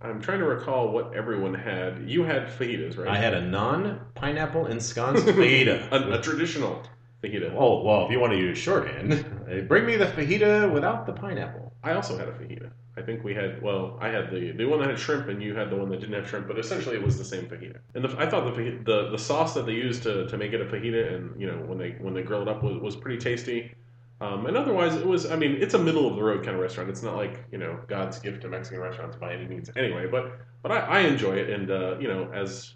I'm 0.03 0.21
trying 0.21 0.39
to 0.39 0.45
recall 0.45 0.91
what 0.91 1.13
everyone 1.13 1.53
had. 1.53 2.09
You 2.09 2.23
had 2.23 2.47
fajitas, 2.47 2.97
right? 2.97 3.07
I 3.07 3.17
had 3.17 3.33
a 3.33 3.41
non-pineapple 3.41 4.67
ensconced 4.67 5.25
fajita. 5.27 5.91
a, 5.91 6.13
a 6.13 6.21
traditional 6.21 6.83
fajita. 7.23 7.53
Oh 7.55 7.83
well, 7.83 8.05
if 8.05 8.11
you 8.11 8.19
want 8.19 8.33
to 8.33 8.39
use 8.39 8.57
shorthand, 8.57 9.13
uh, 9.13 9.61
bring 9.61 9.85
me 9.85 9.95
the 9.95 10.05
fajita 10.05 10.71
without 10.71 11.05
the 11.05 11.13
pineapple. 11.13 11.73
I 11.83 11.93
also 11.93 12.17
had 12.17 12.27
a 12.27 12.31
fajita. 12.33 12.71
I 12.97 13.01
think 13.01 13.23
we 13.23 13.33
had. 13.33 13.61
Well, 13.61 13.97
I 14.01 14.09
had 14.09 14.31
the 14.31 14.51
the 14.51 14.65
one 14.65 14.79
that 14.79 14.89
had 14.89 14.99
shrimp, 14.99 15.27
and 15.29 15.41
you 15.41 15.55
had 15.55 15.69
the 15.69 15.75
one 15.75 15.89
that 15.89 15.99
didn't 15.99 16.15
have 16.15 16.27
shrimp. 16.27 16.47
But 16.47 16.59
essentially, 16.59 16.95
it 16.95 17.03
was 17.03 17.17
the 17.17 17.23
same 17.25 17.45
fajita. 17.45 17.77
And 17.95 18.03
the, 18.03 18.15
I 18.17 18.29
thought 18.29 18.53
the, 18.53 18.79
the 18.83 19.09
the 19.11 19.17
sauce 19.17 19.53
that 19.53 19.65
they 19.65 19.73
used 19.73 20.03
to, 20.03 20.27
to 20.27 20.37
make 20.37 20.51
it 20.53 20.61
a 20.61 20.65
fajita, 20.65 21.15
and 21.15 21.39
you 21.39 21.47
know 21.47 21.57
when 21.65 21.77
they 21.77 21.91
when 21.99 22.13
they 22.13 22.23
grilled 22.23 22.47
it 22.47 22.51
up 22.51 22.63
was, 22.63 22.77
was 22.81 22.95
pretty 22.95 23.17
tasty. 23.17 23.73
Um, 24.22 24.45
and 24.45 24.55
otherwise, 24.55 24.95
it 24.95 25.05
was. 25.05 25.30
I 25.30 25.36
mean, 25.36 25.57
it's 25.59 25.74
a 25.74 25.80
middle 25.80 26.07
of 26.07 26.15
the 26.15 26.24
road 26.24 26.45
kind 26.45 26.55
of 26.55 26.61
restaurant. 26.61 26.91
It's 26.91 27.01
not 27.01 27.15
like 27.15 27.43
you 27.51 27.57
know 27.57 27.80
God's 27.88 28.19
gift 28.19 28.41
to 28.43 28.49
Mexican 28.49 28.80
restaurants 28.80 29.17
by 29.17 29.34
any 29.34 29.47
means. 29.47 29.72
Anyway, 29.76 30.05
but 30.05 30.39
but 30.61 30.72
I, 30.72 30.80
I 30.80 30.99
enjoy 30.99 31.34
it, 31.38 31.49
and 31.49 31.72
uh, 31.72 31.97
you 31.99 32.07
know 32.07 32.32
as 32.32 32.76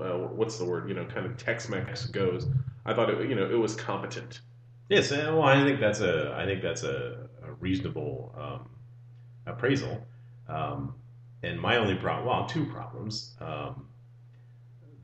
uh, 0.00 0.14
what's 0.14 0.58
the 0.58 0.64
word? 0.64 0.88
You 0.88 0.94
know, 0.94 1.04
kind 1.04 1.26
of 1.26 1.36
Tex-Mex 1.36 2.06
goes. 2.06 2.48
I 2.84 2.92
thought 2.92 3.08
it 3.08 3.28
you 3.28 3.36
know 3.36 3.48
it 3.48 3.58
was 3.58 3.76
competent. 3.76 4.40
Yes, 4.88 5.12
uh, 5.12 5.30
well, 5.32 5.44
I 5.44 5.62
think 5.64 5.78
that's 5.78 6.00
a 6.00 6.34
I 6.36 6.44
think 6.44 6.60
that's 6.60 6.82
a, 6.82 7.28
a 7.44 7.52
reasonable 7.60 8.34
um, 8.36 8.68
appraisal. 9.46 10.04
Um, 10.48 10.96
and 11.44 11.58
my 11.58 11.76
only 11.76 11.94
problem, 11.94 12.26
well, 12.26 12.46
two 12.46 12.66
problems. 12.66 13.34
Um, 13.40 13.86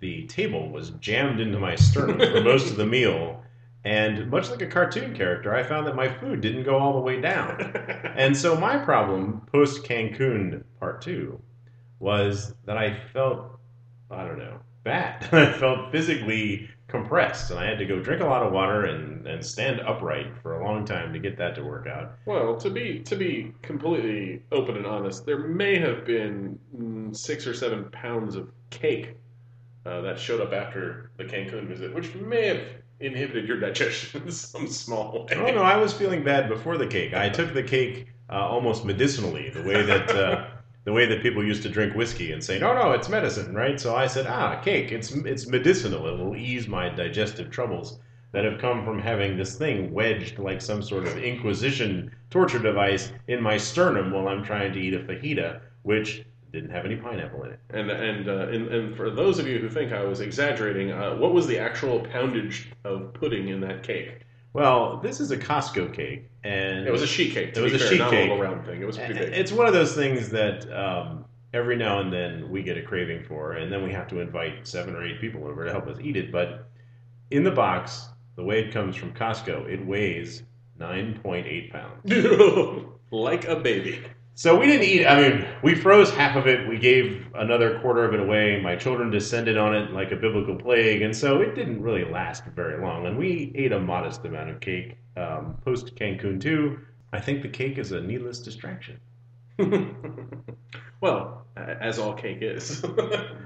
the 0.00 0.26
table 0.26 0.68
was 0.68 0.90
jammed 1.00 1.40
into 1.40 1.58
my 1.58 1.74
sternum 1.76 2.18
for 2.18 2.42
most 2.42 2.70
of 2.70 2.76
the 2.76 2.84
meal, 2.84 3.42
and 3.86 4.28
much 4.32 4.50
like 4.50 4.60
a 4.62 4.66
cartoon 4.66 5.14
character, 5.14 5.54
I 5.54 5.62
found 5.62 5.86
that 5.86 5.94
my 5.94 6.08
food 6.08 6.40
didn't 6.40 6.64
go 6.64 6.76
all 6.76 6.94
the 6.94 7.00
way 7.00 7.20
down. 7.20 7.72
And 8.16 8.36
so 8.36 8.56
my 8.56 8.78
problem 8.78 9.42
post 9.52 9.84
Cancun 9.84 10.64
part 10.80 11.02
two 11.02 11.40
was 12.00 12.54
that 12.64 12.76
I 12.78 12.98
felt, 13.12 13.60
I 14.10 14.24
don't 14.24 14.38
know, 14.38 14.58
bad. 14.82 15.28
I 15.32 15.52
felt 15.52 15.92
physically 15.92 16.68
compressed, 16.88 17.50
and 17.50 17.60
I 17.60 17.66
had 17.66 17.78
to 17.78 17.84
go 17.84 18.00
drink 18.00 18.22
a 18.22 18.26
lot 18.26 18.42
of 18.42 18.52
water 18.52 18.86
and, 18.86 19.26
and 19.26 19.44
stand 19.44 19.80
upright 19.82 20.32
for 20.42 20.58
a 20.58 20.64
long 20.64 20.84
time 20.84 21.12
to 21.12 21.18
get 21.18 21.36
that 21.36 21.54
to 21.56 21.62
work 21.62 21.86
out. 21.86 22.14
Well, 22.24 22.56
to 22.56 22.70
be 22.70 23.00
to 23.00 23.14
be 23.14 23.52
completely 23.62 24.42
open 24.50 24.76
and 24.76 24.86
honest, 24.86 25.26
there 25.26 25.38
may 25.38 25.78
have 25.78 26.04
been 26.04 26.58
mm, 26.76 27.16
six 27.16 27.46
or 27.46 27.54
seven 27.54 27.84
pounds 27.92 28.34
of 28.34 28.50
cake 28.70 29.14
uh, 29.84 30.00
that 30.00 30.18
showed 30.18 30.40
up 30.40 30.52
after 30.52 31.10
the 31.18 31.24
Cancun 31.24 31.68
visit, 31.68 31.94
which 31.94 32.14
may 32.14 32.46
have 32.46 32.62
inhibited 33.00 33.46
your 33.46 33.58
digestion 33.60 34.22
in 34.26 34.32
some 34.32 34.66
small 34.68 35.26
way. 35.28 35.36
Oh 35.36 35.52
no, 35.52 35.62
I 35.62 35.76
was 35.76 35.92
feeling 35.92 36.24
bad 36.24 36.48
before 36.48 36.78
the 36.78 36.86
cake. 36.86 37.14
I 37.14 37.28
took 37.28 37.54
the 37.54 37.62
cake 37.62 38.06
uh, 38.30 38.34
almost 38.34 38.84
medicinally, 38.84 39.50
the 39.50 39.62
way 39.62 39.82
that 39.82 40.10
uh, 40.10 40.48
the 40.84 40.92
way 40.92 41.06
that 41.06 41.22
people 41.22 41.44
used 41.44 41.62
to 41.64 41.68
drink 41.68 41.94
whiskey 41.94 42.32
and 42.32 42.42
say, 42.42 42.58
"No, 42.58 42.74
no, 42.74 42.92
it's 42.92 43.08
medicine," 43.08 43.54
right? 43.54 43.78
So 43.80 43.94
I 43.94 44.06
said, 44.06 44.26
"Ah, 44.26 44.60
cake, 44.60 44.92
it's 44.92 45.12
it's 45.12 45.46
medicinal. 45.46 46.06
It 46.06 46.18
will 46.18 46.36
ease 46.36 46.68
my 46.68 46.88
digestive 46.88 47.50
troubles 47.50 47.98
that 48.32 48.44
have 48.44 48.60
come 48.60 48.84
from 48.84 48.98
having 48.98 49.36
this 49.36 49.56
thing 49.56 49.92
wedged 49.92 50.38
like 50.38 50.60
some 50.60 50.82
sort 50.82 51.06
of 51.06 51.16
Inquisition 51.16 52.10
torture 52.30 52.58
device 52.58 53.10
in 53.28 53.42
my 53.42 53.56
sternum 53.56 54.10
while 54.10 54.28
I'm 54.28 54.44
trying 54.44 54.72
to 54.74 54.78
eat 54.80 54.94
a 54.94 54.98
fajita, 54.98 55.60
which 55.82 56.24
didn't 56.60 56.70
have 56.70 56.84
any 56.84 56.96
pineapple 56.96 57.44
in 57.44 57.50
it." 57.52 57.60
And 57.70 57.90
and, 57.90 58.28
uh, 58.28 58.48
and 58.48 58.68
and 58.68 58.96
for 58.96 59.10
those 59.10 59.38
of 59.38 59.46
you 59.46 59.58
who 59.58 59.68
think 59.68 59.92
I 59.92 60.02
was 60.04 60.20
exaggerating, 60.20 60.90
uh, 60.90 61.16
what 61.16 61.32
was 61.32 61.46
the 61.46 61.58
actual 61.58 62.00
poundage 62.00 62.66
of 62.84 63.12
pudding 63.14 63.48
in 63.48 63.60
that 63.60 63.82
cake? 63.82 64.20
Well, 64.52 64.98
this 65.02 65.20
is 65.20 65.30
a 65.30 65.36
Costco 65.36 65.92
cake, 65.92 66.30
and 66.42 66.86
It 66.86 66.90
was 66.90 67.02
a 67.02 67.06
sheet 67.06 67.32
cake. 67.34 67.54
It 67.54 67.60
was 67.60 67.74
a 67.74 67.78
fair, 67.78 67.88
sheet 67.88 68.00
cake. 68.00 68.30
a 68.30 68.32
little 68.32 68.38
round 68.38 68.64
thing. 68.64 68.80
It 68.80 68.86
was 68.86 68.96
pretty 68.96 69.12
big. 69.14 69.34
It's 69.34 69.52
one 69.52 69.66
of 69.66 69.74
those 69.74 69.94
things 69.94 70.30
that 70.30 70.66
um, 70.72 71.26
every 71.52 71.76
now 71.76 72.00
and 72.00 72.10
then 72.10 72.48
we 72.50 72.62
get 72.62 72.78
a 72.78 72.82
craving 72.82 73.22
for, 73.24 73.52
and 73.52 73.70
then 73.70 73.82
we 73.84 73.92
have 73.92 74.08
to 74.08 74.20
invite 74.20 74.66
seven 74.66 74.96
or 74.96 75.04
eight 75.04 75.20
people 75.20 75.46
over 75.46 75.64
to 75.66 75.70
help 75.70 75.86
us 75.86 75.98
eat 76.00 76.16
it. 76.16 76.32
But 76.32 76.68
in 77.30 77.44
the 77.44 77.50
box, 77.50 78.08
the 78.36 78.44
way 78.44 78.60
it 78.60 78.72
comes 78.72 78.96
from 78.96 79.12
Costco, 79.12 79.68
it 79.68 79.84
weighs 79.84 80.42
9.8 80.78 81.70
pounds. 81.70 82.88
like 83.10 83.46
a 83.46 83.56
baby. 83.56 84.02
So 84.38 84.54
we 84.54 84.66
didn't 84.66 84.82
eat. 84.82 85.06
I 85.06 85.16
mean, 85.18 85.46
we 85.62 85.74
froze 85.74 86.10
half 86.10 86.36
of 86.36 86.46
it. 86.46 86.68
We 86.68 86.76
gave 86.76 87.26
another 87.36 87.80
quarter 87.80 88.04
of 88.04 88.12
it 88.12 88.20
away. 88.20 88.60
My 88.60 88.76
children 88.76 89.10
descended 89.10 89.56
on 89.56 89.74
it 89.74 89.92
like 89.92 90.12
a 90.12 90.16
biblical 90.16 90.54
plague, 90.54 91.00
and 91.00 91.16
so 91.16 91.40
it 91.40 91.54
didn't 91.54 91.80
really 91.80 92.04
last 92.04 92.44
very 92.54 92.78
long. 92.78 93.06
And 93.06 93.16
we 93.16 93.50
ate 93.54 93.72
a 93.72 93.80
modest 93.80 94.26
amount 94.26 94.50
of 94.50 94.60
cake 94.60 94.98
um, 95.16 95.56
post 95.64 95.94
Cancun 95.96 96.38
too. 96.38 96.78
I 97.14 97.18
think 97.18 97.40
the 97.40 97.48
cake 97.48 97.78
is 97.78 97.92
a 97.92 98.00
needless 98.02 98.40
distraction. 98.40 99.00
well, 101.00 101.46
as 101.56 101.98
all 101.98 102.14
cake 102.14 102.38
is. 102.40 102.84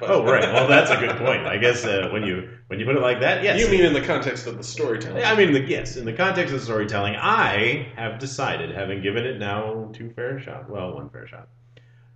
Oh, 0.03 0.25
right. 0.25 0.51
Well, 0.51 0.67
that's 0.67 0.91
a 0.91 0.97
good 0.97 1.19
point. 1.19 1.47
I 1.47 1.59
guess 1.59 1.85
uh, 1.85 2.09
when 2.11 2.23
you 2.23 2.49
when 2.69 2.81
you 2.81 2.87
put 2.87 2.97
it 2.97 3.03
like 3.03 3.21
that, 3.21 3.43
yes. 3.43 3.61
You 3.61 3.69
mean 3.69 3.85
in 3.85 3.93
the 3.93 4.01
context 4.01 4.47
of 4.47 4.57
the 4.57 4.63
storytelling? 4.65 5.23
I 5.23 5.37
mean, 5.37 5.53
the, 5.53 5.61
yes. 5.61 5.97
In 5.97 6.07
the 6.07 6.13
context 6.15 6.55
of 6.55 6.61
the 6.61 6.65
storytelling, 6.65 7.17
I 7.17 7.93
have 7.97 8.19
decided, 8.19 8.75
having 8.75 9.03
given 9.03 9.27
it 9.27 9.39
now 9.39 9.91
two 9.93 10.11
fair 10.17 10.41
shot, 10.41 10.71
well, 10.71 10.95
one 10.95 11.11
fair 11.11 11.27
shot, 11.29 11.49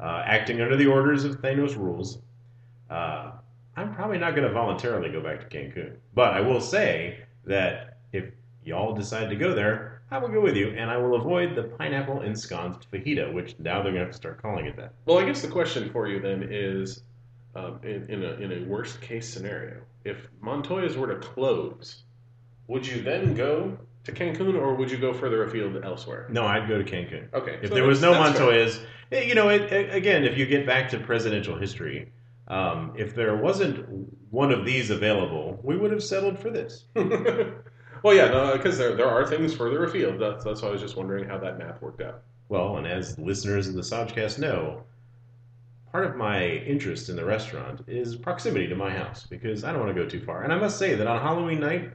uh, 0.00 0.22
acting 0.24 0.62
under 0.62 0.76
the 0.76 0.86
orders 0.86 1.24
of 1.24 1.42
Thanos 1.42 1.76
rules, 1.76 2.18
uh, 2.88 3.32
I'm 3.76 3.94
probably 3.94 4.16
not 4.16 4.34
going 4.34 4.48
to 4.48 4.52
voluntarily 4.54 5.10
go 5.10 5.20
back 5.20 5.40
to 5.40 5.54
Cancun. 5.54 5.96
But 6.14 6.32
I 6.32 6.40
will 6.40 6.62
say 6.62 7.18
that 7.44 7.98
if 8.14 8.24
y'all 8.64 8.94
decide 8.94 9.28
to 9.28 9.36
go 9.36 9.54
there, 9.54 9.93
I 10.14 10.18
will 10.18 10.28
go 10.28 10.40
with 10.40 10.54
you, 10.54 10.68
and 10.68 10.88
I 10.92 10.96
will 10.96 11.16
avoid 11.16 11.56
the 11.56 11.64
pineapple 11.64 12.20
ensconced 12.22 12.88
fajita, 12.92 13.32
which 13.32 13.56
now 13.58 13.82
they're 13.82 13.90
going 13.90 13.94
to 13.96 14.00
have 14.02 14.10
to 14.10 14.16
start 14.16 14.40
calling 14.40 14.66
it 14.66 14.76
that. 14.76 14.92
Well, 15.06 15.18
I 15.18 15.24
guess 15.24 15.42
the 15.42 15.48
question 15.48 15.90
for 15.90 16.06
you 16.06 16.20
then 16.20 16.46
is, 16.48 17.02
um, 17.56 17.80
in, 17.82 18.06
in 18.08 18.22
a 18.22 18.34
in 18.34 18.52
a 18.52 18.64
worst 18.68 19.00
case 19.00 19.28
scenario, 19.28 19.80
if 20.04 20.28
Montoya's 20.40 20.96
were 20.96 21.08
to 21.08 21.16
close, 21.16 22.04
would 22.68 22.86
you 22.86 23.02
then 23.02 23.34
go 23.34 23.76
to 24.04 24.12
Cancun 24.12 24.54
or 24.56 24.76
would 24.76 24.88
you 24.88 24.98
go 24.98 25.12
further 25.12 25.42
afield 25.42 25.84
elsewhere? 25.84 26.28
No, 26.30 26.46
I'd 26.46 26.68
go 26.68 26.80
to 26.80 26.84
Cancun. 26.84 27.32
Okay. 27.34 27.58
If 27.60 27.70
so 27.70 27.74
there 27.74 27.82
was 27.84 28.00
no 28.00 28.12
that's- 28.12 28.28
that's 28.28 28.38
fair. 28.38 28.46
Montoya's, 28.52 28.80
eh, 29.10 29.22
you 29.24 29.34
know, 29.34 29.48
it, 29.48 29.62
it- 29.72 29.92
again, 29.92 30.22
if 30.22 30.38
you 30.38 30.46
get 30.46 30.64
back 30.64 30.90
to 30.90 31.00
presidential 31.00 31.58
history, 31.58 32.12
um, 32.46 32.92
if 32.96 33.16
there 33.16 33.36
wasn't 33.36 33.84
one 34.30 34.52
of 34.52 34.64
these 34.64 34.90
available, 34.90 35.58
we 35.64 35.76
would 35.76 35.90
have 35.90 36.04
settled 36.04 36.38
for 36.38 36.50
this. 36.50 36.84
well, 38.04 38.14
yeah, 38.14 38.28
no, 38.28 38.52
because 38.52 38.78
there 38.78 38.94
there 38.94 39.08
are 39.08 39.26
things 39.26 39.54
further 39.54 39.82
afield. 39.84 40.20
That's 40.20 40.44
that's 40.44 40.62
why 40.62 40.68
I 40.68 40.72
was 40.72 40.80
just 40.80 40.96
wondering 40.96 41.28
how 41.28 41.38
that 41.38 41.58
math 41.58 41.82
worked 41.82 42.00
out. 42.02 42.22
Well, 42.48 42.76
and 42.76 42.86
as 42.86 43.18
listeners 43.18 43.66
of 43.66 43.74
the 43.74 43.80
Sodcast 43.80 44.38
know, 44.38 44.84
part 45.90 46.04
of 46.04 46.14
my 46.16 46.44
interest 46.44 47.08
in 47.08 47.16
the 47.16 47.24
restaurant 47.24 47.80
is 47.86 48.16
proximity 48.16 48.68
to 48.68 48.74
my 48.76 48.90
house 48.90 49.26
because 49.26 49.64
I 49.64 49.72
don't 49.72 49.80
want 49.80 49.96
to 49.96 50.00
go 50.02 50.08
too 50.08 50.20
far. 50.20 50.44
And 50.44 50.52
I 50.52 50.58
must 50.58 50.78
say 50.78 50.94
that 50.94 51.06
on 51.06 51.20
Halloween 51.22 51.60
night, 51.60 51.90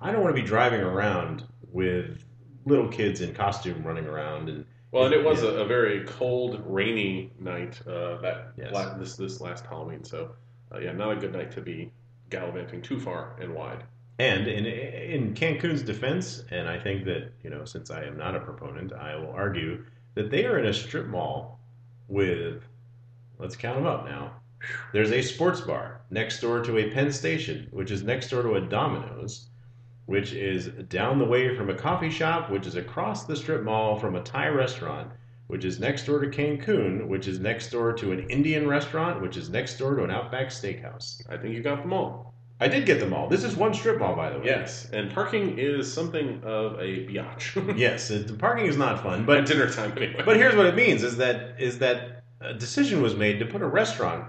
I 0.00 0.10
don't 0.12 0.22
want 0.22 0.34
to 0.34 0.42
be 0.42 0.46
driving 0.46 0.80
around 0.80 1.44
with 1.72 2.24
little 2.66 2.88
kids 2.88 3.20
in 3.20 3.34
costume 3.34 3.82
running 3.84 4.06
around 4.06 4.48
and 4.48 4.64
Well, 4.90 5.04
and 5.04 5.14
it 5.14 5.24
was 5.24 5.42
Yeah. 5.42 5.50
a, 5.50 5.52
a 5.62 5.64
very 5.66 6.04
cold, 6.04 6.62
rainy 6.66 7.30
night 7.38 7.80
uh, 7.86 8.16
that 8.20 8.52
Yes. 8.56 8.72
la- 8.72 8.96
this 8.98 9.16
this 9.16 9.40
last 9.40 9.64
Halloween. 9.66 10.02
So, 10.04 10.32
uh, 10.74 10.78
yeah, 10.78 10.92
not 10.92 11.12
a 11.12 11.16
good 11.16 11.32
night 11.32 11.50
to 11.52 11.60
be 11.60 11.92
gallivanting 12.30 12.82
too 12.82 12.98
far 12.98 13.36
and 13.40 13.54
wide. 13.54 13.84
And 14.18 14.46
in 14.46 14.64
in 14.66 15.34
Cancun's 15.34 15.82
defense, 15.82 16.44
and 16.50 16.68
I 16.68 16.78
think 16.78 17.04
that 17.06 17.32
you 17.42 17.50
know, 17.50 17.64
since 17.64 17.90
I 17.90 18.04
am 18.04 18.16
not 18.16 18.36
a 18.36 18.40
proponent, 18.40 18.92
I 18.92 19.16
will 19.16 19.32
argue 19.32 19.84
that 20.14 20.30
they 20.30 20.46
are 20.46 20.58
in 20.58 20.66
a 20.66 20.72
strip 20.72 21.06
mall 21.06 21.58
with, 22.06 22.62
let's 23.38 23.56
count 23.56 23.76
them 23.76 23.86
up 23.86 24.04
now. 24.04 24.32
There's 24.92 25.10
a 25.10 25.22
sports 25.22 25.60
bar 25.60 26.00
next 26.10 26.40
door 26.40 26.62
to 26.62 26.78
a 26.78 26.90
Penn 26.90 27.12
Station, 27.12 27.68
which 27.70 27.90
is 27.90 28.02
next 28.02 28.30
door 28.30 28.42
to 28.42 28.54
a 28.54 28.60
Domino's, 28.60 29.48
which 30.06 30.32
is 30.32 30.68
down 30.88 31.18
the 31.18 31.24
way 31.24 31.56
from 31.56 31.68
a 31.68 31.74
coffee 31.74 32.10
shop, 32.10 32.50
which 32.50 32.66
is 32.66 32.76
across 32.76 33.24
the 33.24 33.36
strip 33.36 33.62
mall 33.62 33.98
from 33.98 34.14
a 34.14 34.22
Thai 34.22 34.48
restaurant, 34.48 35.10
which 35.48 35.64
is 35.64 35.80
next 35.80 36.06
door 36.06 36.20
to 36.20 36.28
Cancun, 36.28 37.08
which 37.08 37.26
is 37.26 37.40
next 37.40 37.70
door 37.70 37.92
to 37.94 38.12
an 38.12 38.28
Indian 38.30 38.68
restaurant, 38.68 39.20
which 39.20 39.36
is 39.36 39.50
next 39.50 39.76
door 39.76 39.96
to 39.96 40.04
an 40.04 40.10
Outback 40.10 40.48
Steakhouse. 40.48 41.20
I 41.28 41.36
think 41.36 41.54
you 41.54 41.62
got 41.62 41.82
them 41.82 41.92
all. 41.92 42.33
I 42.64 42.68
did 42.68 42.86
get 42.86 42.98
them 42.98 43.12
all. 43.12 43.28
This 43.28 43.44
is 43.44 43.54
one 43.56 43.74
strip 43.74 43.98
mall, 43.98 44.16
by 44.16 44.30
the 44.30 44.38
way. 44.38 44.46
Yes, 44.46 44.88
and 44.90 45.12
parking 45.12 45.58
is 45.58 45.92
something 45.92 46.40
of 46.42 46.80
a 46.80 47.06
biatch. 47.06 47.76
yes, 47.78 48.10
it, 48.10 48.26
the 48.26 48.32
parking 48.32 48.64
is 48.64 48.78
not 48.78 49.02
fun, 49.02 49.20
At 49.20 49.26
but 49.26 49.44
dinner 49.44 49.68
time, 49.70 49.92
anyway. 49.98 50.22
but 50.24 50.36
here's 50.36 50.56
what 50.56 50.64
it 50.64 50.74
means: 50.74 51.02
is 51.02 51.18
that 51.18 51.60
is 51.60 51.78
that 51.80 52.24
a 52.40 52.54
decision 52.54 53.02
was 53.02 53.14
made 53.14 53.38
to 53.40 53.44
put 53.44 53.60
a 53.60 53.66
restaurant 53.66 54.24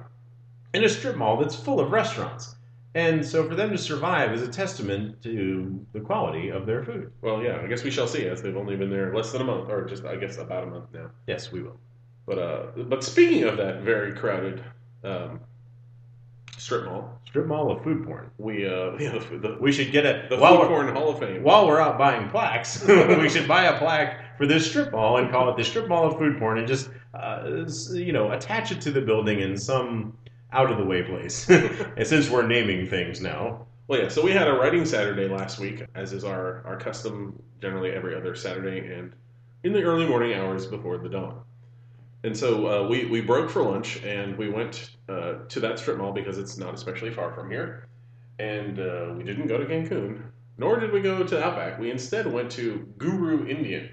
in 0.73 0.83
a 0.83 0.89
strip 0.89 1.15
mall 1.15 1.37
that's 1.37 1.55
full 1.55 1.79
of 1.79 1.91
restaurants. 1.91 2.55
And 2.93 3.25
so 3.25 3.47
for 3.47 3.55
them 3.55 3.71
to 3.71 3.77
survive 3.77 4.33
is 4.33 4.41
a 4.41 4.47
testament 4.49 5.21
to 5.23 5.85
the 5.93 6.01
quality 6.01 6.49
of 6.49 6.65
their 6.65 6.83
food. 6.83 7.11
Well, 7.21 7.41
yeah, 7.41 7.61
I 7.61 7.67
guess 7.67 7.83
we 7.83 7.91
shall 7.91 8.07
see, 8.07 8.25
as 8.25 8.41
they've 8.41 8.55
only 8.55 8.75
been 8.75 8.89
there 8.89 9.13
less 9.15 9.31
than 9.31 9.41
a 9.41 9.45
month, 9.45 9.69
or 9.69 9.85
just 9.85 10.03
I 10.03 10.17
guess 10.17 10.37
about 10.37 10.63
a 10.63 10.67
month 10.67 10.85
now. 10.93 11.11
Yes, 11.25 11.53
we 11.53 11.63
will. 11.63 11.79
But 12.25 12.39
uh, 12.39 12.65
but 12.75 13.01
speaking 13.01 13.43
of 13.43 13.55
that 13.57 13.81
very 13.81 14.13
crowded 14.13 14.61
um, 15.05 15.39
strip 16.57 16.85
mall, 16.85 17.19
Strip 17.25 17.47
mall 17.47 17.71
of 17.71 17.83
food 17.83 18.05
porn. 18.05 18.29
we 18.37 18.65
uh, 18.65 18.91
the, 18.97 19.57
We 19.59 19.71
should 19.71 19.91
get 19.91 20.05
it 20.05 20.29
the 20.29 20.37
while 20.37 20.59
Food 20.61 20.67
Porn 20.67 20.95
Hall 20.95 21.09
of 21.09 21.19
Fame. 21.19 21.43
while 21.43 21.67
we're 21.67 21.81
out 21.81 21.97
buying 21.97 22.29
plaques. 22.29 22.83
we 22.87 23.29
should 23.29 23.47
buy 23.47 23.65
a 23.65 23.77
plaque 23.77 24.37
for 24.37 24.45
this 24.45 24.67
strip 24.67 24.91
mall 24.91 25.17
and 25.17 25.29
call 25.31 25.49
it 25.49 25.57
the 25.57 25.63
strip 25.63 25.87
mall 25.87 26.05
of 26.07 26.17
food 26.17 26.37
porn, 26.39 26.57
and 26.57 26.67
just 26.67 26.89
uh, 27.13 27.65
you 27.91 28.11
know 28.13 28.31
attach 28.31 28.71
it 28.71 28.81
to 28.81 28.91
the 28.91 29.01
building 29.01 29.39
in 29.41 29.57
some 29.57 30.17
out 30.51 30.71
of 30.71 30.77
the 30.77 30.85
way 30.85 31.03
place. 31.03 31.49
and 31.49 32.05
since 32.07 32.29
we're 32.29 32.45
naming 32.47 32.87
things 32.87 33.19
now, 33.21 33.65
Well, 33.87 34.01
yeah. 34.01 34.07
So 34.09 34.21
we 34.23 34.31
had 34.31 34.47
a 34.47 34.53
writing 34.53 34.85
Saturday 34.85 35.27
last 35.27 35.59
week, 35.59 35.83
as 35.95 36.13
is 36.13 36.23
our 36.23 36.63
our 36.65 36.77
custom, 36.77 37.41
generally 37.61 37.91
every 37.91 38.15
other 38.15 38.35
Saturday, 38.35 38.93
and 38.93 39.13
in 39.63 39.73
the 39.73 39.81
early 39.83 40.05
morning 40.07 40.33
hours 40.33 40.65
before 40.65 40.97
the 40.97 41.09
dawn. 41.09 41.41
And 42.25 42.35
so 42.35 42.49
uh, 42.67 42.87
we 42.87 43.05
we 43.05 43.21
broke 43.21 43.49
for 43.51 43.61
lunch, 43.63 44.03
and 44.03 44.35
we 44.37 44.49
went 44.49 44.89
uh, 45.07 45.33
to 45.47 45.59
that 45.59 45.77
strip 45.79 45.97
mall 45.99 46.11
because 46.11 46.37
it's 46.39 46.57
not 46.57 46.73
especially 46.73 47.11
far 47.11 47.31
from 47.33 47.51
here. 47.51 47.87
And 48.39 48.79
uh, 48.79 49.13
we 49.15 49.23
didn't 49.23 49.47
go 49.47 49.57
to 49.57 49.65
Cancun, 49.65 50.23
nor 50.57 50.79
did 50.79 50.91
we 50.91 51.01
go 51.01 51.23
to 51.23 51.43
Outback. 51.45 51.79
We 51.79 51.91
instead 51.91 52.25
went 52.37 52.49
to 52.53 52.65
Guru 52.97 53.45
Indian. 53.47 53.89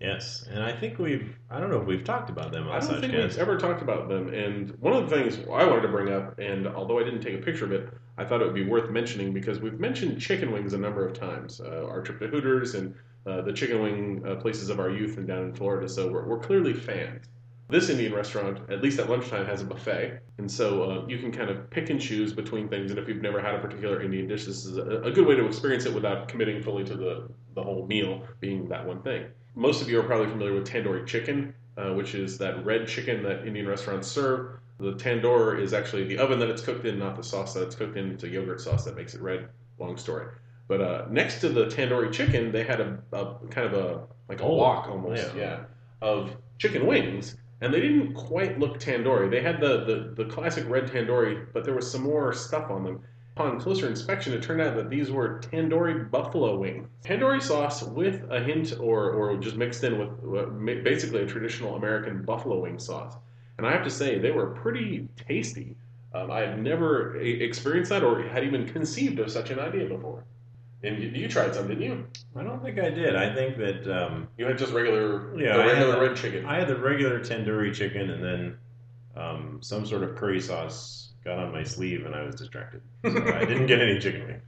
yes, 0.00 0.44
and 0.50 0.62
I 0.62 0.72
think 0.80 0.98
we've 0.98 1.28
I 1.48 1.60
don't 1.60 1.70
know 1.70 1.80
if 1.80 1.86
we've 1.86 2.02
talked 2.04 2.28
about 2.28 2.50
them 2.52 2.66
on 2.68 2.74
I 2.76 2.80
don't 2.80 3.00
think 3.00 3.12
guests. 3.12 3.36
we've 3.36 3.42
ever 3.48 3.56
talked 3.56 3.82
about 3.82 4.08
them. 4.08 4.34
And 4.34 4.70
one 4.80 4.92
of 4.92 5.08
the 5.08 5.16
things 5.16 5.38
I 5.46 5.64
wanted 5.64 5.82
to 5.82 5.88
bring 5.88 6.12
up, 6.12 6.38
and 6.40 6.66
although 6.66 6.98
I 6.98 7.04
didn't 7.04 7.20
take 7.22 7.34
a 7.34 7.42
picture 7.48 7.66
of 7.66 7.72
it, 7.72 7.88
I 8.18 8.24
thought 8.24 8.42
it 8.42 8.46
would 8.46 8.54
be 8.54 8.68
worth 8.68 8.90
mentioning 8.90 9.32
because 9.32 9.60
we've 9.60 9.78
mentioned 9.78 10.20
chicken 10.20 10.50
wings 10.52 10.72
a 10.72 10.78
number 10.78 11.06
of 11.06 11.12
times. 11.14 11.60
Uh, 11.60 11.86
our 11.86 12.02
trip 12.02 12.18
to 12.18 12.26
Hooters 12.26 12.74
and 12.74 12.94
uh, 13.26 13.42
the 13.42 13.52
chicken 13.52 13.80
wing 13.80 14.22
uh, 14.26 14.34
places 14.36 14.70
of 14.70 14.80
our 14.80 14.90
youth 14.90 15.18
and 15.18 15.26
down 15.28 15.44
in 15.44 15.54
Florida. 15.54 15.88
So 15.88 16.10
we're, 16.10 16.26
we're 16.26 16.40
clearly 16.40 16.74
fans. 16.74 17.26
This 17.68 17.88
Indian 17.88 18.14
restaurant, 18.14 18.60
at 18.70 18.80
least 18.80 19.00
at 19.00 19.10
lunchtime, 19.10 19.44
has 19.46 19.60
a 19.60 19.64
buffet, 19.64 20.20
and 20.38 20.48
so 20.48 20.82
uh, 20.84 21.06
you 21.08 21.18
can 21.18 21.32
kind 21.32 21.50
of 21.50 21.68
pick 21.70 21.90
and 21.90 22.00
choose 22.00 22.32
between 22.32 22.68
things. 22.68 22.90
And 22.90 22.98
if 23.00 23.08
you've 23.08 23.22
never 23.22 23.40
had 23.40 23.54
a 23.54 23.58
particular 23.58 24.00
Indian 24.02 24.28
dish, 24.28 24.44
this 24.44 24.64
is 24.64 24.76
a, 24.76 25.00
a 25.02 25.10
good 25.10 25.26
way 25.26 25.34
to 25.34 25.44
experience 25.46 25.84
it 25.84 25.92
without 25.92 26.28
committing 26.28 26.62
fully 26.62 26.84
to 26.84 26.94
the 26.94 27.28
the 27.54 27.62
whole 27.62 27.86
meal 27.86 28.22
being 28.38 28.68
that 28.68 28.86
one 28.86 29.02
thing. 29.02 29.26
Most 29.56 29.82
of 29.82 29.88
you 29.88 29.98
are 29.98 30.04
probably 30.04 30.28
familiar 30.28 30.54
with 30.54 30.68
tandoori 30.68 31.06
chicken, 31.06 31.54
uh, 31.76 31.92
which 31.94 32.14
is 32.14 32.38
that 32.38 32.64
red 32.64 32.86
chicken 32.86 33.22
that 33.24 33.46
Indian 33.46 33.66
restaurants 33.66 34.06
serve. 34.06 34.58
The 34.78 34.92
tandoor 34.92 35.58
is 35.60 35.72
actually 35.72 36.04
the 36.04 36.18
oven 36.18 36.38
that 36.38 36.50
it's 36.50 36.62
cooked 36.62 36.84
in, 36.84 36.98
not 36.98 37.16
the 37.16 37.22
sauce 37.22 37.54
that 37.54 37.62
it's 37.62 37.74
cooked 37.74 37.96
in. 37.96 38.12
It's 38.12 38.24
a 38.24 38.28
yogurt 38.28 38.60
sauce 38.60 38.84
that 38.84 38.94
makes 38.94 39.14
it 39.14 39.22
red. 39.22 39.48
Long 39.78 39.96
story. 39.96 40.28
But 40.68 40.80
uh, 40.80 41.06
next 41.10 41.40
to 41.40 41.48
the 41.48 41.66
tandoori 41.66 42.12
chicken, 42.12 42.52
they 42.52 42.62
had 42.62 42.80
a, 42.80 42.98
a 43.12 43.34
kind 43.50 43.66
of 43.66 43.74
a 43.74 44.02
like 44.28 44.40
a 44.40 44.44
Oh, 44.44 44.54
wok 44.56 44.88
almost, 44.88 45.34
yeah. 45.34 45.40
yeah, 45.40 45.58
of 46.02 46.36
chicken 46.58 46.86
wings, 46.86 47.36
and 47.60 47.72
they 47.72 47.80
didn't 47.80 48.14
quite 48.14 48.58
look 48.58 48.78
tandoori. 48.78 49.30
They 49.30 49.42
had 49.42 49.60
the, 49.60 49.84
the 49.84 50.24
the 50.24 50.30
classic 50.30 50.68
red 50.68 50.86
tandoori, 50.86 51.46
but 51.52 51.64
there 51.64 51.74
was 51.74 51.90
some 51.90 52.02
more 52.02 52.32
stuff 52.32 52.70
on 52.70 52.84
them. 52.84 53.00
Upon 53.36 53.60
closer 53.60 53.86
inspection, 53.86 54.32
it 54.32 54.42
turned 54.42 54.62
out 54.62 54.76
that 54.76 54.88
these 54.88 55.10
were 55.10 55.40
tandoori 55.40 56.10
buffalo 56.10 56.58
wings. 56.58 56.88
Tandoori 57.04 57.42
sauce 57.42 57.82
with 57.82 58.24
a 58.30 58.40
hint, 58.40 58.72
or, 58.80 59.10
or 59.10 59.36
just 59.36 59.56
mixed 59.56 59.84
in 59.84 59.98
with 59.98 60.08
uh, 60.38 60.46
basically 60.82 61.22
a 61.22 61.26
traditional 61.26 61.76
American 61.76 62.22
buffalo 62.22 62.60
wing 62.60 62.78
sauce. 62.78 63.14
And 63.58 63.66
I 63.66 63.72
have 63.72 63.84
to 63.84 63.90
say, 63.90 64.18
they 64.18 64.30
were 64.30 64.46
pretty 64.46 65.08
tasty. 65.16 65.76
Um, 66.14 66.30
I 66.30 66.40
had 66.40 66.62
never 66.62 67.16
experienced 67.16 67.90
that 67.90 68.02
or 68.02 68.22
had 68.22 68.42
even 68.42 68.66
conceived 68.66 69.18
of 69.18 69.30
such 69.30 69.50
an 69.50 69.58
idea 69.58 69.86
before. 69.86 70.24
And 70.86 71.02
you, 71.02 71.08
you 71.08 71.28
tried 71.28 71.54
some, 71.54 71.66
didn't 71.68 71.82
you? 71.82 72.06
I 72.36 72.42
don't 72.44 72.62
think 72.62 72.78
I 72.78 72.90
did. 72.90 73.16
I 73.16 73.34
think 73.34 73.56
that 73.58 73.86
um, 73.92 74.28
You 74.38 74.46
had 74.46 74.56
just 74.56 74.72
regular, 74.72 75.36
Yeah, 75.38 75.56
the 75.56 75.62
I 75.62 75.66
regular 75.66 75.92
had- 75.94 76.02
red 76.02 76.16
chicken. 76.16 76.46
I 76.46 76.58
had 76.58 76.68
the 76.68 76.76
regular 76.76 77.20
tandoori 77.20 77.74
chicken, 77.74 78.10
and 78.10 78.22
then 78.22 78.56
um, 79.16 79.58
some 79.62 79.84
sort 79.84 80.02
of 80.04 80.14
curry 80.16 80.40
sauce 80.40 81.12
got 81.24 81.38
on 81.38 81.50
my 81.52 81.64
sleeve, 81.64 82.06
and 82.06 82.14
I 82.14 82.22
was 82.22 82.36
distracted. 82.36 82.82
So 83.04 83.10
I 83.34 83.44
didn't 83.44 83.66
get 83.66 83.80
any 83.80 83.98
chicken 83.98 84.26
wing. 84.26 84.40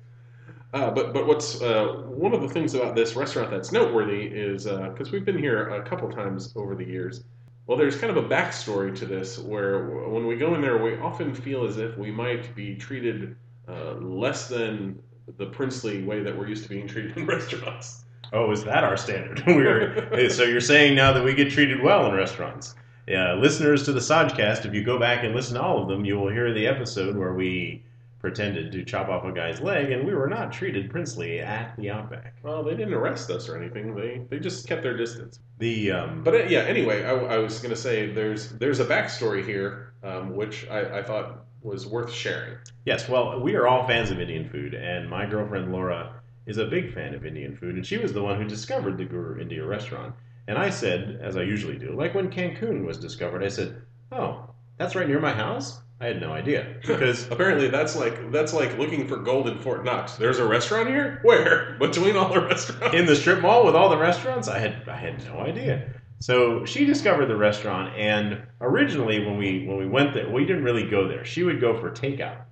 Uh, 0.74 0.90
but 0.90 1.14
but 1.14 1.26
what's 1.26 1.62
uh, 1.62 2.02
one 2.06 2.34
of 2.34 2.42
the 2.42 2.48
things 2.48 2.74
about 2.74 2.94
this 2.94 3.16
restaurant 3.16 3.50
that's 3.50 3.72
noteworthy 3.72 4.24
is 4.26 4.64
because 4.64 5.10
we've 5.10 5.24
been 5.24 5.38
here 5.38 5.70
a 5.70 5.82
couple 5.82 6.10
times 6.10 6.52
over 6.56 6.74
the 6.74 6.84
years. 6.84 7.24
Well, 7.66 7.78
there's 7.78 7.96
kind 7.96 8.14
of 8.14 8.22
a 8.22 8.28
backstory 8.28 8.94
to 8.96 9.06
this 9.06 9.38
where 9.38 9.86
when 10.10 10.26
we 10.26 10.36
go 10.36 10.54
in 10.54 10.60
there, 10.60 10.76
we 10.82 10.96
often 10.98 11.34
feel 11.34 11.66
as 11.66 11.78
if 11.78 11.96
we 11.96 12.10
might 12.10 12.54
be 12.54 12.74
treated 12.76 13.34
uh, 13.66 13.94
less 13.94 14.48
than 14.48 15.02
the 15.36 15.46
princely 15.46 16.02
way 16.02 16.22
that 16.22 16.36
we're 16.36 16.48
used 16.48 16.62
to 16.64 16.68
being 16.68 16.86
treated 16.86 17.16
in 17.16 17.26
restaurants. 17.26 18.04
Oh, 18.32 18.50
is 18.50 18.64
that 18.64 18.84
our 18.84 18.96
standard? 18.96 19.42
We're, 19.46 20.28
so 20.28 20.42
you're 20.42 20.60
saying 20.60 20.94
now 20.94 21.12
that 21.12 21.24
we 21.24 21.32
get 21.34 21.50
treated 21.50 21.82
well 21.82 22.06
in 22.06 22.14
restaurants? 22.14 22.74
Yeah, 23.06 23.32
listeners 23.32 23.84
to 23.84 23.92
the 23.92 24.00
Sodcast, 24.00 24.66
if 24.66 24.74
you 24.74 24.84
go 24.84 24.98
back 24.98 25.24
and 25.24 25.34
listen 25.34 25.54
to 25.54 25.62
all 25.62 25.82
of 25.82 25.88
them, 25.88 26.04
you 26.04 26.18
will 26.18 26.28
hear 26.28 26.52
the 26.52 26.66
episode 26.66 27.16
where 27.16 27.32
we 27.32 27.82
pretended 28.20 28.72
to 28.72 28.84
chop 28.84 29.08
off 29.08 29.24
a 29.24 29.32
guy's 29.32 29.60
leg, 29.60 29.90
and 29.90 30.04
we 30.04 30.12
were 30.12 30.28
not 30.28 30.52
treated 30.52 30.90
princely 30.90 31.38
at 31.40 31.74
the 31.76 31.88
Outback. 31.88 32.34
Well, 32.42 32.62
they 32.62 32.74
didn't 32.74 32.92
arrest 32.92 33.30
us 33.30 33.48
or 33.48 33.56
anything. 33.56 33.94
They 33.94 34.20
they 34.28 34.38
just 34.38 34.66
kept 34.66 34.82
their 34.82 34.96
distance. 34.96 35.38
The 35.58 35.92
um, 35.92 36.22
But 36.22 36.34
uh, 36.34 36.38
yeah, 36.44 36.60
anyway, 36.60 37.04
I, 37.04 37.12
I 37.12 37.38
was 37.38 37.60
going 37.60 37.70
to 37.70 37.80
say 37.80 38.12
there's 38.12 38.50
there's 38.50 38.80
a 38.80 38.84
backstory 38.84 39.44
here, 39.44 39.94
um, 40.02 40.34
which 40.36 40.68
I, 40.68 40.98
I 40.98 41.02
thought 41.02 41.44
was 41.62 41.86
worth 41.86 42.12
sharing. 42.12 42.56
Yes, 42.84 43.08
well, 43.08 43.40
we 43.40 43.54
are 43.54 43.66
all 43.66 43.86
fans 43.86 44.10
of 44.10 44.20
Indian 44.20 44.48
food, 44.48 44.74
and 44.74 45.08
my 45.08 45.26
girlfriend 45.26 45.72
Laura 45.72 46.20
is 46.46 46.58
a 46.58 46.64
big 46.64 46.94
fan 46.94 47.14
of 47.14 47.26
Indian 47.26 47.56
food, 47.56 47.74
and 47.74 47.86
she 47.86 47.98
was 47.98 48.12
the 48.12 48.22
one 48.22 48.40
who 48.40 48.48
discovered 48.48 48.96
the 48.96 49.04
Guru 49.04 49.40
India 49.40 49.64
restaurant. 49.64 50.14
And 50.46 50.56
I 50.56 50.70
said, 50.70 51.20
as 51.22 51.36
I 51.36 51.42
usually 51.42 51.76
do, 51.76 51.92
like 51.92 52.14
when 52.14 52.30
Cancun 52.30 52.86
was 52.86 52.96
discovered, 52.96 53.44
I 53.44 53.48
said, 53.48 53.82
"Oh, 54.10 54.48
that's 54.78 54.94
right 54.94 55.06
near 55.06 55.20
my 55.20 55.32
house." 55.32 55.80
I 56.00 56.06
had 56.06 56.20
no 56.20 56.32
idea 56.32 56.76
because 56.86 57.28
Apparently, 57.30 57.68
that's 57.68 57.96
like 57.96 58.30
that's 58.30 58.54
like 58.54 58.78
looking 58.78 59.06
for 59.06 59.16
gold 59.16 59.48
in 59.48 59.58
Fort 59.58 59.84
Knox. 59.84 60.14
There's 60.14 60.38
a 60.38 60.46
restaurant 60.46 60.88
here. 60.88 61.18
Where 61.22 61.76
between 61.80 62.16
all 62.16 62.32
the 62.32 62.40
restaurants? 62.40 62.96
in 62.96 63.04
the 63.04 63.16
strip 63.16 63.42
mall 63.42 63.66
with 63.66 63.74
all 63.74 63.90
the 63.90 63.98
restaurants, 63.98 64.48
I 64.48 64.58
had 64.58 64.88
I 64.88 64.96
had 64.96 65.22
no 65.26 65.40
idea. 65.40 65.97
So 66.20 66.64
she 66.64 66.84
discovered 66.84 67.26
the 67.26 67.36
restaurant, 67.36 67.94
and 67.96 68.42
originally 68.60 69.24
when 69.24 69.38
we 69.38 69.66
when 69.66 69.78
we 69.78 69.86
went 69.86 70.14
there, 70.14 70.28
we 70.28 70.44
didn't 70.44 70.64
really 70.64 70.88
go 70.88 71.06
there. 71.06 71.24
She 71.24 71.44
would 71.44 71.60
go 71.60 71.78
for 71.78 71.90
takeout. 71.90 72.42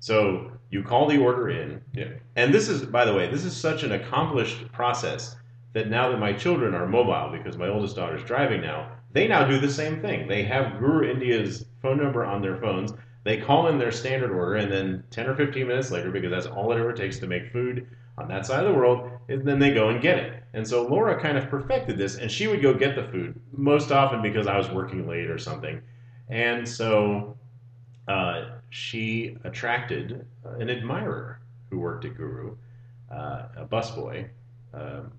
So 0.00 0.50
you 0.70 0.82
call 0.82 1.08
the 1.08 1.18
order 1.18 1.50
in, 1.50 1.80
Yeah. 1.92 2.08
And 2.34 2.52
this 2.52 2.68
is, 2.68 2.84
by 2.84 3.04
the 3.04 3.14
way, 3.14 3.30
this 3.30 3.44
is 3.44 3.56
such 3.56 3.84
an 3.84 3.92
accomplished 3.92 4.70
process 4.72 5.36
that 5.72 5.88
now 5.88 6.10
that 6.10 6.18
my 6.18 6.32
children 6.32 6.74
are 6.74 6.86
mobile, 6.86 7.30
because 7.36 7.56
my 7.56 7.68
oldest 7.68 7.96
daughter's 7.96 8.24
driving 8.24 8.60
now, 8.60 8.90
they 9.12 9.28
now 9.28 9.46
do 9.46 9.58
the 9.60 9.70
same 9.70 10.00
thing. 10.00 10.26
They 10.26 10.42
have 10.42 10.80
Guru 10.80 11.08
India's 11.08 11.66
phone 11.80 11.98
number 11.98 12.24
on 12.24 12.42
their 12.42 12.56
phones. 12.56 12.92
They 13.22 13.38
call 13.38 13.68
in 13.68 13.78
their 13.78 13.92
standard 13.92 14.32
order, 14.32 14.56
and 14.56 14.70
then 14.70 15.04
10 15.10 15.28
or 15.28 15.36
15 15.36 15.66
minutes 15.66 15.90
later, 15.90 16.10
because 16.10 16.30
that's 16.30 16.46
all 16.46 16.72
it 16.72 16.78
ever 16.78 16.92
takes 16.92 17.18
to 17.20 17.26
make 17.26 17.52
food 17.52 17.86
on 18.18 18.28
that 18.28 18.46
side 18.46 18.64
of 18.64 18.72
the 18.72 18.78
world, 18.78 19.10
and 19.28 19.46
then 19.46 19.58
they 19.58 19.72
go 19.72 19.88
and 19.88 20.00
get 20.00 20.18
it. 20.18 20.42
And 20.52 20.66
so 20.66 20.86
Laura 20.86 21.20
kind 21.20 21.36
of 21.36 21.48
perfected 21.48 21.98
this, 21.98 22.16
and 22.16 22.30
she 22.30 22.46
would 22.46 22.62
go 22.62 22.74
get 22.74 22.94
the 22.94 23.04
food 23.04 23.40
most 23.52 23.90
often 23.90 24.22
because 24.22 24.46
I 24.46 24.56
was 24.56 24.70
working 24.70 25.08
late 25.08 25.28
or 25.28 25.38
something. 25.38 25.82
And 26.28 26.68
so 26.68 27.36
uh, 28.06 28.46
she 28.70 29.36
attracted 29.44 30.26
an 30.44 30.70
admirer 30.70 31.40
who 31.70 31.78
worked 31.78 32.04
at 32.04 32.16
Guru, 32.16 32.56
uh, 33.10 33.42
a 33.56 33.66
busboy, 33.66 34.28
um, 34.72 35.12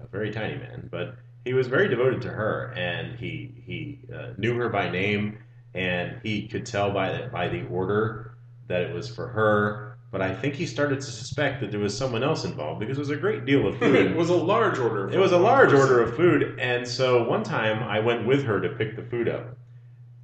a 0.00 0.06
very 0.10 0.30
tiny 0.30 0.56
man, 0.56 0.88
but 0.90 1.16
he 1.44 1.52
was 1.52 1.66
very 1.66 1.88
devoted 1.88 2.22
to 2.22 2.30
her, 2.30 2.72
and 2.76 3.18
he 3.18 3.52
he 3.66 3.98
uh, 4.14 4.28
knew 4.38 4.54
her 4.56 4.68
by 4.70 4.88
name, 4.88 5.38
and 5.74 6.18
he 6.22 6.48
could 6.48 6.64
tell 6.64 6.90
by 6.90 7.12
the, 7.12 7.26
by 7.28 7.48
the 7.48 7.66
order 7.66 8.34
that 8.66 8.80
it 8.82 8.94
was 8.94 9.14
for 9.14 9.28
her. 9.28 9.93
But 10.14 10.22
I 10.22 10.32
think 10.32 10.54
he 10.54 10.64
started 10.64 11.00
to 11.00 11.10
suspect 11.10 11.60
that 11.60 11.72
there 11.72 11.80
was 11.80 11.98
someone 11.98 12.22
else 12.22 12.44
involved 12.44 12.78
because 12.78 12.98
it 12.98 13.00
was 13.00 13.10
a 13.10 13.16
great 13.16 13.44
deal 13.44 13.66
of 13.66 13.76
food. 13.80 13.96
it 13.96 14.16
was 14.16 14.30
a 14.30 14.36
large 14.36 14.78
order. 14.78 15.10
It 15.10 15.18
was 15.18 15.32
a 15.32 15.38
large 15.38 15.72
order 15.72 16.00
of 16.00 16.14
food, 16.14 16.56
and 16.60 16.86
so 16.86 17.28
one 17.28 17.42
time 17.42 17.82
I 17.82 17.98
went 17.98 18.24
with 18.24 18.44
her 18.44 18.60
to 18.60 18.68
pick 18.68 18.94
the 18.94 19.02
food 19.02 19.28
up, 19.28 19.58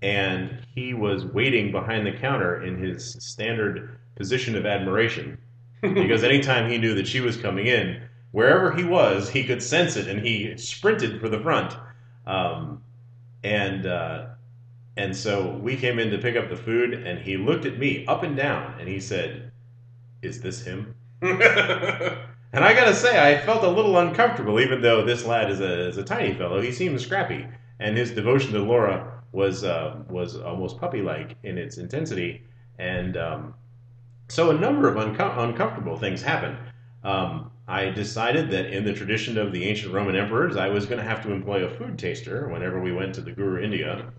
and 0.01 0.65
he 0.73 0.95
was 0.95 1.25
waiting 1.25 1.73
behind 1.73 2.07
the 2.07 2.13
counter 2.13 2.63
in 2.63 2.81
his 2.81 3.15
standard 3.15 3.99
position 4.15 4.55
of 4.55 4.65
admiration, 4.65 5.37
because 5.83 6.23
anytime 6.33 6.71
he 6.71 6.79
knew 6.79 6.95
that 6.95 7.09
she 7.09 7.21
was 7.21 7.37
coming 7.37 7.67
in, 7.67 8.01
wherever 8.31 8.71
he 8.71 8.85
was, 8.85 9.29
he 9.29 9.43
could 9.43 9.61
sense 9.61 9.97
it, 9.97 10.07
and 10.07 10.25
he 10.25 10.57
sprinted 10.57 11.21
for 11.21 11.29
the 11.29 11.41
front, 11.41 11.77
um, 12.29 12.81
and 13.43 13.87
uh, 13.87 14.27
and 14.97 15.17
so 15.17 15.51
we 15.57 15.75
came 15.75 15.99
in 15.99 16.13
to 16.13 16.19
pick 16.19 16.37
up 16.37 16.49
the 16.49 16.55
food, 16.55 16.95
and 16.95 17.19
he 17.19 17.37
looked 17.37 17.67
at 17.67 17.77
me 17.77 18.07
up 18.07 18.23
and 18.23 18.37
down, 18.37 18.77
and 18.79 18.89
he 18.89 19.01
said, 19.01 19.50
"Is 20.23 20.41
this 20.41 20.65
him?" 20.65 20.95
And 22.53 22.65
I 22.65 22.75
gotta 22.75 22.95
say, 22.95 23.21
I 23.21 23.41
felt 23.41 23.63
a 23.63 23.69
little 23.69 23.97
uncomfortable, 23.99 24.59
even 24.59 24.83
though 24.83 25.05
this 25.05 25.25
lad 25.25 25.51
is 25.51 25.61
a, 25.61 25.89
is 25.89 25.99
a 25.99 26.03
tiny 26.03 26.35
fellow. 26.35 26.61
He 26.61 26.73
seems 26.73 27.05
scrappy, 27.05 27.47
and 27.79 27.97
his 27.97 28.11
devotion 28.11 28.53
to 28.53 28.59
Laura 28.59 29.23
was 29.33 29.63
uh, 29.63 30.03
was 30.09 30.37
almost 30.37 30.81
puppy-like 30.81 31.37
in 31.45 31.59
its 31.59 31.79
intensity. 31.79 32.43
And 32.79 33.17
um, 33.17 33.55
so 34.29 34.51
a 34.51 34.55
number 34.55 34.89
of 34.89 34.97
unco- 34.97 35.41
uncomfortable 35.43 35.97
things 35.97 36.23
happened. 36.23 36.57
Um, 37.05 37.53
I 37.69 37.91
decided 37.91 38.51
that 38.51 38.73
in 38.73 38.85
the 38.85 38.93
tradition 38.93 39.39
of 39.39 39.53
the 39.53 39.65
ancient 39.65 39.95
Roman 39.95 40.17
emperors, 40.17 40.57
I 40.57 40.69
was 40.71 40.87
going 40.87 40.99
to 40.99 41.09
have 41.09 41.23
to 41.23 41.33
employ 41.33 41.65
a 41.65 41.71
food 41.71 41.99
taster 41.99 42.49
whenever 42.49 42.81
we 42.81 42.91
went 42.91 43.15
to 43.15 43.21
the 43.21 43.31
Guru 43.31 43.63
India. 43.63 44.13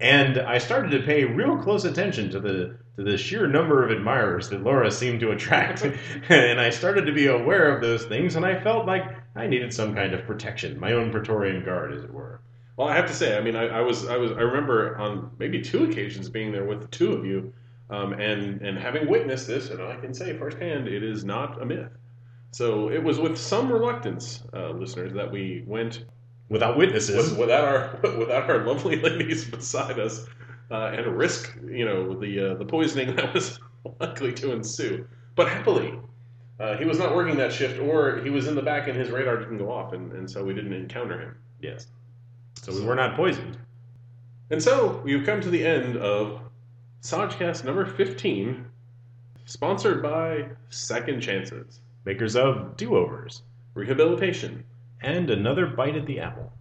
And 0.00 0.38
I 0.38 0.58
started 0.58 0.90
to 0.90 1.02
pay 1.02 1.24
real 1.24 1.56
close 1.56 1.86
attention 1.86 2.30
to 2.30 2.40
the 2.40 2.76
to 3.04 3.10
the 3.10 3.16
sheer 3.16 3.46
number 3.46 3.82
of 3.82 3.90
admirers 3.90 4.50
that 4.50 4.62
Laura 4.62 4.90
seemed 4.90 5.20
to 5.20 5.30
attract. 5.30 5.82
and 6.28 6.60
I 6.60 6.70
started 6.70 7.06
to 7.06 7.12
be 7.12 7.26
aware 7.26 7.74
of 7.74 7.80
those 7.80 8.04
things, 8.04 8.36
and 8.36 8.44
I 8.44 8.60
felt 8.60 8.86
like 8.86 9.04
I 9.34 9.46
needed 9.46 9.72
some 9.72 9.94
kind 9.94 10.12
of 10.12 10.26
protection, 10.26 10.78
my 10.78 10.92
own 10.92 11.10
Praetorian 11.10 11.64
guard, 11.64 11.94
as 11.94 12.04
it 12.04 12.12
were. 12.12 12.40
Well, 12.76 12.88
I 12.88 12.94
have 12.94 13.06
to 13.06 13.14
say, 13.14 13.36
I 13.36 13.40
mean, 13.40 13.56
I, 13.56 13.68
I 13.68 13.80
was, 13.80 14.06
I 14.06 14.16
was, 14.16 14.32
I 14.32 14.40
remember 14.40 14.96
on 14.98 15.30
maybe 15.38 15.62
two 15.62 15.84
occasions 15.84 16.28
being 16.28 16.52
there 16.52 16.64
with 16.64 16.82
the 16.82 16.88
two 16.88 17.12
of 17.12 17.24
you, 17.24 17.52
um, 17.88 18.12
and 18.12 18.62
and 18.62 18.78
having 18.78 19.08
witnessed 19.08 19.46
this, 19.46 19.70
and 19.70 19.82
I 19.82 19.96
can 19.96 20.14
say 20.14 20.36
firsthand, 20.36 20.86
it 20.86 21.02
is 21.02 21.24
not 21.24 21.60
a 21.60 21.66
myth. 21.66 21.90
So 22.52 22.90
it 22.90 23.02
was 23.02 23.18
with 23.18 23.36
some 23.36 23.72
reluctance, 23.72 24.42
uh, 24.54 24.70
listeners, 24.70 25.12
that 25.14 25.30
we 25.30 25.64
went 25.66 26.04
Without 26.50 26.76
witnesses. 26.76 27.30
with, 27.30 27.38
without 27.38 27.64
our 27.64 28.00
without 28.18 28.50
our 28.50 28.66
lovely 28.66 28.96
ladies 28.96 29.44
beside 29.44 30.00
us, 30.00 30.26
uh, 30.70 30.92
and 30.96 31.06
risk 31.16 31.56
you 31.66 31.84
know 31.84 32.18
the 32.18 32.52
uh, 32.52 32.54
the 32.54 32.64
poisoning 32.64 33.16
that 33.16 33.34
was 33.34 33.58
likely 34.00 34.32
to 34.34 34.52
ensue. 34.52 35.06
But 35.34 35.48
happily, 35.48 35.98
uh, 36.58 36.76
he 36.76 36.84
was 36.84 36.98
not 36.98 37.14
working 37.14 37.36
that 37.38 37.52
shift, 37.52 37.80
or 37.80 38.20
he 38.22 38.30
was 38.30 38.46
in 38.46 38.54
the 38.54 38.62
back 38.62 38.88
and 38.88 38.96
his 38.96 39.10
radar 39.10 39.38
didn't 39.38 39.58
go 39.58 39.70
off, 39.70 39.92
and, 39.92 40.12
and 40.12 40.30
so 40.30 40.44
we 40.44 40.54
didn't 40.54 40.72
encounter 40.72 41.20
him. 41.20 41.36
yes. 41.60 41.86
So 42.62 42.74
we 42.74 42.82
were 42.82 42.94
not 42.94 43.16
poisoned. 43.16 43.56
And 44.50 44.62
so 44.62 45.00
we've 45.04 45.24
come 45.24 45.40
to 45.40 45.48
the 45.48 45.64
end 45.64 45.96
of 45.96 46.40
Sajcast 47.02 47.64
number 47.64 47.86
fifteen, 47.86 48.66
sponsored 49.46 50.02
by 50.02 50.48
Second 50.68 51.20
Chances 51.20 51.80
Makers 52.04 52.36
of 52.36 52.76
do 52.76 52.96
overs. 52.96 53.42
Rehabilitation. 53.74 54.64
And 55.02 55.30
another 55.30 55.66
bite 55.66 55.96
at 55.96 56.06
the 56.06 56.20
apple. 56.20 56.52